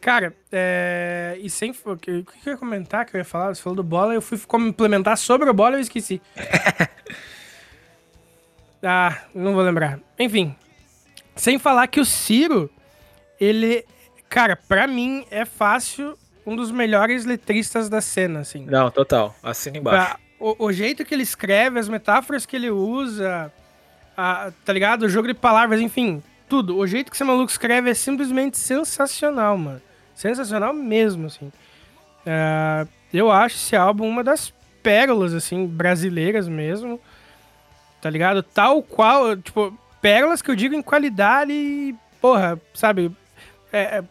Cara, 0.00 0.32
é... 0.52 1.36
e 1.40 1.50
sem. 1.50 1.72
O 1.84 1.96
que 1.96 2.18
o 2.18 2.24
que 2.24 2.48
eu 2.48 2.52
ia 2.52 2.56
comentar 2.56 3.04
que 3.04 3.16
eu 3.16 3.18
ia 3.18 3.24
falar? 3.24 3.52
Você 3.52 3.60
falou 3.60 3.74
do 3.74 3.82
bola, 3.82 4.14
eu 4.14 4.22
fui 4.22 4.38
complementar 4.46 5.18
sobre 5.18 5.50
o 5.50 5.52
bola 5.52 5.72
e 5.72 5.78
eu 5.78 5.80
esqueci. 5.80 6.22
ah, 8.82 9.16
não 9.34 9.52
vou 9.54 9.62
lembrar. 9.62 9.98
Enfim. 10.18 10.54
Sem 11.36 11.58
falar 11.58 11.86
que 11.86 12.00
o 12.00 12.04
Ciro, 12.04 12.70
ele. 13.40 13.84
Cara, 14.28 14.56
pra 14.56 14.86
mim 14.86 15.24
é 15.30 15.44
fácil 15.44 16.16
um 16.46 16.54
dos 16.54 16.70
melhores 16.70 17.24
letristas 17.24 17.88
da 17.88 18.00
cena, 18.00 18.40
assim. 18.40 18.64
Não, 18.66 18.90
total. 18.90 19.34
Assina 19.42 19.78
embaixo. 19.78 20.06
Pra- 20.12 20.18
o, 20.38 20.66
o 20.66 20.72
jeito 20.72 21.04
que 21.04 21.14
ele 21.14 21.22
escreve, 21.22 21.78
as 21.78 21.88
metáforas 21.88 22.46
que 22.46 22.56
ele 22.56 22.70
usa, 22.70 23.52
a- 24.16 24.50
tá 24.64 24.72
ligado? 24.72 25.02
O 25.02 25.08
jogo 25.08 25.28
de 25.28 25.34
palavras, 25.34 25.80
enfim, 25.80 26.22
tudo. 26.48 26.76
O 26.76 26.86
jeito 26.86 27.10
que 27.10 27.16
esse 27.16 27.24
maluco 27.24 27.50
escreve 27.50 27.90
é 27.90 27.94
simplesmente 27.94 28.56
sensacional, 28.58 29.58
mano. 29.58 29.82
Sensacional 30.14 30.72
mesmo, 30.72 31.26
assim. 31.26 31.50
É, 32.24 32.86
eu 33.12 33.30
acho 33.30 33.56
esse 33.56 33.74
álbum 33.76 34.08
uma 34.08 34.22
das 34.24 34.52
pérolas, 34.82 35.34
assim, 35.34 35.66
brasileiras 35.66 36.48
mesmo. 36.48 37.00
Tá 38.00 38.08
ligado? 38.08 38.42
Tal 38.42 38.82
qual, 38.82 39.36
tipo, 39.36 39.76
pérolas 40.00 40.40
que 40.40 40.50
eu 40.50 40.56
digo 40.56 40.74
em 40.74 40.82
qualidade 40.82 41.52
e, 41.52 41.94
porra, 42.20 42.60
sabe? 42.74 43.14
É, 43.72 43.98
é, 43.98 44.04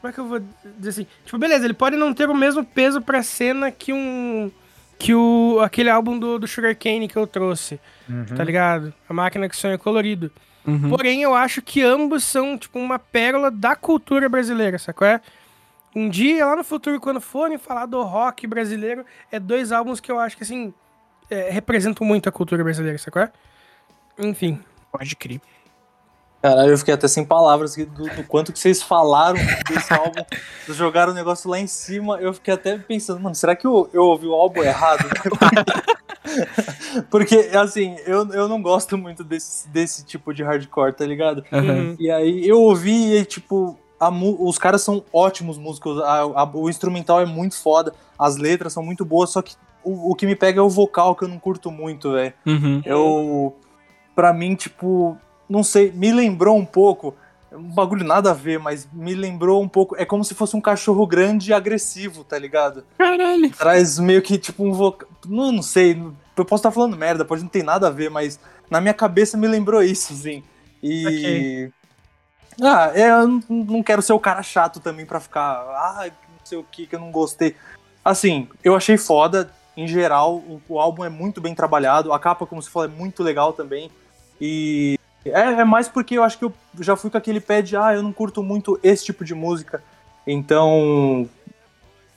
como 0.00 0.10
é 0.10 0.12
que 0.12 0.18
eu 0.18 0.26
vou 0.26 0.40
dizer 0.78 0.88
assim? 0.88 1.06
Tipo, 1.24 1.38
beleza, 1.38 1.64
ele 1.64 1.74
pode 1.74 1.96
não 1.96 2.12
ter 2.12 2.28
o 2.28 2.34
mesmo 2.34 2.64
peso 2.64 3.00
pra 3.00 3.22
cena 3.22 3.70
que 3.70 3.92
um. 3.92 4.50
Que 4.98 5.14
o, 5.14 5.60
aquele 5.62 5.88
álbum 5.88 6.18
do, 6.18 6.38
do 6.38 6.46
Sugarcane 6.46 7.08
que 7.08 7.16
eu 7.16 7.26
trouxe, 7.26 7.80
tá 8.36 8.44
ligado? 8.44 8.92
A 9.08 9.14
máquina 9.14 9.48
que 9.48 9.56
sonha 9.56 9.78
colorido. 9.78 10.30
Uhum. 10.66 10.90
Porém, 10.90 11.22
eu 11.22 11.34
acho 11.34 11.62
que 11.62 11.82
ambos 11.82 12.22
são, 12.22 12.58
tipo, 12.58 12.78
uma 12.78 12.98
pérola 12.98 13.50
da 13.50 13.74
cultura 13.74 14.28
brasileira, 14.28 14.78
sacou? 14.78 15.06
É? 15.06 15.20
Um 15.96 16.08
dia, 16.08 16.44
lá 16.44 16.54
no 16.54 16.62
futuro, 16.62 17.00
quando 17.00 17.20
forem 17.20 17.56
falar 17.56 17.86
do 17.86 18.02
rock 18.02 18.46
brasileiro, 18.46 19.04
é 19.32 19.40
dois 19.40 19.72
álbuns 19.72 20.00
que 20.00 20.12
eu 20.12 20.20
acho 20.20 20.36
que, 20.36 20.42
assim, 20.42 20.72
é, 21.30 21.50
representam 21.50 22.06
muito 22.06 22.28
a 22.28 22.32
cultura 22.32 22.62
brasileira, 22.64 22.98
sacou? 22.98 23.22
É? 23.22 23.30
Enfim. 24.18 24.60
Pode 24.92 25.14
crer. 25.16 25.40
Caralho, 26.42 26.70
eu 26.70 26.78
fiquei 26.78 26.94
até 26.94 27.06
sem 27.06 27.22
palavras 27.24 27.72
aqui 27.74 27.84
do, 27.84 28.04
do 28.08 28.24
quanto 28.24 28.50
que 28.52 28.58
vocês 28.58 28.82
falaram 28.82 29.38
desse 29.68 29.92
álbum. 29.92 30.22
Vocês 30.64 30.78
jogaram 30.78 31.12
o 31.12 31.14
negócio 31.14 31.50
lá 31.50 31.58
em 31.58 31.66
cima. 31.66 32.16
Eu 32.18 32.32
fiquei 32.32 32.54
até 32.54 32.78
pensando, 32.78 33.20
mano, 33.20 33.34
será 33.34 33.54
que 33.54 33.66
eu, 33.66 33.90
eu 33.92 34.04
ouvi 34.04 34.26
o 34.26 34.32
álbum 34.32 34.62
errado? 34.62 35.04
Porque, 37.10 37.50
assim, 37.54 37.96
eu, 38.06 38.26
eu 38.32 38.48
não 38.48 38.62
gosto 38.62 38.96
muito 38.96 39.22
desse, 39.24 39.68
desse 39.68 40.04
tipo 40.04 40.32
de 40.32 40.42
hardcore, 40.42 40.92
tá 40.94 41.04
ligado? 41.04 41.44
Uhum. 41.52 41.96
E 41.98 42.10
aí 42.10 42.46
eu 42.48 42.60
ouvi 42.60 43.16
e, 43.16 43.24
tipo, 43.24 43.78
os 44.38 44.58
caras 44.58 44.80
são 44.82 45.04
ótimos 45.12 45.58
músicos, 45.58 46.00
a- 46.00 46.20
a- 46.22 46.50
o 46.54 46.70
instrumental 46.70 47.20
é 47.20 47.26
muito 47.26 47.56
foda, 47.60 47.92
as 48.18 48.36
letras 48.36 48.72
são 48.72 48.82
muito 48.82 49.04
boas, 49.04 49.30
só 49.30 49.42
que 49.42 49.54
o, 49.82 50.12
o 50.12 50.14
que 50.14 50.26
me 50.26 50.36
pega 50.36 50.60
é 50.60 50.62
o 50.62 50.68
vocal, 50.68 51.14
que 51.14 51.24
eu 51.24 51.28
não 51.28 51.38
curto 51.38 51.70
muito, 51.70 52.12
velho. 52.12 52.32
Uhum. 52.46 52.82
Eu. 52.84 53.56
Pra 54.14 54.32
mim, 54.32 54.54
tipo, 54.54 55.16
não 55.48 55.62
sei, 55.62 55.90
me 55.92 56.12
lembrou 56.12 56.56
um 56.56 56.64
pouco. 56.64 57.14
Um 57.52 57.74
bagulho 57.74 58.04
nada 58.04 58.30
a 58.30 58.34
ver, 58.34 58.60
mas 58.60 58.88
me 58.92 59.14
lembrou 59.14 59.60
um 59.60 59.68
pouco. 59.68 59.96
É 59.96 60.04
como 60.04 60.24
se 60.24 60.34
fosse 60.34 60.54
um 60.54 60.60
cachorro 60.60 61.04
grande 61.06 61.50
e 61.50 61.54
agressivo, 61.54 62.22
tá 62.22 62.38
ligado? 62.38 62.84
Caralho. 62.96 63.50
Traz 63.50 63.98
meio 63.98 64.22
que 64.22 64.38
tipo 64.38 64.64
um 64.64 64.72
vocal. 64.72 65.08
Não, 65.26 65.50
não 65.50 65.62
sei, 65.62 66.00
eu 66.36 66.44
posso 66.44 66.60
estar 66.60 66.70
falando 66.70 66.96
merda, 66.96 67.24
pode 67.24 67.42
não 67.42 67.48
ter 67.48 67.64
nada 67.64 67.88
a 67.88 67.90
ver, 67.90 68.08
mas 68.08 68.38
na 68.70 68.80
minha 68.80 68.94
cabeça 68.94 69.36
me 69.36 69.48
lembrou 69.48 69.82
isso, 69.82 70.12
assim. 70.12 70.44
E. 70.82 71.70
Ah, 72.62 72.92
é, 72.94 73.10
eu 73.10 73.40
não 73.48 73.82
quero 73.82 74.02
ser 74.02 74.12
o 74.12 74.20
cara 74.20 74.42
chato 74.42 74.78
também 74.78 75.04
pra 75.04 75.18
ficar. 75.18 75.42
Ah, 75.42 76.06
não 76.06 76.44
sei 76.44 76.58
o 76.58 76.64
que, 76.64 76.86
que 76.86 76.94
eu 76.94 77.00
não 77.00 77.10
gostei. 77.10 77.56
Assim, 78.04 78.48
eu 78.62 78.76
achei 78.76 78.96
foda. 78.96 79.50
Em 79.80 79.88
geral, 79.88 80.34
o, 80.34 80.60
o 80.68 80.78
álbum 80.78 81.02
é 81.04 81.08
muito 81.08 81.40
bem 81.40 81.54
trabalhado. 81.54 82.12
A 82.12 82.18
capa, 82.18 82.44
como 82.44 82.60
você 82.60 82.68
falou, 82.68 82.86
é 82.86 82.92
muito 82.92 83.22
legal 83.22 83.54
também. 83.54 83.90
E 84.38 84.98
é, 85.24 85.30
é 85.40 85.64
mais 85.64 85.88
porque 85.88 86.18
eu 86.18 86.22
acho 86.22 86.38
que 86.38 86.44
eu 86.44 86.52
já 86.80 86.96
fui 86.96 87.08
com 87.08 87.16
aquele 87.16 87.40
pé 87.40 87.62
de, 87.62 87.78
ah, 87.78 87.94
eu 87.94 88.02
não 88.02 88.12
curto 88.12 88.42
muito 88.42 88.78
esse 88.82 89.06
tipo 89.06 89.24
de 89.24 89.34
música. 89.34 89.82
Então, 90.26 91.26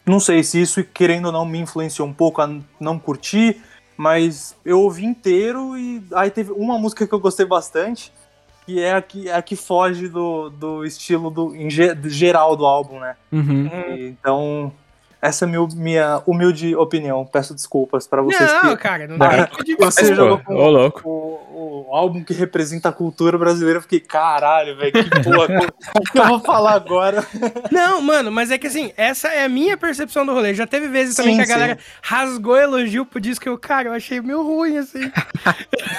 não 0.06 0.20
sei 0.20 0.44
se 0.44 0.62
isso, 0.62 0.84
querendo 0.84 1.28
ou 1.28 1.32
não, 1.32 1.46
me 1.46 1.58
influenciou 1.60 2.06
um 2.06 2.14
pouco 2.14 2.42
a 2.42 2.50
não 2.82 3.00
curtir, 3.00 3.62
mas 3.96 4.58
eu 4.66 4.82
ouvi 4.82 5.06
inteiro 5.06 5.78
e 5.78 6.04
aí 6.14 6.30
teve 6.30 6.52
uma 6.52 6.78
música 6.78 7.08
que 7.08 7.14
eu 7.14 7.20
gostei 7.20 7.46
bastante, 7.46 8.12
que 8.66 8.82
é 8.82 8.94
a 8.94 9.02
que, 9.02 9.30
a 9.32 9.42
que 9.42 9.56
foge 9.56 10.10
do, 10.10 10.50
do 10.50 10.86
estilo 10.86 11.30
do, 11.30 11.56
em 11.56 11.70
ge- 11.70 11.98
geral 12.10 12.58
do 12.58 12.66
álbum, 12.66 13.00
né? 13.00 13.16
Uhum. 13.32 13.68
E, 13.68 14.08
então, 14.08 14.74
essa 15.24 15.46
é 15.46 15.48
a 15.48 15.50
minha, 15.50 15.68
minha 15.74 16.22
humilde 16.28 16.76
opinião. 16.76 17.26
Peço 17.26 17.56
desculpas 17.56 18.06
pra 18.06 18.22
vocês 18.22 18.52
Não, 18.52 18.76
que 18.76 18.76
cara, 18.76 19.08
não 19.08 19.16
dá 19.18 19.50
você 19.80 20.14
jogou 20.14 20.40
com 20.40 20.54
Ô, 20.54 20.70
louco. 20.70 21.02
o, 21.08 21.88
o 21.88 21.96
álbum 21.96 22.22
que 22.22 22.34
representa 22.34 22.90
a 22.90 22.92
cultura 22.92 23.38
brasileira. 23.38 23.78
Eu 23.78 23.82
fiquei, 23.82 24.02
caralho, 24.02 24.76
velho, 24.76 24.92
que 24.92 25.24
porra. 25.24 25.68
O 25.96 26.12
que 26.12 26.20
eu 26.20 26.28
vou 26.28 26.40
falar 26.42 26.74
agora? 26.74 27.26
Não, 27.72 28.02
mano, 28.02 28.32
mas 28.32 28.52
é 28.52 28.58
que 28.58 28.68
assim, 28.68 28.92
essa 28.98 29.30
é 29.30 29.46
a 29.46 29.50
minha 29.50 29.78
percepção 29.78 30.26
do 30.26 30.34
rolê. 30.34 30.54
Já 30.54 30.68
teve 30.68 30.90
vezes 30.90 31.16
também 31.16 31.36
Sim, 31.36 31.38
que 31.38 31.44
a 31.44 31.46
sim. 31.46 31.52
galera 31.54 31.80
rasgou 32.02 32.58
elogio 32.58 33.06
pro 33.06 33.22
disco 33.22 33.44
que 33.44 33.50
eu, 33.50 33.58
cara, 33.58 33.88
eu 33.88 33.94
achei 33.94 34.20
meio 34.20 34.44
ruim, 34.44 34.78
assim. 34.78 35.10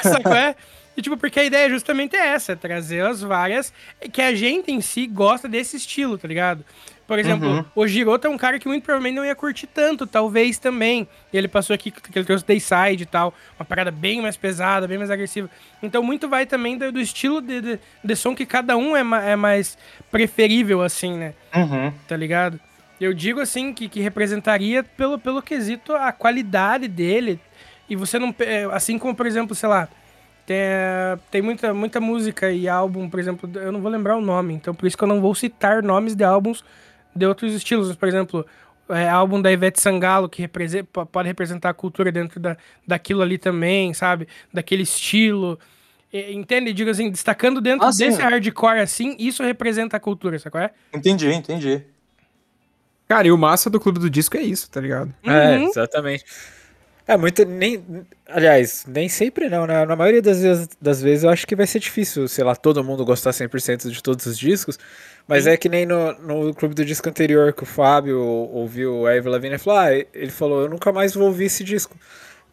Sacou? 0.03 0.35
É? 0.35 0.55
E 0.97 1.03
tipo, 1.03 1.17
porque 1.17 1.41
a 1.41 1.45
ideia 1.45 1.69
justamente 1.71 2.15
é 2.15 2.27
essa, 2.29 2.53
é 2.53 2.57
trazer 2.57 3.05
as 3.05 3.23
várias 3.23 3.73
que 4.13 4.21
a 4.23 4.35
gente 4.35 4.71
em 4.71 4.81
si 4.81 5.07
gosta 5.07 5.49
desse 5.49 5.77
estilo, 5.77 6.19
tá 6.19 6.29
ligado? 6.29 6.65
Por 7.07 7.19
exemplo, 7.19 7.47
Uhum. 7.49 7.65
o 7.75 7.87
Giroto 7.87 8.27
é 8.27 8.31
um 8.31 8.37
cara 8.39 8.59
que 8.59 8.67
muito 8.67 8.83
provavelmente 8.83 9.17
não 9.17 9.25
ia 9.27 9.35
curtir 9.35 9.67
tanto, 9.67 10.07
talvez 10.07 10.57
também. 10.59 11.07
Ele 11.33 11.47
passou 11.47 11.75
aqui, 11.75 11.91
que 11.91 12.19
ele 12.19 12.25
trouxe 12.25 12.45
Dayside 12.47 13.03
e 13.03 13.07
tal, 13.07 13.35
uma 13.59 13.65
parada 13.65 13.91
bem 13.91 14.23
mais 14.23 14.37
pesada, 14.39 14.89
bem 14.89 14.97
mais 14.97 15.11
agressiva. 15.11 15.51
Então 15.83 16.03
muito 16.03 16.29
vai 16.29 16.47
também 16.47 16.79
do, 16.79 16.91
do 16.91 16.99
estilo 17.01 17.43
de, 17.43 17.61
de, 17.61 17.79
de 18.03 18.17
som 18.17 18.35
que 18.35 18.47
cada 18.47 18.75
um 18.77 18.97
é, 18.97 19.03
ma- 19.03 19.23
é 19.23 19.37
mais 19.37 19.77
preferível, 20.11 20.81
assim, 20.83 21.15
né? 21.19 21.35
Uhum. 21.55 21.93
tá 22.09 22.17
ligado? 22.17 22.59
Eu 23.01 23.13
digo 23.13 23.41
assim 23.41 23.73
que, 23.75 23.89
que 23.89 24.01
representaria 24.01 24.83
pelo, 24.83 25.19
pelo 25.19 25.43
quesito 25.43 25.95
a 25.95 26.11
qualidade 26.13 26.89
dele. 26.89 27.39
E 27.91 27.95
você 27.97 28.19
não. 28.19 28.35
é, 28.39 28.65
Assim 28.73 28.99
como, 28.99 29.15
por 29.15 29.27
exemplo, 29.27 29.55
sei 29.55 29.69
lá, 29.69 29.89
tem, 30.47 30.57
tem 31.31 31.43
muita, 31.43 31.75
muita 31.75 32.01
música 32.01 32.51
e 32.51 32.69
álbum, 32.69 33.09
por 33.11 33.19
exemplo, 33.21 33.51
eu 33.57 33.73
não 33.73 33.81
vou 33.81 33.91
lembrar 33.91 34.17
o 34.17 34.21
nome, 34.21 34.55
então 34.55 34.75
por 34.75 34.87
isso 34.87 34.97
que 34.97 35.03
eu 35.05 35.09
não 35.09 35.21
vou 35.21 35.35
citar 35.35 35.83
nomes 35.83 36.15
de 36.15 36.23
álbuns 36.25 36.65
de 37.15 37.27
outros 37.27 37.53
estilos. 37.53 37.95
Por 37.97 38.09
exemplo, 38.09 38.47
é, 38.89 39.09
álbum 39.09 39.41
da 39.41 39.51
Ivete 39.53 39.81
Sangalo, 39.81 40.29
que 40.29 40.49
pode 40.49 41.29
representar 41.29 41.71
a 41.71 41.75
cultura 41.75 42.11
dentro 42.13 42.39
da, 42.41 42.57
daquilo 42.87 43.23
ali 43.23 43.39
também, 43.39 43.93
sabe? 43.95 44.29
Daquele 44.53 44.83
estilo. 44.83 45.59
E- 46.13 46.33
Entende? 46.35 46.73
Digo 46.73 46.91
assim, 46.91 47.11
destacando 47.11 47.61
dentro 47.61 47.87
Ah, 47.87 47.91
desse 47.91 48.21
hardcore 48.21 48.81
assim, 48.81 49.17
isso 49.19 49.43
representa 49.43 49.97
a 49.97 50.01
cultura, 50.01 50.39
sabe 50.39 50.51
qual 50.53 50.65
é? 50.65 50.71
Entendi, 50.93 51.33
entendi. 51.33 51.83
Cara, 53.09 53.27
e 53.27 53.33
o 53.33 53.37
massa 53.39 53.69
do 53.69 53.79
Clube 53.79 53.99
do 53.99 54.09
Disco 54.09 54.37
é 54.37 54.43
isso, 54.43 54.71
tá 54.71 54.81
ligado? 54.81 55.13
É, 55.23 55.59
Uhum. 55.59 55.65
exatamente. 55.69 56.25
É 57.07 57.17
muito. 57.19 57.45
Nem, 57.45 57.85
aliás, 58.27 58.87
nem 58.89 59.09
sempre 59.11 59.49
não, 59.51 59.67
né? 59.67 59.85
Na 59.85 59.95
maioria 59.95 60.23
das 60.23 60.41
vezes, 60.41 60.69
das 60.81 61.03
vezes 61.03 61.25
eu 61.25 61.31
acho 61.31 61.47
que 61.47 61.55
vai 61.55 61.67
ser 61.67 61.79
difícil, 61.79 62.27
sei 62.29 62.43
lá, 62.43 62.57
todo 62.57 62.83
mundo 62.83 63.05
gostar 63.05 63.31
100% 63.33 63.91
de 63.91 64.03
todos 64.03 64.25
os 64.25 64.39
discos. 64.39 64.79
Mas 65.29 65.47
é 65.47 65.57
que 65.57 65.69
nem 65.69 65.85
no, 65.85 66.13
no 66.21 66.55
clube 66.55 66.75
do 66.75 66.85
disco 66.85 67.09
anterior 67.09 67.53
que 67.53 67.63
o 67.63 67.67
Fábio 67.67 68.21
ouviu 68.21 69.07
a 69.07 69.13
Avril 69.13 69.33
Lavigne 69.33 69.59
falou: 69.59 69.79
Ah, 69.81 69.93
ele 69.93 70.31
falou, 70.31 70.63
eu 70.63 70.69
nunca 70.69 70.93
mais 70.93 71.15
vou 71.15 71.27
ouvir 71.27 71.45
esse 71.45 71.63
disco. 71.63 71.97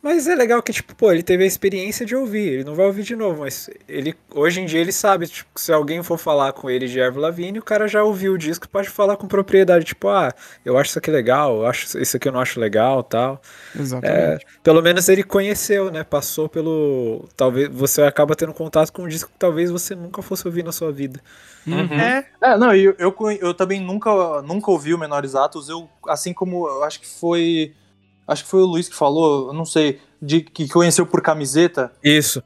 Mas 0.02 0.28
é 0.28 0.34
legal 0.34 0.64
que, 0.64 0.74
tipo, 0.74 0.96
pô, 0.96 1.12
ele 1.12 1.22
teve 1.22 1.44
a 1.44 1.48
experiência 1.48 2.06
de 2.06 2.16
ouvir, 2.16 2.54
ele 2.54 2.64
não 2.64 2.74
vai 2.74 2.88
ouvir 2.88 3.04
de 3.04 3.16
novo, 3.16 3.42
mas 3.42 3.70
ele, 3.88 4.16
hoje 4.34 4.60
em 4.60 4.66
dia 4.66 4.80
ele 4.80 4.92
sabe, 4.92 5.28
tipo, 5.28 5.50
se 5.56 5.72
alguém 5.72 6.02
for 6.02 6.18
falar 6.18 6.54
com 6.54 6.70
ele 6.70 6.88
de 6.88 7.00
Avril 7.00 7.22
Lavigne, 7.22 7.60
o 7.60 7.64
cara 7.64 7.88
já 7.88 8.04
ouviu 8.04 8.34
o 8.34 8.38
disco, 8.38 8.68
pode 8.68 8.90
falar 8.90 9.16
com 9.16 9.28
propriedade, 9.28 9.86
tipo, 9.86 10.08
ah, 10.10 10.34
eu 10.66 10.76
acho 10.78 10.90
isso 10.90 11.00
aqui 11.00 11.12
legal, 11.12 11.58
eu 11.58 11.66
acho 11.68 12.00
isso 12.00 12.18
aqui 12.18 12.28
eu 12.28 12.32
não 12.32 12.40
acho 12.40 12.60
legal, 12.60 13.04
tal. 13.04 13.40
É, 13.76 13.80
Exatamente. 13.80 14.46
pelo 14.64 14.82
menos 14.82 15.08
ele 15.08 15.24
conheceu, 15.24 15.92
né? 15.92 16.04
Passou 16.04 16.50
pelo. 16.50 17.28
Talvez 17.38 17.70
você 17.70 18.02
acaba 18.02 18.36
tendo 18.36 18.54
contato 18.54 18.92
com 18.92 19.04
um 19.04 19.08
disco 19.08 19.30
que 19.32 19.38
talvez 19.38 19.70
você 19.70 19.94
nunca 19.94 20.22
fosse 20.22 20.48
ouvir 20.48 20.64
na 20.64 20.72
sua 20.72 20.92
vida. 20.92 21.22
Uhum. 21.68 22.00
É, 22.00 22.26
É, 22.42 22.58
não, 22.58 22.74
e 22.76 22.86
eu, 22.86 22.96
eu, 22.98 23.16
eu 23.40 23.54
também 23.54 23.80
nunca, 23.80 24.42
nunca 24.42 24.72
ouvi 24.72 24.94
o 24.94 24.98
Menores 24.98 25.36
Atos. 25.36 25.70
Eu, 25.70 25.88
assim 26.08 26.34
como 26.34 26.68
eu 26.68 26.84
acho 26.84 27.00
que 27.00 27.08
foi. 27.08 27.74
Acho 28.32 28.44
que 28.44 28.50
foi 28.50 28.62
o 28.62 28.66
Luiz 28.66 28.88
que 28.88 28.96
falou, 28.96 29.52
não 29.54 29.66
sei, 29.66 30.00
de 30.22 30.42
que 30.42 30.70
conheceu 30.70 31.06
por 31.06 31.22
camiseta. 31.22 31.92
Isso. 32.04 32.42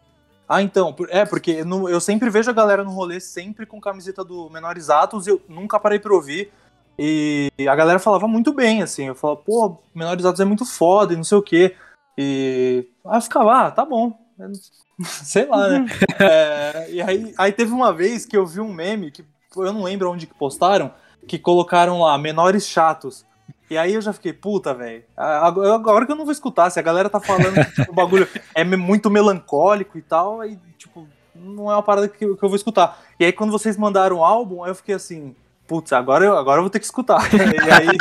Ah, 0.47 0.61
então, 0.61 0.95
é, 1.09 1.25
porque 1.25 1.63
no- 1.63 1.87
eu 1.89 1.99
sempre 1.99 2.29
vejo 2.29 2.49
a 2.49 2.53
galera 2.53 2.83
no 2.83 2.91
rolê 2.91 3.19
sempre 3.19 3.65
com 3.65 3.79
camiseta 3.81 4.23
do 4.23 4.49
Menores 4.49 4.89
Atos, 4.89 5.27
eu 5.27 5.41
nunca 5.47 5.79
parei 5.79 5.99
pra 5.99 6.13
ouvir. 6.13 6.51
E 6.97 7.51
a 7.69 7.75
galera 7.75 7.99
falava 7.99 8.27
muito 8.27 8.53
bem, 8.53 8.81
assim. 8.81 9.05
Eu 9.07 9.15
falava, 9.15 9.41
pô, 9.41 9.77
Menores 9.93 10.23
Atos 10.25 10.39
é 10.39 10.45
muito 10.45 10.65
foda 10.65 11.13
e 11.13 11.17
não 11.17 11.23
sei 11.23 11.37
o 11.37 11.41
quê. 11.43 11.75
E. 12.17 12.87
Aí 13.05 13.17
eu 13.17 13.21
ficava, 13.21 13.67
ah, 13.67 13.71
tá 13.71 13.83
bom. 13.85 14.17
Sei 15.03 15.45
lá, 15.45 15.67
né? 15.67 15.85
É, 16.19 16.87
e 16.91 17.01
aí, 17.01 17.33
aí 17.37 17.51
teve 17.51 17.71
uma 17.73 17.91
vez 17.91 18.25
que 18.25 18.37
eu 18.37 18.45
vi 18.45 18.61
um 18.61 18.71
meme, 18.73 19.11
que 19.11 19.25
eu 19.57 19.73
não 19.73 19.83
lembro 19.83 20.09
onde 20.11 20.25
que 20.25 20.33
postaram, 20.33 20.91
que 21.27 21.37
colocaram 21.37 21.99
lá, 21.99 22.17
menores 22.17 22.65
chatos. 22.65 23.25
E 23.69 23.77
aí 23.77 23.93
eu 23.95 24.01
já 24.01 24.13
fiquei, 24.13 24.31
puta, 24.31 24.73
velho. 24.73 25.03
Agora 25.17 26.05
que 26.05 26.11
eu 26.11 26.15
não 26.15 26.25
vou 26.25 26.31
escutar, 26.31 26.69
se 26.69 26.79
a 26.79 26.83
galera 26.83 27.09
tá 27.09 27.19
falando 27.19 27.55
que 27.55 27.71
tipo, 27.75 27.91
o 27.91 27.95
bagulho 27.95 28.27
é 28.53 28.63
muito 28.63 29.09
melancólico 29.09 29.97
e 29.97 30.01
tal, 30.01 30.39
aí, 30.41 30.57
tipo, 30.77 31.07
não 31.33 31.71
é 31.71 31.75
uma 31.75 31.81
parada 31.83 32.07
que, 32.07 32.23
eu- 32.23 32.37
vou 32.39 32.55
escutar. 32.55 32.99
E 33.19 33.25
aí 33.25 33.31
quando 33.33 33.51
vocês 33.51 33.75
mandaram 33.75 34.17
o 34.17 34.23
álbum, 34.23 34.63
aí 34.63 34.69
eu 34.69 34.75
fiquei 34.75 34.93
assim, 34.93 35.35
putz, 35.67 35.91
agora 35.93 36.23
eu, 36.23 36.37
agora 36.37 36.59
eu 36.59 36.63
vou 36.63 36.69
ter 36.69 36.79
que 36.79 36.85
escutar. 36.85 37.19
e 37.33 37.71
aí, 37.71 37.97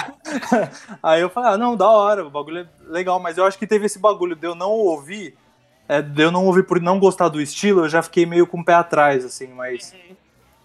aí 1.02 1.20
eu 1.22 1.30
falei, 1.30 1.52
ah, 1.52 1.56
não, 1.56 1.74
da 1.76 1.88
hora, 1.88 2.26
o 2.26 2.30
bagulho 2.30 2.58
é 2.60 2.66
legal, 2.92 3.18
mas 3.18 3.38
eu 3.38 3.46
acho 3.46 3.58
que 3.58 3.66
teve 3.66 3.86
esse 3.86 3.98
bagulho 3.98 4.36
de 4.36 4.46
eu 4.46 4.54
não 4.54 4.70
ouvir, 4.70 5.34
é, 5.88 6.02
de 6.02 6.22
eu 6.22 6.30
não 6.30 6.44
ouvir 6.44 6.66
por 6.66 6.78
não 6.80 6.98
gostar 6.98 7.28
do 7.28 7.40
estilo, 7.40 7.84
eu 7.84 7.88
já 7.88 8.02
fiquei 8.02 8.26
meio 8.26 8.46
com 8.46 8.60
o 8.60 8.64
pé 8.64 8.74
atrás, 8.74 9.24
assim, 9.24 9.46
mas. 9.48 9.94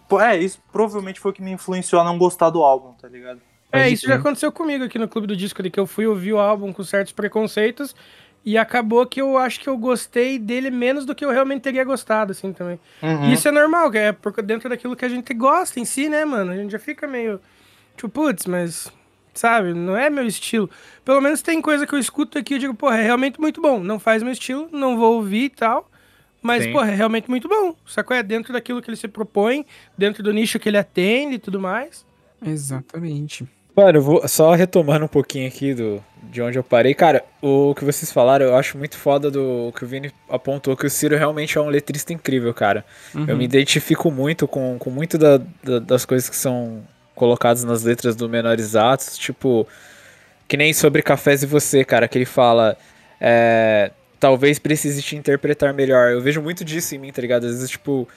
Pô, 0.10 0.20
É, 0.20 0.36
isso 0.38 0.60
provavelmente 0.74 1.20
foi 1.20 1.32
o 1.32 1.34
que 1.34 1.42
me 1.42 1.52
influenciou 1.52 2.02
a 2.02 2.04
não 2.06 2.18
gostar 2.18 2.50
do 2.50 2.64
álbum, 2.64 2.94
tá 2.94 3.08
ligado? 3.08 3.40
É, 3.72 3.90
isso 3.90 4.04
já 4.04 4.14
crer. 4.14 4.20
aconteceu 4.20 4.52
comigo 4.52 4.84
aqui 4.84 4.98
no 4.98 5.08
Clube 5.08 5.28
do 5.28 5.36
Disco, 5.36 5.62
ali, 5.62 5.70
que 5.70 5.80
eu 5.80 5.86
fui 5.86 6.08
ouvir 6.08 6.34
o 6.34 6.40
álbum 6.40 6.74
com 6.74 6.84
certos 6.84 7.14
preconceitos 7.14 7.96
e 8.44 8.58
acabou 8.58 9.06
que 9.06 9.22
eu 9.22 9.38
acho 9.38 9.60
que 9.60 9.68
eu 9.68 9.78
gostei 9.78 10.40
dele 10.40 10.72
menos 10.72 11.06
do 11.06 11.14
que 11.14 11.26
eu 11.26 11.30
realmente 11.30 11.62
teria 11.62 11.84
gostado, 11.84 12.32
assim, 12.32 12.54
também. 12.54 12.80
Uhum. 13.02 13.30
E 13.30 13.34
isso 13.34 13.48
é 13.48 13.52
normal, 13.52 13.94
é 13.94 14.12
porque 14.12 14.42
dentro 14.42 14.70
daquilo 14.70 14.96
que 14.96 15.06
a 15.06 15.10
gente 15.10 15.34
gosta 15.34 15.80
em 15.80 15.86
si, 15.86 16.10
né, 16.10 16.26
mano? 16.26 16.52
A 16.52 16.56
gente 16.56 16.72
já 16.72 16.80
fica 16.80 17.06
meio, 17.08 17.40
tipo, 17.96 18.10
putz, 18.10 18.46
mas, 18.46 18.92
sabe, 19.34 19.74
não 19.74 19.96
é 19.96 20.10
meu 20.10 20.26
estilo. 20.26 20.70
Pelo 21.04 21.22
menos 21.22 21.42
tem 21.42 21.62
coisa 21.62 21.86
que 21.86 21.94
eu 21.94 22.00
escuto 22.00 22.38
aqui 22.38 22.56
e 22.56 22.60
digo, 22.60 22.74
porra, 22.74 22.98
é 22.98 23.04
realmente 23.04 23.40
muito 23.40 23.62
bom. 23.62 23.80
Não 23.80 24.00
faz 24.00 24.24
meu 24.24 24.32
estilo, 24.32 24.70
não 24.72 24.98
vou 24.98 25.16
ouvir 25.16 25.46
e 25.46 25.50
tal. 25.50 25.90
Mas, 26.42 26.64
Sim. 26.64 26.72
porra, 26.72 26.90
é 26.90 26.96
realmente 26.96 27.30
muito 27.30 27.50
bom. 27.50 27.76
Sacou? 27.86 28.16
É 28.16 28.24
dentro 28.24 28.54
daquilo 28.54 28.82
que 28.82 28.90
ele 28.90 28.96
se 28.96 29.10
propõe, 29.10 29.66
dentro 29.98 30.24
do 30.24 30.32
nicho 30.32 30.58
que 30.58 30.70
ele 30.70 30.78
atende 30.78 31.36
e 31.36 31.40
tudo 31.40 31.60
mais. 31.60 32.06
Exatamente. 32.42 33.46
Mano, 33.80 33.98
eu 34.00 34.02
vou 34.02 34.28
só 34.28 34.54
retomando 34.54 35.06
um 35.06 35.08
pouquinho 35.08 35.48
aqui 35.48 35.74
do, 35.74 36.04
de 36.24 36.42
onde 36.42 36.58
eu 36.60 36.64
parei. 36.64 36.94
Cara, 36.94 37.24
o 37.42 37.74
que 37.74 37.86
vocês 37.86 38.12
falaram, 38.12 38.46
eu 38.48 38.56
acho 38.56 38.78
muito 38.78 38.98
foda 38.98 39.32
do 39.32 39.72
que 39.76 39.84
o 39.86 39.88
Vini 39.88 40.12
apontou, 40.30 40.76
que 40.76 40.86
o 40.86 40.90
Ciro 40.90 41.16
realmente 41.18 41.58
é 41.58 41.62
um 41.62 41.70
letrista 41.70 42.12
incrível, 42.12 42.54
cara. 42.54 42.84
Eu 43.30 43.38
me 43.38 43.46
identifico 43.46 44.12
muito 44.12 44.48
com, 44.48 44.78
com 44.78 44.90
muito 44.90 45.18
da- 45.18 45.38
da- 45.64 45.80
das 45.80 46.04
coisas 46.04 46.30
que 46.30 46.36
são 46.36 46.82
colocadas 47.16 47.64
nas 47.64 47.84
letras 47.84 48.16
do 48.16 48.28
Menores 48.28 48.76
Atos, 48.76 49.18
tipo, 49.18 49.66
que 50.48 50.58
nem 50.58 50.74
sobre 50.74 51.02
Cafés 51.02 51.42
e 51.44 51.46
Você, 51.46 51.86
cara, 51.86 52.08
que 52.08 52.18
ele 52.18 52.26
fala, 52.26 52.76
é, 53.20 53.92
talvez 54.20 54.60
precise 54.60 55.02
te 55.02 55.16
interpretar 55.16 55.74
melhor. 55.74 56.12
Eu 56.12 56.22
vejo 56.22 56.42
muito 56.42 56.66
disso 56.66 56.96
em 56.96 56.98
mim, 56.98 57.12
tá 57.14 57.22
ligado? 57.22 57.46
Às 57.46 57.54
vezes, 57.54 57.70
tipo, 57.70 58.08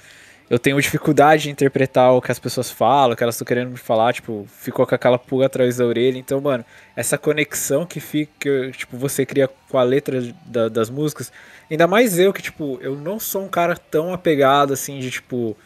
eu 0.53 0.59
tenho 0.59 0.79
dificuldade 0.79 1.45
de 1.45 1.51
interpretar 1.51 2.13
o 2.13 2.21
que 2.21 2.31
as 2.31 2.39
pessoas 2.39 2.71
falam, 2.71 3.15
o 3.15 3.17
que 3.17 3.23
elas 3.23 3.37
estão 3.37 3.47
querendo 3.47 3.71
me 3.71 3.79
falar, 3.79 4.13
tipo, 4.13 4.47
ficou 4.61 4.87
com 4.87 4.95
aquela 4.95 5.19
pulga 5.19 5.47
atrás 5.47 5.79
da 5.79 5.87
orelha. 5.87 6.19
Então, 6.19 6.43
mano, 6.43 6.63
essa 6.95 7.17
conexão 7.17 7.87
que 7.87 8.01
fica, 8.01 8.33
que, 8.39 8.71
tipo, 8.73 8.99
você 8.99 9.25
cria 9.25 9.49
com 9.71 9.79
a 9.79 9.83
letra 9.83 10.21
da- 10.45 10.69
das 10.69 10.91
músicas, 10.91 11.33
ainda 11.71 11.87
mais 11.87 12.19
eu 12.19 12.35
que, 12.35 12.43
tipo, 12.43 12.79
eu 12.83 12.95
não 12.95 13.19
sou 13.19 13.43
um 13.45 13.49
cara 13.49 13.75
tão 13.91 14.13
apegado, 14.13 14.75
assim, 14.75 14.99
de, 14.99 15.11
tipo, 15.11 15.57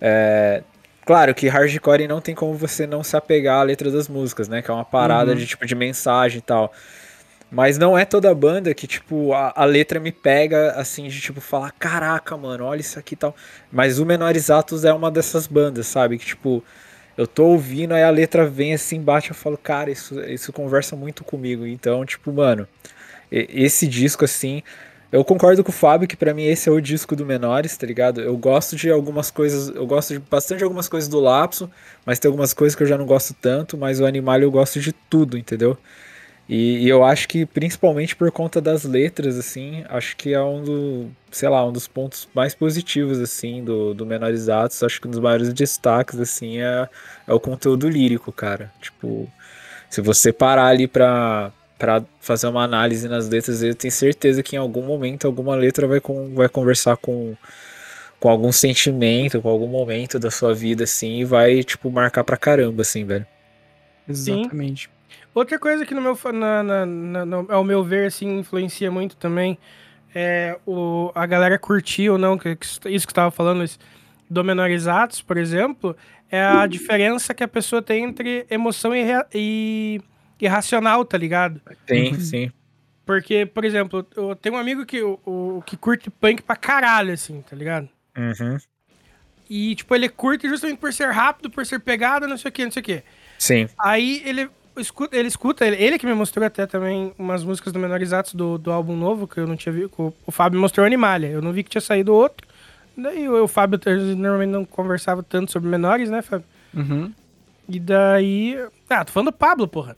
é, 0.00 0.62
Claro 1.04 1.34
que 1.34 1.48
hardcore 1.48 2.06
não 2.06 2.20
tem 2.20 2.36
como 2.36 2.54
você 2.54 2.86
não 2.86 3.02
se 3.02 3.16
apegar 3.16 3.58
à 3.60 3.62
letra 3.64 3.90
das 3.90 4.06
músicas, 4.06 4.46
né? 4.48 4.62
Que 4.62 4.70
é 4.70 4.74
uma 4.74 4.84
parada 4.84 5.34
de 5.34 5.44
tipo 5.44 5.66
de 5.66 5.74
mensagem 5.74 6.38
e 6.38 6.42
tal. 6.42 6.72
Mas 7.50 7.76
não 7.78 7.98
é 7.98 8.04
toda 8.04 8.32
banda 8.34 8.72
que, 8.74 8.86
tipo, 8.86 9.32
a, 9.32 9.52
a 9.56 9.64
letra 9.64 9.98
me 9.98 10.12
pega, 10.12 10.72
assim, 10.72 11.08
de, 11.08 11.20
tipo, 11.20 11.40
falar, 11.40 11.72
caraca, 11.72 12.36
mano, 12.36 12.64
olha 12.64 12.80
isso 12.80 12.98
aqui 12.98 13.14
e 13.14 13.16
tal. 13.16 13.34
Mas 13.72 13.98
o 13.98 14.06
Menores 14.06 14.50
Atos 14.50 14.84
é 14.84 14.92
uma 14.92 15.10
dessas 15.10 15.46
bandas, 15.48 15.86
sabe? 15.88 16.16
Que, 16.18 16.26
tipo, 16.26 16.62
eu 17.16 17.26
tô 17.26 17.46
ouvindo, 17.46 17.92
aí 17.92 18.02
a 18.04 18.10
letra 18.10 18.46
vem 18.48 18.72
assim, 18.72 19.00
bate, 19.00 19.30
eu 19.30 19.34
falo, 19.34 19.58
cara, 19.58 19.90
isso, 19.90 20.20
isso 20.20 20.52
conversa 20.52 20.94
muito 20.94 21.24
comigo. 21.24 21.66
Então, 21.66 22.04
tipo, 22.04 22.32
mano, 22.32 22.68
esse 23.30 23.86
disco, 23.86 24.24
assim, 24.24 24.62
eu 25.12 25.24
concordo 25.24 25.64
com 25.64 25.70
o 25.70 25.74
Fábio 25.74 26.06
que 26.06 26.16
pra 26.16 26.32
mim 26.32 26.44
esse 26.44 26.68
é 26.68 26.72
o 26.72 26.80
disco 26.80 27.16
do 27.16 27.26
Menores, 27.26 27.76
tá 27.76 27.84
ligado? 27.86 28.20
Eu 28.20 28.36
gosto 28.36 28.76
de 28.76 28.88
algumas 28.90 29.30
coisas, 29.30 29.74
eu 29.74 29.86
gosto 29.86 30.14
de 30.14 30.20
bastante 30.20 30.58
de 30.58 30.64
algumas 30.64 30.88
coisas 30.88 31.08
do 31.08 31.18
Lapso, 31.18 31.68
mas 32.06 32.20
tem 32.20 32.28
algumas 32.28 32.54
coisas 32.54 32.76
que 32.76 32.82
eu 32.84 32.86
já 32.86 32.96
não 32.96 33.06
gosto 33.06 33.34
tanto, 33.34 33.76
mas 33.76 33.98
o 34.00 34.06
Animal 34.06 34.40
eu 34.40 34.50
gosto 34.50 34.78
de 34.80 34.92
tudo, 34.92 35.36
entendeu? 35.36 35.76
E, 36.50 36.78
e 36.84 36.88
eu 36.88 37.04
acho 37.04 37.28
que 37.28 37.46
principalmente 37.46 38.16
por 38.16 38.32
conta 38.32 38.60
das 38.60 38.82
letras, 38.82 39.38
assim, 39.38 39.84
acho 39.88 40.16
que 40.16 40.34
é 40.34 40.42
um 40.42 40.64
do, 40.64 41.10
sei 41.30 41.48
lá, 41.48 41.64
um 41.64 41.70
dos 41.70 41.86
pontos 41.86 42.28
mais 42.34 42.56
positivos, 42.56 43.20
assim, 43.20 43.62
do, 43.62 43.94
do 43.94 44.04
Menores 44.04 44.48
Atos. 44.48 44.82
Acho 44.82 45.00
que 45.00 45.06
um 45.06 45.12
dos 45.12 45.20
maiores 45.20 45.52
destaques, 45.54 46.18
assim, 46.18 46.58
é, 46.60 46.88
é 47.28 47.32
o 47.32 47.38
conteúdo 47.38 47.88
lírico, 47.88 48.32
cara. 48.32 48.72
Tipo, 48.80 49.30
se 49.88 50.00
você 50.00 50.32
parar 50.32 50.66
ali 50.66 50.88
pra, 50.88 51.52
pra 51.78 52.02
fazer 52.20 52.48
uma 52.48 52.64
análise 52.64 53.06
nas 53.06 53.28
letras, 53.28 53.62
eu 53.62 53.72
tenho 53.72 53.92
certeza 53.92 54.42
que 54.42 54.56
em 54.56 54.58
algum 54.58 54.82
momento 54.82 55.28
alguma 55.28 55.54
letra 55.54 55.86
vai, 55.86 56.00
com, 56.00 56.34
vai 56.34 56.48
conversar 56.48 56.96
com, 56.96 57.36
com 58.18 58.28
algum 58.28 58.50
sentimento, 58.50 59.40
com 59.40 59.48
algum 59.48 59.68
momento 59.68 60.18
da 60.18 60.32
sua 60.32 60.52
vida, 60.52 60.82
assim, 60.82 61.20
e 61.20 61.24
vai, 61.24 61.62
tipo, 61.62 61.92
marcar 61.92 62.24
pra 62.24 62.36
caramba, 62.36 62.82
assim, 62.82 63.04
velho. 63.04 63.26
Exatamente. 64.08 64.90
Outra 65.34 65.58
coisa 65.58 65.86
que 65.86 65.94
no 65.94 66.00
meu, 66.00 66.18
na, 66.32 66.62
na- 66.62 66.86
na- 66.86 67.24
no- 67.26 67.46
ao 67.52 67.62
meu 67.64 67.84
ver, 67.84 68.06
assim, 68.06 68.38
influencia 68.38 68.90
muito 68.90 69.16
também 69.16 69.56
é 70.14 70.58
o, 70.66 71.12
a 71.14 71.24
galera 71.24 71.58
curtir 71.58 72.08
ou 72.10 72.18
não, 72.18 72.36
que, 72.36 72.56
que 72.56 72.66
isso 72.66 72.82
que 72.82 72.98
você 72.98 73.06
tava 73.14 73.30
falando, 73.30 73.62
esse, 73.62 73.78
do 74.28 74.42
Menores 74.42 74.86
Atos, 74.88 75.22
por 75.22 75.36
exemplo, 75.36 75.96
é 76.30 76.42
a 76.42 76.66
diferença 76.66 77.32
que 77.32 77.44
a 77.44 77.48
pessoa 77.48 77.80
tem 77.80 78.04
entre 78.04 78.44
emoção 78.50 78.92
e, 78.94 79.04
e, 79.32 80.00
e 80.40 80.46
racional, 80.48 81.04
tá 81.04 81.16
ligado? 81.16 81.60
Sim, 81.88 82.14
sim. 82.18 82.52
Porque, 83.06 83.46
por 83.46 83.64
exemplo, 83.64 84.06
eu 84.16 84.34
tenho 84.36 84.56
um 84.56 84.58
amigo 84.58 84.84
que, 84.84 85.00
o, 85.02 85.18
o- 85.24 85.62
que 85.64 85.76
curte 85.76 86.10
punk 86.10 86.42
pra 86.42 86.56
caralho, 86.56 87.12
assim, 87.12 87.40
tá 87.42 87.54
ligado? 87.56 87.88
Uhum. 88.16 88.56
E, 89.48 89.74
tipo, 89.74 89.94
ele 89.94 90.08
curte 90.08 90.48
justamente 90.48 90.78
por 90.78 90.92
ser 90.92 91.10
rápido, 91.10 91.50
por 91.50 91.66
ser 91.66 91.80
pegado, 91.80 92.26
não 92.28 92.36
sei 92.36 92.48
o 92.48 92.52
que, 92.52 92.64
não 92.64 92.70
sei 92.70 92.80
o 92.80 92.84
que. 92.84 93.02
Sim. 93.38 93.68
Aí 93.78 94.22
ele 94.24 94.48
ele 95.12 95.28
escuta, 95.28 95.66
ele, 95.66 95.76
ele 95.76 95.98
que 95.98 96.06
me 96.06 96.14
mostrou 96.14 96.46
até 96.46 96.66
também 96.66 97.12
umas 97.18 97.44
músicas 97.44 97.72
do 97.72 97.78
Menores 97.78 98.12
Atos 98.12 98.34
do, 98.34 98.58
do 98.58 98.70
álbum 98.70 98.96
novo, 98.96 99.26
que 99.26 99.38
eu 99.38 99.46
não 99.46 99.56
tinha 99.56 99.72
visto. 99.72 99.92
O, 99.98 100.14
o 100.26 100.30
Fábio 100.30 100.60
mostrou 100.60 100.86
Animalia. 100.86 101.28
Eu 101.28 101.42
não 101.42 101.52
vi 101.52 101.62
que 101.62 101.70
tinha 101.70 101.80
saído 101.80 102.14
outro. 102.14 102.46
Daí 102.96 103.28
o, 103.28 103.44
o 103.44 103.48
Fábio 103.48 103.78
normalmente 104.16 104.50
não 104.50 104.64
conversava 104.64 105.22
tanto 105.22 105.52
sobre 105.52 105.68
menores, 105.68 106.10
né, 106.10 106.22
Fábio? 106.22 106.46
Uhum. 106.74 107.12
E 107.68 107.78
daí. 107.78 108.56
Ah, 108.88 109.04
tô 109.04 109.12
falando 109.12 109.30
do 109.30 109.36
Pablo, 109.36 109.68
porra. 109.68 109.96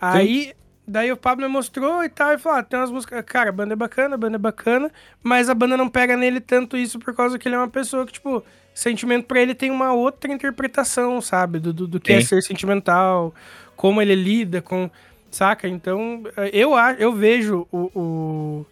Aí. 0.00 0.52
Daí 0.86 1.10
o 1.10 1.16
Pablo 1.16 1.46
me 1.46 1.50
mostrou 1.50 2.04
e 2.04 2.10
tal, 2.10 2.34
e 2.34 2.38
falou: 2.38 2.58
ah, 2.58 2.62
tem 2.62 2.78
umas 2.78 2.90
músicas. 2.90 3.24
Cara, 3.24 3.48
a 3.48 3.52
banda 3.52 3.72
é 3.72 3.76
bacana, 3.76 4.16
a 4.16 4.18
banda 4.18 4.36
é 4.36 4.38
bacana, 4.38 4.90
mas 5.22 5.48
a 5.48 5.54
banda 5.54 5.78
não 5.78 5.88
pega 5.88 6.14
nele 6.14 6.40
tanto 6.40 6.76
isso 6.76 6.98
por 6.98 7.14
causa 7.14 7.38
que 7.38 7.48
ele 7.48 7.54
é 7.54 7.58
uma 7.58 7.68
pessoa 7.68 8.04
que, 8.04 8.12
tipo, 8.12 8.44
sentimento 8.74 9.26
pra 9.26 9.40
ele 9.40 9.54
tem 9.54 9.70
uma 9.70 9.94
outra 9.94 10.30
interpretação, 10.30 11.22
sabe? 11.22 11.58
Do, 11.58 11.72
do, 11.72 11.86
do 11.86 12.00
que 12.00 12.12
é 12.12 12.16
Tem. 12.16 12.26
ser 12.26 12.42
sentimental, 12.42 13.32
como 13.76 14.00
ele 14.02 14.14
lida 14.14 14.60
com. 14.62 14.90
Saca? 15.30 15.66
Então, 15.68 16.22
eh, 16.36 16.50
eu, 16.52 16.74
a- 16.76 16.92
eu 16.92 17.12
vejo 17.12 17.66
o, 17.72 18.64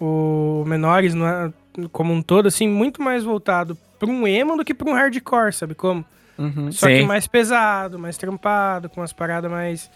o, 0.00 0.60
o 0.62 0.64
Menores 0.66 1.14
é- 1.14 1.52
como 1.92 2.12
um 2.12 2.22
todo, 2.22 2.46
assim, 2.48 2.66
muito 2.66 3.02
mais 3.02 3.22
voltado 3.22 3.76
pra 3.98 4.08
um 4.08 4.26
emo 4.26 4.56
do 4.56 4.64
que 4.64 4.72
pra 4.74 4.88
um 4.90 4.94
hardcore, 4.94 5.52
sabe 5.52 5.74
como? 5.74 6.04
Uhum. 6.38 6.70
Só 6.72 6.86
que 6.86 7.00
Sim. 7.00 7.06
mais 7.06 7.26
pesado, 7.26 7.98
mais 7.98 8.16
trampado, 8.16 8.88
com 8.88 9.00
umas 9.00 9.12
paradas 9.12 9.50
mais. 9.50 9.90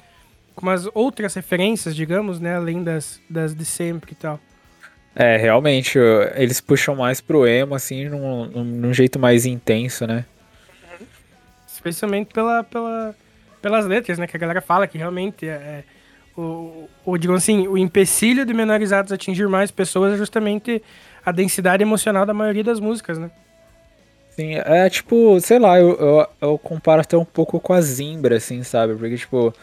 com 0.55 0.67
umas 0.67 0.87
outras 0.93 1.33
referências, 1.35 1.95
digamos, 1.97 2.39
né? 2.39 2.57
Além 2.57 2.83
das, 2.83 3.21
das 3.31 3.55
de 3.55 3.65
sempre 3.65 4.13
e 4.13 4.15
tal. 4.15 4.39
É, 5.15 5.37
realmente, 5.37 5.99
eles 6.35 6.61
puxam 6.61 6.97
mais 6.97 7.21
pro 7.21 7.47
emo, 7.47 7.75
assim, 7.75 8.09
num, 8.09 8.47
num, 8.47 8.65
num 8.65 8.93
jeito 8.95 9.19
mais 9.19 9.45
intenso, 9.47 10.07
né? 10.07 10.25
Especialmente 11.67 12.33
pela, 12.33 12.63
pela, 12.65 13.15
pelas 13.63 13.87
letras, 13.87 14.19
né? 14.19 14.27
Que 14.27 14.37
a 14.37 14.41
galera 14.41 14.61
fala 14.61 14.87
que 14.87 14.99
realmente 14.99 15.49
é, 15.49 15.53
é, 15.53 15.85
o, 16.37 16.89
o, 17.05 17.17
digamos 17.17 17.43
assim, 17.43 17.67
o 17.69 17.79
empecilho 17.79 18.45
de 18.45 18.53
menorizados 18.53 19.13
atingir 19.13 19.49
mais 19.49 19.71
pessoas 19.71 20.15
é 20.15 20.17
justamente 20.19 20.83
a 21.25 21.33
densidade 21.33 21.83
emocional 21.83 22.27
da 22.27 22.35
maioria 22.35 22.65
das 22.65 22.81
músicas, 22.81 23.19
né? 23.19 23.31
Sim, 24.31 24.55
é 24.55 24.89
tipo, 24.89 25.39
sei 25.41 25.59
lá, 25.59 25.79
eu, 25.79 25.91
eu, 25.99 26.27
eu 26.41 26.59
comparo 26.59 27.03
até 27.03 27.17
um 27.17 27.25
pouco 27.25 27.61
com 27.61 27.75
a 27.75 27.81
Zimbra, 27.83 28.37
assim, 28.39 28.63
sabe? 28.63 28.95
Porque, 28.95 29.17
tipo, 29.17 29.55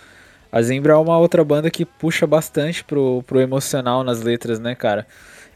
a 0.51 0.61
Zimbra 0.61 0.93
é 0.93 0.95
uma 0.95 1.17
outra 1.17 1.43
banda 1.43 1.71
que 1.71 1.85
puxa 1.85 2.27
bastante 2.27 2.83
pro, 2.83 3.23
pro 3.23 3.41
emocional 3.41 4.03
nas 4.03 4.21
letras, 4.21 4.59
né, 4.59 4.75
cara? 4.75 5.07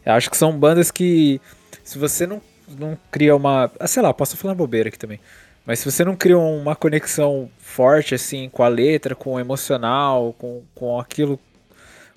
Eu 0.03 0.13
acho 0.13 0.31
que 0.31 0.37
são 0.37 0.51
bandas 0.57 0.89
que, 0.89 1.39
se 1.83 1.99
você 1.99 2.25
não, 2.25 2.41
não 2.67 2.97
cria 3.11 3.35
uma. 3.35 3.71
ah, 3.79 3.87
Sei 3.87 4.01
lá, 4.01 4.11
posso 4.13 4.35
falar 4.35 4.55
bobeira 4.55 4.89
aqui 4.89 4.97
também. 4.97 5.19
Mas 5.65 5.79
se 5.79 5.89
você 5.89 6.03
não 6.03 6.15
cria 6.15 6.37
uma 6.37 6.75
conexão 6.75 7.49
forte, 7.57 8.13
assim, 8.15 8.49
com 8.49 8.63
a 8.63 8.67
letra, 8.67 9.15
com 9.15 9.33
o 9.33 9.39
emocional, 9.39 10.33
com, 10.37 10.61
com 10.75 10.99
aquilo, 10.99 11.39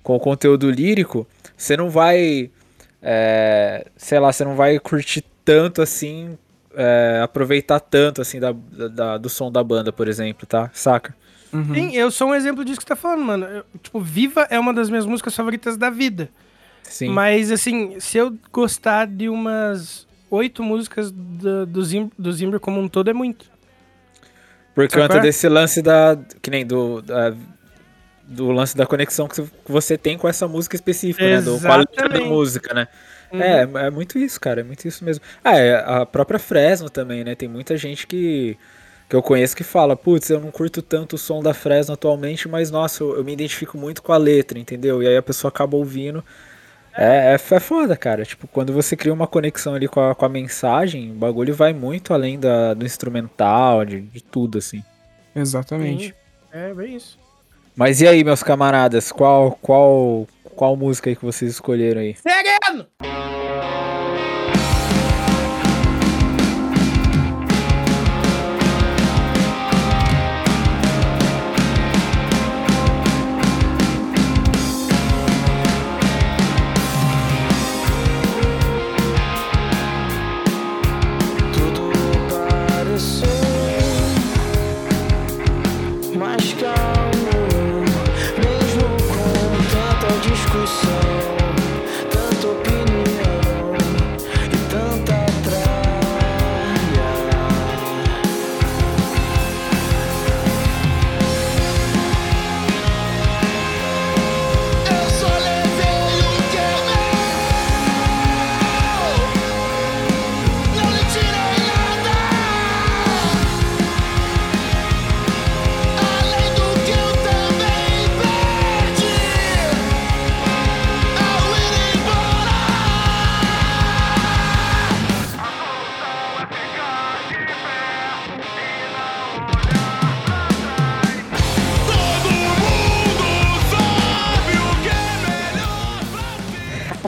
com 0.02 0.16
o 0.16 0.20
conteúdo 0.20 0.70
lírico, 0.70 1.26
você 1.56 1.76
não 1.76 1.88
vai. 1.88 2.50
é, 3.00 3.86
sei 3.96 4.18
lá, 4.18 4.32
você 4.32 4.44
não 4.44 4.56
vai 4.56 4.78
curtir 4.80 5.24
tanto 5.44 5.80
assim 5.80 6.36
é, 6.74 7.20
aproveitar 7.22 7.78
tanto 7.78 8.20
assim 8.20 8.40
da, 8.40 8.52
da- 8.52 9.16
do 9.16 9.28
som 9.28 9.50
da 9.50 9.62
banda, 9.62 9.92
por 9.92 10.08
exemplo, 10.08 10.44
tá? 10.46 10.70
Saca? 10.74 11.14
Uhum. 11.52 11.72
Sim, 11.72 11.94
eu 11.96 12.10
sou 12.10 12.28
um 12.30 12.34
exemplo 12.34 12.64
disso 12.64 12.78
que 12.80 12.82
você 12.82 12.88
tá 12.88 12.96
falando, 12.96 13.22
mano. 13.24 13.46
Eu, 13.46 13.64
tipo, 13.80 14.00
Viva 14.00 14.46
é 14.50 14.58
uma 14.58 14.74
das 14.74 14.90
minhas 14.90 15.06
músicas 15.06 15.34
favoritas 15.34 15.76
da 15.76 15.88
vida. 15.88 16.28
Sim. 16.82 17.08
Mas, 17.10 17.50
assim, 17.52 17.98
se 18.00 18.18
eu 18.18 18.36
gostar 18.52 19.06
de 19.06 19.28
umas 19.28 20.05
oito 20.30 20.62
músicas 20.62 21.10
do, 21.10 21.66
do, 21.66 21.84
Zim, 21.84 22.10
do 22.18 22.32
Zimbra 22.32 22.60
como 22.60 22.80
um 22.80 22.88
todo, 22.88 23.10
é 23.10 23.12
muito. 23.12 23.46
por 24.74 24.90
sabe 24.90 25.02
conta 25.02 25.18
é? 25.18 25.20
desse 25.20 25.48
lance 25.48 25.82
da. 25.82 26.16
Que 26.42 26.50
nem 26.50 26.66
do. 26.66 27.02
da- 27.02 27.34
do 28.28 28.50
lance 28.50 28.76
da 28.76 28.84
conexão 28.84 29.28
que 29.28 29.40
você 29.68 29.96
tem 29.96 30.18
com 30.18 30.28
essa 30.28 30.48
música 30.48 30.74
específica, 30.74 31.30
né? 31.30 31.40
Do, 31.40 31.60
com 31.60 31.70
a 31.70 31.76
letra 31.76 32.08
da 32.08 32.16
Exatamente. 32.16 32.28
música, 32.28 32.74
né? 32.74 32.88
Uhum. 33.32 33.40
É, 33.40 33.62
é 33.86 33.90
muito 33.90 34.18
isso, 34.18 34.40
cara. 34.40 34.62
É 34.62 34.64
muito 34.64 34.86
isso 34.86 35.04
mesmo. 35.04 35.22
Ah, 35.44 35.56
é, 35.56 35.76
a 35.76 36.04
própria 36.04 36.38
Fresno 36.38 36.90
também, 36.90 37.22
né? 37.22 37.34
Tem 37.34 37.48
muita 37.48 37.76
gente 37.76 38.06
que. 38.06 38.56
Que 39.08 39.14
eu 39.14 39.22
conheço 39.22 39.56
que 39.56 39.62
fala, 39.62 39.94
putz, 39.94 40.30
eu 40.30 40.40
não 40.40 40.50
curto 40.50 40.82
tanto 40.82 41.14
o 41.14 41.18
som 41.18 41.40
da 41.40 41.54
Fresno 41.54 41.94
atualmente, 41.94 42.48
mas 42.48 42.72
nossa, 42.72 43.04
eu, 43.04 43.16
eu 43.18 43.22
me 43.24 43.32
identifico 43.32 43.78
muito 43.78 44.02
com 44.02 44.12
a 44.12 44.16
letra, 44.16 44.58
entendeu? 44.58 45.00
E 45.00 45.06
aí 45.06 45.16
a 45.16 45.22
pessoa 45.22 45.48
acaba 45.48 45.76
ouvindo. 45.76 46.24
É, 46.96 47.32
é, 47.32 47.34
é 47.34 47.60
foda, 47.60 47.96
cara. 47.96 48.24
Tipo, 48.24 48.48
quando 48.48 48.72
você 48.72 48.96
cria 48.96 49.12
uma 49.12 49.26
conexão 49.26 49.74
ali 49.74 49.86
com 49.86 50.00
a, 50.00 50.14
com 50.14 50.24
a 50.24 50.28
mensagem, 50.28 51.10
o 51.10 51.14
bagulho 51.14 51.54
vai 51.54 51.72
muito 51.72 52.14
além 52.14 52.38
da, 52.38 52.74
do 52.74 52.84
instrumental, 52.84 53.84
de, 53.84 54.00
de 54.00 54.22
tudo, 54.22 54.58
assim. 54.58 54.82
Exatamente. 55.34 56.08
Sim. 56.08 56.12
É, 56.52 56.72
bem 56.72 56.96
isso. 56.96 57.18
Mas 57.74 58.00
e 58.00 58.08
aí, 58.08 58.24
meus 58.24 58.42
camaradas, 58.42 59.12
qual, 59.12 59.58
qual, 59.60 60.26
qual 60.54 60.74
música 60.74 61.10
aí 61.10 61.16
que 61.16 61.24
vocês 61.24 61.50
escolheram 61.50 62.00
aí? 62.00 62.16
Sereno! 62.16 63.35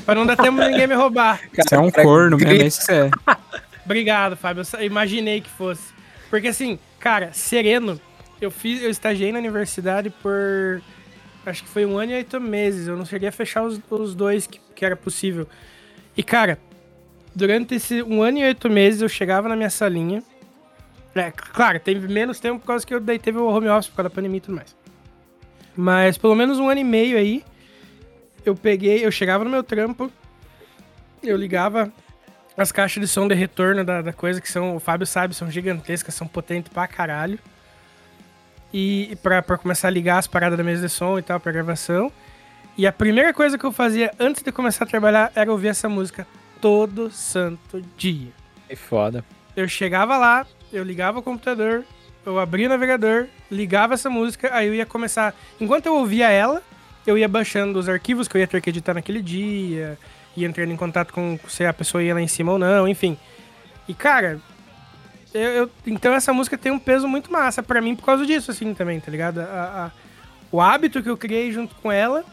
Pra 0.08 0.14
não 0.14 0.24
dar 0.24 0.38
tempo 0.38 0.58
de 0.58 0.70
ninguém 0.70 0.86
me 0.86 0.94
roubar. 0.94 1.38
Você 1.54 1.74
é 1.74 1.78
um 1.78 1.90
corno 1.90 2.38
mesmo, 2.38 2.62
é 2.62 2.66
isso 2.66 2.78
que 2.78 2.86
você 2.86 2.92
é. 2.94 3.10
Obrigado, 3.84 4.38
Fábio. 4.38 4.62
Eu 4.78 4.84
imaginei 4.86 5.42
que 5.42 5.50
fosse. 5.50 5.92
Porque 6.30 6.48
assim, 6.48 6.78
cara, 6.98 7.30
sereno, 7.34 8.00
eu 8.40 8.50
fiz, 8.50 8.80
eu 8.80 8.88
estagiei 8.88 9.30
na 9.32 9.38
universidade 9.38 10.08
por. 10.08 10.80
Acho 11.44 11.62
que 11.62 11.68
foi 11.68 11.84
um 11.84 11.98
ano 11.98 12.12
e 12.12 12.14
oito 12.14 12.40
meses. 12.40 12.88
Eu 12.88 12.96
não 12.96 13.04
cheguei 13.04 13.28
a 13.28 13.32
fechar 13.32 13.62
os, 13.62 13.78
os 13.90 14.14
dois 14.14 14.46
que, 14.46 14.58
que 14.74 14.82
era 14.82 14.96
possível. 14.96 15.46
E, 16.16 16.22
cara, 16.22 16.58
durante 17.34 17.74
esse 17.74 18.02
um 18.02 18.22
ano 18.22 18.38
e 18.38 18.44
oito 18.44 18.70
meses 18.70 19.02
eu 19.02 19.10
chegava 19.10 19.46
na 19.46 19.56
minha 19.56 19.68
salinha. 19.68 20.22
É, 21.14 21.30
claro, 21.30 21.78
teve 21.80 22.08
menos 22.08 22.40
tempo 22.40 22.60
por 22.60 22.66
causa 22.68 22.86
que 22.86 22.94
eu 22.94 23.00
daí 23.00 23.18
teve 23.18 23.36
o 23.36 23.46
home 23.46 23.68
office 23.68 23.90
por 23.90 23.96
causa 23.96 24.08
da 24.08 24.14
pandemia 24.14 24.38
e 24.38 24.40
tudo 24.40 24.54
mais. 24.54 24.74
Mas 25.76 26.16
pelo 26.16 26.34
menos 26.34 26.58
um 26.58 26.66
ano 26.66 26.80
e 26.80 26.84
meio 26.84 27.18
aí, 27.18 27.44
eu 28.48 28.54
peguei, 28.54 29.04
eu 29.04 29.10
chegava 29.10 29.44
no 29.44 29.50
meu 29.50 29.62
trampo, 29.62 30.10
eu 31.22 31.36
ligava 31.36 31.92
as 32.56 32.72
caixas 32.72 33.00
de 33.00 33.06
som 33.06 33.28
de 33.28 33.34
retorno 33.34 33.84
da, 33.84 34.02
da 34.02 34.12
coisa, 34.12 34.40
que 34.40 34.50
são, 34.50 34.74
o 34.74 34.80
Fábio 34.80 35.06
sabe, 35.06 35.34
são 35.34 35.50
gigantescas, 35.50 36.14
são 36.14 36.26
potentes 36.26 36.72
pra 36.72 36.88
caralho. 36.88 37.38
E, 38.74 39.16
pra, 39.22 39.40
pra 39.40 39.56
começar 39.56 39.88
a 39.88 39.90
ligar 39.90 40.18
as 40.18 40.26
paradas 40.26 40.58
da 40.58 40.64
mesa 40.64 40.82
de 40.82 40.92
som 40.92 41.18
e 41.18 41.22
tal, 41.22 41.40
pra 41.40 41.52
gravação. 41.52 42.12
E 42.76 42.86
a 42.86 42.92
primeira 42.92 43.32
coisa 43.32 43.56
que 43.56 43.64
eu 43.64 43.72
fazia 43.72 44.12
antes 44.18 44.42
de 44.42 44.52
começar 44.52 44.84
a 44.84 44.86
trabalhar 44.86 45.32
era 45.34 45.50
ouvir 45.50 45.68
essa 45.68 45.88
música 45.88 46.26
todo 46.60 47.10
santo 47.10 47.82
dia. 47.96 48.32
Que 48.68 48.76
foda. 48.76 49.24
Eu 49.56 49.68
chegava 49.68 50.16
lá, 50.16 50.46
eu 50.72 50.84
ligava 50.84 51.20
o 51.20 51.22
computador, 51.22 51.84
eu 52.26 52.38
abria 52.38 52.66
o 52.66 52.68
navegador, 52.68 53.26
ligava 53.50 53.94
essa 53.94 54.10
música, 54.10 54.50
aí 54.52 54.68
eu 54.68 54.74
ia 54.74 54.86
começar. 54.86 55.34
Enquanto 55.60 55.86
eu 55.86 55.94
ouvia 55.94 56.28
ela, 56.30 56.62
eu 57.08 57.16
ia 57.18 57.28
baixando 57.28 57.78
os 57.78 57.88
arquivos 57.88 58.28
que 58.28 58.36
eu 58.36 58.40
ia 58.40 58.46
ter 58.46 58.60
que 58.60 58.70
editar 58.70 58.94
naquele 58.94 59.22
dia, 59.22 59.98
ia 60.36 60.46
entrando 60.46 60.72
em 60.72 60.76
contato 60.76 61.12
com 61.12 61.38
se 61.48 61.64
a 61.64 61.72
pessoa 61.72 62.02
ia 62.02 62.14
lá 62.14 62.20
em 62.20 62.28
cima 62.28 62.52
ou 62.52 62.58
não, 62.58 62.86
enfim. 62.86 63.16
E 63.88 63.94
cara, 63.94 64.38
eu, 65.32 65.40
eu- 65.50 65.70
então 65.86 66.12
essa 66.14 66.32
música 66.32 66.56
tem 66.58 66.70
um 66.72 66.78
peso 66.78 67.08
muito 67.08 67.30
massa 67.32 67.62
pra 67.62 67.80
mim 67.80 67.94
por 67.96 68.04
causa 68.04 68.24
disso, 68.26 68.50
assim, 68.50 68.74
também, 68.74 69.00
tá 69.00 69.10
ligado? 69.10 69.40
A- 69.40 69.44
a- 69.44 69.90
o 70.50 70.60
hábito 70.60 71.02
que 71.02 71.08
eu 71.10 71.16
criei 71.16 71.52
junto 71.52 71.74
com 71.76 71.90
ela. 71.92 72.24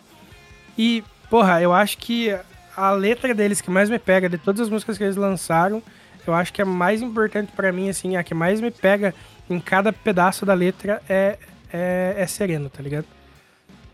E, 0.77 1.03
porra, 1.29 1.61
eu 1.61 1.73
acho 1.73 1.97
que 1.97 2.35
a 2.75 2.91
letra 2.91 3.33
deles 3.33 3.61
que 3.61 3.69
mais 3.71 3.89
me 3.89 3.97
pega, 3.99 4.27
de 4.27 4.37
todas 4.37 4.61
as 4.61 4.69
músicas 4.69 4.97
que 4.97 5.03
eles 5.03 5.15
lançaram, 5.15 5.81
eu 6.27 6.33
acho 6.33 6.51
que 6.51 6.61
a 6.61 6.65
mais 6.65 7.01
importante 7.01 7.51
pra 7.55 7.71
mim, 7.71 7.87
assim, 7.89 8.17
a 8.17 8.23
que 8.23 8.33
mais 8.33 8.59
me 8.59 8.71
pega 8.71 9.13
em 9.49 9.59
cada 9.59 9.93
pedaço 9.93 10.45
da 10.45 10.53
letra 10.53 11.01
é, 11.07 11.37
é, 11.71 12.15
é 12.17 12.27
Sereno, 12.27 12.69
tá 12.69 12.81
ligado? 12.81 13.05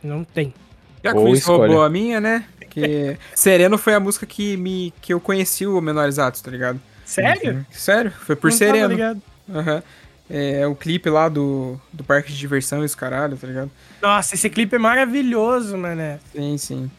Não 0.03 0.23
tem. 0.23 0.53
Já 1.03 1.09
que 1.11 1.15
Boa 1.15 1.25
o 1.25 1.29
Luiz 1.29 1.45
roubou 1.45 1.83
a 1.83 1.89
minha, 1.89 2.19
né? 2.21 2.45
Que 2.69 3.17
Sereno 3.35 3.77
foi 3.77 3.93
a 3.93 3.99
música 3.99 4.25
que, 4.25 4.55
me, 4.55 4.93
que 5.01 5.13
eu 5.13 5.19
conheci 5.19 5.67
o 5.67 5.81
Menores 5.81 6.17
Atos, 6.17 6.41
tá 6.41 6.49
ligado? 6.49 6.79
Sério? 7.05 7.65
Sério, 7.69 8.11
foi 8.11 8.35
por 8.35 8.49
Não 8.49 8.57
sereno. 8.57 8.87
ligado. 8.87 9.21
Aham. 9.53 9.83
É 10.33 10.65
o 10.65 10.73
clipe 10.73 11.09
lá 11.09 11.27
do, 11.27 11.77
do 11.91 12.05
parque 12.05 12.31
de 12.31 12.37
diversão, 12.37 12.85
esse 12.85 12.95
caralho, 12.95 13.35
tá 13.35 13.45
ligado? 13.45 13.69
Nossa, 14.01 14.33
esse 14.33 14.49
clipe 14.49 14.73
é 14.77 14.79
maravilhoso, 14.79 15.77
mané. 15.77 16.19
Sim, 16.33 16.57
sim. 16.57 16.91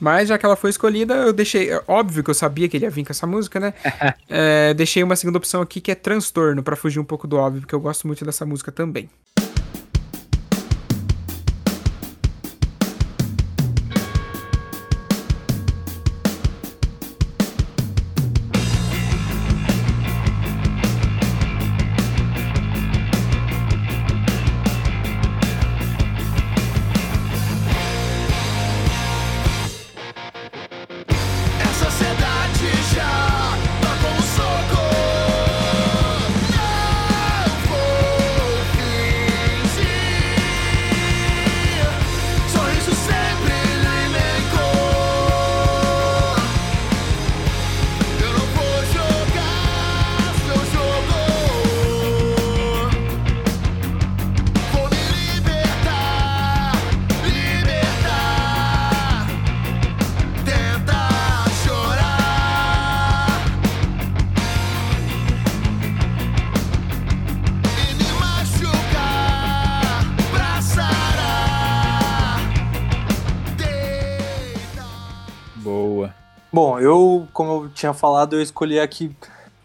Mas 0.00 0.28
já 0.28 0.36
que 0.36 0.44
ela 0.44 0.56
foi 0.56 0.70
escolhida, 0.70 1.14
eu 1.14 1.32
deixei. 1.32 1.70
é 1.70 1.80
Óbvio 1.86 2.24
que 2.24 2.30
eu 2.30 2.34
sabia 2.34 2.68
que 2.68 2.76
ele 2.76 2.84
ia 2.84 2.90
vir 2.90 3.04
com 3.04 3.12
essa 3.12 3.24
música, 3.24 3.60
né? 3.60 3.72
É, 4.28 4.74
deixei 4.74 5.00
uma 5.04 5.14
segunda 5.14 5.38
opção 5.38 5.62
aqui 5.62 5.80
que 5.80 5.92
é 5.92 5.94
transtorno, 5.94 6.60
pra 6.60 6.74
fugir 6.74 6.98
um 6.98 7.04
pouco 7.04 7.28
do 7.28 7.36
óbvio, 7.36 7.60
porque 7.60 7.74
eu 7.74 7.80
gosto 7.80 8.06
muito 8.08 8.24
dessa 8.24 8.44
música 8.44 8.72
também. 8.72 9.08
Tinha 77.82 77.92
falado, 77.92 78.36
eu 78.36 78.42
escolhi 78.42 78.78
a 78.78 78.86
que 78.86 79.10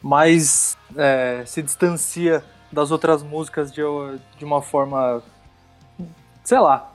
mais 0.01 0.75
é, 0.95 1.43
se 1.45 1.61
distancia 1.61 2.43
das 2.71 2.89
outras 2.89 3.21
músicas 3.21 3.71
de, 3.71 3.81
de 4.39 4.43
uma 4.43 4.59
forma, 4.59 5.21
sei 6.43 6.57
lá, 6.57 6.91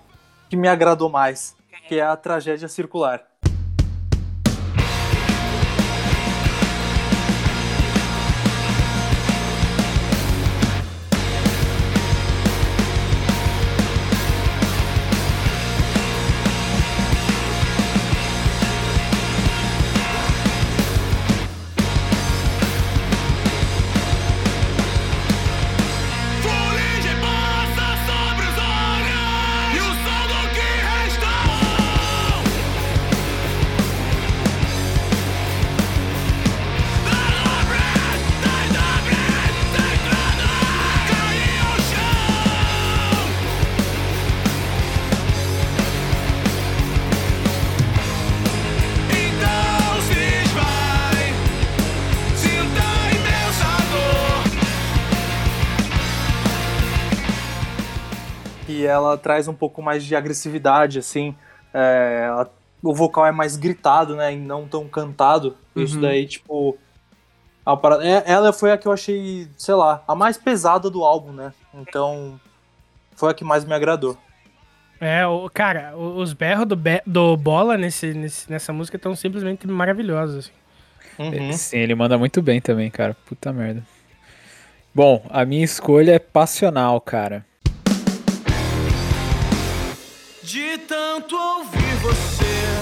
que 0.50 0.56
me 0.56 0.66
agradou 0.66 1.08
mais, 1.08 1.54
que 1.86 2.00
é 2.00 2.02
a 2.02 2.16
Tragédia 2.16 2.66
Circular. 2.66 3.22
Traz 59.22 59.48
um 59.48 59.54
pouco 59.54 59.80
mais 59.80 60.04
de 60.04 60.14
agressividade, 60.16 60.98
assim. 60.98 61.34
é, 61.74 62.24
ela- 62.26 62.50
o 62.82 62.92
vocal 62.94 63.24
é 63.24 63.32
mais 63.32 63.56
gritado, 63.56 64.14
né? 64.16 64.34
E 64.34 64.36
não 64.36 64.66
tão 64.68 64.86
cantado. 64.88 65.56
Isso 65.74 65.98
daí, 66.00 66.26
tipo. 66.26 66.76
a 67.64 67.76
parada- 67.76 68.04
é- 68.04 68.24
ela 68.26 68.52
foi 68.52 68.72
a 68.72 68.76
que 68.76 68.86
eu 68.88 68.92
achei, 68.92 69.48
sei 69.56 69.74
lá, 69.74 70.02
a 70.06 70.14
mais 70.16 70.36
pesada 70.36 70.90
do 70.90 71.02
álbum, 71.04 71.32
né? 71.32 71.52
Então. 71.72 72.38
Foi 73.16 73.30
a 73.30 73.34
que 73.34 73.44
mais 73.44 73.64
me 73.64 73.72
agradou. 73.72 74.18
É, 75.00 75.26
o, 75.26 75.48
cara, 75.48 75.94
o- 75.96 76.16
os 76.18 76.32
berros 76.32 76.66
do, 76.66 76.76
Be- 76.76 77.02
do 77.06 77.36
Bola 77.36 77.76
nesse, 77.78 78.12
nesse- 78.14 78.50
nessa 78.50 78.72
música 78.72 78.96
estão 78.96 79.14
simplesmente 79.16 79.66
maravilhosos. 79.66 80.50
assim. 81.18 81.36
Uhum. 81.38 81.52
Sim, 81.52 81.76
ele 81.78 81.94
manda 81.94 82.18
muito 82.18 82.42
bem 82.42 82.60
também, 82.60 82.90
cara. 82.90 83.14
Puta 83.26 83.52
merda. 83.52 83.82
Bom, 84.94 85.24
a 85.30 85.44
minha 85.44 85.64
escolha 85.64 86.12
é 86.14 86.18
passional, 86.18 87.00
cara. 87.00 87.46
De 90.44 90.76
tanto 90.88 91.36
ouvir 91.36 91.94
você, 92.02 92.81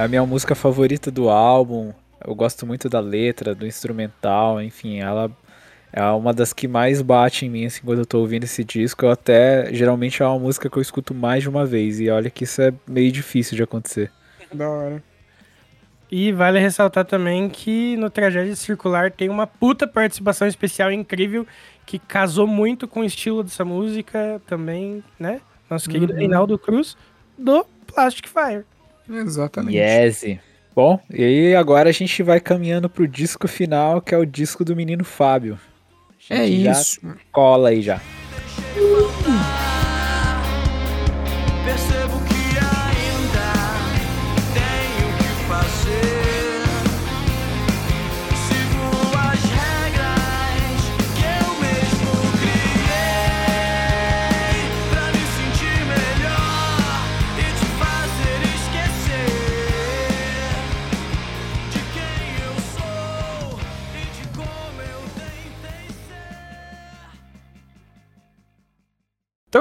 É 0.00 0.02
é 0.02 0.04
a 0.04 0.08
minha 0.08 0.24
música 0.24 0.54
favorita 0.54 1.10
do 1.10 1.28
álbum. 1.28 1.92
Eu 2.26 2.34
gosto 2.34 2.66
muito 2.66 2.88
da 2.88 3.00
letra, 3.00 3.54
do 3.54 3.66
instrumental, 3.66 4.62
enfim, 4.62 4.98
ela 4.98 5.30
é 5.92 6.02
uma 6.04 6.32
das 6.32 6.54
que 6.54 6.66
mais 6.66 7.02
bate 7.02 7.44
em 7.44 7.50
mim 7.50 7.66
assim 7.66 7.82
quando 7.84 7.98
eu 7.98 8.06
tô 8.06 8.18
ouvindo 8.20 8.44
esse 8.44 8.64
disco. 8.64 9.04
Eu 9.04 9.10
até 9.10 9.68
geralmente 9.74 10.22
é 10.22 10.26
uma 10.26 10.38
música 10.38 10.70
que 10.70 10.78
eu 10.78 10.80
escuto 10.80 11.12
mais 11.12 11.42
de 11.42 11.50
uma 11.50 11.66
vez 11.66 12.00
e 12.00 12.08
olha 12.08 12.30
que 12.30 12.44
isso 12.44 12.62
é 12.62 12.72
meio 12.88 13.12
difícil 13.12 13.56
de 13.56 13.62
acontecer. 13.62 14.10
Da 14.50 14.70
hora. 14.70 15.02
E 16.10 16.32
vale 16.32 16.58
ressaltar 16.58 17.04
também 17.04 17.50
que 17.50 17.94
no 17.98 18.08
Tragédia 18.08 18.56
Circular 18.56 19.12
tem 19.12 19.28
uma 19.28 19.46
puta 19.46 19.86
participação 19.86 20.48
especial 20.48 20.90
incrível 20.90 21.46
que 21.84 21.98
casou 21.98 22.46
muito 22.46 22.88
com 22.88 23.00
o 23.00 23.04
estilo 23.04 23.42
dessa 23.42 23.66
música 23.66 24.40
também, 24.46 25.04
né? 25.18 25.42
Nosso 25.68 25.90
querido 25.90 26.14
Reinaldo 26.14 26.58
Cruz, 26.58 26.96
do 27.36 27.66
Plastic 27.86 28.26
Fire. 28.26 28.64
Exatamente. 29.10 29.76
Yes. 29.76 30.24
Bom, 30.74 31.00
e 31.10 31.22
aí 31.22 31.54
agora 31.54 31.88
a 31.88 31.92
gente 31.92 32.22
vai 32.22 32.40
caminhando 32.40 32.88
pro 32.88 33.06
disco 33.06 33.48
final, 33.48 34.00
que 34.00 34.14
é 34.14 34.18
o 34.18 34.24
disco 34.24 34.64
do 34.64 34.76
menino 34.76 35.04
Fábio. 35.04 35.58
A 36.30 36.34
É 36.36 36.46
isso. 36.46 37.00
Cola 37.32 37.70
aí 37.70 37.82
já. 37.82 38.00
Percebo 38.74 39.69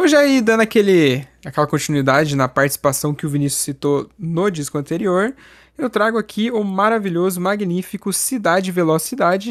já 0.08 0.24
ir 0.24 0.42
dando 0.42 0.62
aquele, 0.62 1.26
aquela 1.44 1.66
continuidade 1.66 2.36
na 2.36 2.48
participação 2.48 3.12
que 3.12 3.26
o 3.26 3.30
Vinícius 3.30 3.64
citou 3.64 4.08
no 4.20 4.48
disco 4.52 4.78
anterior, 4.78 5.34
eu 5.76 5.90
trago 5.90 6.20
aqui 6.20 6.52
o 6.52 6.64
maravilhoso, 6.64 7.42
magnífico 7.42 8.14
Cidade 8.14 8.72
Velocidade. 8.72 9.50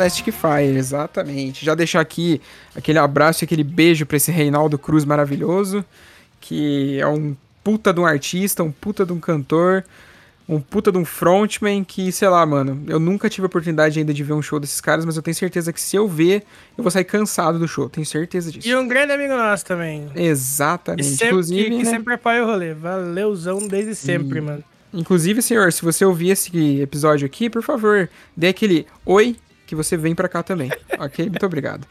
Plastic 0.00 0.32
Fire, 0.32 0.78
exatamente. 0.78 1.62
Já 1.62 1.74
deixar 1.74 2.00
aqui 2.00 2.40
aquele 2.74 2.98
abraço 2.98 3.42
e 3.42 3.46
aquele 3.46 3.62
beijo 3.62 4.06
pra 4.06 4.16
esse 4.16 4.32
Reinaldo 4.32 4.78
Cruz 4.78 5.04
maravilhoso, 5.04 5.84
que 6.40 6.98
é 6.98 7.06
um 7.06 7.36
puta 7.62 7.92
de 7.92 8.00
um 8.00 8.06
artista, 8.06 8.62
um 8.62 8.72
puta 8.72 9.04
de 9.04 9.12
um 9.12 9.20
cantor, 9.20 9.84
um 10.48 10.58
puta 10.58 10.90
de 10.90 10.96
um 10.96 11.04
frontman 11.04 11.84
que, 11.84 12.10
sei 12.10 12.28
lá, 12.30 12.46
mano, 12.46 12.82
eu 12.86 12.98
nunca 12.98 13.28
tive 13.28 13.44
a 13.44 13.48
oportunidade 13.48 13.98
ainda 13.98 14.14
de 14.14 14.24
ver 14.24 14.32
um 14.32 14.40
show 14.40 14.58
desses 14.58 14.80
caras, 14.80 15.04
mas 15.04 15.18
eu 15.18 15.22
tenho 15.22 15.34
certeza 15.34 15.70
que 15.70 15.80
se 15.80 15.96
eu 15.96 16.08
ver, 16.08 16.44
eu 16.78 16.82
vou 16.82 16.90
sair 16.90 17.04
cansado 17.04 17.58
do 17.58 17.68
show, 17.68 17.86
tenho 17.90 18.06
certeza 18.06 18.50
disso. 18.50 18.66
E 18.66 18.74
um 18.74 18.88
grande 18.88 19.12
amigo 19.12 19.36
nosso 19.36 19.66
também. 19.66 20.08
E 20.16 20.22
Exatamente. 20.22 21.04
sempre, 21.04 21.26
Inclusive, 21.26 21.62
que, 21.64 21.76
que 21.76 21.84
né? 21.84 21.90
sempre 21.90 22.14
apoia 22.14 22.42
o 22.42 22.46
rolê. 22.46 22.72
Valeuzão 22.72 23.68
desde 23.68 23.94
sempre, 23.94 24.40
mano. 24.40 24.64
Inclusive, 24.94 25.42
senhor, 25.42 25.70
se 25.74 25.82
você 25.82 26.06
ouvir 26.06 26.30
esse 26.30 26.80
episódio 26.80 27.26
aqui, 27.26 27.50
por 27.50 27.62
favor, 27.62 28.08
dê 28.34 28.48
aquele 28.48 28.86
oi 29.04 29.36
que 29.70 29.76
você 29.76 29.96
vem 29.96 30.16
pra 30.16 30.28
cá 30.28 30.42
também. 30.42 30.68
ok? 30.98 31.26
Muito 31.30 31.46
obrigado. 31.46 31.86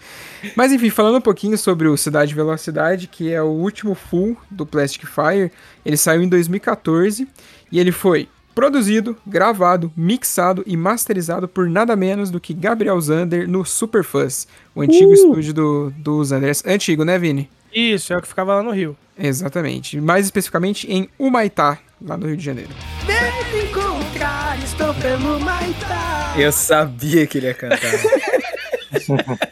Mas 0.53 0.73
enfim, 0.73 0.89
falando 0.89 1.17
um 1.17 1.21
pouquinho 1.21 1.57
sobre 1.57 1.87
o 1.87 1.95
Cidade 1.95 2.35
Velocidade, 2.35 3.07
que 3.07 3.31
é 3.31 3.41
o 3.41 3.47
último 3.47 3.95
full 3.95 4.35
do 4.51 4.65
Plastic 4.65 5.05
Fire, 5.05 5.49
ele 5.85 5.95
saiu 5.95 6.21
em 6.21 6.27
2014 6.27 7.25
e 7.71 7.79
ele 7.79 7.93
foi 7.93 8.27
produzido, 8.53 9.15
gravado, 9.25 9.93
mixado 9.95 10.61
e 10.67 10.75
masterizado 10.75 11.47
por 11.47 11.69
nada 11.69 11.95
menos 11.95 12.29
do 12.29 12.37
que 12.37 12.53
Gabriel 12.53 12.99
Zander 12.99 13.47
no 13.47 13.63
Superfuzz, 13.63 14.45
o 14.75 14.81
antigo 14.81 15.13
estúdio 15.13 15.53
do, 15.53 15.93
do 15.97 16.21
Zander. 16.25 16.51
É 16.65 16.73
Antigo, 16.73 17.05
né, 17.05 17.17
Vini? 17.17 17.49
Isso, 17.73 18.11
é 18.11 18.17
o 18.17 18.21
que 18.21 18.27
ficava 18.27 18.55
lá 18.55 18.61
no 18.61 18.71
Rio. 18.71 18.97
Exatamente. 19.17 20.01
Mais 20.01 20.25
especificamente 20.25 20.91
em 20.91 21.07
Humaitá, 21.17 21.79
lá 22.01 22.17
no 22.17 22.27
Rio 22.27 22.35
de 22.35 22.43
Janeiro. 22.43 22.71
Encontrar, 23.05 23.68
estou 24.63 24.93
pelo 24.95 25.39
Maitá. 25.39 26.33
Eu 26.37 26.51
sabia 26.51 27.25
que 27.25 27.37
ele 27.37 27.47
ia 27.47 27.53
cantar. 27.53 27.79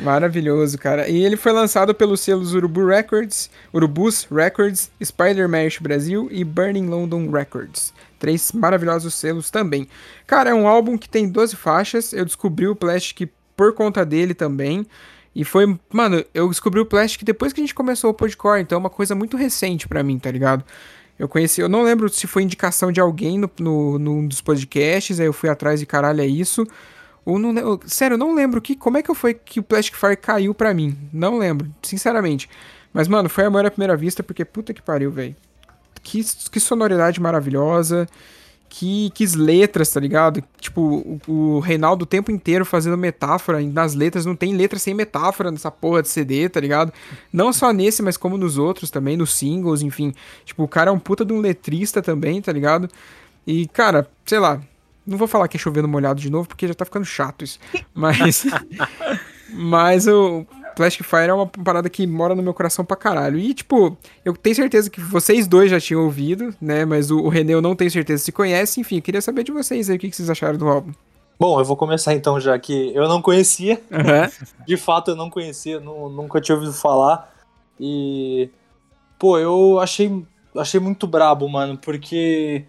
Maravilhoso, 0.00 0.78
cara. 0.78 1.08
E 1.08 1.24
ele 1.24 1.36
foi 1.36 1.52
lançado 1.52 1.94
pelos 1.94 2.20
selos 2.20 2.54
Urubu 2.54 2.86
Records, 2.86 3.50
Urubus 3.72 4.26
Records, 4.30 4.90
Spider 5.02 5.48
Mash 5.48 5.78
Brasil 5.78 6.28
e 6.30 6.42
Burning 6.42 6.86
London 6.86 7.30
Records. 7.30 7.92
Três 8.18 8.52
maravilhosos 8.52 9.14
selos 9.14 9.50
também. 9.50 9.88
Cara, 10.26 10.50
é 10.50 10.54
um 10.54 10.66
álbum 10.66 10.98
que 10.98 11.08
tem 11.08 11.28
12 11.28 11.56
faixas. 11.56 12.12
Eu 12.12 12.24
descobri 12.24 12.66
o 12.66 12.74
Plastic 12.74 13.28
por 13.56 13.74
conta 13.74 14.04
dele 14.04 14.34
também. 14.34 14.86
E 15.34 15.44
foi, 15.44 15.78
mano, 15.92 16.24
eu 16.34 16.48
descobri 16.48 16.80
o 16.80 16.86
Plastic 16.86 17.22
depois 17.24 17.52
que 17.52 17.60
a 17.60 17.62
gente 17.62 17.74
começou 17.74 18.10
o 18.10 18.14
Podcore, 18.14 18.60
então 18.60 18.76
é 18.76 18.78
uma 18.80 18.90
coisa 18.90 19.14
muito 19.14 19.36
recente 19.36 19.88
pra 19.88 20.02
mim, 20.02 20.18
tá 20.18 20.30
ligado? 20.30 20.62
Eu 21.18 21.28
conheci, 21.28 21.60
eu 21.60 21.68
não 21.68 21.82
lembro 21.82 22.08
se 22.08 22.26
foi 22.26 22.42
indicação 22.42 22.90
de 22.90 23.00
alguém 23.00 23.38
no, 23.38 23.50
no, 23.60 23.98
num 23.98 24.26
dos 24.26 24.40
podcasts, 24.40 25.20
aí 25.20 25.26
eu 25.26 25.32
fui 25.32 25.48
atrás 25.48 25.80
e 25.80 25.86
caralho, 25.86 26.20
é 26.20 26.26
isso. 26.26 26.66
Ou 27.24 27.38
não, 27.38 27.56
eu- 27.56 27.80
sério, 27.86 28.14
eu 28.14 28.18
não 28.18 28.34
lembro 28.34 28.60
que, 28.60 28.74
como 28.74 28.98
é 28.98 29.02
que 29.02 29.14
foi 29.14 29.34
que 29.34 29.60
o 29.60 29.62
Plastic 29.62 29.94
Fire 29.94 30.16
caiu 30.16 30.52
pra 30.54 30.74
mim. 30.74 30.96
Não 31.12 31.38
lembro, 31.38 31.72
sinceramente. 31.82 32.48
Mas, 32.92 33.06
mano, 33.08 33.28
foi 33.28 33.44
amor 33.44 33.64
à 33.64 33.70
primeira 33.70 33.96
vista, 33.96 34.22
porque 34.22 34.44
puta 34.44 34.74
que 34.74 34.82
pariu, 34.82 35.10
velho. 35.10 35.36
Que, 36.02 36.24
que 36.50 36.58
sonoridade 36.58 37.20
maravilhosa. 37.20 38.08
Que, 38.74 39.10
que 39.10 39.26
letras, 39.36 39.90
tá 39.90 40.00
ligado? 40.00 40.42
Tipo, 40.58 40.80
o, 40.80 41.20
o 41.30 41.60
Reinaldo 41.60 42.04
o 42.04 42.06
tempo 42.06 42.30
inteiro 42.30 42.64
fazendo 42.64 42.96
metáfora 42.96 43.60
nas 43.60 43.92
letras. 43.92 44.24
Não 44.24 44.34
tem 44.34 44.56
letra 44.56 44.78
sem 44.78 44.94
metáfora 44.94 45.50
nessa 45.50 45.70
porra 45.70 46.00
de 46.00 46.08
CD, 46.08 46.48
tá 46.48 46.58
ligado? 46.58 46.90
Não 47.30 47.52
só 47.52 47.70
nesse, 47.70 48.00
mas 48.00 48.16
como 48.16 48.38
nos 48.38 48.56
outros 48.56 48.90
também, 48.90 49.14
nos 49.14 49.34
singles, 49.34 49.82
enfim. 49.82 50.14
Tipo, 50.46 50.62
o 50.62 50.68
cara 50.68 50.88
é 50.88 50.92
um 50.92 50.98
puta 50.98 51.22
de 51.22 51.34
um 51.34 51.40
letrista 51.40 52.00
também, 52.00 52.40
tá 52.40 52.50
ligado? 52.50 52.88
E, 53.46 53.66
cara, 53.68 54.08
sei 54.24 54.38
lá. 54.38 54.58
Não 55.06 55.18
vou 55.18 55.28
falar 55.28 55.48
que 55.48 55.58
é 55.58 55.60
chovendo 55.60 55.86
molhado 55.86 56.18
de 56.18 56.30
novo, 56.30 56.48
porque 56.48 56.66
já 56.66 56.72
tá 56.72 56.86
ficando 56.86 57.04
chato 57.04 57.44
isso. 57.44 57.58
Mas. 57.92 58.46
mas 59.52 60.06
o 60.06 60.46
Plastic 60.74 61.04
Fire 61.04 61.28
é 61.28 61.32
uma 61.32 61.46
parada 61.46 61.88
que 61.90 62.06
mora 62.06 62.34
no 62.34 62.42
meu 62.42 62.54
coração 62.54 62.84
pra 62.84 62.96
caralho. 62.96 63.38
E, 63.38 63.54
tipo, 63.54 63.96
eu 64.24 64.34
tenho 64.36 64.56
certeza 64.56 64.88
que 64.90 65.00
vocês 65.00 65.46
dois 65.46 65.70
já 65.70 65.78
tinham 65.80 66.02
ouvido, 66.04 66.54
né? 66.60 66.84
Mas 66.84 67.10
o, 67.10 67.18
o 67.20 67.28
René 67.28 67.54
eu 67.54 67.62
não 67.62 67.74
tenho 67.76 67.90
certeza 67.90 68.22
se 68.24 68.32
conhece. 68.32 68.80
Enfim, 68.80 68.96
eu 68.96 69.02
queria 69.02 69.20
saber 69.20 69.44
de 69.44 69.52
vocês 69.52 69.88
aí 69.90 69.96
o 69.96 69.98
que, 69.98 70.10
que 70.10 70.16
vocês 70.16 70.30
acharam 70.30 70.58
do 70.58 70.68
álbum. 70.68 70.92
Bom, 71.38 71.58
eu 71.58 71.64
vou 71.64 71.76
começar 71.76 72.14
então, 72.14 72.38
já 72.38 72.56
que 72.58 72.92
eu 72.94 73.08
não 73.08 73.20
conhecia. 73.20 73.80
Aham. 73.90 74.30
De 74.66 74.76
fato, 74.76 75.10
eu 75.10 75.16
não 75.16 75.28
conhecia, 75.28 75.80
nu- 75.80 76.08
nunca 76.08 76.40
tinha 76.40 76.54
ouvido 76.54 76.72
falar. 76.72 77.32
E. 77.80 78.48
Pô, 79.18 79.38
eu 79.38 79.78
achei, 79.80 80.24
achei 80.56 80.78
muito 80.80 81.06
brabo, 81.06 81.48
mano, 81.48 81.76
porque. 81.78 82.64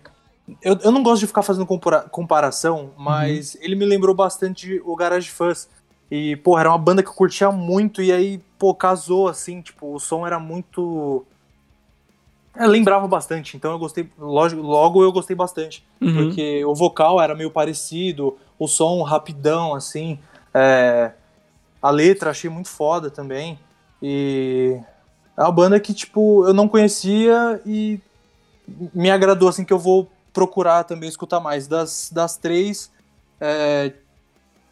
Eu, 0.61 0.77
eu 0.83 0.91
não 0.91 1.01
gosto 1.03 1.21
de 1.21 1.27
ficar 1.27 1.41
fazendo 1.41 1.65
compara- 1.65 2.01
comparação, 2.01 2.91
mas 2.97 3.55
ele 3.61 3.75
me 3.75 3.85
lembrou 3.85 4.13
bastante 4.13 4.81
o 4.83 4.95
Garage 4.95 5.29
Fuzz. 5.29 5.69
E, 6.15 6.35
pô, 6.35 6.59
era 6.59 6.69
uma 6.69 6.77
banda 6.77 7.01
que 7.01 7.09
eu 7.09 7.13
curtia 7.15 7.51
muito, 7.51 7.99
e 7.99 8.11
aí, 8.11 8.39
pô, 8.59 8.71
casou 8.75 9.27
assim, 9.27 9.63
tipo, 9.63 9.95
o 9.95 9.99
som 9.99 10.27
era 10.27 10.37
muito. 10.37 11.25
É, 12.55 12.67
lembrava 12.67 13.07
bastante, 13.07 13.57
então 13.57 13.71
eu 13.71 13.79
gostei. 13.79 14.07
Logo, 14.19 14.61
logo 14.61 15.03
eu 15.03 15.11
gostei 15.11 15.35
bastante. 15.35 15.83
Uhum. 15.99 16.13
Porque 16.13 16.63
o 16.65 16.75
vocal 16.75 17.19
era 17.19 17.33
meio 17.33 17.49
parecido, 17.49 18.37
o 18.59 18.67
som 18.67 19.01
rapidão, 19.01 19.73
assim. 19.73 20.19
é, 20.53 21.13
a 21.81 21.89
letra 21.89 22.29
achei 22.29 22.47
muito 22.47 22.69
foda 22.69 23.09
também. 23.09 23.57
E 23.99 24.79
é 25.35 25.41
uma 25.41 25.51
banda 25.51 25.79
que, 25.79 25.95
tipo, 25.95 26.45
eu 26.45 26.53
não 26.53 26.67
conhecia 26.67 27.59
e 27.65 27.99
me 28.93 29.09
agradou, 29.09 29.49
assim, 29.49 29.65
que 29.65 29.73
eu 29.73 29.79
vou 29.79 30.07
procurar 30.31 30.83
também 30.83 31.09
escutar 31.09 31.39
mais. 31.39 31.67
Das, 31.67 32.11
das 32.13 32.37
três, 32.37 32.91
é, 33.41 33.93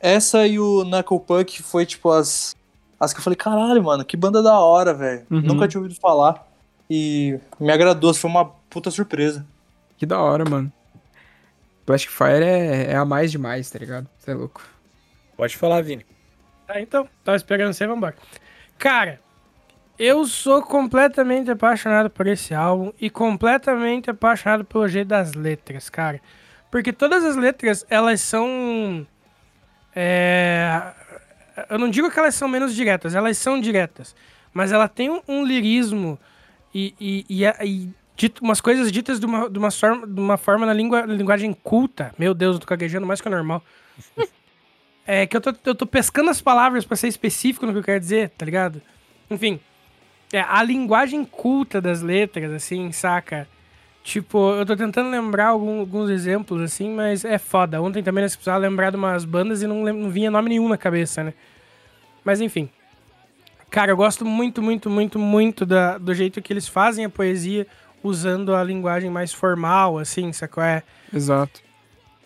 essa 0.01 0.47
e 0.47 0.59
o 0.59 0.83
Knuckle 0.83 1.19
Puck 1.19 1.61
foi, 1.63 1.85
tipo, 1.85 2.09
as, 2.09 2.55
as 2.99 3.13
que 3.13 3.19
eu 3.19 3.23
falei, 3.23 3.37
caralho, 3.37 3.83
mano, 3.83 4.03
que 4.03 4.17
banda 4.17 4.41
da 4.41 4.59
hora, 4.59 4.93
velho. 4.93 5.25
Uhum. 5.29 5.41
Nunca 5.41 5.67
tinha 5.67 5.81
ouvido 5.81 5.99
falar. 5.99 6.47
E 6.89 7.39
me 7.59 7.71
agradou, 7.71 8.13
foi 8.13 8.29
uma 8.29 8.45
puta 8.45 8.91
surpresa. 8.91 9.45
Que 9.97 10.05
da 10.05 10.19
hora, 10.19 10.43
mano. 10.49 10.71
Plastic 11.85 12.11
Fire 12.11 12.43
é, 12.43 12.91
é 12.91 12.95
a 12.95 13.05
mais 13.05 13.31
demais, 13.31 13.69
tá 13.69 13.79
ligado? 13.79 14.07
Você 14.17 14.31
é 14.31 14.33
louco. 14.33 14.61
Pode 15.37 15.55
falar, 15.57 15.81
Vini. 15.81 16.05
Tá, 16.67 16.79
então, 16.79 17.07
tava 17.23 17.35
esperando 17.35 17.73
você, 17.73 17.85
vambora. 17.87 18.15
Cara, 18.77 19.19
eu 19.97 20.25
sou 20.25 20.61
completamente 20.63 21.51
apaixonado 21.51 22.09
por 22.09 22.25
esse 22.27 22.53
álbum 22.53 22.91
e 22.99 23.09
completamente 23.09 24.09
apaixonado 24.09 24.65
pelo 24.65 24.87
jeito 24.87 25.09
das 25.09 25.33
letras, 25.33 25.89
cara. 25.89 26.19
Porque 26.71 26.93
todas 26.93 27.23
as 27.23 27.35
letras, 27.35 27.85
elas 27.89 28.21
são. 28.21 29.05
É, 29.95 30.81
eu 31.69 31.77
não 31.77 31.89
digo 31.89 32.09
que 32.09 32.17
elas 32.19 32.35
são 32.35 32.47
menos 32.47 32.73
diretas, 32.75 33.13
elas 33.15 33.37
são 33.37 33.59
diretas. 33.59 34.15
Mas 34.53 34.71
ela 34.71 34.87
tem 34.87 35.09
um, 35.09 35.21
um 35.27 35.45
lirismo 35.45 36.19
e, 36.73 36.93
e, 36.99 37.25
e, 37.29 37.45
a- 37.45 37.57
e 37.63 37.89
dito- 38.15 38.43
umas 38.43 38.59
coisas 38.61 38.91
ditas 38.91 39.19
de 39.19 39.25
uma, 39.25 39.49
de 39.49 39.57
uma, 39.59 39.71
forma, 39.71 40.07
de 40.07 40.19
uma 40.19 40.37
forma 40.37 40.65
na 40.65 40.73
língua, 40.73 41.01
linguagem 41.01 41.53
culta. 41.53 42.13
Meu 42.17 42.33
Deus, 42.33 42.55
eu 42.55 42.59
tô 42.59 42.67
gaguejando 42.67 43.05
mais 43.07 43.21
que 43.21 43.27
o 43.27 43.31
normal. 43.31 43.63
É 45.05 45.25
que 45.25 45.35
eu 45.35 45.41
tô, 45.41 45.51
eu 45.65 45.73
tô 45.73 45.85
pescando 45.87 46.29
as 46.29 46.39
palavras 46.39 46.85
pra 46.85 46.95
ser 46.95 47.07
específico 47.07 47.65
no 47.65 47.73
que 47.73 47.79
eu 47.79 47.83
quero 47.83 47.99
dizer, 47.99 48.29
tá 48.29 48.45
ligado? 48.45 48.79
Enfim, 49.31 49.59
é, 50.31 50.41
a 50.41 50.61
linguagem 50.61 51.25
culta 51.25 51.81
das 51.81 52.01
letras, 52.03 52.51
assim, 52.51 52.91
saca? 52.91 53.47
Tipo, 54.03 54.53
eu 54.55 54.65
tô 54.65 54.75
tentando 54.75 55.09
lembrar 55.11 55.47
algum- 55.47 55.79
alguns 55.79 56.09
exemplos, 56.09 56.61
assim, 56.61 56.89
mas 56.93 57.23
é 57.23 57.37
foda. 57.37 57.81
Ontem 57.81 58.01
também 58.01 58.23
nós 58.23 58.35
precisava 58.35 58.57
lembrar 58.57 58.89
de 58.89 58.97
umas 58.97 59.23
bandas 59.25 59.61
e 59.61 59.67
não, 59.67 59.83
não 59.83 60.09
vinha 60.09 60.31
nome 60.31 60.49
nenhum 60.49 60.67
na 60.67 60.77
cabeça, 60.77 61.23
né? 61.23 61.33
Mas 62.23 62.41
enfim. 62.41 62.67
Cara, 63.69 63.91
eu 63.91 63.97
gosto 63.97 64.25
muito, 64.25 64.61
muito, 64.61 64.89
muito, 64.89 65.17
muito 65.19 65.65
da, 65.65 65.97
do 65.97 66.13
jeito 66.13 66.41
que 66.41 66.51
eles 66.51 66.67
fazem 66.67 67.05
a 67.05 67.09
poesia 67.09 67.65
usando 68.03 68.55
a 68.55 68.63
linguagem 68.63 69.09
mais 69.09 69.31
formal, 69.31 69.97
assim, 69.99 70.33
sacou? 70.33 70.63
É, 70.63 70.81
Exato. 71.13 71.61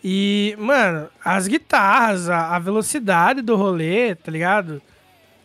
e, 0.03 0.55
mano, 0.57 1.07
as 1.23 1.47
guitarras, 1.47 2.29
a, 2.29 2.55
a 2.55 2.59
velocidade 2.59 3.41
do 3.41 3.55
rolê, 3.57 4.15
tá 4.15 4.31
ligado? 4.31 4.81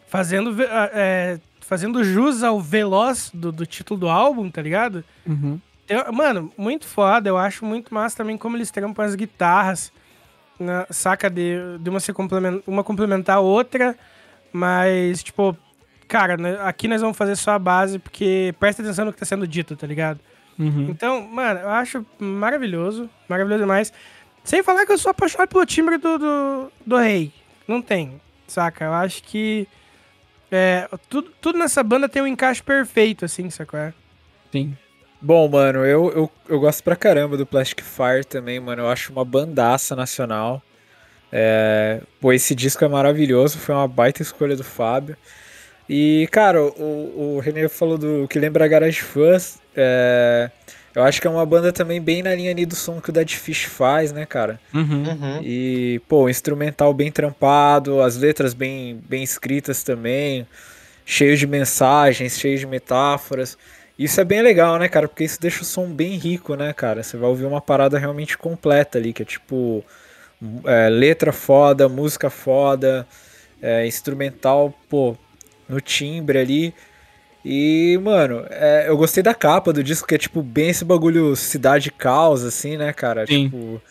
Fazendo, 0.09 0.57
é, 0.63 1.39
fazendo 1.61 2.03
jus 2.05 2.43
ao 2.45 2.61
veloz 2.61 3.31
do, 3.35 3.51
do 3.53 3.67
título 3.67 3.99
do 4.01 4.09
álbum, 4.09 4.49
tá 4.51 4.63
ligado? 4.63 5.05
Uhum. 5.27 5.61
Eu- 5.91 6.13
mano, 6.13 6.53
muito 6.57 6.87
foda. 6.87 7.29
Eu 7.29 7.37
acho 7.37 7.65
muito 7.65 7.93
massa 7.93 8.17
também 8.19 8.39
como 8.39 8.57
eles 8.57 8.71
trampam 8.71 9.05
as 9.05 9.15
guitarras. 9.15 9.93
na- 10.59 10.87
saca 10.91 11.31
de, 11.31 11.57
de 11.81 11.89
uma, 11.89 11.99
se 12.01 12.13
complemen- 12.13 12.63
uma 12.67 12.85
complementar 12.85 13.37
a 13.39 13.41
outra. 13.41 13.97
Mas, 14.53 15.23
tipo, 15.23 15.57
cara, 16.07 16.37
né, 16.37 16.59
aqui 16.63 16.87
nós 16.87 17.01
vamos 17.01 17.17
fazer 17.17 17.35
só 17.37 17.53
a 17.53 17.59
base 17.59 17.99
porque 17.99 18.55
presta 18.61 18.83
atenção 18.83 19.07
no 19.07 19.13
que 19.13 19.19
tá 19.19 19.25
sendo 19.25 19.47
dito, 19.49 19.75
tá 19.75 19.87
ligado? 19.87 20.21
Uhum. 20.59 20.89
Então, 20.91 21.23
mano, 21.23 21.61
eu 21.61 21.71
acho 21.71 22.05
maravilhoso. 22.19 23.09
Maravilhoso 23.27 23.63
demais. 23.63 23.93
Sem 24.45 24.63
falar 24.63 24.85
que 24.85 24.93
eu 24.93 24.99
sou 24.99 25.11
apaixonado 25.11 25.49
pelo 25.49 25.65
timbre 25.65 25.97
do, 25.97 26.19
do, 26.19 26.73
do 26.87 26.97
rei. 26.99 27.33
Não 27.67 27.81
tem, 27.81 28.21
saca? 28.47 28.85
Eu 28.85 28.93
acho 28.93 29.23
que. 29.23 29.67
É, 30.53 30.89
tudo, 31.09 31.31
tudo 31.41 31.59
nessa 31.59 31.83
banda 31.83 32.07
tem 32.09 32.21
um 32.21 32.27
encaixe 32.27 32.63
perfeito, 32.63 33.25
assim, 33.25 33.49
sacou? 33.49 33.93
Sim. 34.53 34.77
Bom, 35.21 35.49
mano, 35.49 35.85
eu, 35.85 36.11
eu, 36.13 36.31
eu 36.49 36.61
gosto 36.61 36.83
pra 36.83 36.97
caramba 36.97 37.37
do 37.37 37.45
Plastic 37.45 37.83
Fire 37.83 38.25
também, 38.25 38.59
mano. 38.59 38.83
Eu 38.83 38.89
acho 38.89 39.13
uma 39.13 39.25
bandaça 39.25 39.95
nacional. 39.95 40.63
É, 41.33 42.01
pô, 42.21 42.33
esse 42.33 42.55
disco 42.55 42.85
é 42.85 42.89
maravilhoso, 42.89 43.59
foi 43.59 43.75
uma 43.75 43.87
baita 43.87 44.23
escolha 44.23 44.57
do 44.57 44.65
Fábio. 44.65 45.17
E, 45.89 46.29
cara, 46.31 46.63
o, 46.63 47.37
o 47.37 47.41
René 47.41 47.69
falou 47.69 47.99
do 47.99 48.27
que 48.29 48.39
lembra 48.39 48.67
Garage 48.67 49.01
Fuzz. 49.01 49.59
É, 49.77 50.51
eu 50.95 51.05
acho 51.05 51.21
que 51.21 51.27
é 51.27 51.31
uma 51.31 51.47
banda 51.47 51.73
também 51.73 52.01
bem 52.01 52.23
na 52.23 52.35
linha 52.35 52.51
ali 52.51 52.67
do 52.67 52.75
som 52.75 53.01
que 53.01 53.11
o 53.11 53.13
Dead 53.13 53.31
Fish 53.31 53.65
faz, 53.65 54.13
né, 54.13 54.27
cara? 54.27 54.61
Uhum. 54.75 55.05
Uhum. 55.05 55.41
E, 55.43 56.01
pô, 56.09 56.29
instrumental 56.29 56.93
bem 56.93 57.13
trampado, 57.13 58.01
as 58.01 58.17
letras 58.17 58.55
bem, 58.55 59.01
bem 59.09 59.23
escritas 59.23 59.83
também, 59.85 60.47
cheio 61.05 61.37
de 61.37 61.47
mensagens, 61.47 62.39
cheio 62.39 62.59
de 62.59 62.67
metáforas. 62.67 63.57
Isso 64.01 64.19
é 64.19 64.25
bem 64.25 64.41
legal, 64.41 64.79
né, 64.79 64.89
cara? 64.89 65.07
Porque 65.07 65.25
isso 65.25 65.39
deixa 65.39 65.61
o 65.61 65.65
som 65.65 65.87
bem 65.87 66.17
rico, 66.17 66.55
né, 66.55 66.73
cara? 66.73 67.03
Você 67.03 67.19
vai 67.19 67.29
ouvir 67.29 67.45
uma 67.45 67.61
parada 67.61 67.99
realmente 67.99 68.39
completa 68.39 68.97
ali, 68.97 69.13
que 69.13 69.21
é 69.21 69.27
tipo 69.27 69.85
é, 70.65 70.89
letra 70.89 71.33
foda, 71.35 71.87
música 71.87 72.31
foda, 72.31 73.07
é, 73.61 73.87
instrumental, 73.87 74.73
pô, 74.89 75.15
no 75.69 75.83
timbre 75.83 76.39
ali. 76.39 76.75
E, 77.45 78.01
mano, 78.03 78.47
é, 78.49 78.87
eu 78.89 78.97
gostei 78.97 79.23
da 79.23 79.35
capa 79.35 79.71
do 79.71 79.85
disco, 79.85 80.09
que 80.09 80.15
é 80.15 80.19
tipo 80.19 80.43
bem 80.43 80.71
esse 80.71 80.83
bagulho 80.83 81.37
cidade 81.37 81.91
caos, 81.91 82.43
assim, 82.43 82.79
né, 82.79 82.95
cara? 82.95 83.27
Sim. 83.27 83.51
Tipo, 83.51 83.83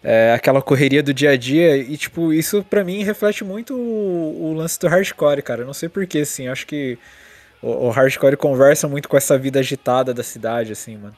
é, 0.00 0.32
aquela 0.32 0.62
correria 0.62 1.02
do 1.02 1.12
dia 1.12 1.30
a 1.30 1.36
dia. 1.36 1.76
E, 1.76 1.96
tipo, 1.96 2.32
isso 2.32 2.64
pra 2.70 2.84
mim 2.84 3.02
reflete 3.02 3.42
muito 3.42 3.74
o, 3.74 4.50
o 4.50 4.54
lance 4.54 4.78
do 4.78 4.86
hardcore, 4.86 5.42
cara. 5.42 5.62
Eu 5.62 5.66
não 5.66 5.74
sei 5.74 5.88
porquê, 5.88 6.20
assim. 6.20 6.46
Acho 6.46 6.64
que 6.68 6.96
o, 7.62 7.86
o 7.86 7.90
hardcore 7.90 8.36
conversa 8.36 8.88
muito 8.88 9.08
com 9.08 9.16
essa 9.16 9.36
vida 9.38 9.58
agitada 9.60 10.12
da 10.14 10.22
cidade, 10.22 10.72
assim, 10.72 10.96
mano. 10.96 11.16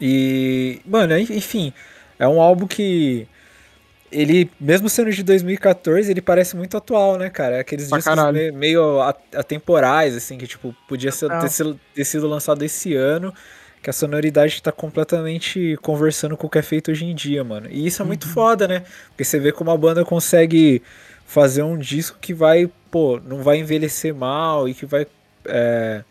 E, 0.00 0.80
mano, 0.84 1.16
enfim, 1.18 1.72
é 2.18 2.26
um 2.28 2.40
álbum 2.40 2.66
que. 2.66 3.26
Ele, 4.12 4.48
mesmo 4.60 4.88
sendo 4.88 5.10
de 5.10 5.22
2014, 5.24 6.10
ele 6.10 6.20
parece 6.22 6.56
muito 6.56 6.76
atual, 6.76 7.18
né, 7.18 7.28
cara? 7.28 7.56
É 7.56 7.60
Aqueles 7.60 7.88
Pra 7.88 7.98
discos 7.98 8.14
caralho. 8.14 8.36
me- 8.36 8.52
meio 8.52 9.00
atemporais, 9.34 10.14
assim, 10.14 10.38
que, 10.38 10.46
tipo, 10.46 10.74
podia 10.88 11.10
ser, 11.10 11.28
ter, 11.40 11.48
sido, 11.50 11.80
ter 11.92 12.04
sido 12.04 12.26
lançado 12.28 12.62
esse 12.64 12.94
ano, 12.94 13.34
que 13.82 13.90
a 13.90 13.92
sonoridade 13.92 14.62
tá 14.62 14.70
completamente 14.70 15.76
conversando 15.82 16.36
com 16.36 16.46
o 16.46 16.50
que 16.50 16.56
é 16.58 16.62
feito 16.62 16.92
hoje 16.92 17.04
em 17.04 17.14
dia, 17.14 17.42
mano. 17.42 17.66
E 17.68 17.84
isso 17.84 18.00
é 18.00 18.04
muito 18.04 18.28
foda, 18.28 18.68
né? 18.68 18.84
Porque 19.08 19.24
você 19.24 19.40
vê 19.40 19.50
como 19.50 19.72
a 19.72 19.76
banda 19.76 20.04
consegue 20.04 20.80
fazer 21.26 21.62
um 21.62 21.76
disco 21.76 22.18
que 22.20 22.32
vai, 22.32 22.70
pô, 22.90 23.20
não 23.20 23.42
vai 23.42 23.58
envelhecer 23.58 24.14
mal 24.14 24.68
e 24.68 24.74
que 24.74 24.86
vai. 24.86 25.06
é, 25.44 26.02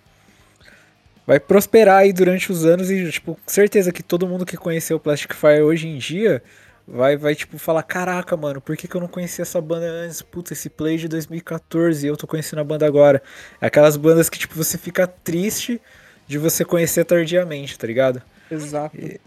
vai 1.25 1.39
prosperar 1.39 1.99
aí 1.99 2.13
durante 2.13 2.51
os 2.51 2.65
anos 2.65 2.91
e, 2.91 3.09
tipo, 3.09 3.39
certeza 3.47 3.91
que 3.91 4.03
todo 4.03 4.27
mundo 4.27 4.45
que 4.45 4.57
conheceu 4.57 4.97
o 4.97 4.99
Plastic 4.99 5.33
Fire 5.33 5.61
hoje 5.61 5.87
em 5.87 5.97
dia 5.97 6.43
vai, 6.87 7.17
vai 7.17 7.33
tipo, 7.33 7.57
falar, 7.57 7.81
caraca, 7.83 8.37
mano, 8.37 8.61
por 8.61 8.77
que, 8.77 8.87
que 8.87 8.95
eu 8.95 9.01
não 9.01 9.07
conhecia 9.07 9.41
essa 9.41 9.59
banda 9.59 9.85
antes? 9.87 10.21
Puta, 10.21 10.53
esse 10.53 10.69
play 10.69 10.97
de 10.97 11.07
2014 11.07 12.05
e 12.05 12.09
eu 12.09 12.17
tô 12.17 12.27
conhecendo 12.27 12.59
a 12.59 12.63
banda 12.63 12.85
agora. 12.85 13.23
É 13.59 13.67
aquelas 13.67 13.97
bandas 13.97 14.29
que, 14.29 14.37
tipo, 14.37 14.55
você 14.55 14.77
fica 14.77 15.07
triste 15.07 15.81
de 16.27 16.37
você 16.37 16.63
conhecer 16.63 17.05
tardiamente, 17.05 17.77
tá 17.77 17.87
ligado? 17.87 18.21
Exato. 18.51 18.95
E, 18.97 19.19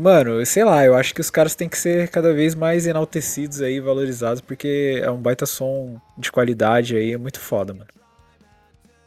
mano, 0.00 0.44
sei 0.46 0.64
lá, 0.64 0.84
eu 0.84 0.94
acho 0.94 1.14
que 1.14 1.20
os 1.20 1.30
caras 1.30 1.54
têm 1.54 1.68
que 1.68 1.76
ser 1.76 2.08
cada 2.08 2.32
vez 2.32 2.54
mais 2.54 2.86
enaltecidos 2.86 3.60
aí, 3.60 3.80
valorizados, 3.80 4.40
porque 4.40 5.00
é 5.02 5.10
um 5.10 5.18
baita 5.18 5.44
som 5.46 6.00
de 6.16 6.30
qualidade 6.32 6.96
aí, 6.96 7.12
é 7.12 7.18
muito 7.18 7.40
foda, 7.40 7.72
mano. 7.74 7.86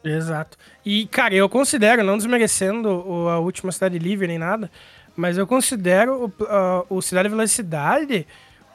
Exato. 0.04 0.56
E, 0.84 1.06
cara, 1.06 1.34
eu 1.34 1.48
considero, 1.48 2.04
não 2.04 2.16
desmerecendo 2.16 2.88
o- 2.88 3.28
a 3.28 3.38
última 3.38 3.72
Cidade 3.72 3.98
Livre 3.98 4.26
nem 4.28 4.38
nada, 4.38 4.70
mas 5.16 5.36
eu 5.36 5.46
considero 5.46 6.32
o, 6.88 6.96
o 6.96 7.02
Cidade 7.02 7.26
e 7.28 7.30
Velocidade 7.30 8.26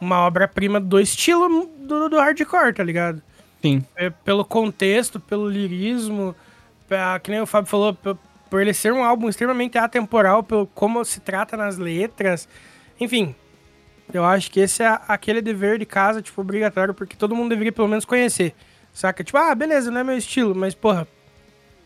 uma 0.01 0.19
obra-prima 0.25 0.79
do 0.81 0.99
estilo 0.99 1.69
do, 1.79 2.09
do 2.09 2.17
hardcore, 2.17 2.73
tá 2.73 2.83
ligado? 2.83 3.21
Sim. 3.61 3.85
É, 3.95 4.09
pelo 4.09 4.43
contexto, 4.43 5.17
pelo 5.19 5.49
lirismo, 5.49 6.35
pra- 6.89 7.17
que 7.19 7.31
nem 7.31 7.39
o 7.39 7.45
Fábio 7.45 7.69
falou, 7.69 7.97
por 8.53 8.61
ele 8.61 8.71
ser 8.71 8.93
um 8.93 9.03
álbum 9.03 9.27
extremamente 9.29 9.79
atemporal, 9.79 10.43
pelo 10.43 10.67
como 10.67 11.03
se 11.03 11.19
trata 11.19 11.57
nas 11.57 11.79
letras. 11.79 12.47
Enfim, 12.99 13.33
eu 14.13 14.23
acho 14.23 14.51
que 14.51 14.59
esse 14.59 14.83
é 14.83 14.99
aquele 15.07 15.41
dever 15.41 15.79
de 15.79 15.87
casa, 15.87 16.21
tipo, 16.21 16.39
obrigatório, 16.39 16.93
porque 16.93 17.15
todo 17.17 17.35
mundo 17.35 17.49
deveria 17.49 17.71
pelo 17.71 17.87
menos 17.87 18.05
conhecer. 18.05 18.53
Saca? 18.93 19.23
Tipo, 19.23 19.39
ah, 19.39 19.55
beleza, 19.55 19.89
não 19.89 20.01
é 20.01 20.03
meu 20.03 20.15
estilo, 20.15 20.53
mas, 20.53 20.75
porra, 20.75 21.07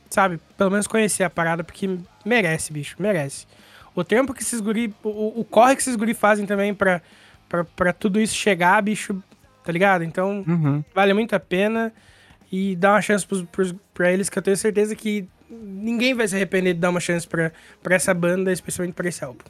sabe? 0.10 0.41
Pelo 0.57 0.69
menos 0.69 0.88
conhecer 0.88 1.23
a 1.23 1.30
parada, 1.30 1.64
porque 1.64 1.99
merece, 2.26 2.73
bicho, 2.73 2.98
merece. 2.99 3.48
O 3.95 4.03
tempo 4.03 4.34
que 4.34 4.41
esses 4.44 4.60
guri, 4.60 4.94
o, 5.06 5.39
o 5.39 5.45
corre 5.45 5.73
que 5.73 5.81
esses 5.81 5.95
guri 5.95 6.14
fazem 6.14 6.45
também 6.45 6.73
pra, 6.73 7.02
pra, 7.48 7.64
pra 7.64 7.94
tudo 7.94 8.19
isso 8.19 8.35
chegar, 8.35 8.81
bicho, 8.81 9.23
tá 9.64 9.72
ligado? 9.72 10.03
Então, 10.03 10.44
Uhum. 10.45 10.84
vale 10.94 11.14
muito 11.14 11.34
a 11.34 11.39
pena 11.39 11.94
e 12.52 12.76
dá 12.76 12.91
uma 12.91 13.02
chance 13.02 13.26
pros, 13.26 13.44
pros, 13.44 13.73
pra 13.94 14.11
eles, 14.11 14.27
que 14.30 14.38
eu 14.38 14.44
tenho 14.44 14.57
certeza 14.57 14.94
que 14.98 15.30
ninguém 15.49 16.13
vai 16.13 16.27
se 16.27 16.35
arrepender 16.35 16.73
de 16.73 16.79
dar 16.79 16.89
uma 16.89 16.99
chance 16.99 17.27
pra, 17.27 17.51
pra 17.81 17.95
essa 17.95 18.13
banda, 18.13 18.51
especialmente 18.51 18.93
pra 18.95 19.07
esse 19.09 19.23
álbum. 19.23 19.43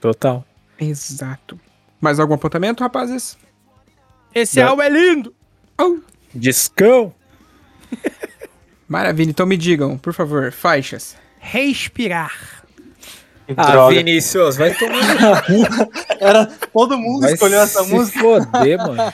Total. 0.00 0.44
Exato. 0.78 1.58
Mais 2.00 2.18
algum 2.18 2.34
apontamento, 2.34 2.82
rapazes? 2.82 3.36
Esse 4.34 4.60
Não. 4.60 4.70
álbum 4.70 4.82
é 4.82 4.88
lindo! 4.88 5.34
Discão! 6.34 7.14
Maravilha. 8.88 9.30
Então 9.30 9.46
me 9.46 9.56
digam, 9.56 9.96
por 9.98 10.12
favor, 10.12 10.52
faixas. 10.52 11.16
Respirar. 11.38 12.62
Ah, 13.56 13.70
droga. 13.72 13.94
Vinícius, 13.96 14.56
vai 14.56 14.72
tomar. 14.74 15.44
Era, 16.20 16.46
todo 16.72 16.96
mundo 16.96 17.22
Vai 17.22 17.32
escolheu 17.34 17.60
essa 17.60 17.82
se 17.84 17.90
música. 17.90 18.20
foder, 18.20 18.78
mano. 18.78 19.12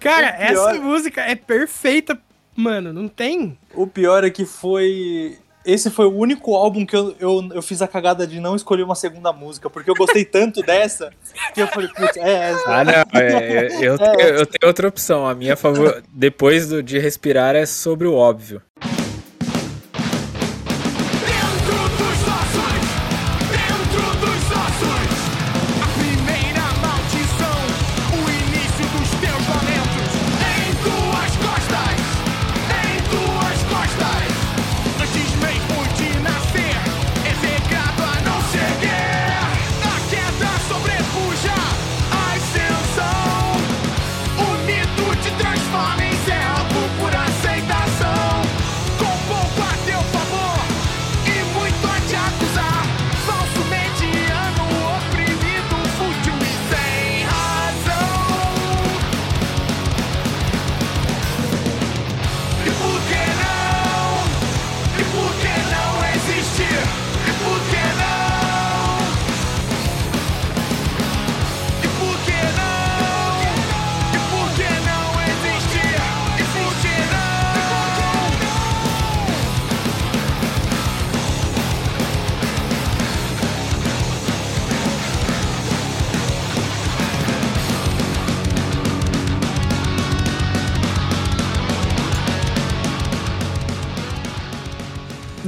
Cara, 0.00 0.32
pior- 0.32 0.50
essa 0.50 0.74
música 0.80 1.20
é 1.22 1.34
perfeita, 1.34 2.18
mano, 2.56 2.92
não 2.92 3.08
tem? 3.08 3.56
O 3.74 3.86
pior 3.86 4.24
é 4.24 4.30
que 4.30 4.44
foi. 4.44 5.38
Esse 5.64 5.90
foi 5.90 6.06
o 6.06 6.16
único 6.16 6.54
álbum 6.54 6.86
que 6.86 6.94
eu, 6.94 7.14
eu, 7.18 7.48
eu 7.54 7.60
fiz 7.60 7.82
a 7.82 7.88
cagada 7.88 8.24
de 8.24 8.38
não 8.38 8.54
escolher 8.54 8.84
uma 8.84 8.94
segunda 8.94 9.32
música, 9.32 9.68
porque 9.68 9.90
eu 9.90 9.96
gostei 9.96 10.24
tanto 10.24 10.62
dessa 10.66 11.12
que 11.52 11.60
eu 11.60 11.66
falei, 11.66 11.88
putz, 11.88 12.16
é 12.16 12.50
essa. 12.50 12.70
Ah, 12.70 12.84
não. 12.84 12.92
é, 12.92 13.66
eu, 13.80 13.94
eu 13.94 13.98
tenho, 13.98 14.20
eu 14.20 14.46
tenho 14.46 14.68
outra 14.68 14.86
opção. 14.86 15.26
A 15.26 15.34
minha 15.34 15.56
favor, 15.56 16.02
depois 16.12 16.68
do, 16.68 16.82
de 16.82 17.00
respirar, 17.00 17.56
é 17.56 17.66
sobre 17.66 18.06
o 18.06 18.14
óbvio. 18.14 18.62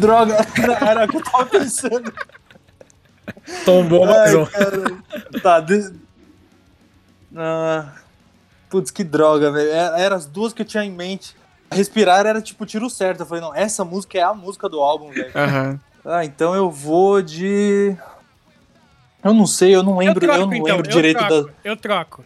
Droga, 0.09 0.37
era, 0.89 1.05
o 1.05 1.09
que 1.09 1.17
eu 1.19 1.23
tava 1.23 1.45
pensando. 1.45 2.15
Tombou 3.67 4.07
mais 4.07 4.35
Ai, 4.35 4.37
um. 4.37 5.41
Tá, 5.43 5.61
de... 5.61 5.93
ah, 7.37 7.93
putz, 8.71 8.91
que 8.91 9.05
droga, 9.05 9.53
velho. 9.53 9.69
Era, 9.69 10.01
era 10.01 10.15
as 10.17 10.25
duas 10.25 10.55
que 10.55 10.63
eu 10.63 10.67
tinha 10.67 10.83
em 10.83 10.91
mente. 10.91 11.37
Respirar 11.71 12.25
era 12.25 12.41
tipo 12.41 12.65
tiro 12.65 12.89
certo. 12.89 13.21
Eu 13.21 13.27
falei, 13.27 13.43
não, 13.43 13.55
essa 13.55 13.85
música 13.85 14.17
é 14.17 14.23
a 14.23 14.33
música 14.33 14.67
do 14.67 14.81
álbum, 14.81 15.11
velho. 15.11 15.31
Aham. 15.35 15.79
Ah, 16.07 16.25
então 16.25 16.55
eu 16.55 16.71
vou 16.71 17.21
de. 17.21 17.95
Eu 19.23 19.35
não 19.35 19.47
sei, 19.47 19.75
eu 19.75 19.83
não 19.83 19.99
lembro, 19.99 20.25
eu, 20.25 20.29
troco, 20.33 20.47
não 20.47 20.55
então, 20.55 20.77
lembro 20.77 20.91
eu 20.91 20.95
direito 20.95 21.19
troco, 21.19 21.49
da. 21.49 21.53
Eu 21.63 21.77
troco. 21.77 22.25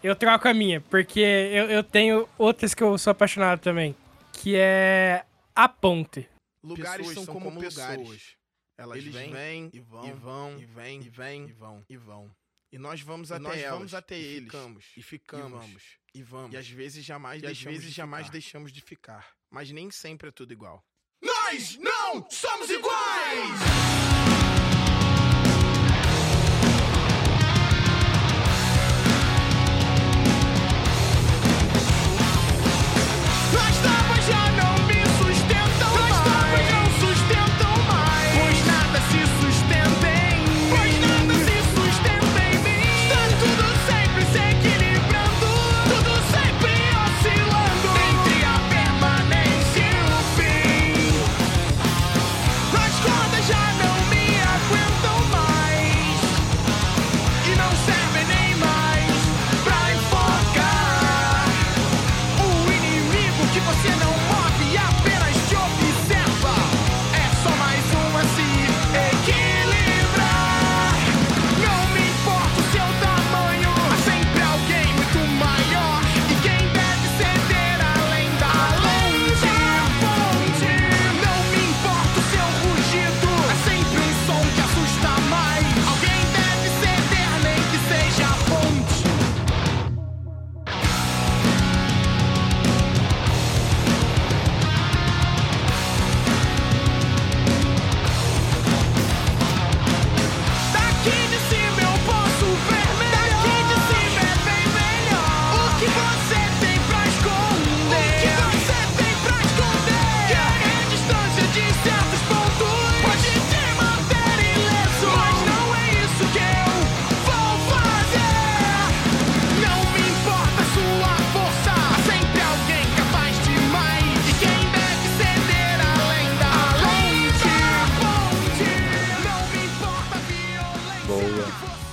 Eu 0.00 0.14
troco 0.14 0.46
a 0.46 0.54
minha, 0.54 0.80
porque 0.82 1.18
eu, 1.18 1.70
eu 1.70 1.82
tenho 1.82 2.28
outras 2.38 2.72
que 2.72 2.84
eu 2.84 2.96
sou 2.98 3.10
apaixonado 3.10 3.58
também. 3.58 3.96
Que 4.32 4.54
é 4.54 5.24
A 5.56 5.68
Ponte. 5.68 6.28
Lugares 6.64 7.10
são, 7.10 7.26
como, 7.26 7.60
pessoas. 7.60 8.36
Elas 8.76 9.04
vêm, 9.04 9.70
e 9.72 9.80
vão, 9.80 10.08
e 10.08 10.12
vão, 10.12 10.58
e 10.58 10.64
vêm, 10.64 11.02
e 11.02 11.08
vêm, 11.10 11.46
e 11.46 11.52
vão, 11.52 11.84
e 11.90 11.96
vão. 11.96 12.36
E 12.72 12.78
nós 12.78 13.00
vamos 13.02 13.30
até 13.30 13.42
nós 13.42 13.58
elas, 13.58 13.78
vamos 13.78 13.94
até 13.94 14.18
e 14.18 14.24
eles, 14.24 14.44
ficamos, 14.44 14.84
e 14.96 15.02
ficamos, 15.02 15.46
e 15.46 15.52
vamos, 15.52 15.82
e 16.14 16.22
vamos. 16.22 16.54
E 16.54 16.56
às 16.56 16.68
vezes 16.68 17.04
jamais 17.04 17.42
E 17.42 17.46
às 17.46 17.60
vezes 17.60 17.84
de 17.84 17.90
jamais 17.90 18.30
deixamos 18.30 18.72
de 18.72 18.80
ficar. 18.80 19.32
Mas 19.50 19.70
nem 19.70 19.90
sempre 19.90 20.30
é 20.30 20.32
tudo 20.32 20.52
igual. 20.52 20.82
Nós 21.22 21.76
não 21.76 22.28
somos 22.30 22.68
iguais! 22.70 24.33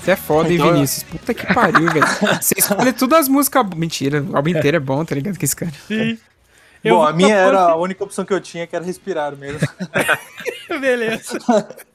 Você 0.02 0.12
é 0.12 0.16
foda, 0.16 0.50
hein, 0.50 0.56
Então, 0.56 0.74
Vinícius? 0.74 1.04
Puta 1.04 1.34
que 1.34 1.54
pariu, 1.54 1.92
velho. 1.92 2.06
Você 2.42 2.56
escolhe 2.58 2.92
todas 2.92 3.20
as 3.20 3.28
músicas. 3.28 3.64
Mentira, 3.76 4.24
o 4.24 4.36
álbum 4.36 4.50
inteiro 4.50 4.78
é 4.78 4.80
bom, 4.80 5.06
tá 5.06 5.14
ligado? 5.14 5.38
Que 5.38 5.46
esse 5.46 5.56
cara. 5.56 5.72
Sim. 5.88 6.18
Eu 6.84 6.96
Bom, 6.96 7.04
a 7.04 7.14
minha 7.14 7.36
era 7.36 7.60
a 7.60 7.76
única 7.76 8.04
opção 8.04 8.26
que 8.26 8.34
eu 8.34 8.42
tinha, 8.42 8.66
que 8.66 8.76
era 8.76 8.84
respirar 8.84 9.36
mesmo. 9.36 9.68
Beleza. 10.82 11.38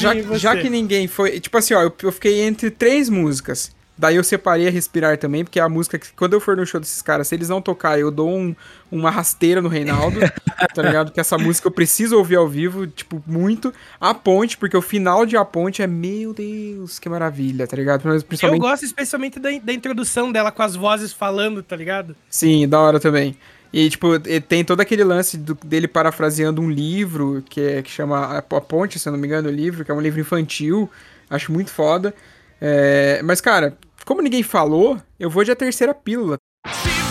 Cara, 0.00 0.22
já, 0.22 0.38
já 0.38 0.56
que 0.56 0.68
ninguém 0.70 1.06
foi. 1.06 1.40
Tipo 1.40 1.58
assim, 1.58 1.74
ó, 1.74 1.82
eu, 1.82 1.92
eu 2.02 2.12
fiquei 2.12 2.42
entre 2.42 2.70
três 2.70 3.08
músicas. 3.08 3.70
Daí 3.96 4.16
eu 4.16 4.24
separei 4.24 4.66
a 4.66 4.70
Respirar 4.70 5.16
também, 5.18 5.44
porque 5.44 5.60
é 5.60 5.62
a 5.62 5.68
música 5.68 5.98
que, 5.98 6.12
quando 6.14 6.32
eu 6.32 6.40
for 6.40 6.56
no 6.56 6.66
show 6.66 6.80
desses 6.80 7.02
caras, 7.02 7.28
se 7.28 7.34
eles 7.34 7.50
não 7.50 7.60
tocar, 7.60 8.00
eu 8.00 8.10
dou 8.10 8.28
um- 8.36 8.56
uma 8.90 9.10
rasteira 9.10 9.60
no 9.60 9.68
Reinaldo, 9.68 10.18
tá 10.74 10.82
ligado? 10.82 11.08
Porque 11.08 11.20
essa 11.20 11.36
música 11.38 11.68
eu 11.68 11.70
preciso 11.72 12.16
ouvir 12.16 12.36
ao 12.36 12.48
vivo, 12.48 12.86
tipo, 12.86 13.22
muito. 13.26 13.72
A 14.00 14.12
Ponte, 14.14 14.56
porque 14.56 14.76
o 14.76 14.82
final 14.82 15.24
de 15.26 15.36
A 15.36 15.44
Ponte 15.44 15.82
é, 15.82 15.86
meu 15.86 16.32
Deus, 16.32 16.98
que 16.98 17.08
maravilha, 17.08 17.66
tá 17.66 17.76
ligado? 17.76 18.02
Mas 18.06 18.22
Eu 18.22 18.28
Principalmente, 18.28 18.60
gosto 18.62 18.84
especialmente 18.84 19.38
da, 19.38 19.50
da 19.62 19.72
introdução 19.72 20.32
dela 20.32 20.50
com 20.50 20.62
as 20.62 20.74
vozes 20.74 21.12
falando, 21.12 21.62
tá 21.62 21.76
ligado? 21.76 22.16
sim, 22.28 22.66
da 22.66 22.80
hora 22.80 22.98
também. 22.98 23.36
E, 23.72 23.88
tipo, 23.88 24.18
tem 24.48 24.64
todo 24.64 24.80
aquele 24.80 25.02
lance 25.02 25.38
do- 25.38 25.54
dele 25.64 25.88
parafraseando 25.88 26.60
um 26.60 26.70
livro 26.70 27.42
que, 27.48 27.60
é, 27.60 27.82
que 27.82 27.90
chama 27.90 28.36
A 28.38 28.42
Ponte, 28.42 28.98
se 28.98 29.08
eu 29.08 29.12
não 29.12 29.18
me 29.18 29.26
engano, 29.26 29.48
o 29.48 29.52
livro, 29.52 29.84
que 29.84 29.90
é 29.90 29.94
um 29.94 30.00
livro 30.00 30.20
infantil. 30.20 30.90
Acho 31.30 31.50
muito 31.50 31.70
foda. 31.70 32.14
É, 32.60 33.20
mas, 33.24 33.40
cara, 33.40 33.76
como 34.04 34.20
ninguém 34.20 34.42
falou, 34.42 35.00
eu 35.18 35.30
vou 35.30 35.42
de 35.42 35.50
a 35.50 35.56
terceira 35.56 35.94
pílula. 35.94 36.36
Se 36.66 37.01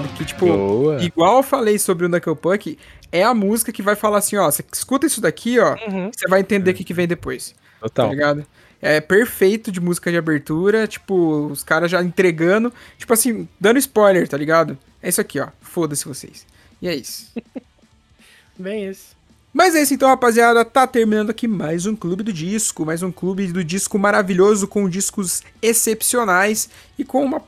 ligado? 0.00 0.14
Que, 0.16 0.24
tipo, 0.24 0.46
Boa. 0.46 1.02
igual 1.02 1.38
eu 1.38 1.42
falei 1.42 1.78
sobre 1.78 2.06
o 2.06 2.08
Knuckle 2.08 2.36
Puck, 2.36 2.78
é 3.10 3.22
a 3.22 3.34
música 3.34 3.70
que 3.72 3.82
vai 3.82 3.94
falar 3.94 4.18
assim, 4.18 4.36
ó, 4.36 4.50
você 4.50 4.64
escuta 4.72 5.06
isso 5.06 5.20
daqui, 5.20 5.58
ó, 5.58 5.76
Uhum. 5.88 6.10
você 6.14 6.26
vai 6.28 6.40
entender 6.40 6.70
o 6.70 6.74
que, 6.74 6.84
que 6.84 6.94
vem 6.94 7.06
depois, 7.06 7.50
tá 7.80 7.88
Total. 7.88 8.10
ligado? 8.10 8.46
É 8.80 9.00
perfeito 9.00 9.70
de 9.70 9.80
música 9.80 10.10
de 10.10 10.16
abertura, 10.16 10.86
tipo, 10.88 11.46
os 11.46 11.62
caras 11.62 11.90
já 11.90 12.02
entregando, 12.02 12.72
tipo 12.98 13.12
assim, 13.12 13.48
dando 13.60 13.78
spoiler, 13.78 14.26
tá 14.26 14.36
ligado? 14.36 14.76
É 15.02 15.08
isso 15.08 15.20
aqui, 15.20 15.38
ó, 15.38 15.48
foda-se 15.60 16.04
vocês. 16.04 16.44
E 16.80 16.88
é 16.88 16.94
isso. 16.94 17.30
Bem 18.58 18.88
isso. 18.88 19.14
Mas 19.52 19.74
é 19.74 19.82
isso 19.82 19.92
então, 19.92 20.08
rapaziada. 20.08 20.64
Tá 20.64 20.86
terminando 20.86 21.28
aqui 21.30 21.46
mais 21.46 21.84
um 21.84 21.94
Clube 21.94 22.22
do 22.22 22.32
Disco. 22.32 22.86
Mais 22.86 23.02
um 23.02 23.12
clube 23.12 23.52
do 23.52 23.62
disco 23.62 23.98
maravilhoso, 23.98 24.66
com 24.66 24.88
discos 24.88 25.42
excepcionais 25.60 26.70
e 26.98 27.04
com 27.04 27.22
uma 27.22 27.42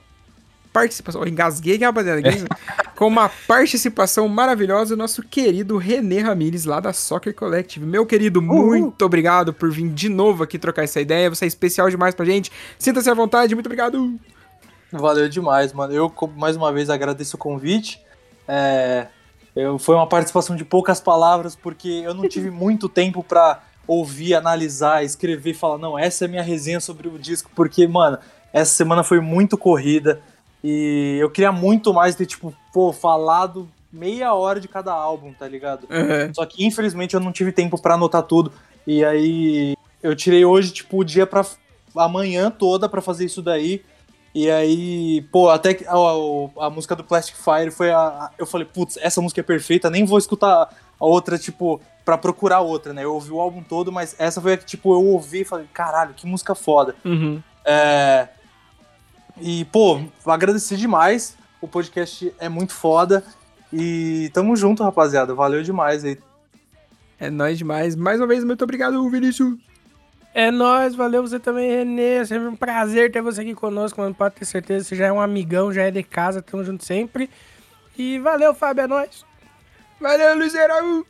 participação. 0.74 1.22
Eu 1.22 1.28
engasguei, 1.28 1.76
aqui, 1.76 1.84
rapaziada. 1.84 2.20
com 2.96 3.06
uma 3.06 3.28
participação 3.28 4.26
maravilhosa 4.28 4.96
do 4.96 4.98
nosso 4.98 5.22
querido 5.22 5.78
René 5.78 6.18
Ramires, 6.18 6.64
lá 6.64 6.80
da 6.80 6.92
Soccer 6.92 7.32
Collective. 7.32 7.86
Meu 7.86 8.04
querido, 8.04 8.42
muito 8.42 9.04
obrigado 9.04 9.54
por 9.54 9.70
vir 9.70 9.88
de 9.88 10.08
novo 10.08 10.42
aqui 10.42 10.58
trocar 10.58 10.82
essa 10.82 11.00
ideia. 11.00 11.30
Você 11.30 11.44
é 11.44 11.48
especial 11.48 11.88
demais 11.88 12.14
pra 12.14 12.26
gente. 12.26 12.50
Sinta-se 12.76 13.08
à 13.08 13.14
vontade, 13.14 13.54
muito 13.54 13.66
obrigado. 13.66 14.18
Valeu 14.90 15.28
demais, 15.28 15.72
mano. 15.72 15.92
Eu, 15.92 16.12
mais 16.36 16.56
uma 16.56 16.72
vez, 16.72 16.90
agradeço 16.90 17.36
o 17.36 17.38
convite. 17.38 18.00
É, 18.48 19.06
eu, 19.54 19.78
foi 19.78 19.94
uma 19.94 20.08
participação 20.08 20.56
de 20.56 20.64
poucas 20.64 21.00
palavras, 21.00 21.54
porque 21.54 22.02
eu 22.04 22.14
não 22.14 22.28
tive 22.28 22.50
muito 22.52 22.88
tempo 22.88 23.22
pra 23.22 23.62
ouvir, 23.86 24.34
analisar, 24.34 25.04
escrever 25.04 25.50
e 25.50 25.54
falar, 25.54 25.78
não, 25.78 25.96
essa 25.96 26.24
é 26.24 26.26
a 26.26 26.28
minha 26.28 26.42
resenha 26.42 26.80
sobre 26.80 27.06
o 27.06 27.18
disco, 27.18 27.50
porque, 27.54 27.86
mano, 27.86 28.18
essa 28.52 28.72
semana 28.72 29.04
foi 29.04 29.20
muito 29.20 29.58
corrida 29.58 30.22
e 30.64 31.18
eu 31.20 31.30
queria 31.30 31.52
muito 31.52 31.92
mais 31.92 32.14
ter, 32.16 32.24
tipo, 32.26 32.54
pô, 32.72 32.90
falado 32.92 33.68
meia 33.92 34.32
hora 34.34 34.58
de 34.58 34.66
cada 34.66 34.92
álbum, 34.92 35.32
tá 35.32 35.46
ligado? 35.46 35.82
Uhum. 35.90 36.32
Só 36.34 36.44
que 36.46 36.64
infelizmente 36.66 37.14
eu 37.14 37.20
não 37.20 37.30
tive 37.30 37.52
tempo 37.52 37.80
pra 37.80 37.94
anotar 37.94 38.22
tudo. 38.22 38.50
E 38.86 39.04
aí 39.04 39.76
eu 40.02 40.16
tirei 40.16 40.44
hoje, 40.44 40.72
tipo, 40.72 40.98
o 40.98 41.04
dia 41.04 41.26
pra. 41.26 41.44
amanhã 41.94 42.50
toda 42.50 42.88
pra 42.88 43.00
fazer 43.02 43.24
isso 43.26 43.42
daí. 43.42 43.82
E 44.34 44.50
aí, 44.50 45.22
pô, 45.30 45.48
até 45.48 45.74
que 45.74 45.86
a, 45.86 45.92
a- 45.92 46.66
a 46.66 46.70
música 46.70 46.96
do 46.96 47.04
Plastic 47.04 47.36
Fire 47.36 47.70
foi 47.70 47.92
a. 47.92 47.98
a- 47.98 48.30
eu 48.38 48.46
falei, 48.46 48.66
putz, 48.66 48.96
essa 49.00 49.20
música 49.20 49.40
é 49.40 49.44
perfeita, 49.44 49.88
nem 49.90 50.04
vou 50.04 50.18
escutar 50.18 50.68
a 50.98 51.06
outra, 51.06 51.38
tipo, 51.38 51.80
pra 52.04 52.18
procurar 52.18 52.60
outra, 52.60 52.92
né? 52.92 53.04
Eu 53.04 53.14
ouvi 53.14 53.30
o 53.30 53.40
álbum 53.40 53.62
todo, 53.62 53.92
mas 53.92 54.16
essa 54.18 54.40
foi 54.40 54.54
a 54.54 54.56
que, 54.56 54.64
tipo, 54.66 54.92
eu 54.92 55.04
ouvi 55.06 55.42
e 55.42 55.44
falei, 55.44 55.66
caralho, 55.72 56.14
que 56.14 56.26
música 56.26 56.52
foda. 56.54 56.96
Uhum. 57.04 57.40
É, 57.64 58.26
E, 59.40 59.64
pô, 59.66 60.00
agradecer 60.26 60.76
demais. 60.76 61.36
O 61.60 61.68
podcast 61.68 62.32
é 62.38 62.48
muito 62.48 62.72
foda. 62.72 63.24
E 63.72 64.30
tamo 64.32 64.54
junto, 64.54 64.82
rapaziada. 64.82 65.34
Valeu 65.34 65.62
demais 65.62 66.04
aí. 66.04 66.18
É 67.18 67.30
nóis 67.30 67.58
demais. 67.58 67.96
Mais 67.96 68.20
uma 68.20 68.26
vez, 68.26 68.44
muito 68.44 68.62
obrigado, 68.62 69.08
Vinícius. 69.08 69.56
É 70.32 70.50
nóis, 70.50 70.94
valeu 70.94 71.22
você 71.22 71.38
também, 71.38 71.70
Renê. 71.70 72.24
Sempre 72.26 72.48
um 72.48 72.56
prazer 72.56 73.10
ter 73.10 73.22
você 73.22 73.42
aqui 73.42 73.54
conosco, 73.54 74.00
mano. 74.00 74.14
Pode 74.14 74.34
ter 74.34 74.44
certeza, 74.44 74.84
você 74.84 74.96
já 74.96 75.06
é 75.06 75.12
um 75.12 75.20
amigão, 75.20 75.72
já 75.72 75.82
é 75.82 75.90
de 75.90 76.02
casa, 76.02 76.42
tamo 76.42 76.64
junto 76.64 76.84
sempre. 76.84 77.30
E 77.96 78.18
valeu, 78.18 78.52
Fábio, 78.52 78.82
é 78.82 78.86
nóis. 78.86 79.24
Valeu, 80.00 80.36
Luiz 80.36 80.54
Araújo. 80.54 81.06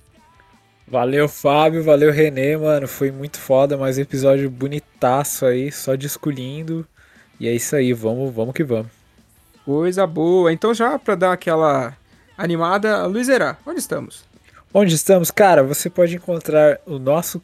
Valeu, 0.87 1.29
Fábio. 1.29 1.83
Valeu, 1.83 2.13
Renê, 2.13 2.57
mano. 2.57 2.87
Foi 2.87 3.11
muito 3.11 3.39
foda. 3.39 3.77
Mais 3.77 3.97
um 3.97 4.03
episódio 4.03 4.51
bonitaço 4.51 5.47
aí, 5.47 5.73
só 5.73 5.95
disco 5.95 6.31
lindo. 6.31 6.87
E 7.39 7.49
é 7.49 7.53
isso 7.53 7.75
aí, 7.75 7.93
vamos, 7.93 8.33
vamos 8.35 8.55
que 8.55 8.65
vamos. 8.65 8.89
Coisa 9.65 10.07
boa. 10.07 10.53
Então, 10.53 10.75
já 10.75 10.99
pra 10.99 11.15
dar 11.15 11.33
aquela 11.33 11.97
animada, 12.37 13.07
Luiz 13.07 13.29
Era, 13.29 13.57
onde 13.67 13.81
estamos? 13.81 14.25
Onde 14.73 14.95
estamos? 14.95 15.31
Cara, 15.31 15.63
você 15.63 15.89
pode 15.89 16.17
encontrar 16.17 16.81
o 16.85 16.99
nosso 16.99 17.41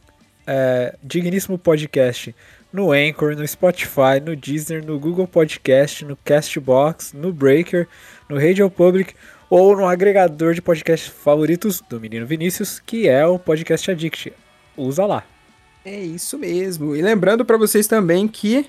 é, 0.46 0.96
digníssimo 1.02 1.56
podcast 1.58 2.34
no 2.72 2.92
Anchor, 2.92 3.36
no 3.36 3.46
Spotify, 3.46 4.20
no 4.24 4.36
Deezer, 4.36 4.84
no 4.84 4.98
Google 4.98 5.26
Podcast, 5.26 6.04
no 6.04 6.16
Castbox, 6.16 7.12
no 7.12 7.32
Breaker, 7.32 7.88
no 8.28 8.38
Radio 8.38 8.70
Public 8.70 9.14
ou 9.48 9.76
no 9.76 9.86
agregador 9.86 10.54
de 10.54 10.62
podcasts 10.62 11.08
favoritos 11.08 11.82
do 11.88 12.00
Menino 12.00 12.26
Vinícius, 12.26 12.78
que 12.78 13.08
é 13.08 13.26
o 13.26 13.38
Podcast 13.38 13.90
Addict. 13.90 14.32
Usa 14.76 15.04
lá. 15.04 15.24
É 15.84 15.98
isso 15.98 16.38
mesmo. 16.38 16.94
E 16.94 17.02
lembrando 17.02 17.44
pra 17.44 17.56
vocês 17.56 17.86
também 17.86 18.28
que 18.28 18.66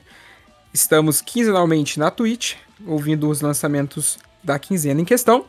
estamos 0.74 1.22
quinzenalmente 1.22 2.00
na 2.00 2.12
Twitch, 2.12 2.56
ouvindo 2.86 3.30
os 3.30 3.42
lançamentos 3.42 4.18
da 4.44 4.58
quinzena 4.58 5.02
em 5.02 5.06
questão. 5.06 5.46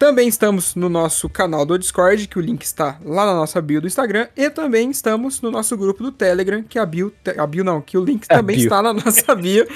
Também 0.00 0.28
estamos 0.28 0.74
no 0.74 0.88
nosso 0.88 1.28
canal 1.28 1.66
do 1.66 1.78
Discord, 1.78 2.26
que 2.26 2.38
o 2.38 2.40
link 2.40 2.62
está 2.62 2.98
lá 3.04 3.26
na 3.26 3.34
nossa 3.34 3.60
bio 3.60 3.82
do 3.82 3.86
Instagram, 3.86 4.28
e 4.34 4.48
também 4.48 4.90
estamos 4.90 5.42
no 5.42 5.50
nosso 5.50 5.76
grupo 5.76 6.02
do 6.02 6.10
Telegram, 6.10 6.62
que 6.62 6.78
a 6.78 6.86
bio, 6.86 7.12
a 7.36 7.46
bio 7.46 7.62
não, 7.62 7.82
que 7.82 7.98
o 7.98 8.02
link 8.02 8.24
A 8.30 8.36
também 8.36 8.56
bio. 8.56 8.64
está 8.64 8.80
na 8.80 8.94
nossa 8.94 9.34
bio, 9.34 9.68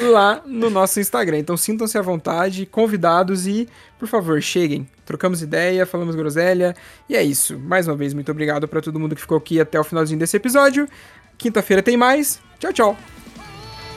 lá 0.00 0.40
no 0.46 0.70
nosso 0.70 1.00
Instagram. 1.00 1.38
Então 1.38 1.56
sintam-se 1.56 1.98
à 1.98 2.00
vontade, 2.00 2.64
convidados 2.64 3.48
e, 3.48 3.68
por 3.98 4.06
favor, 4.06 4.40
cheguem. 4.40 4.86
Trocamos 5.04 5.42
ideia, 5.42 5.84
falamos 5.84 6.14
groselha, 6.14 6.76
e 7.08 7.16
é 7.16 7.22
isso. 7.24 7.58
Mais 7.58 7.88
uma 7.88 7.96
vez, 7.96 8.14
muito 8.14 8.30
obrigado 8.30 8.68
para 8.68 8.80
todo 8.80 9.00
mundo 9.00 9.16
que 9.16 9.20
ficou 9.20 9.36
aqui 9.36 9.60
até 9.60 9.80
o 9.80 9.84
finalzinho 9.84 10.20
desse 10.20 10.36
episódio. 10.36 10.88
Quinta-feira 11.36 11.82
tem 11.82 11.96
mais. 11.96 12.40
Tchau, 12.60 12.72
tchau. 12.72 13.11